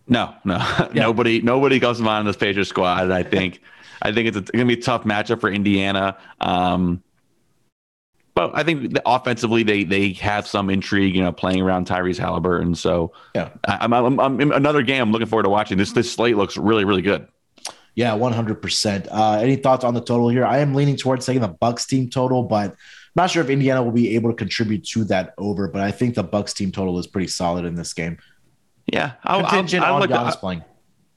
No, 0.07 0.35
no, 0.45 0.57
yeah. 0.93 1.03
nobody, 1.03 1.41
nobody 1.41 1.81
comes 1.81 1.99
to 1.99 2.05
mind 2.05 2.21
on 2.21 2.27
this 2.27 2.37
Pacer 2.37 2.65
squad. 2.65 3.11
I 3.11 3.23
think, 3.23 3.61
I 4.03 4.13
think 4.13 4.29
it's, 4.29 4.37
it's 4.37 4.51
going 4.51 4.67
to 4.67 4.75
be 4.77 4.81
a 4.81 4.83
tough 4.83 5.05
matchup 5.05 5.41
for 5.41 5.51
Indiana. 5.51 6.17
Um, 6.41 7.03
but 8.35 8.53
I 8.55 8.63
think 8.63 8.97
offensively 9.05 9.65
they 9.65 9.85
they 9.85 10.13
have 10.15 10.47
some 10.47 10.71
intrigue, 10.71 11.15
you 11.15 11.23
know, 11.23 11.33
playing 11.33 11.61
around 11.61 11.87
Tyrese 11.87 12.17
Halliburton. 12.17 12.75
So 12.75 13.13
yeah, 13.35 13.51
I, 13.67 13.79
I'm, 13.81 13.93
I'm, 13.93 14.21
I'm 14.21 14.53
another 14.53 14.83
game 14.83 15.03
I'm 15.03 15.13
looking 15.13 15.27
forward 15.27 15.43
to 15.43 15.51
watching. 15.51 15.77
This 15.77 15.93
this 15.93 16.11
slate 16.11 16.37
looks 16.37 16.57
really 16.57 16.85
really 16.85 17.03
good. 17.03 17.27
Yeah, 17.95 18.17
100%. 18.17 19.09
Uh, 19.11 19.39
any 19.41 19.57
thoughts 19.57 19.85
on 19.85 19.95
the 19.95 20.01
total 20.01 20.29
here? 20.29 20.45
I 20.45 20.59
am 20.59 20.75
leaning 20.75 20.97
towards 20.97 21.27
taking 21.27 21.43
the 21.43 21.49
Bucks 21.49 21.87
team 21.87 22.09
total, 22.09 22.43
but 22.43 22.71
I'm 22.71 22.77
not 23.17 23.31
sure 23.31 23.43
if 23.43 23.51
Indiana 23.51 23.83
will 23.83 23.93
be 23.93 24.15
able 24.15 24.31
to 24.31 24.37
contribute 24.37 24.85
to 24.89 25.05
that 25.05 25.35
over, 25.39 25.69
but 25.69 25.83
I 25.83 25.91
think 25.91 26.15
the 26.15 26.23
Bucks 26.23 26.53
team 26.53 26.71
total 26.71 26.99
is 26.99 27.07
pretty 27.07 27.29
solid 27.29 27.65
in 27.65 27.75
this 27.75 27.93
game. 27.93 28.19
Yeah, 28.87 29.13
I'll, 29.25 29.41
contingent 29.41 29.83
I'll, 29.83 29.97
I'll, 29.97 30.03
on 30.03 30.09
like 30.09 30.11
Giannis 30.11 30.33
the, 30.33 30.39
playing. 30.39 30.65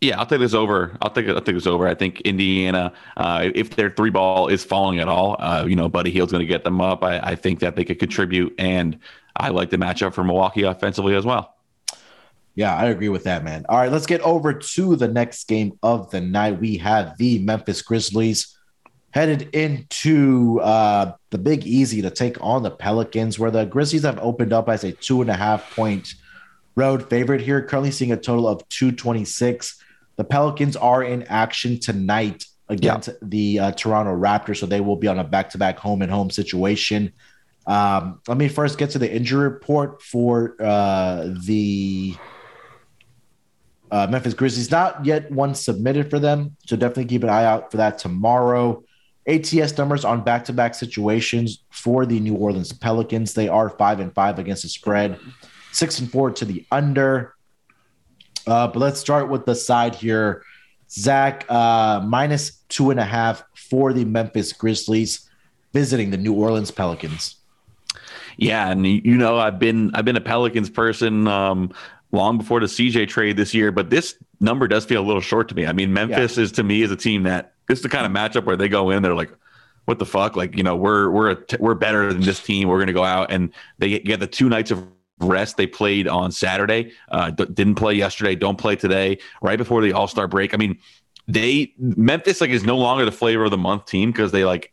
Yeah, 0.02 0.20
I'll 0.20 0.26
take 0.26 0.40
this 0.40 0.54
over. 0.54 0.98
I'll 1.02 1.10
take 1.10 1.28
I'll 1.30 1.42
take 1.42 1.56
this 1.56 1.66
over. 1.66 1.88
I 1.88 1.96
think 1.96 2.22
Indiana, 2.22 2.94
uh, 3.16 3.50
if 3.56 3.76
their 3.76 3.90
three 3.90 4.10
ball 4.10 4.48
is 4.48 4.64
falling 4.64 5.00
at 5.00 5.08
all, 5.08 5.38
uh, 5.40 5.66
you 5.68 5.76
know, 5.76 5.88
Buddy 5.88 6.12
Hield's 6.12 6.32
going 6.32 6.46
to 6.46 6.48
get 6.48 6.64
them 6.64 6.82
up. 6.82 7.04
I, 7.04 7.20
I 7.20 7.36
think 7.36 7.60
that 7.60 7.76
they 7.76 7.86
could 7.86 8.00
contribute, 8.00 8.54
and 8.58 9.00
I 9.36 9.50
like 9.50 9.70
the 9.70 9.78
matchup 9.78 10.14
for 10.14 10.24
Milwaukee 10.24 10.64
offensively 10.64 11.16
as 11.16 11.26
well. 11.26 11.56
Yeah, 12.56 12.76
I 12.76 12.86
agree 12.86 13.10
with 13.10 13.24
that, 13.24 13.44
man. 13.44 13.66
All 13.68 13.78
right, 13.78 13.92
let's 13.92 14.06
get 14.06 14.22
over 14.22 14.54
to 14.54 14.96
the 14.96 15.08
next 15.08 15.48
game 15.48 15.78
of 15.82 16.12
the 16.12 16.22
night. 16.22 16.60
We 16.60 16.78
have 16.78 17.18
the 17.18 17.40
Memphis 17.40 17.82
Grizzlies 17.82 18.56
headed 19.12 19.50
into 19.56 20.60
uh, 20.62 21.14
the 21.32 21.38
Big 21.38 21.66
Easy 21.66 22.02
to 22.02 22.12
take 22.12 22.38
on 22.42 22.64
the 22.64 22.72
Pelicans, 22.72 23.40
where 23.40 23.52
the 23.52 23.66
Grizzlies 23.66 24.04
have 24.04 24.20
opened 24.20 24.54
up 24.54 24.70
as 24.70 24.84
a 24.84 24.92
two 24.92 25.22
and 25.22 25.32
a 25.32 25.36
half 25.36 25.76
point 25.76 26.14
road 26.76 27.10
favorite 27.10 27.42
here, 27.42 27.62
currently 27.62 27.92
seeing 27.92 28.12
a 28.12 28.18
total 28.18 28.48
of 28.48 28.68
226. 28.70 29.82
The 30.16 30.24
Pelicans 30.24 30.76
are 30.76 31.04
in 31.04 31.24
action 31.24 31.80
tonight 31.80 32.46
against 32.70 33.08
yeah. 33.08 33.14
the 33.22 33.60
uh, 33.60 33.72
Toronto 33.72 34.16
Raptors, 34.16 34.58
so 34.58 34.68
they 34.68 34.82
will 34.82 34.96
be 34.96 35.08
on 35.08 35.18
a 35.18 35.24
back 35.24 35.50
to 35.52 35.58
back 35.58 35.80
home 35.80 36.04
and 36.04 36.12
home 36.12 36.30
situation. 36.30 37.14
Um, 37.66 38.22
let 38.28 38.38
me 38.38 38.48
first 38.48 38.78
get 38.78 38.92
to 38.92 39.00
the 39.00 39.12
injury 39.12 39.50
report 39.50 40.02
for 40.02 40.56
uh, 40.60 41.30
the 41.46 42.16
uh, 43.94 44.08
Memphis 44.08 44.34
Grizzlies. 44.34 44.72
Not 44.72 45.06
yet 45.06 45.32
one 45.32 45.54
submitted 45.54 46.10
for 46.10 46.18
them, 46.18 46.58
so 46.66 46.76
definitely 46.76 47.06
keep 47.06 47.22
an 47.22 47.30
eye 47.30 47.46
out 47.46 47.70
for 47.70 47.78
that 47.78 48.00
tomorrow. 48.00 48.84
ATS 49.28 49.78
numbers 49.78 50.04
on 50.04 50.24
back-to-back 50.24 50.74
situations 50.74 51.64
for 51.70 52.06
the 52.08 52.20
New 52.20 52.34
Orleans 52.34 52.74
Pelicans. 52.74 53.36
They 53.36 53.48
are 53.48 53.70
five 53.70 54.00
and 54.00 54.12
five 54.14 54.40
against 54.40 54.64
the 54.64 54.70
spread, 54.70 55.20
six 55.72 56.00
and 56.00 56.12
four 56.12 56.32
to 56.32 56.44
the 56.44 56.66
under. 56.72 57.36
Uh, 58.48 58.68
but 58.68 58.80
let's 58.80 59.00
start 59.00 59.30
with 59.30 59.46
the 59.46 59.54
side 59.54 59.94
here. 59.94 60.44
Zach, 60.90 61.46
uh, 61.48 62.02
minus 62.04 62.64
two 62.70 62.90
and 62.90 63.00
a 63.00 63.06
half 63.06 63.44
for 63.54 63.94
the 63.94 64.06
Memphis 64.06 64.54
Grizzlies 64.54 65.30
visiting 65.72 66.10
the 66.10 66.18
New 66.18 66.34
Orleans 66.34 66.72
Pelicans. 66.72 67.36
Yeah, 68.38 68.72
and 68.72 68.86
you 68.86 69.18
know 69.18 69.38
I've 69.38 69.60
been 69.60 69.92
I've 69.94 70.06
been 70.06 70.18
a 70.18 70.22
Pelicans 70.22 70.70
person 70.70 71.28
um, 71.28 71.72
long 72.14 72.38
before 72.38 72.62
the 72.62 72.68
CJ 72.68 73.10
trade 73.10 73.36
this 73.36 73.54
year, 73.54 73.72
but 73.72 73.90
this 73.90 74.16
number 74.40 74.68
does 74.68 74.86
feel 74.86 75.02
a 75.02 75.06
little 75.06 75.22
short 75.22 75.50
to 75.50 75.56
me. 75.56 75.66
I 75.66 75.74
mean, 75.74 75.92
Memphis 75.92 76.38
yeah. 76.38 76.44
is 76.44 76.52
to 76.54 76.64
me 76.64 76.84
is 76.84 76.92
a 76.92 76.96
team 76.96 77.24
that 77.24 77.54
it's 77.70 77.82
the 77.82 77.90
kind 77.90 78.06
of 78.06 78.12
matchup 78.12 78.46
where 78.46 78.56
they 78.56 78.70
go 78.70 78.90
in, 78.92 79.04
they're 79.04 79.16
like, 79.16 79.32
what 79.86 80.00
the 80.00 80.06
fuck? 80.06 80.36
Like, 80.36 80.56
you 80.56 80.64
know, 80.64 80.76
we're 80.76 81.10
we're 81.10 81.38
we're 81.60 81.76
better 81.76 82.14
than 82.14 82.22
this 82.22 82.42
team. 82.42 82.70
We're 82.70 82.78
going 82.78 82.88
to 82.88 82.94
go 82.94 83.04
out 83.04 83.32
and 83.32 83.52
they 83.80 84.00
get 84.00 84.20
the 84.20 84.28
two 84.28 84.48
nights 84.48 84.72
of 84.72 84.88
rest 85.20 85.58
they 85.58 85.68
played 85.68 86.08
on 86.08 86.32
Saturday. 86.32 86.94
Uh, 87.10 87.32
d- 87.32 87.46
didn't 87.46 87.76
play 87.76 87.94
yesterday. 87.94 88.36
Don't 88.36 88.58
play 88.58 88.76
today. 88.76 89.18
Right 89.42 89.58
before 89.58 89.82
the 89.82 89.94
All 89.94 90.08
Star 90.08 90.28
break. 90.28 90.54
I 90.54 90.58
mean, 90.58 90.78
they 91.28 91.74
Memphis 91.78 92.42
like 92.42 92.50
is 92.50 92.64
no 92.64 92.78
longer 92.78 93.06
the 93.06 93.12
flavor 93.12 93.46
of 93.46 93.52
the 93.52 93.58
month 93.58 93.86
team 93.86 94.12
because 94.12 94.32
they 94.32 94.46
like 94.46 94.73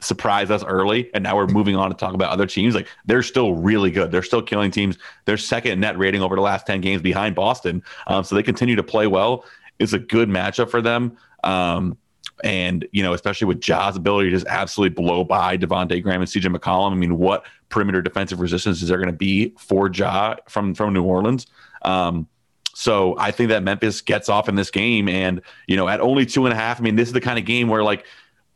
surprised 0.00 0.50
us 0.50 0.64
early, 0.64 1.10
and 1.14 1.22
now 1.22 1.36
we're 1.36 1.46
moving 1.46 1.76
on 1.76 1.90
to 1.90 1.96
talk 1.96 2.14
about 2.14 2.30
other 2.30 2.46
teams. 2.46 2.74
Like 2.74 2.88
they're 3.06 3.22
still 3.22 3.54
really 3.54 3.90
good. 3.90 4.10
They're 4.10 4.22
still 4.22 4.42
killing 4.42 4.70
teams. 4.70 4.98
They're 5.24 5.36
second 5.36 5.80
net 5.80 5.98
rating 5.98 6.22
over 6.22 6.34
the 6.34 6.42
last 6.42 6.66
ten 6.66 6.80
games 6.80 7.02
behind 7.02 7.34
Boston. 7.34 7.82
Um, 8.06 8.24
so 8.24 8.34
they 8.34 8.42
continue 8.42 8.76
to 8.76 8.82
play 8.82 9.06
well. 9.06 9.44
It's 9.78 9.92
a 9.92 9.98
good 9.98 10.28
matchup 10.28 10.70
for 10.70 10.82
them. 10.82 11.16
Um, 11.44 11.96
and 12.42 12.86
you 12.92 13.02
know, 13.02 13.12
especially 13.12 13.46
with 13.46 13.60
Ja's 13.60 13.96
ability 13.96 14.30
to 14.30 14.36
just 14.36 14.46
absolutely 14.46 14.94
blow 14.94 15.24
by 15.24 15.56
Devonte 15.56 16.02
Graham 16.02 16.20
and 16.20 16.30
CJ 16.30 16.54
McCollum. 16.54 16.92
I 16.92 16.94
mean, 16.94 17.18
what 17.18 17.44
perimeter 17.68 18.02
defensive 18.02 18.40
resistance 18.40 18.82
is 18.82 18.88
there 18.88 18.98
going 18.98 19.08
to 19.08 19.12
be 19.12 19.54
for 19.58 19.90
Ja 19.92 20.36
from 20.48 20.74
from 20.74 20.92
New 20.92 21.02
Orleans? 21.02 21.46
Um, 21.82 22.26
so 22.74 23.16
I 23.18 23.30
think 23.30 23.48
that 23.50 23.62
Memphis 23.62 24.00
gets 24.00 24.28
off 24.28 24.48
in 24.48 24.54
this 24.54 24.70
game, 24.70 25.08
and 25.08 25.42
you 25.66 25.76
know, 25.76 25.88
at 25.88 26.00
only 26.00 26.24
two 26.24 26.46
and 26.46 26.52
a 26.52 26.56
half. 26.56 26.80
I 26.80 26.82
mean, 26.82 26.96
this 26.96 27.08
is 27.08 27.12
the 27.12 27.20
kind 27.20 27.38
of 27.38 27.44
game 27.44 27.68
where 27.68 27.82
like 27.82 28.06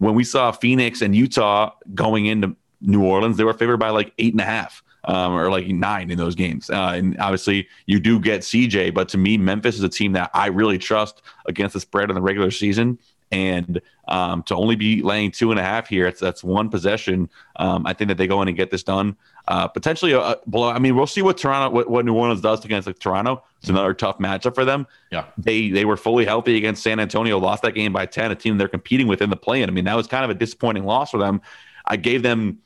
when 0.05 0.15
we 0.15 0.23
saw 0.25 0.53
Phoenix 0.53 1.01
and 1.01 1.17
Utah 1.17 1.73
going 1.95 2.27
into 2.27 2.55
New 2.83 3.03
Orleans, 3.03 3.39
they 3.39 3.45
were 3.45 3.55
favored 3.55 3.79
by 3.79 3.89
like 3.89 4.13
eight 4.19 4.35
and 4.35 4.41
a 4.41 4.45
half. 4.45 4.83
Um, 5.07 5.35
or 5.35 5.51
like 5.51 5.67
nine 5.67 6.11
in 6.11 6.17
those 6.17 6.35
games. 6.35 6.71
Uh, 6.71 6.93
and 6.95 7.21
obviously, 7.21 7.69
you 7.85 8.01
do 8.01 8.19
get 8.19 8.41
CJ, 8.41 8.95
but 8.95 9.07
to 9.11 9.19
me, 9.19 9.37
Memphis 9.37 9.75
is 9.75 9.83
a 9.83 9.89
team 9.91 10.13
that 10.13 10.31
I 10.33 10.47
really 10.47 10.79
trust 10.79 11.21
against 11.45 11.75
the 11.75 11.81
spread 11.81 12.09
in 12.09 12.15
the 12.15 12.23
regular 12.23 12.51
season. 12.51 12.99
And 13.31 13.83
um, 14.09 14.43
to 14.45 14.55
only 14.55 14.77
be 14.77 15.03
laying 15.03 15.31
two 15.31 15.51
and 15.51 15.61
a 15.61 15.63
half 15.63 15.89
here, 15.89 16.11
that's 16.11 16.43
one 16.43 16.71
possession. 16.71 17.29
Um, 17.57 17.87
I 17.87 17.93
think 17.93 18.09
that 18.09 18.17
they 18.17 18.27
go 18.27 18.41
in 18.41 18.49
and 18.49 18.57
get 18.57 18.71
this 18.71 18.83
done. 18.83 19.15
Uh, 19.47 19.69
potentially 19.69 20.13
a, 20.13 20.21
a 20.21 20.39
blow. 20.47 20.71
I 20.71 20.79
mean, 20.79 20.97
we'll 20.97 21.07
see 21.07 21.21
what 21.21 21.37
Toronto, 21.37 21.75
what, 21.75 21.91
what 21.91 22.07
New 22.07 22.15
Orleans 22.15 22.41
does 22.41 22.65
against 22.65 22.87
like 22.87 22.99
Toronto. 22.99 23.45
It's 23.61 23.69
another 23.69 23.93
tough 23.93 24.19
matchup 24.19 24.55
for 24.55 24.65
them. 24.65 24.87
Yeah, 25.11 25.27
they 25.37 25.69
they 25.69 25.85
were 25.85 25.99
fully 25.99 26.25
healthy 26.25 26.57
against 26.57 26.83
San 26.83 26.99
Antonio, 26.99 27.39
lost 27.39 27.63
that 27.63 27.73
game 27.73 27.93
by 27.93 28.07
ten. 28.07 28.31
A 28.31 28.35
team 28.35 28.57
they're 28.57 28.69
competing 28.69 29.07
with 29.07 29.21
in 29.21 29.29
the 29.29 29.37
play-in. 29.37 29.69
I 29.69 29.73
mean, 29.73 29.85
that 29.85 29.97
was 29.97 30.07
kind 30.07 30.25
of 30.25 30.31
a 30.31 30.35
disappointing 30.35 30.85
loss 30.85 31.11
for 31.11 31.19
them. 31.19 31.43
I 31.85 31.97
gave 31.97 32.23
them, 32.23 32.61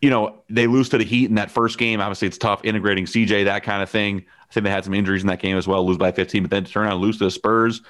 you 0.00 0.10
know, 0.10 0.42
they 0.50 0.66
lose 0.66 0.88
to 0.88 0.98
the 0.98 1.04
Heat 1.04 1.28
in 1.28 1.36
that 1.36 1.50
first 1.50 1.78
game. 1.78 2.00
Obviously, 2.00 2.26
it's 2.26 2.38
tough 2.38 2.64
integrating 2.64 3.04
CJ, 3.04 3.44
that 3.44 3.62
kind 3.62 3.82
of 3.82 3.88
thing. 3.88 4.24
I 4.50 4.52
think 4.52 4.64
they 4.64 4.70
had 4.70 4.84
some 4.84 4.94
injuries 4.94 5.22
in 5.22 5.28
that 5.28 5.40
game 5.40 5.56
as 5.56 5.68
well, 5.68 5.86
lose 5.86 5.98
by 5.98 6.12
15, 6.12 6.42
but 6.42 6.50
then 6.50 6.64
to 6.64 6.72
turn 6.72 6.88
out 6.88 6.98
lose 6.98 7.18
to 7.18 7.24
the 7.24 7.30
Spurs, 7.30 7.82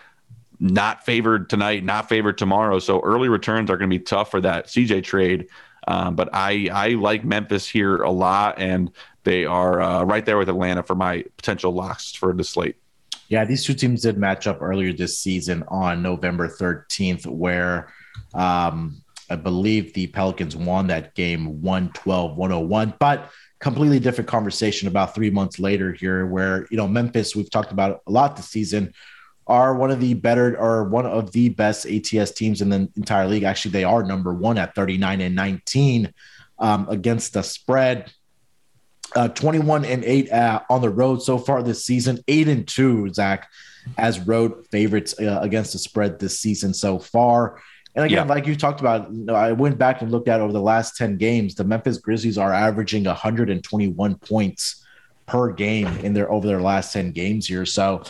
not 0.61 1.05
favored 1.05 1.51
tonight, 1.51 1.85
not 1.85 2.09
favored 2.09 2.39
tomorrow. 2.39 2.79
So 2.79 3.01
early 3.01 3.29
returns 3.29 3.71
are 3.71 3.77
going 3.77 3.91
to 3.91 3.99
be 3.99 4.03
tough 4.03 4.31
for 4.31 4.41
that 4.41 4.67
CJ 4.67 5.05
trade. 5.05 5.49
Um, 5.87 6.17
but 6.17 6.31
I 6.33 6.69
I 6.73 6.89
like 6.91 7.25
Memphis 7.25 7.69
here 7.69 8.03
a 8.03 8.11
lot, 8.11 8.59
and 8.59 8.91
they 9.25 9.45
are 9.45 9.81
uh, 9.81 10.05
right 10.05 10.25
there 10.25 10.39
with 10.39 10.49
Atlanta 10.49 10.83
for 10.83 10.95
my 10.95 11.25
potential 11.37 11.73
locks 11.73 12.13
for 12.13 12.33
the 12.33 12.45
slate. 12.45 12.77
Yeah, 13.29 13.45
these 13.45 13.65
two 13.65 13.75
teams 13.75 14.03
did 14.03 14.19
match 14.19 14.47
up 14.47 14.63
earlier 14.63 14.93
this 14.93 15.19
season 15.19 15.65
on 15.69 16.03
November 16.03 16.49
13th, 16.49 17.27
where 17.27 17.89
um, 18.35 19.03
I 19.29 19.37
believe 19.37 19.95
the 19.95 20.07
Pelicans 20.09 20.55
won 20.55 20.87
that 20.89 21.15
game 21.15 21.61
112 21.61 22.37
101. 22.37 22.95
But 23.01 23.31
completely 23.59 23.99
different 23.99 24.29
conversation 24.29 24.87
about 24.87 25.15
three 25.15 25.31
months 25.31 25.59
later 25.59 25.93
here, 25.93 26.27
where, 26.27 26.67
you 26.71 26.77
know, 26.77 26.87
Memphis, 26.87 27.35
we've 27.35 27.51
talked 27.51 27.73
about 27.73 28.03
a 28.07 28.11
lot 28.11 28.37
this 28.37 28.49
season, 28.49 28.93
are 29.47 29.75
one 29.75 29.91
of 29.91 30.01
the 30.01 30.15
better 30.15 30.59
or 30.59 30.85
one 30.85 31.07
of 31.07 31.33
the 31.33 31.49
best 31.51 31.87
ATS 31.87 32.33
teams 32.33 32.61
in 32.61 32.69
the 32.69 32.89
entire 32.97 33.29
league. 33.29 33.45
Actually, 33.45 33.71
they 33.73 33.85
are 33.85 34.03
number 34.03 34.35
one 34.35 34.59
at 34.59 34.75
39 34.75 35.21
and 35.21 35.35
19. 35.35 36.13
um, 36.59 36.87
against 36.89 37.35
the 37.35 37.43
spread. 37.43 38.13
Uh, 39.15 39.29
21 39.29 39.85
and 39.85 40.05
8 40.05 40.33
uh, 40.33 40.61
on 40.69 40.81
the 40.83 40.91
road 40.91 41.23
so 41.23 41.39
far 41.39 41.63
this 41.63 41.85
season, 41.85 42.19
8 42.29 42.49
and 42.49 42.69
2, 42.69 43.13
Zach, 43.15 43.49
as 43.97 44.19
road 44.21 44.67
favorites 44.71 45.15
uh, 45.21 45.39
against 45.41 45.73
the 45.73 45.79
spread 45.79 46.19
this 46.19 46.39
season 46.39 46.75
so 46.75 46.99
far. 46.99 47.61
And 47.95 48.05
again, 48.05 48.27
yeah. 48.27 48.35
like 48.35 48.47
you 48.47 48.57
talked 48.57 48.81
about, 48.81 49.11
you 49.15 49.25
know, 49.25 49.35
I 49.35 49.53
went 49.53 49.79
back 49.79 50.03
and 50.03 50.11
looked 50.11 50.29
at 50.29 50.41
over 50.41 50.53
the 50.53 50.61
last 50.61 50.97
10 50.97 51.17
games, 51.17 51.55
the 51.55 51.65
Memphis 51.65 51.99
Grizzlies 51.99 52.37
are 52.37 52.53
averaging 52.53 53.05
121 53.05 54.17
points 54.17 54.85
per 55.25 55.53
game 55.53 55.87
in 55.99 56.13
their 56.13 56.31
over 56.31 56.47
their 56.47 56.61
last 56.61 56.93
10 56.93 57.13
games 57.13 57.47
here. 57.47 57.65
So, 57.65 58.03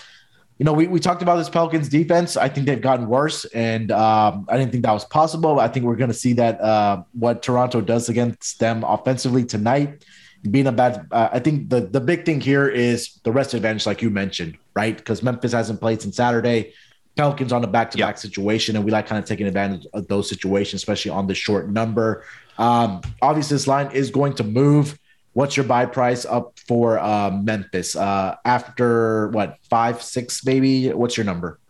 you 0.59 0.65
know, 0.65 0.73
we, 0.73 0.87
we 0.87 1.01
talked 1.01 1.21
about 1.21 1.37
this 1.37 1.51
Pelicans 1.51 1.89
defense. 1.89 2.37
I 2.37 2.49
think 2.49 2.67
they've 2.67 2.81
gotten 2.81 3.09
worse, 3.09 3.45
and 3.47 3.93
um, 3.93 4.47
I 4.49 4.57
didn't 4.57 4.73
think 4.73 4.85
that 4.85 4.93
was 4.93 5.05
possible. 5.05 5.61
I 5.61 5.69
think 5.69 5.85
we're 5.85 5.97
going 5.97 6.11
to 6.11 6.17
see 6.17 6.33
that 6.35 6.61
uh, 6.61 7.03
what 7.13 7.43
Toronto 7.43 7.81
does 7.83 8.09
against 8.09 8.59
them 8.59 8.83
offensively 8.85 9.45
tonight 9.45 10.05
being 10.51 10.67
a 10.67 10.73
bad. 10.73 11.07
Uh, 11.11 11.29
I 11.33 11.39
think 11.41 11.69
the 11.71 11.81
the 11.81 12.01
big 12.01 12.25
thing 12.25 12.41
here 12.41 12.69
is 12.69 13.21
the 13.25 13.33
rest 13.33 13.55
advantage, 13.55 13.87
like 13.87 14.01
you 14.01 14.11
mentioned, 14.11 14.57
right? 14.75 14.97
Because 14.97 15.23
Memphis 15.23 15.53
hasn't 15.53 15.81
played 15.81 16.03
since 16.03 16.17
Saturday. 16.17 16.73
Pelicans 17.17 17.51
on 17.51 17.65
a 17.65 17.67
back 17.67 17.91
to 17.93 17.99
back 17.99 18.19
situation, 18.19 18.77
and 18.77 18.85
we 18.85 18.91
like 18.91 19.07
kind 19.07 19.23
of 19.23 19.27
taking 19.27 19.47
advantage 19.47 19.87
of 19.95 20.07
those 20.07 20.29
situations, 20.29 20.81
especially 20.81 21.11
on 21.11 21.27
the 21.27 21.35
short 21.35 21.71
number. 21.71 22.25
Um, 22.59 23.01
obviously, 23.23 23.55
this 23.55 23.67
line 23.67 23.91
is 23.93 24.11
going 24.11 24.35
to 24.35 24.45
move. 24.45 24.99
What's 25.37 25.55
your 25.55 25.65
buy 25.65 25.85
price 25.85 26.25
up 26.25 26.59
for 26.67 26.99
uh, 26.99 27.31
Memphis 27.31 27.95
uh, 27.95 28.37
after 28.47 29.29
what 29.29 29.59
five, 29.69 30.01
six, 30.01 30.43
maybe? 30.47 30.89
What's 30.89 31.19
your 31.19 31.27
number? 31.27 31.61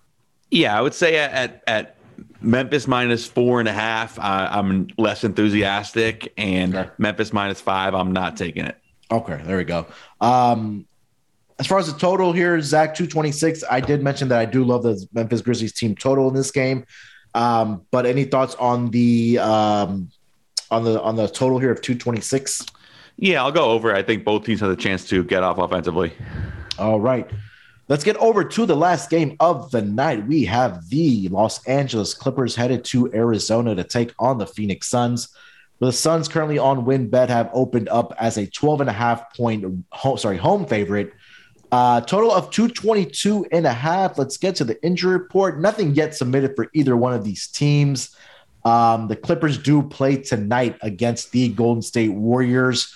Yeah, 0.53 0.79
I 0.79 0.81
would 0.81 0.95
say 0.95 1.17
at 1.17 1.65
at 1.67 1.97
Memphis 2.41 2.87
minus 2.87 3.27
four 3.27 3.59
and 3.59 3.69
a 3.69 3.73
half. 3.73 4.21
Uh, 4.21 4.49
I'm 4.53 4.87
less 4.99 5.25
enthusiastic, 5.25 6.33
and 6.37 6.77
okay. 6.77 6.91
Memphis 6.99 7.33
minus 7.33 7.61
five. 7.61 7.93
I'm 7.93 8.13
not 8.13 8.37
taking 8.37 8.67
it. 8.67 8.79
Okay, 9.11 9.43
there 9.45 9.57
we 9.57 9.65
go. 9.65 9.85
Um, 10.21 10.87
as 11.59 11.67
far 11.67 11.81
as 11.81 11.93
the 11.93 11.99
total 11.99 12.33
here, 12.33 12.61
Zach, 12.61 12.95
226. 12.95 13.65
I 13.69 13.81
did 13.81 14.01
mention 14.01 14.29
that 14.29 14.39
I 14.39 14.45
do 14.45 14.63
love 14.63 14.85
the 14.85 15.05
Memphis 15.13 15.41
Grizzlies 15.41 15.73
team 15.73 15.97
total 15.97 16.29
in 16.29 16.35
this 16.35 16.53
game. 16.53 16.87
Um, 17.35 17.83
but 17.91 18.07
any 18.07 18.27
thoughts 18.27 18.55
on 18.61 18.93
the 18.93 19.41
um, 19.41 20.13
on 20.71 20.85
the 20.85 21.03
on 21.03 21.17
the 21.17 21.27
total 21.27 21.59
here 21.59 21.73
of 21.73 21.83
226? 21.83 22.65
Yeah, 23.19 23.43
I'll 23.43 23.53
go 23.53 23.71
over. 23.71 23.95
I 23.95 24.03
think 24.03 24.25
both 24.25 24.45
teams 24.45 24.61
have 24.61 24.69
the 24.69 24.77
chance 24.77 25.09
to 25.09 25.25
get 25.25 25.43
off 25.43 25.59
offensively. 25.59 26.13
All 26.79 27.01
right. 27.01 27.29
Let's 27.89 28.05
get 28.05 28.17
over 28.17 28.43
to 28.43 28.67
the 28.67 28.77
last 28.77 29.11
game 29.11 29.37
of 29.39 29.71
the 29.71 29.81
night. 29.81 30.27
We 30.27 30.45
have 30.45 30.89
the 30.89 31.29
Los 31.29 31.65
Angeles 31.67 32.15
Clippers 32.15 32.57
headed 32.57 32.85
to 32.87 33.13
Arizona 33.15 33.75
to 33.77 33.85
take 33.85 34.13
on 34.19 34.39
the 34.39 34.47
Phoenix 34.47 34.89
Suns. 34.89 35.29
The 35.79 35.93
Suns 35.93 36.27
currently 36.27 36.59
on 36.59 36.85
WynnBET 36.85 37.29
have 37.29 37.49
opened 37.53 37.89
up 37.89 38.13
as 38.19 38.39
a 38.39 38.47
12 38.47 38.83
and 38.83 38.91
a 38.91 38.93
half 38.93 39.35
point 39.37 39.65
home, 39.93 40.19
sorry, 40.19 40.37
home 40.37 40.67
favorite. 40.67 41.13
Uh, 41.71 42.01
total 42.01 42.33
of 42.33 42.51
222 42.51 43.47
and 43.53 43.67
a 43.67 43.73
half. 43.73 44.19
Let's 44.19 44.37
get 44.37 44.57
to 44.57 44.65
the 44.65 44.83
injury 44.85 45.13
report. 45.13 45.61
Nothing 45.61 45.95
yet 45.95 46.15
submitted 46.15 46.57
for 46.57 46.69
either 46.73 46.97
one 46.97 47.13
of 47.13 47.25
these 47.25 47.47
teams. 47.47 48.17
Um, 48.65 49.09
the 49.09 49.17
Clippers 49.17 49.59
do 49.59 49.83
play 49.83 50.17
tonight 50.17 50.77
against 50.83 51.31
the 51.31 51.51
Golden 51.51 51.83
State 51.83 52.13
Warriors 52.13 52.93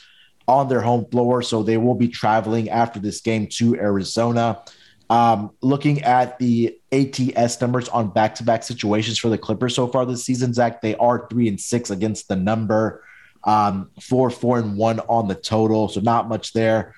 on 0.51 0.69
their 0.69 0.81
home 0.81 1.07
floor, 1.07 1.43
so 1.43 1.63
they 1.63 1.77
will 1.77 1.95
be 1.95 2.09
traveling 2.09 2.69
after 2.69 2.99
this 2.99 3.21
game 3.21 3.47
to 3.47 3.77
Arizona. 3.77 4.63
Um, 5.09 5.51
looking 5.61 6.03
at 6.03 6.39
the 6.39 6.79
ATS 6.93 7.61
numbers 7.61 7.89
on 7.89 8.11
back 8.11 8.35
to 8.37 8.45
back 8.45 8.63
situations 8.63 9.19
for 9.19 9.29
the 9.29 9.39
Clippers 9.39 9.75
so 9.75 9.87
far 9.87 10.05
this 10.05 10.25
season, 10.25 10.53
Zach, 10.53 10.83
they 10.83 10.97
are 10.97 11.27
three 11.31 11.49
and 11.49 11.61
six 11.61 11.91
against 11.91 12.29
the 12.29 12.37
number, 12.37 13.05
um, 13.45 13.91
four, 14.01 14.31
four, 14.31 14.59
and 14.59 14.77
one 14.77 15.01
on 15.01 15.29
the 15.29 15.35
total. 15.35 15.89
So 15.89 16.01
not 16.01 16.29
much 16.29 16.53
there. 16.53 16.95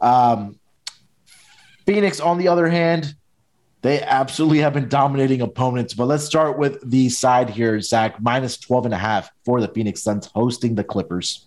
Um, 0.00 0.58
Phoenix, 1.86 2.20
on 2.20 2.38
the 2.38 2.48
other 2.48 2.68
hand, 2.68 3.14
they 3.82 4.00
absolutely 4.00 4.58
have 4.58 4.72
been 4.72 4.88
dominating 4.88 5.42
opponents. 5.42 5.92
But 5.92 6.06
let's 6.06 6.24
start 6.24 6.58
with 6.58 6.88
the 6.90 7.10
side 7.10 7.50
here, 7.50 7.80
Zach, 7.80 8.20
minus 8.20 8.56
12 8.56 8.86
and 8.86 8.94
a 8.94 8.98
half 8.98 9.30
for 9.44 9.60
the 9.60 9.68
Phoenix 9.68 10.02
Suns 10.02 10.26
hosting 10.34 10.74
the 10.74 10.84
Clippers. 10.84 11.46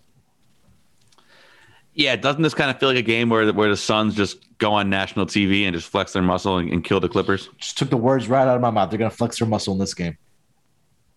Yeah, 1.98 2.16
doesn't 2.16 2.44
this 2.44 2.54
kind 2.54 2.70
of 2.70 2.80
feel 2.80 2.90
like 2.90 2.98
a 2.98 3.02
game 3.02 3.30
where 3.30 3.52
where 3.52 3.70
the 3.70 3.76
Suns 3.76 4.16
just 4.16 4.38
go 4.60 4.74
on 4.74 4.90
national 4.90 5.26
TV 5.26 5.64
and 5.64 5.76
just 5.76 5.90
flex 5.90 6.14
their 6.14 6.22
muscle 6.22 6.58
and, 6.58 6.72
and 6.72 6.84
kill 6.84 7.00
the 7.00 7.10
Clippers? 7.10 7.50
Just 7.58 7.78
took 7.78 7.90
the 7.90 7.98
words 7.98 8.30
right 8.30 8.48
out 8.48 8.56
of 8.56 8.62
my 8.62 8.70
mouth. 8.70 8.92
They're 8.92 9.00
going 9.00 9.10
to 9.10 9.18
flex 9.18 9.40
their 9.40 9.48
muscle 9.48 9.74
in 9.74 9.80
this 9.80 9.96
game. 9.96 10.16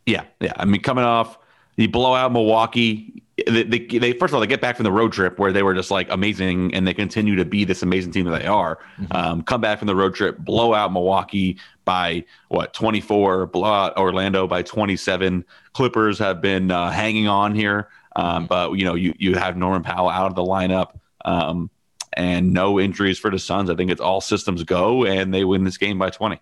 Yeah, 0.06 0.24
yeah. 0.40 0.54
I 0.56 0.64
mean, 0.64 0.80
coming 0.80 1.04
off 1.04 1.38
you 1.80 1.88
blow 1.88 2.14
out 2.14 2.32
Milwaukee. 2.32 3.22
They, 3.46 3.62
they, 3.62 3.78
they, 3.78 4.12
first 4.12 4.32
of 4.32 4.34
all 4.34 4.40
they 4.40 4.46
get 4.46 4.60
back 4.60 4.76
from 4.76 4.84
the 4.84 4.92
road 4.92 5.12
trip 5.12 5.38
where 5.38 5.50
they 5.50 5.62
were 5.62 5.72
just 5.72 5.90
like 5.90 6.08
amazing 6.10 6.74
and 6.74 6.86
they 6.86 6.92
continue 6.92 7.36
to 7.36 7.44
be 7.46 7.64
this 7.64 7.82
amazing 7.82 8.12
team 8.12 8.26
that 8.26 8.38
they 8.38 8.46
are. 8.46 8.78
Mm-hmm. 8.98 9.12
Um, 9.12 9.42
come 9.42 9.62
back 9.62 9.78
from 9.78 9.86
the 9.86 9.96
road 9.96 10.14
trip, 10.14 10.36
blow 10.38 10.74
out 10.74 10.92
Milwaukee 10.92 11.58
by 11.86 12.24
what 12.48 12.74
24, 12.74 13.46
blow 13.46 13.72
out 13.72 13.96
Orlando 13.96 14.46
by 14.46 14.62
27. 14.62 15.42
Clippers 15.72 16.18
have 16.18 16.42
been 16.42 16.70
uh, 16.70 16.90
hanging 16.90 17.28
on 17.28 17.54
here. 17.54 17.88
Um, 18.20 18.46
but 18.46 18.72
you 18.74 18.84
know, 18.84 18.94
you 18.94 19.14
you 19.18 19.34
have 19.34 19.56
Norman 19.56 19.82
Powell 19.82 20.10
out 20.10 20.26
of 20.26 20.34
the 20.34 20.42
lineup, 20.42 20.98
um, 21.24 21.70
and 22.12 22.52
no 22.52 22.78
injuries 22.78 23.18
for 23.18 23.30
the 23.30 23.38
Suns. 23.38 23.70
I 23.70 23.74
think 23.74 23.90
it's 23.90 24.00
all 24.00 24.20
systems 24.20 24.62
go, 24.62 25.06
and 25.06 25.32
they 25.32 25.44
win 25.44 25.64
this 25.64 25.78
game 25.78 25.98
by 25.98 26.10
twenty. 26.10 26.38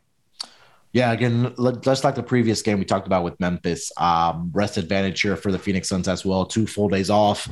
Yeah, 0.92 1.12
again, 1.12 1.54
just 1.82 2.02
like 2.02 2.16
the 2.16 2.22
previous 2.22 2.62
game 2.62 2.78
we 2.78 2.84
talked 2.84 3.06
about 3.06 3.22
with 3.22 3.38
Memphis, 3.38 3.92
um, 3.98 4.50
rest 4.54 4.76
advantage 4.76 5.20
here 5.20 5.36
for 5.36 5.52
the 5.52 5.58
Phoenix 5.58 5.88
Suns 5.88 6.08
as 6.08 6.24
well. 6.24 6.46
Two 6.46 6.66
full 6.66 6.88
days 6.88 7.10
off. 7.10 7.48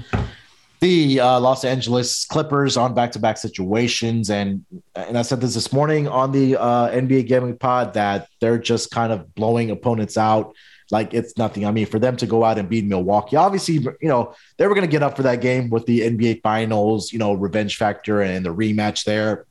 The 0.80 1.20
uh, 1.20 1.38
Los 1.38 1.64
Angeles 1.64 2.24
Clippers 2.24 2.76
on 2.76 2.94
back-to-back 2.94 3.38
situations, 3.38 4.30
and 4.30 4.64
and 4.96 5.16
I 5.16 5.22
said 5.22 5.40
this 5.40 5.54
this 5.54 5.72
morning 5.72 6.08
on 6.08 6.32
the 6.32 6.56
uh, 6.56 6.90
NBA 6.90 7.28
Gaming 7.28 7.56
Pod 7.56 7.94
that 7.94 8.28
they're 8.40 8.58
just 8.58 8.90
kind 8.90 9.12
of 9.12 9.34
blowing 9.36 9.70
opponents 9.70 10.18
out 10.18 10.54
like 10.91 11.14
it's 11.14 11.37
nothing. 11.37 11.66
I 11.66 11.70
mean, 11.70 11.87
for 11.87 11.99
them 11.99 12.16
to 12.18 12.26
go 12.26 12.45
out 12.45 12.59
and 12.59 12.68
beat 12.68 12.84
Milwaukee, 12.84 13.37
obviously, 13.37 13.74
you 13.74 14.09
know, 14.09 14.34
they 14.57 14.66
were 14.66 14.74
going 14.74 14.87
to 14.87 14.91
get 14.91 15.03
up 15.03 15.16
for 15.16 15.22
that 15.24 15.41
game 15.41 15.70
with 15.70 15.87
the 15.87 16.01
NBA 16.01 16.43
Finals, 16.43 17.12
you 17.12 17.18
know, 17.18 17.32
revenge 17.34 17.76
factor 17.76 18.20
and 18.22 18.45
the 18.45 18.55
rematch 18.55 19.05
there. 19.05 19.47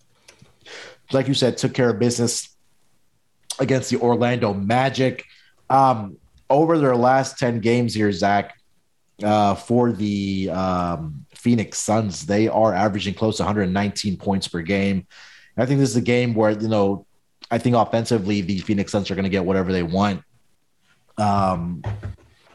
Like 1.11 1.27
you 1.27 1.33
said, 1.33 1.57
took 1.57 1.73
care 1.73 1.89
of 1.89 1.99
business 1.99 2.55
against 3.59 3.89
the 3.89 3.97
Orlando 3.97 4.53
Magic. 4.53 5.25
Um, 5.69 6.17
over 6.49 6.77
their 6.77 6.95
last 6.95 7.37
10 7.39 7.59
games 7.59 7.93
here, 7.93 8.11
Zach, 8.11 8.55
uh, 9.23 9.55
for 9.55 9.91
the 9.91 10.49
um, 10.51 11.25
Phoenix 11.33 11.79
Suns, 11.79 12.25
they 12.25 12.47
are 12.47 12.73
averaging 12.73 13.13
close 13.13 13.37
to 13.37 13.43
119 13.43 14.17
points 14.17 14.47
per 14.47 14.61
game. 14.61 15.07
I 15.57 15.65
think 15.65 15.79
this 15.79 15.89
is 15.89 15.95
a 15.95 16.01
game 16.01 16.33
where, 16.33 16.51
you 16.51 16.67
know, 16.67 17.05
I 17.49 17.57
think 17.57 17.75
offensively, 17.75 18.41
the 18.41 18.59
Phoenix 18.59 18.91
Suns 18.91 19.09
are 19.09 19.15
going 19.15 19.23
to 19.23 19.29
get 19.29 19.45
whatever 19.45 19.71
they 19.71 19.83
want. 19.83 20.21
Um, 21.17 21.83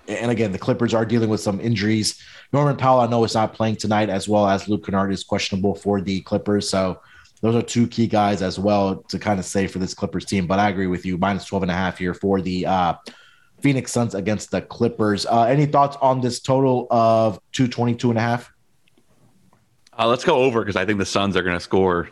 and 0.09 0.31
again, 0.31 0.53
the 0.53 0.59
Clippers 0.59 0.93
are 0.93 1.05
dealing 1.05 1.31
with 1.31 1.41
some 1.41 1.61
injuries. 1.61 2.21
Norman 2.53 2.77
Powell, 2.77 3.01
I 3.01 3.07
know, 3.07 3.23
is 3.25 3.35
not 3.35 3.55
playing 3.55 3.77
tonight, 3.77 4.11
as 4.11 4.29
well 4.29 4.49
as 4.49 4.69
Luke 4.69 4.85
Kennard 4.85 5.13
is 5.13 5.23
questionable 5.23 5.75
for 5.75 6.01
the 6.01 6.21
Clippers. 6.23 6.69
So 6.69 7.01
those 7.41 7.55
are 7.55 7.63
two 7.63 7.87
key 7.87 8.07
guys 8.07 8.43
as 8.43 8.59
well 8.59 8.97
to 9.09 9.19
kind 9.19 9.39
of 9.39 9.47
say 9.47 9.67
for 9.67 9.79
this 9.79 9.95
Clippers 9.95 10.25
team. 10.25 10.47
But 10.47 10.59
I 10.59 10.69
agree 10.69 10.89
with 10.89 11.07
you, 11.07 11.17
minus 11.17 11.45
12 11.45 11.63
and 11.63 11.71
a 11.71 11.75
half 11.75 11.99
here 11.99 12.13
for 12.13 12.41
the 12.41 12.67
uh, 12.67 12.95
Phoenix 13.61 13.93
Suns 13.93 14.15
against 14.15 14.51
the 14.51 14.63
Clippers. 14.63 15.27
Uh, 15.27 15.45
any 15.45 15.67
thoughts 15.67 15.97
on 16.03 16.21
this 16.21 16.41
total 16.41 16.87
of 16.91 17.41
222 17.53 18.11
and 18.11 18.19
a 18.19 18.23
half? 18.23 18.53
Uh, 19.99 20.07
let's 20.07 20.25
go 20.25 20.37
over 20.37 20.61
because 20.61 20.77
I 20.77 20.85
think 20.85 20.99
the 20.99 21.07
Suns 21.07 21.37
are 21.37 21.43
going 21.43 21.57
to 21.57 21.61
score 21.61 22.11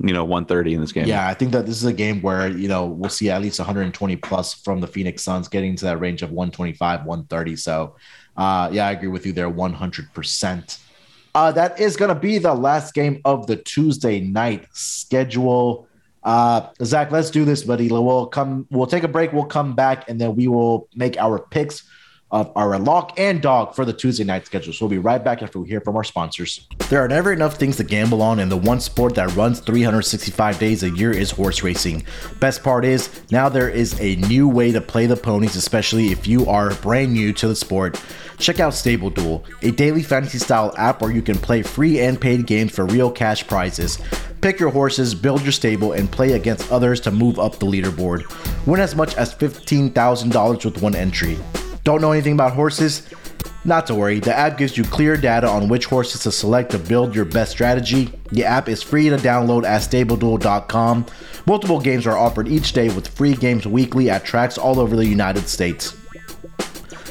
you 0.00 0.12
know 0.12 0.24
130 0.24 0.74
in 0.74 0.80
this 0.80 0.92
game. 0.92 1.06
Yeah, 1.06 1.28
I 1.28 1.34
think 1.34 1.52
that 1.52 1.66
this 1.66 1.76
is 1.76 1.84
a 1.84 1.92
game 1.92 2.22
where 2.22 2.48
you 2.48 2.68
know 2.68 2.86
we'll 2.86 3.10
see 3.10 3.30
at 3.30 3.42
least 3.42 3.58
120 3.58 4.16
plus 4.16 4.54
from 4.54 4.80
the 4.80 4.86
Phoenix 4.86 5.22
Suns, 5.22 5.48
getting 5.48 5.74
to 5.76 5.84
that 5.86 5.98
range 5.98 6.22
of 6.22 6.30
125, 6.30 7.04
130. 7.04 7.56
So, 7.56 7.96
uh, 8.36 8.68
yeah, 8.72 8.86
I 8.86 8.92
agree 8.92 9.08
with 9.08 9.26
you 9.26 9.32
there, 9.32 9.48
100. 9.48 10.12
percent 10.14 10.78
uh, 11.34 11.52
That 11.52 11.80
is 11.80 11.96
going 11.96 12.10
to 12.10 12.20
be 12.20 12.38
the 12.38 12.54
last 12.54 12.94
game 12.94 13.20
of 13.24 13.46
the 13.46 13.56
Tuesday 13.56 14.20
night 14.20 14.66
schedule. 14.72 15.88
Uh, 16.22 16.68
Zach, 16.82 17.10
let's 17.10 17.30
do 17.30 17.44
this, 17.44 17.62
buddy. 17.62 17.88
We'll 17.88 18.26
come. 18.26 18.66
We'll 18.70 18.86
take 18.86 19.02
a 19.02 19.08
break. 19.08 19.32
We'll 19.32 19.44
come 19.44 19.74
back, 19.74 20.08
and 20.08 20.20
then 20.20 20.36
we 20.36 20.46
will 20.46 20.88
make 20.94 21.16
our 21.16 21.38
picks 21.38 21.82
of 22.30 22.52
our 22.56 22.78
lock 22.78 23.18
and 23.18 23.40
dog 23.40 23.74
for 23.74 23.84
the 23.84 23.92
Tuesday 23.92 24.24
night 24.24 24.44
schedule. 24.44 24.72
So 24.72 24.84
we'll 24.84 24.90
be 24.90 24.98
right 24.98 25.22
back 25.22 25.42
after 25.42 25.58
we 25.58 25.68
hear 25.68 25.80
from 25.80 25.96
our 25.96 26.04
sponsors. 26.04 26.66
There 26.90 27.02
are 27.02 27.08
never 27.08 27.32
enough 27.32 27.56
things 27.56 27.76
to 27.78 27.84
gamble 27.84 28.22
on, 28.22 28.38
and 28.38 28.50
the 28.50 28.56
one 28.56 28.80
sport 28.80 29.14
that 29.14 29.34
runs 29.34 29.60
365 29.60 30.58
days 30.58 30.82
a 30.82 30.90
year 30.90 31.10
is 31.10 31.30
horse 31.30 31.62
racing. 31.62 32.04
Best 32.40 32.62
part 32.62 32.84
is, 32.84 33.22
now 33.30 33.48
there 33.48 33.68
is 33.68 33.98
a 34.00 34.16
new 34.16 34.48
way 34.48 34.72
to 34.72 34.80
play 34.80 35.06
the 35.06 35.16
ponies, 35.16 35.56
especially 35.56 36.12
if 36.12 36.26
you 36.26 36.46
are 36.48 36.74
brand 36.76 37.12
new 37.12 37.32
to 37.34 37.48
the 37.48 37.56
sport. 37.56 38.02
Check 38.38 38.60
out 38.60 38.72
Stable 38.74 39.10
Duel, 39.10 39.44
a 39.62 39.70
daily 39.70 40.02
fantasy 40.02 40.38
style 40.38 40.72
app 40.76 41.02
where 41.02 41.10
you 41.10 41.22
can 41.22 41.36
play 41.36 41.62
free 41.62 42.00
and 42.00 42.20
paid 42.20 42.46
games 42.46 42.72
for 42.72 42.86
real 42.86 43.10
cash 43.10 43.46
prizes. 43.46 43.98
Pick 44.40 44.60
your 44.60 44.70
horses, 44.70 45.14
build 45.14 45.42
your 45.42 45.52
stable, 45.52 45.92
and 45.92 46.10
play 46.10 46.32
against 46.32 46.70
others 46.70 47.00
to 47.00 47.10
move 47.10 47.40
up 47.40 47.58
the 47.58 47.66
leaderboard. 47.66 48.24
Win 48.66 48.80
as 48.80 48.94
much 48.94 49.16
as 49.16 49.34
$15,000 49.34 50.64
with 50.64 50.80
one 50.80 50.94
entry. 50.94 51.36
Don't 51.88 52.02
know 52.02 52.12
anything 52.12 52.34
about 52.34 52.52
horses? 52.52 53.08
Not 53.64 53.86
to 53.86 53.94
worry, 53.94 54.20
the 54.20 54.36
app 54.38 54.58
gives 54.58 54.76
you 54.76 54.84
clear 54.84 55.16
data 55.16 55.48
on 55.48 55.68
which 55.70 55.86
horses 55.86 56.22
to 56.24 56.30
select 56.30 56.72
to 56.72 56.78
build 56.78 57.14
your 57.14 57.24
best 57.24 57.50
strategy. 57.50 58.12
The 58.30 58.44
app 58.44 58.68
is 58.68 58.82
free 58.82 59.08
to 59.08 59.16
download 59.16 59.64
at 59.64 59.80
StableDuel.com. 59.80 61.06
Multiple 61.46 61.80
games 61.80 62.06
are 62.06 62.18
offered 62.18 62.46
each 62.46 62.74
day 62.74 62.90
with 62.90 63.08
free 63.08 63.32
games 63.32 63.66
weekly 63.66 64.10
at 64.10 64.26
tracks 64.26 64.58
all 64.58 64.80
over 64.80 64.96
the 64.96 65.06
United 65.06 65.48
States. 65.48 65.96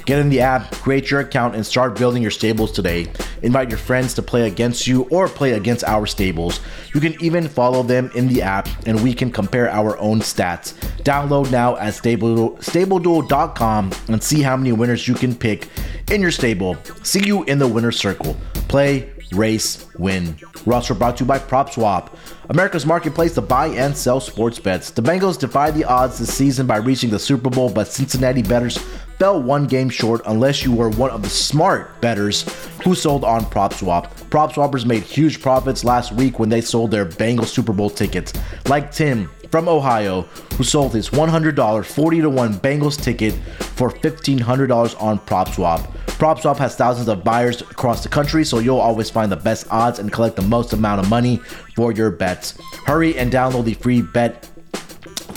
Get 0.08 0.20
in 0.20 0.30
the 0.30 0.40
app, 0.40 0.72
create 0.72 1.12
your 1.12 1.20
account, 1.20 1.54
and 1.54 1.66
start 1.66 1.98
building 1.98 2.22
your 2.22 2.32
stables 2.32 2.72
today. 2.72 3.12
Invite 3.42 3.68
your 3.68 3.78
friends 3.78 4.14
to 4.14 4.22
play 4.22 4.48
against 4.48 4.88
you 4.88 5.04
or 5.10 5.28
play 5.28 5.52
against 5.52 5.84
our 5.84 6.06
stables. 6.06 6.62
You 6.94 7.02
can 7.02 7.22
even 7.22 7.50
follow 7.50 7.84
them 7.84 8.10
in 8.16 8.30
the 8.30 8.42
app, 8.42 8.70
and 8.86 9.04
we 9.04 9.14
can 9.14 9.30
compare 9.30 9.70
our 9.70 9.98
own 9.98 10.22
stats. 10.22 10.76
Download 11.04 11.52
now 11.52 11.76
at 11.76 11.94
stable, 11.94 12.52
StableDuel.com 12.52 13.92
and 14.08 14.24
see 14.24 14.42
how 14.42 14.56
many 14.56 14.72
winners 14.72 15.10
you 15.10 15.14
can 15.14 15.36
pick 15.36 15.68
in 16.10 16.22
your 16.22 16.32
stable. 16.32 16.78
See 17.04 17.28
you 17.28 17.44
in 17.44 17.60
the 17.60 17.68
winner's 17.68 18.00
circle. 18.00 18.38
Play, 18.70 19.12
race, 19.34 19.88
win. 19.98 20.38
Roster 20.66 20.94
brought 20.94 21.18
to 21.18 21.26
you 21.26 21.28
by 21.28 21.40
PropSwap, 21.40 22.14
America's 22.50 22.86
marketplace 22.86 23.34
to 23.34 23.42
buy 23.42 23.68
and 23.68 23.96
sell 23.96 24.22
sports 24.22 24.58
bets. 24.58 24.90
The 24.90 25.02
Bengals 25.02 25.38
defy 25.38 25.72
the 25.72 25.84
odds 25.84 26.20
this 26.20 26.34
season 26.34 26.66
by 26.66 26.78
reaching 26.78 27.10
the 27.10 27.20
Super 27.20 27.50
Bowl, 27.50 27.70
but 27.70 27.90
Cincinnati 27.90 28.42
bettors 28.42 28.80
fell 29.18 29.42
one 29.42 29.66
game 29.66 29.90
short 29.90 30.22
unless 30.26 30.64
you 30.64 30.72
were 30.72 30.90
one 30.90 31.10
of 31.10 31.22
the 31.22 31.30
smart 31.30 32.00
bettors 32.02 32.44
who 32.84 32.94
sold 32.94 33.24
on 33.24 33.44
PropSwap. 33.46 34.12
PropSwappers 34.30 34.86
made 34.86 35.04
huge 35.04 35.42
profits 35.42 35.84
last 35.84 36.12
week 36.12 36.40
when 36.40 36.50
they 36.50 36.62
sold 36.62 36.92
their 36.92 37.06
Bengals 37.06 37.48
Super 37.48 37.74
Bowl 37.74 37.90
tickets, 37.90 38.34
like 38.68 38.92
Tim 38.92 39.30
from 39.50 39.68
Ohio, 39.68 40.24
who 40.56 40.64
sold 40.64 40.94
his 40.94 41.10
$100 41.10 41.86
40 41.86 42.22
to 42.22 42.30
1 42.30 42.54
Bengals 42.56 43.02
ticket 43.02 43.34
for 43.76 43.90
$1,500 43.90 45.02
on 45.02 45.20
PropSwap. 45.20 45.80
PropSwap 46.18 46.58
has 46.58 46.76
thousands 46.76 47.08
of 47.08 47.24
buyers 47.24 47.62
across 47.62 48.04
the 48.04 48.10
country, 48.10 48.44
so 48.44 48.60
you'll 48.60 48.80
always 48.80 49.10
find 49.10 49.32
the 49.32 49.36
best 49.36 49.68
odds 49.70 50.00
and 50.00 50.12
collect 50.12 50.36
the 50.36 50.42
most 50.42 50.74
amount 50.74 51.00
of 51.00 51.10
money 51.10 51.38
for 51.76 51.92
your 51.92 52.10
bets. 52.10 52.58
Hurry 52.86 53.18
and 53.18 53.32
download 53.32 53.66
the 53.66 53.76
free 53.76 54.02
bet 54.02 54.50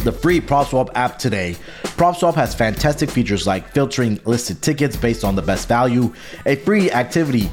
the 0.05 0.13
free 0.13 0.41
PropSwap 0.41 0.91
app 0.95 1.19
today. 1.19 1.57
PropSwap 1.83 2.35
has 2.35 2.55
fantastic 2.55 3.11
features 3.11 3.47
like 3.47 3.69
filtering 3.73 4.21
listed 4.25 4.63
tickets 4.63 4.97
based 4.97 5.25
on 5.25 5.37
the 5.37 5.43
best 5.43 5.69
value, 5.69 6.13
a 6.47 6.57
free 6.57 6.91
activity 6.91 7.51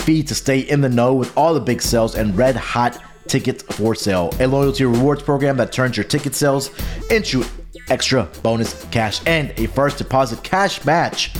feed 0.00 0.28
to 0.28 0.34
stay 0.34 0.60
in 0.60 0.80
the 0.80 0.88
know 0.88 1.14
with 1.14 1.36
all 1.36 1.54
the 1.54 1.60
big 1.60 1.82
sales, 1.82 2.14
and 2.14 2.36
red 2.36 2.56
hot 2.56 3.02
tickets 3.26 3.62
for 3.76 3.94
sale. 3.94 4.32
A 4.40 4.46
loyalty 4.46 4.84
rewards 4.84 5.22
program 5.22 5.56
that 5.56 5.72
turns 5.72 5.96
your 5.96 6.04
ticket 6.04 6.34
sales 6.34 6.70
into 7.10 7.44
extra 7.88 8.28
bonus 8.42 8.84
cash 8.86 9.20
and 9.26 9.52
a 9.56 9.66
first 9.66 9.98
deposit 9.98 10.42
cash 10.42 10.84
match 10.84 11.32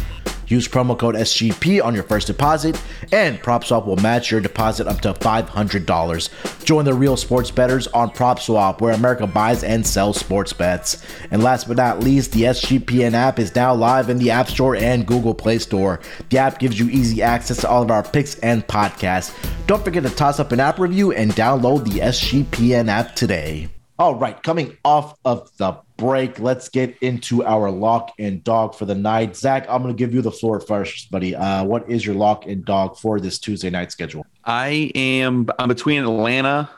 Use 0.46 0.68
promo 0.68 0.98
code 0.98 1.14
SGP 1.14 1.84
on 1.84 1.94
your 1.94 2.04
first 2.04 2.26
deposit, 2.26 2.80
and 3.12 3.40
PropSwap 3.40 3.86
will 3.86 3.96
match 3.96 4.30
your 4.30 4.40
deposit 4.40 4.86
up 4.86 5.00
to 5.00 5.12
$500. 5.12 6.64
Join 6.64 6.84
the 6.84 6.94
real 6.94 7.16
sports 7.16 7.50
bettors 7.50 7.86
on 7.88 8.10
PropSwap, 8.10 8.80
where 8.80 8.94
America 8.94 9.26
buys 9.26 9.64
and 9.64 9.86
sells 9.86 10.18
sports 10.18 10.52
bets. 10.52 11.02
And 11.30 11.42
last 11.42 11.68
but 11.68 11.76
not 11.76 12.00
least, 12.00 12.32
the 12.32 12.42
SGPN 12.42 13.14
app 13.14 13.38
is 13.38 13.54
now 13.54 13.74
live 13.74 14.08
in 14.08 14.18
the 14.18 14.30
App 14.30 14.48
Store 14.48 14.76
and 14.76 15.06
Google 15.06 15.34
Play 15.34 15.58
Store. 15.58 16.00
The 16.30 16.38
app 16.38 16.58
gives 16.58 16.78
you 16.78 16.88
easy 16.88 17.22
access 17.22 17.58
to 17.58 17.68
all 17.68 17.82
of 17.82 17.90
our 17.90 18.02
picks 18.02 18.38
and 18.40 18.66
podcasts. 18.66 19.34
Don't 19.66 19.84
forget 19.84 20.02
to 20.04 20.10
toss 20.10 20.40
up 20.40 20.52
an 20.52 20.60
app 20.60 20.78
review 20.78 21.12
and 21.12 21.32
download 21.32 21.84
the 21.84 22.00
SGPN 22.00 22.88
app 22.88 23.14
today. 23.16 23.68
All 23.98 24.14
right, 24.14 24.40
coming 24.42 24.76
off 24.84 25.18
of 25.24 25.50
the 25.56 25.78
break, 25.96 26.38
let's 26.38 26.68
get 26.68 26.98
into 27.00 27.42
our 27.44 27.70
lock 27.70 28.12
and 28.18 28.44
dog 28.44 28.74
for 28.74 28.84
the 28.84 28.94
night. 28.94 29.34
Zach, 29.36 29.66
I'm 29.70 29.82
going 29.82 29.94
to 29.94 29.98
give 29.98 30.12
you 30.12 30.20
the 30.20 30.30
floor 30.30 30.60
first, 30.60 31.10
buddy. 31.10 31.34
Uh, 31.34 31.64
what 31.64 31.88
is 31.88 32.04
your 32.04 32.14
lock 32.14 32.44
and 32.44 32.62
dog 32.62 32.98
for 32.98 33.18
this 33.20 33.38
Tuesday 33.38 33.70
night 33.70 33.90
schedule? 33.90 34.26
I 34.44 34.92
am 34.94 35.48
I'm 35.58 35.68
between 35.68 36.02
Atlanta, 36.02 36.68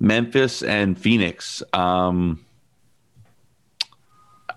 Memphis, 0.00 0.64
and 0.64 0.98
Phoenix. 0.98 1.62
Um, 1.72 2.44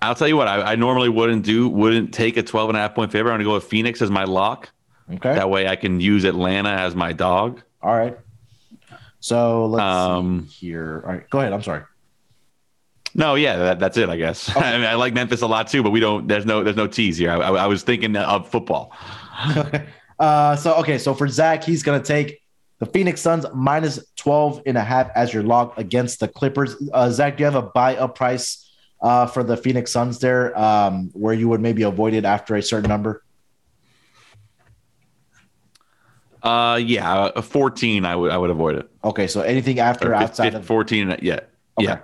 I'll 0.02 0.16
tell 0.16 0.28
you 0.28 0.38
what, 0.38 0.48
I, 0.48 0.72
I, 0.72 0.76
normally 0.76 1.10
wouldn't 1.10 1.46
do, 1.46 1.68
wouldn't 1.68 2.14
take 2.14 2.38
a 2.38 2.44
12 2.44 2.70
and 2.70 2.78
a 2.78 2.82
half 2.82 2.96
point 2.96 3.12
favorite. 3.12 3.32
I'm 3.32 3.36
going 3.38 3.46
to 3.46 3.50
go 3.50 3.54
with 3.54 3.66
Phoenix 3.66 4.02
as 4.02 4.10
my 4.10 4.24
lock. 4.24 4.70
Okay. 5.12 5.36
That 5.36 5.50
way 5.50 5.68
I 5.68 5.76
can 5.76 6.00
use 6.00 6.24
Atlanta 6.24 6.70
as 6.70 6.96
my 6.96 7.14
dog. 7.14 7.62
All 7.82 7.96
right. 7.96 8.18
So 9.20 9.66
let's 9.68 9.82
um, 9.82 10.48
see 10.48 10.68
here. 10.68 11.04
All 11.06 11.14
right, 11.14 11.30
go 11.30 11.40
ahead. 11.40 11.54
I'm 11.54 11.64
sorry. 11.64 11.84
No, 13.16 13.36
yeah, 13.36 13.58
that, 13.58 13.80
that's 13.80 13.98
it. 13.98 14.10
I 14.10 14.18
guess. 14.18 14.50
Okay. 14.56 14.68
I 14.68 14.78
mean, 14.78 14.86
I 14.86 14.96
like 14.96 15.14
Memphis 15.14 15.42
a 15.42 15.48
lot 15.48 15.68
too, 15.68 15.84
but 15.84 15.92
we 15.92 16.00
don't. 16.00 16.28
There's 16.28 16.46
no. 16.46 16.64
There's 16.64 16.76
no 16.76 16.88
tease 16.88 17.18
here. 17.18 17.32
I, 17.32 17.38
I, 17.38 17.64
I 17.64 17.68
was 17.68 17.84
thinking 17.84 18.16
of 18.16 18.48
football. 18.50 18.94
uh, 20.20 20.56
so 20.56 20.76
okay, 20.76 20.98
so 20.98 21.14
for 21.14 21.28
Zach, 21.28 21.64
he's 21.64 21.84
gonna 21.84 22.02
take 22.02 22.42
the 22.80 22.86
Phoenix 22.86 23.22
Suns 23.22 23.46
minus 23.54 24.00
12 24.16 24.64
and 24.66 24.78
a 24.78 24.84
half 24.84 25.10
as 25.16 25.34
your 25.34 25.44
lock 25.44 25.78
against 25.78 26.22
the 26.22 26.28
Clippers. 26.28 26.76
Uh, 26.94 27.10
Zach, 27.10 27.38
do 27.38 27.42
you 27.42 27.46
have 27.46 27.56
a 27.56 27.62
buy 27.62 27.98
up 27.98 28.16
price 28.16 28.72
uh, 29.02 29.26
for 29.26 29.44
the 29.44 29.58
Phoenix 29.58 29.92
Suns 29.92 30.20
there, 30.20 30.58
um, 30.58 31.10
where 31.14 31.34
you 31.34 31.50
would 31.50 31.62
maybe 31.62 31.84
avoid 31.84 32.14
it 32.14 32.26
after 32.26 32.56
a 32.56 32.64
certain 32.64 32.90
number? 32.90 33.24
Uh, 36.42 36.80
yeah, 36.82 37.32
a 37.36 37.42
14. 37.42 38.06
I 38.06 38.16
would 38.16 38.32
I 38.32 38.38
would 38.38 38.50
avoid 38.50 38.78
it. 38.78 38.90
Okay, 39.04 39.28
so 39.28 39.42
anything 39.42 39.80
after 39.80 40.14
outside 40.14 40.56
of 40.56 40.66
14, 40.66 41.18
yeah, 41.22 41.34
okay. 41.34 41.48
yeah. 41.78 42.00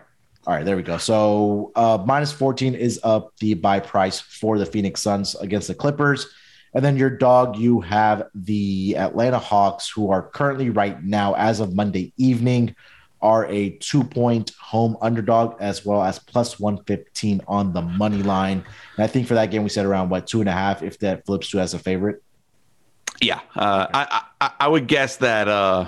All 0.48 0.54
right, 0.54 0.64
there 0.64 0.76
we 0.76 0.84
go. 0.84 0.98
So 0.98 1.72
uh, 1.76 2.04
minus 2.06 2.32
14 2.32 2.76
is 2.76 3.00
up 3.04 3.32
the 3.40 3.56
buy 3.56 3.80
price 3.80 4.20
for 4.20 4.60
the 4.60 4.66
Phoenix 4.66 5.02
Suns 5.02 5.36
against 5.36 5.68
the 5.68 5.74
Clippers. 5.74 6.28
And 6.76 6.84
then 6.84 6.98
your 6.98 7.10
dog, 7.10 7.58
you 7.58 7.80
have 7.82 8.28
the 8.36 8.96
Atlanta 8.98 9.40
Hawks, 9.40 9.90
who 9.90 10.12
are 10.12 10.22
currently 10.22 10.70
right 10.70 11.02
now, 11.02 11.34
as 11.34 11.62
of 11.62 11.74
Monday 11.74 12.14
evening, 12.18 12.76
are 13.22 13.48
a 13.48 13.72
two 13.78 14.04
point 14.04 14.52
home 14.60 14.98
underdog 15.02 15.56
as 15.60 15.84
well 15.86 16.04
as 16.04 16.20
plus 16.20 16.60
115 16.60 17.42
on 17.48 17.74
the 17.74 17.82
money 17.82 18.22
line. 18.22 18.64
And 18.98 19.04
I 19.04 19.08
think 19.08 19.28
for 19.28 19.34
that 19.34 19.50
game, 19.50 19.64
we 19.64 19.70
said 19.70 19.86
around 19.86 20.10
what 20.10 20.28
two 20.28 20.42
and 20.42 20.50
a 20.50 20.54
half 20.54 20.84
if 20.84 21.00
that 21.00 21.26
flips 21.26 21.50
to 21.52 21.60
as 21.60 21.74
a 21.74 21.80
favorite. 21.80 22.22
Yeah, 23.22 23.40
uh, 23.56 23.88
I, 23.94 24.24
I, 24.42 24.52
I 24.62 24.68
would 24.68 24.88
guess 24.88 25.18
that 25.18 25.48
uh, 25.48 25.88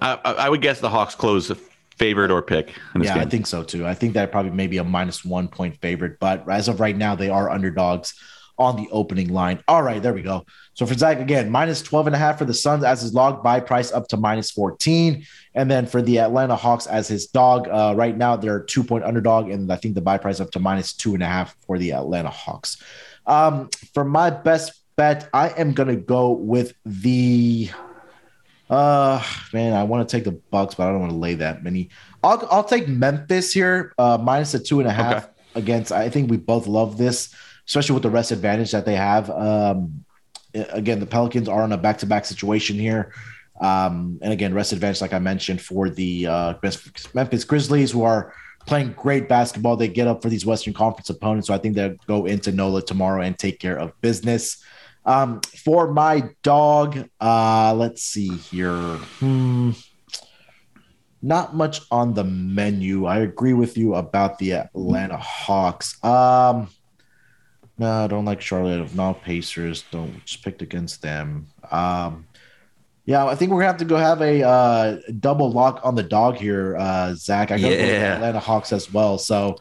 I, 0.00 0.14
I 0.22 0.48
would 0.48 0.60
guess 0.60 0.80
the 0.80 0.90
Hawks 0.90 1.14
close 1.14 1.50
favorite 1.96 2.30
or 2.30 2.42
pick. 2.42 2.74
yeah, 2.96 3.14
game. 3.14 3.22
I 3.22 3.26
think 3.26 3.46
so 3.46 3.62
too. 3.62 3.86
I 3.86 3.94
think 3.94 4.14
that 4.14 4.32
probably 4.32 4.50
maybe 4.50 4.78
a 4.78 4.84
minus 4.84 5.24
one 5.24 5.48
point 5.48 5.76
favorite, 5.80 6.18
but 6.18 6.48
as 6.48 6.68
of 6.68 6.80
right 6.80 6.96
now, 6.96 7.14
they 7.14 7.30
are 7.30 7.50
underdogs 7.50 8.14
on 8.58 8.76
the 8.76 8.88
opening 8.90 9.32
line. 9.32 9.62
All 9.66 9.82
right, 9.82 10.00
there 10.00 10.14
we 10.14 10.22
go. 10.22 10.46
So 10.74 10.86
for 10.86 10.94
Zach 10.94 11.18
again, 11.18 11.50
minus 11.50 11.82
12 11.82 12.08
and 12.08 12.16
a 12.16 12.18
half 12.18 12.38
for 12.38 12.44
the 12.44 12.54
Suns 12.54 12.84
as 12.84 13.02
his 13.02 13.12
log 13.12 13.42
buy 13.42 13.60
price 13.60 13.90
up 13.92 14.06
to 14.08 14.16
minus 14.16 14.50
14. 14.52 15.24
And 15.54 15.70
then 15.70 15.86
for 15.86 16.02
the 16.02 16.20
Atlanta 16.20 16.54
Hawks 16.54 16.86
as 16.86 17.08
his 17.08 17.26
dog, 17.26 17.68
uh, 17.68 17.94
right 17.96 18.16
now 18.16 18.36
they're 18.36 18.60
two 18.60 18.84
point 18.84 19.04
underdog, 19.04 19.50
and 19.50 19.72
I 19.72 19.76
think 19.76 19.94
the 19.94 20.00
buy 20.00 20.18
price 20.18 20.40
up 20.40 20.50
to 20.52 20.60
minus 20.60 20.92
two 20.92 21.14
and 21.14 21.22
a 21.22 21.26
half 21.26 21.56
for 21.66 21.78
the 21.78 21.92
Atlanta 21.92 22.30
Hawks. 22.30 22.80
Um, 23.26 23.70
for 23.92 24.04
my 24.04 24.30
best 24.30 24.83
bet, 24.96 25.28
I 25.32 25.48
am 25.50 25.72
going 25.72 25.88
to 25.88 25.96
go 25.96 26.30
with 26.30 26.74
the. 26.84 27.70
Uh, 28.70 29.22
man, 29.52 29.74
I 29.74 29.84
want 29.84 30.08
to 30.08 30.16
take 30.16 30.24
the 30.24 30.32
Bucks, 30.32 30.74
but 30.74 30.88
I 30.88 30.90
don't 30.90 31.00
want 31.00 31.12
to 31.12 31.18
lay 31.18 31.34
that 31.34 31.62
many. 31.62 31.90
I'll 32.22 32.46
I'll 32.50 32.64
take 32.64 32.88
Memphis 32.88 33.52
here, 33.52 33.92
uh, 33.98 34.18
minus 34.20 34.52
the 34.52 34.58
two 34.58 34.80
and 34.80 34.88
a 34.88 34.92
half 34.92 35.24
okay. 35.24 35.32
against. 35.56 35.92
I 35.92 36.08
think 36.08 36.30
we 36.30 36.38
both 36.38 36.66
love 36.66 36.96
this, 36.96 37.34
especially 37.66 37.94
with 37.94 38.02
the 38.02 38.10
rest 38.10 38.32
advantage 38.32 38.72
that 38.72 38.86
they 38.86 38.96
have. 38.96 39.28
Um, 39.30 40.04
again, 40.54 41.00
the 41.00 41.06
Pelicans 41.06 41.48
are 41.48 41.64
in 41.64 41.72
a 41.72 41.76
back 41.76 41.98
to 41.98 42.06
back 42.06 42.24
situation 42.24 42.78
here. 42.78 43.12
Um, 43.60 44.18
and 44.22 44.32
again, 44.32 44.54
rest 44.54 44.72
advantage, 44.72 45.00
like 45.00 45.12
I 45.12 45.18
mentioned, 45.18 45.60
for 45.60 45.88
the 45.88 46.26
uh, 46.26 46.54
Memphis 47.14 47.44
Grizzlies, 47.44 47.90
who 47.90 48.02
are 48.02 48.34
playing 48.66 48.92
great 48.92 49.28
basketball. 49.28 49.76
They 49.76 49.88
get 49.88 50.06
up 50.06 50.22
for 50.22 50.28
these 50.28 50.46
Western 50.46 50.72
Conference 50.72 51.10
opponents. 51.10 51.48
So 51.48 51.54
I 51.54 51.58
think 51.58 51.74
they'll 51.74 51.96
go 52.06 52.26
into 52.26 52.50
NOLA 52.50 52.82
tomorrow 52.82 53.22
and 53.22 53.38
take 53.38 53.60
care 53.60 53.78
of 53.78 53.98
business. 54.00 54.62
Um, 55.06 55.40
for 55.64 55.92
my 55.92 56.30
dog, 56.42 57.08
uh, 57.20 57.74
let's 57.74 58.02
see 58.02 58.34
here. 58.34 58.96
Hmm. 59.18 59.72
Not 61.20 61.54
much 61.54 61.80
on 61.90 62.14
the 62.14 62.24
menu. 62.24 63.06
I 63.06 63.20
agree 63.20 63.54
with 63.54 63.78
you 63.78 63.94
about 63.94 64.38
the 64.38 64.52
Atlanta 64.52 65.16
Hawks. 65.16 66.02
Um, 66.04 66.68
no, 67.78 68.04
I 68.04 68.06
don't 68.06 68.24
like 68.24 68.40
Charlotte. 68.40 68.94
No 68.94 69.14
Pacers. 69.14 69.84
Don't 69.90 70.24
just 70.24 70.44
picked 70.44 70.62
against 70.62 71.02
them. 71.02 71.46
Um, 71.70 72.26
yeah, 73.06 73.26
I 73.26 73.34
think 73.34 73.50
we're 73.50 73.58
gonna 73.58 73.68
have 73.68 73.78
to 73.78 73.84
go 73.84 73.96
have 73.96 74.22
a 74.22 74.42
uh, 74.42 74.98
double 75.20 75.50
lock 75.50 75.80
on 75.82 75.94
the 75.94 76.02
dog 76.02 76.36
here, 76.36 76.76
uh, 76.76 77.14
Zach. 77.14 77.50
I 77.50 77.58
got 77.58 77.70
yeah. 77.70 78.14
Atlanta 78.14 78.40
Hawks 78.40 78.72
as 78.72 78.92
well. 78.92 79.18
So 79.18 79.56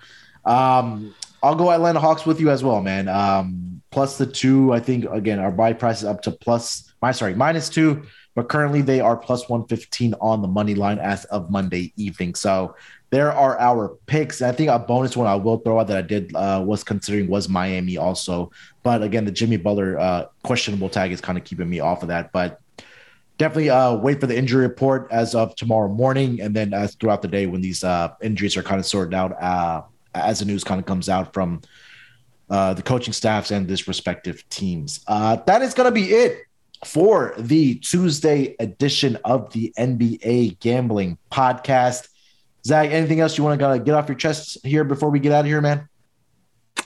um, 0.45 1.13
I'll 1.41 1.55
go 1.55 1.71
Atlanta 1.71 1.99
Hawks 1.99 2.25
with 2.25 2.39
you 2.39 2.49
as 2.49 2.63
well, 2.63 2.81
man. 2.81 3.09
Um, 3.09 3.81
plus 3.93 4.17
the 4.17 4.25
two, 4.25 4.73
I 4.73 4.79
think 4.79 5.05
again, 5.05 5.39
our 5.39 5.51
buy 5.51 5.73
price 5.73 5.99
is 5.99 6.05
up 6.05 6.21
to 6.23 6.31
plus 6.31 6.93
my 7.01 7.11
sorry, 7.11 7.35
minus 7.35 7.69
two 7.69 8.03
but 8.35 8.49
currently 8.49 8.81
they 8.81 8.99
are 8.99 9.15
plus 9.15 9.47
115 9.47 10.15
on 10.19 10.41
the 10.41 10.47
money 10.47 10.75
line 10.75 10.99
as 10.99 11.25
of 11.25 11.51
Monday 11.51 11.93
evening. 11.95 12.33
So 12.35 12.75
there 13.11 13.31
are 13.31 13.59
our 13.59 13.89
picks. 14.07 14.41
I 14.41 14.51
think 14.51 14.69
a 14.69 14.79
bonus 14.79 15.15
one 15.15 15.27
I 15.27 15.35
will 15.35 15.57
throw 15.57 15.79
out 15.79 15.87
that 15.87 15.97
I 15.97 16.01
did 16.01 16.35
uh, 16.35 16.63
was 16.65 16.83
considering 16.83 17.27
was 17.27 17.47
Miami 17.47 17.97
also. 17.97 18.51
But 18.81 19.03
again, 19.03 19.25
the 19.25 19.31
Jimmy 19.31 19.57
Butler 19.57 19.99
uh, 19.99 20.25
questionable 20.43 20.89
tag 20.89 21.11
is 21.11 21.21
kind 21.21 21.37
of 21.37 21.43
keeping 21.43 21.69
me 21.69 21.79
off 21.79 22.01
of 22.01 22.07
that. 22.07 22.31
But 22.31 22.59
definitely 23.37 23.69
uh, 23.69 23.95
wait 23.97 24.19
for 24.19 24.27
the 24.27 24.37
injury 24.37 24.63
report 24.63 25.07
as 25.11 25.35
of 25.35 25.55
tomorrow 25.55 25.89
morning, 25.89 26.41
and 26.41 26.55
then 26.55 26.73
as 26.73 26.95
throughout 26.95 27.21
the 27.21 27.27
day 27.27 27.45
when 27.45 27.61
these 27.61 27.83
uh, 27.83 28.09
injuries 28.21 28.57
are 28.57 28.63
kind 28.63 28.79
of 28.79 28.85
sorted 28.87 29.13
out 29.13 29.41
uh, 29.41 29.83
as 30.15 30.39
the 30.39 30.45
news 30.45 30.63
kind 30.63 30.79
of 30.79 30.87
comes 30.87 31.07
out 31.07 31.33
from 31.33 31.61
uh, 32.49 32.73
the 32.73 32.81
coaching 32.81 33.13
staffs 33.13 33.51
and 33.51 33.67
this 33.67 33.87
respective 33.87 34.47
teams. 34.49 35.01
Uh, 35.07 35.37
that 35.47 35.61
is 35.61 35.73
going 35.73 35.87
to 35.87 35.91
be 35.91 36.11
it 36.11 36.39
for 36.85 37.33
the 37.37 37.75
Tuesday 37.75 38.55
edition 38.59 39.17
of 39.23 39.51
the 39.53 39.73
NBA 39.77 40.59
Gambling 40.59 41.17
Podcast. 41.31 42.09
Zach, 42.65 42.91
anything 42.91 43.19
else 43.19 43.37
you 43.37 43.43
want 43.43 43.59
to 43.59 43.79
get 43.79 43.95
off 43.95 44.07
your 44.07 44.17
chest 44.17 44.57
here 44.63 44.83
before 44.83 45.09
we 45.09 45.19
get 45.19 45.31
out 45.31 45.41
of 45.41 45.45
here, 45.45 45.61
man? 45.61 45.87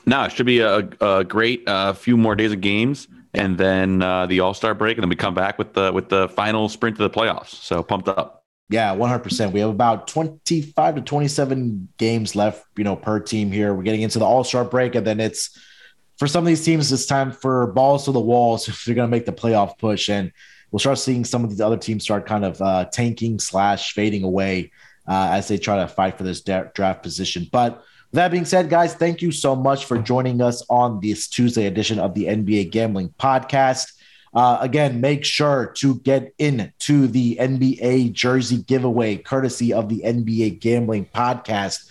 No, 0.06 0.24
it 0.24 0.32
should 0.32 0.46
be 0.46 0.60
a, 0.60 0.88
a 1.02 1.24
great 1.24 1.68
uh, 1.68 1.94
few 1.94 2.18
more 2.18 2.36
days 2.36 2.52
of 2.52 2.62
games, 2.62 3.08
and 3.34 3.58
then 3.58 4.02
uh, 4.02 4.26
the 4.26 4.40
All 4.40 4.54
Star 4.54 4.74
break, 4.74 4.98
and 4.98 5.04
then 5.04 5.10
we 5.10 5.16
come 5.16 5.34
back 5.34 5.58
with 5.58 5.74
the 5.74 5.92
with 5.92 6.10
the 6.10 6.30
final 6.30 6.70
sprint 6.70 6.96
to 6.98 7.04
the 7.04 7.10
playoffs. 7.10 7.50
So 7.50 7.84
pumped 7.84 8.08
up. 8.08 8.46
Yeah, 8.70 8.92
one 8.92 9.10
hundred 9.10 9.24
percent. 9.24 9.54
We 9.54 9.62
have 9.62 9.70
about 9.70 10.08
twenty 10.08 10.62
five 10.62 10.96
to 10.96 11.02
twenty 11.02 11.28
seven 11.28 11.88
games 11.98 12.36
left, 12.36 12.66
you 12.78 12.84
know, 12.84 12.96
per 12.96 13.20
team 13.20 13.52
here. 13.52 13.74
We're 13.74 13.84
getting 13.84 14.02
into 14.02 14.20
the 14.20 14.26
All 14.26 14.44
Star 14.44 14.66
break, 14.66 14.96
and 14.96 15.08
then 15.08 15.20
it's 15.20 15.58
for 16.18 16.28
some 16.28 16.44
of 16.44 16.48
these 16.48 16.66
teams, 16.66 16.92
it's 16.92 17.06
time 17.06 17.32
for 17.32 17.68
balls 17.68 18.06
to 18.06 18.12
the 18.12 18.20
walls 18.20 18.68
if 18.68 18.84
they're 18.84 18.96
going 18.96 19.08
to 19.08 19.16
make 19.16 19.26
the 19.26 19.32
playoff 19.32 19.78
push, 19.78 20.10
and 20.10 20.32
we'll 20.72 20.80
start 20.80 20.98
seeing 20.98 21.24
some 21.24 21.44
of 21.44 21.50
these 21.50 21.62
other 21.62 21.78
teams 21.78 22.04
start 22.04 22.26
kind 22.26 22.44
of 22.44 22.62
uh, 22.62 22.86
tanking 22.86 23.40
slash 23.40 23.94
fading 23.94 24.24
away 24.24 24.72
uh, 25.08 25.30
as 25.32 25.48
they 25.48 25.58
try 25.58 25.78
to 25.78 25.88
fight 25.88 26.18
for 26.18 26.24
this 26.24 26.42
draft 26.42 27.04
position. 27.04 27.48
But 27.52 27.84
that 28.14 28.32
being 28.32 28.46
said, 28.46 28.70
guys, 28.70 28.94
thank 28.94 29.22
you 29.22 29.32
so 29.32 29.56
much 29.56 29.86
for 29.86 29.98
joining 29.98 30.42
us 30.42 30.64
on 30.70 31.00
this 31.02 31.28
Tuesday 31.28 31.66
edition 31.66 32.00
of 32.00 32.14
the 32.14 32.26
NBA 32.26 32.72
Gambling 32.72 33.14
Podcast. 33.20 33.94
Uh, 34.34 34.58
again, 34.62 35.02
make 35.02 35.26
sure 35.26 35.68
to 35.78 35.96
get 36.00 36.34
into 36.38 37.08
the 37.08 37.38
NBA 37.40 38.14
jersey 38.14 38.58
giveaway 38.58 39.18
courtesy 39.18 39.74
of 39.74 39.90
the 39.90 40.02
NBA 40.06 40.60
Gambling 40.60 41.06
Podcast. 41.06 41.90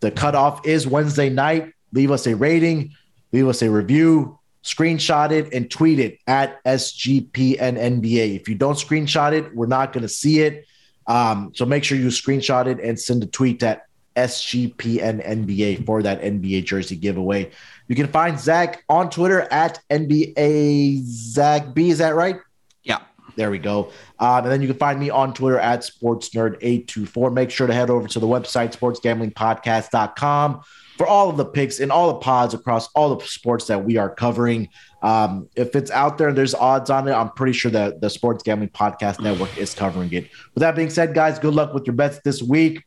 The 0.00 0.10
cutoff 0.10 0.66
is 0.66 0.86
Wednesday 0.86 1.30
night. 1.30 1.72
Leave 1.92 2.10
us 2.10 2.26
a 2.26 2.34
rating, 2.34 2.92
leave 3.32 3.48
us 3.48 3.62
a 3.62 3.70
review, 3.70 4.38
screenshot 4.64 5.30
it, 5.30 5.52
and 5.52 5.70
tweet 5.70 5.98
it 5.98 6.18
at 6.26 6.62
SGPNNBA. 6.64 8.36
If 8.36 8.48
you 8.48 8.54
don't 8.54 8.76
screenshot 8.76 9.32
it, 9.32 9.54
we're 9.54 9.66
not 9.66 9.92
going 9.92 10.02
to 10.02 10.08
see 10.08 10.40
it. 10.40 10.66
Um, 11.06 11.52
so 11.54 11.66
make 11.66 11.84
sure 11.84 11.98
you 11.98 12.08
screenshot 12.08 12.66
it 12.66 12.80
and 12.80 12.98
send 12.98 13.22
a 13.22 13.26
tweet 13.26 13.62
at 13.62 13.86
SGPN 14.16 15.24
NBA 15.26 15.84
for 15.86 16.02
that 16.02 16.22
NBA 16.22 16.64
jersey 16.64 16.96
giveaway. 16.96 17.50
You 17.88 17.96
can 17.96 18.08
find 18.08 18.38
Zach 18.38 18.84
on 18.88 19.10
Twitter 19.10 19.42
at 19.50 19.80
NBA 19.90 21.02
Zach 21.04 21.74
B. 21.74 21.90
Is 21.90 21.98
that 21.98 22.14
right? 22.14 22.36
Yeah. 22.82 23.00
There 23.36 23.50
we 23.50 23.58
go. 23.58 23.90
Um, 24.18 24.44
and 24.44 24.52
then 24.52 24.62
you 24.62 24.68
can 24.68 24.76
find 24.76 25.00
me 25.00 25.10
on 25.10 25.34
Twitter 25.34 25.58
at 25.58 25.80
SportsNerd824. 25.80 27.32
Make 27.32 27.50
sure 27.50 27.66
to 27.66 27.74
head 27.74 27.90
over 27.90 28.06
to 28.08 28.20
the 28.20 28.26
website, 28.26 28.76
sportsgamblingpodcast.com, 28.76 30.62
for 30.96 31.06
all 31.06 31.30
of 31.30 31.36
the 31.36 31.44
picks 31.44 31.80
and 31.80 31.90
all 31.90 32.08
the 32.08 32.20
pods 32.20 32.54
across 32.54 32.88
all 32.94 33.14
the 33.14 33.26
sports 33.26 33.66
that 33.66 33.84
we 33.84 33.96
are 33.96 34.14
covering. 34.14 34.68
Um, 35.02 35.48
if 35.56 35.74
it's 35.74 35.90
out 35.90 36.16
there, 36.16 36.28
and 36.28 36.38
there's 36.38 36.54
odds 36.54 36.90
on 36.90 37.08
it. 37.08 37.12
I'm 37.12 37.30
pretty 37.30 37.52
sure 37.52 37.70
that 37.72 38.00
the 38.00 38.08
Sports 38.08 38.42
Gambling 38.42 38.70
Podcast 38.70 39.20
Network 39.20 39.58
is 39.58 39.74
covering 39.74 40.12
it. 40.12 40.30
With 40.54 40.60
that 40.60 40.76
being 40.76 40.90
said, 40.90 41.12
guys, 41.12 41.38
good 41.38 41.54
luck 41.54 41.74
with 41.74 41.86
your 41.86 41.94
bets 41.94 42.20
this 42.24 42.42
week. 42.42 42.82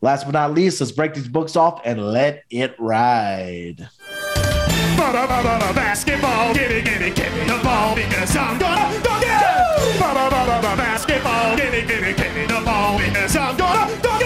Last 0.00 0.24
but 0.24 0.32
not 0.32 0.54
least, 0.54 0.80
let's 0.80 0.92
break 0.92 1.14
these 1.14 1.26
books 1.26 1.56
off 1.56 1.80
and 1.84 2.12
let 2.12 2.44
it 2.50 2.76
ride. 2.78 3.88
Basketball, 5.74 6.54
give 6.54 6.70
me, 6.70 6.82
give 6.82 7.00
me, 7.00 7.10
give 7.10 7.34
me 7.34 7.44
the 7.44 7.60
ball 7.64 7.94
because 7.96 8.36
I'm 8.36 8.58
gonna 8.58 9.00
go 9.02 9.20
get 9.20 9.42
it. 9.42 9.98
Basketball, 10.76 11.56
give 11.56 11.72
me, 11.72 11.82
give 11.82 12.00
me, 12.02 12.12
give 12.14 12.34
me 12.34 12.46
the 12.46 12.62
ball 12.64 12.98
because 12.98 13.36
I'm 13.36 13.56
gonna 13.56 14.02
go 14.02 14.17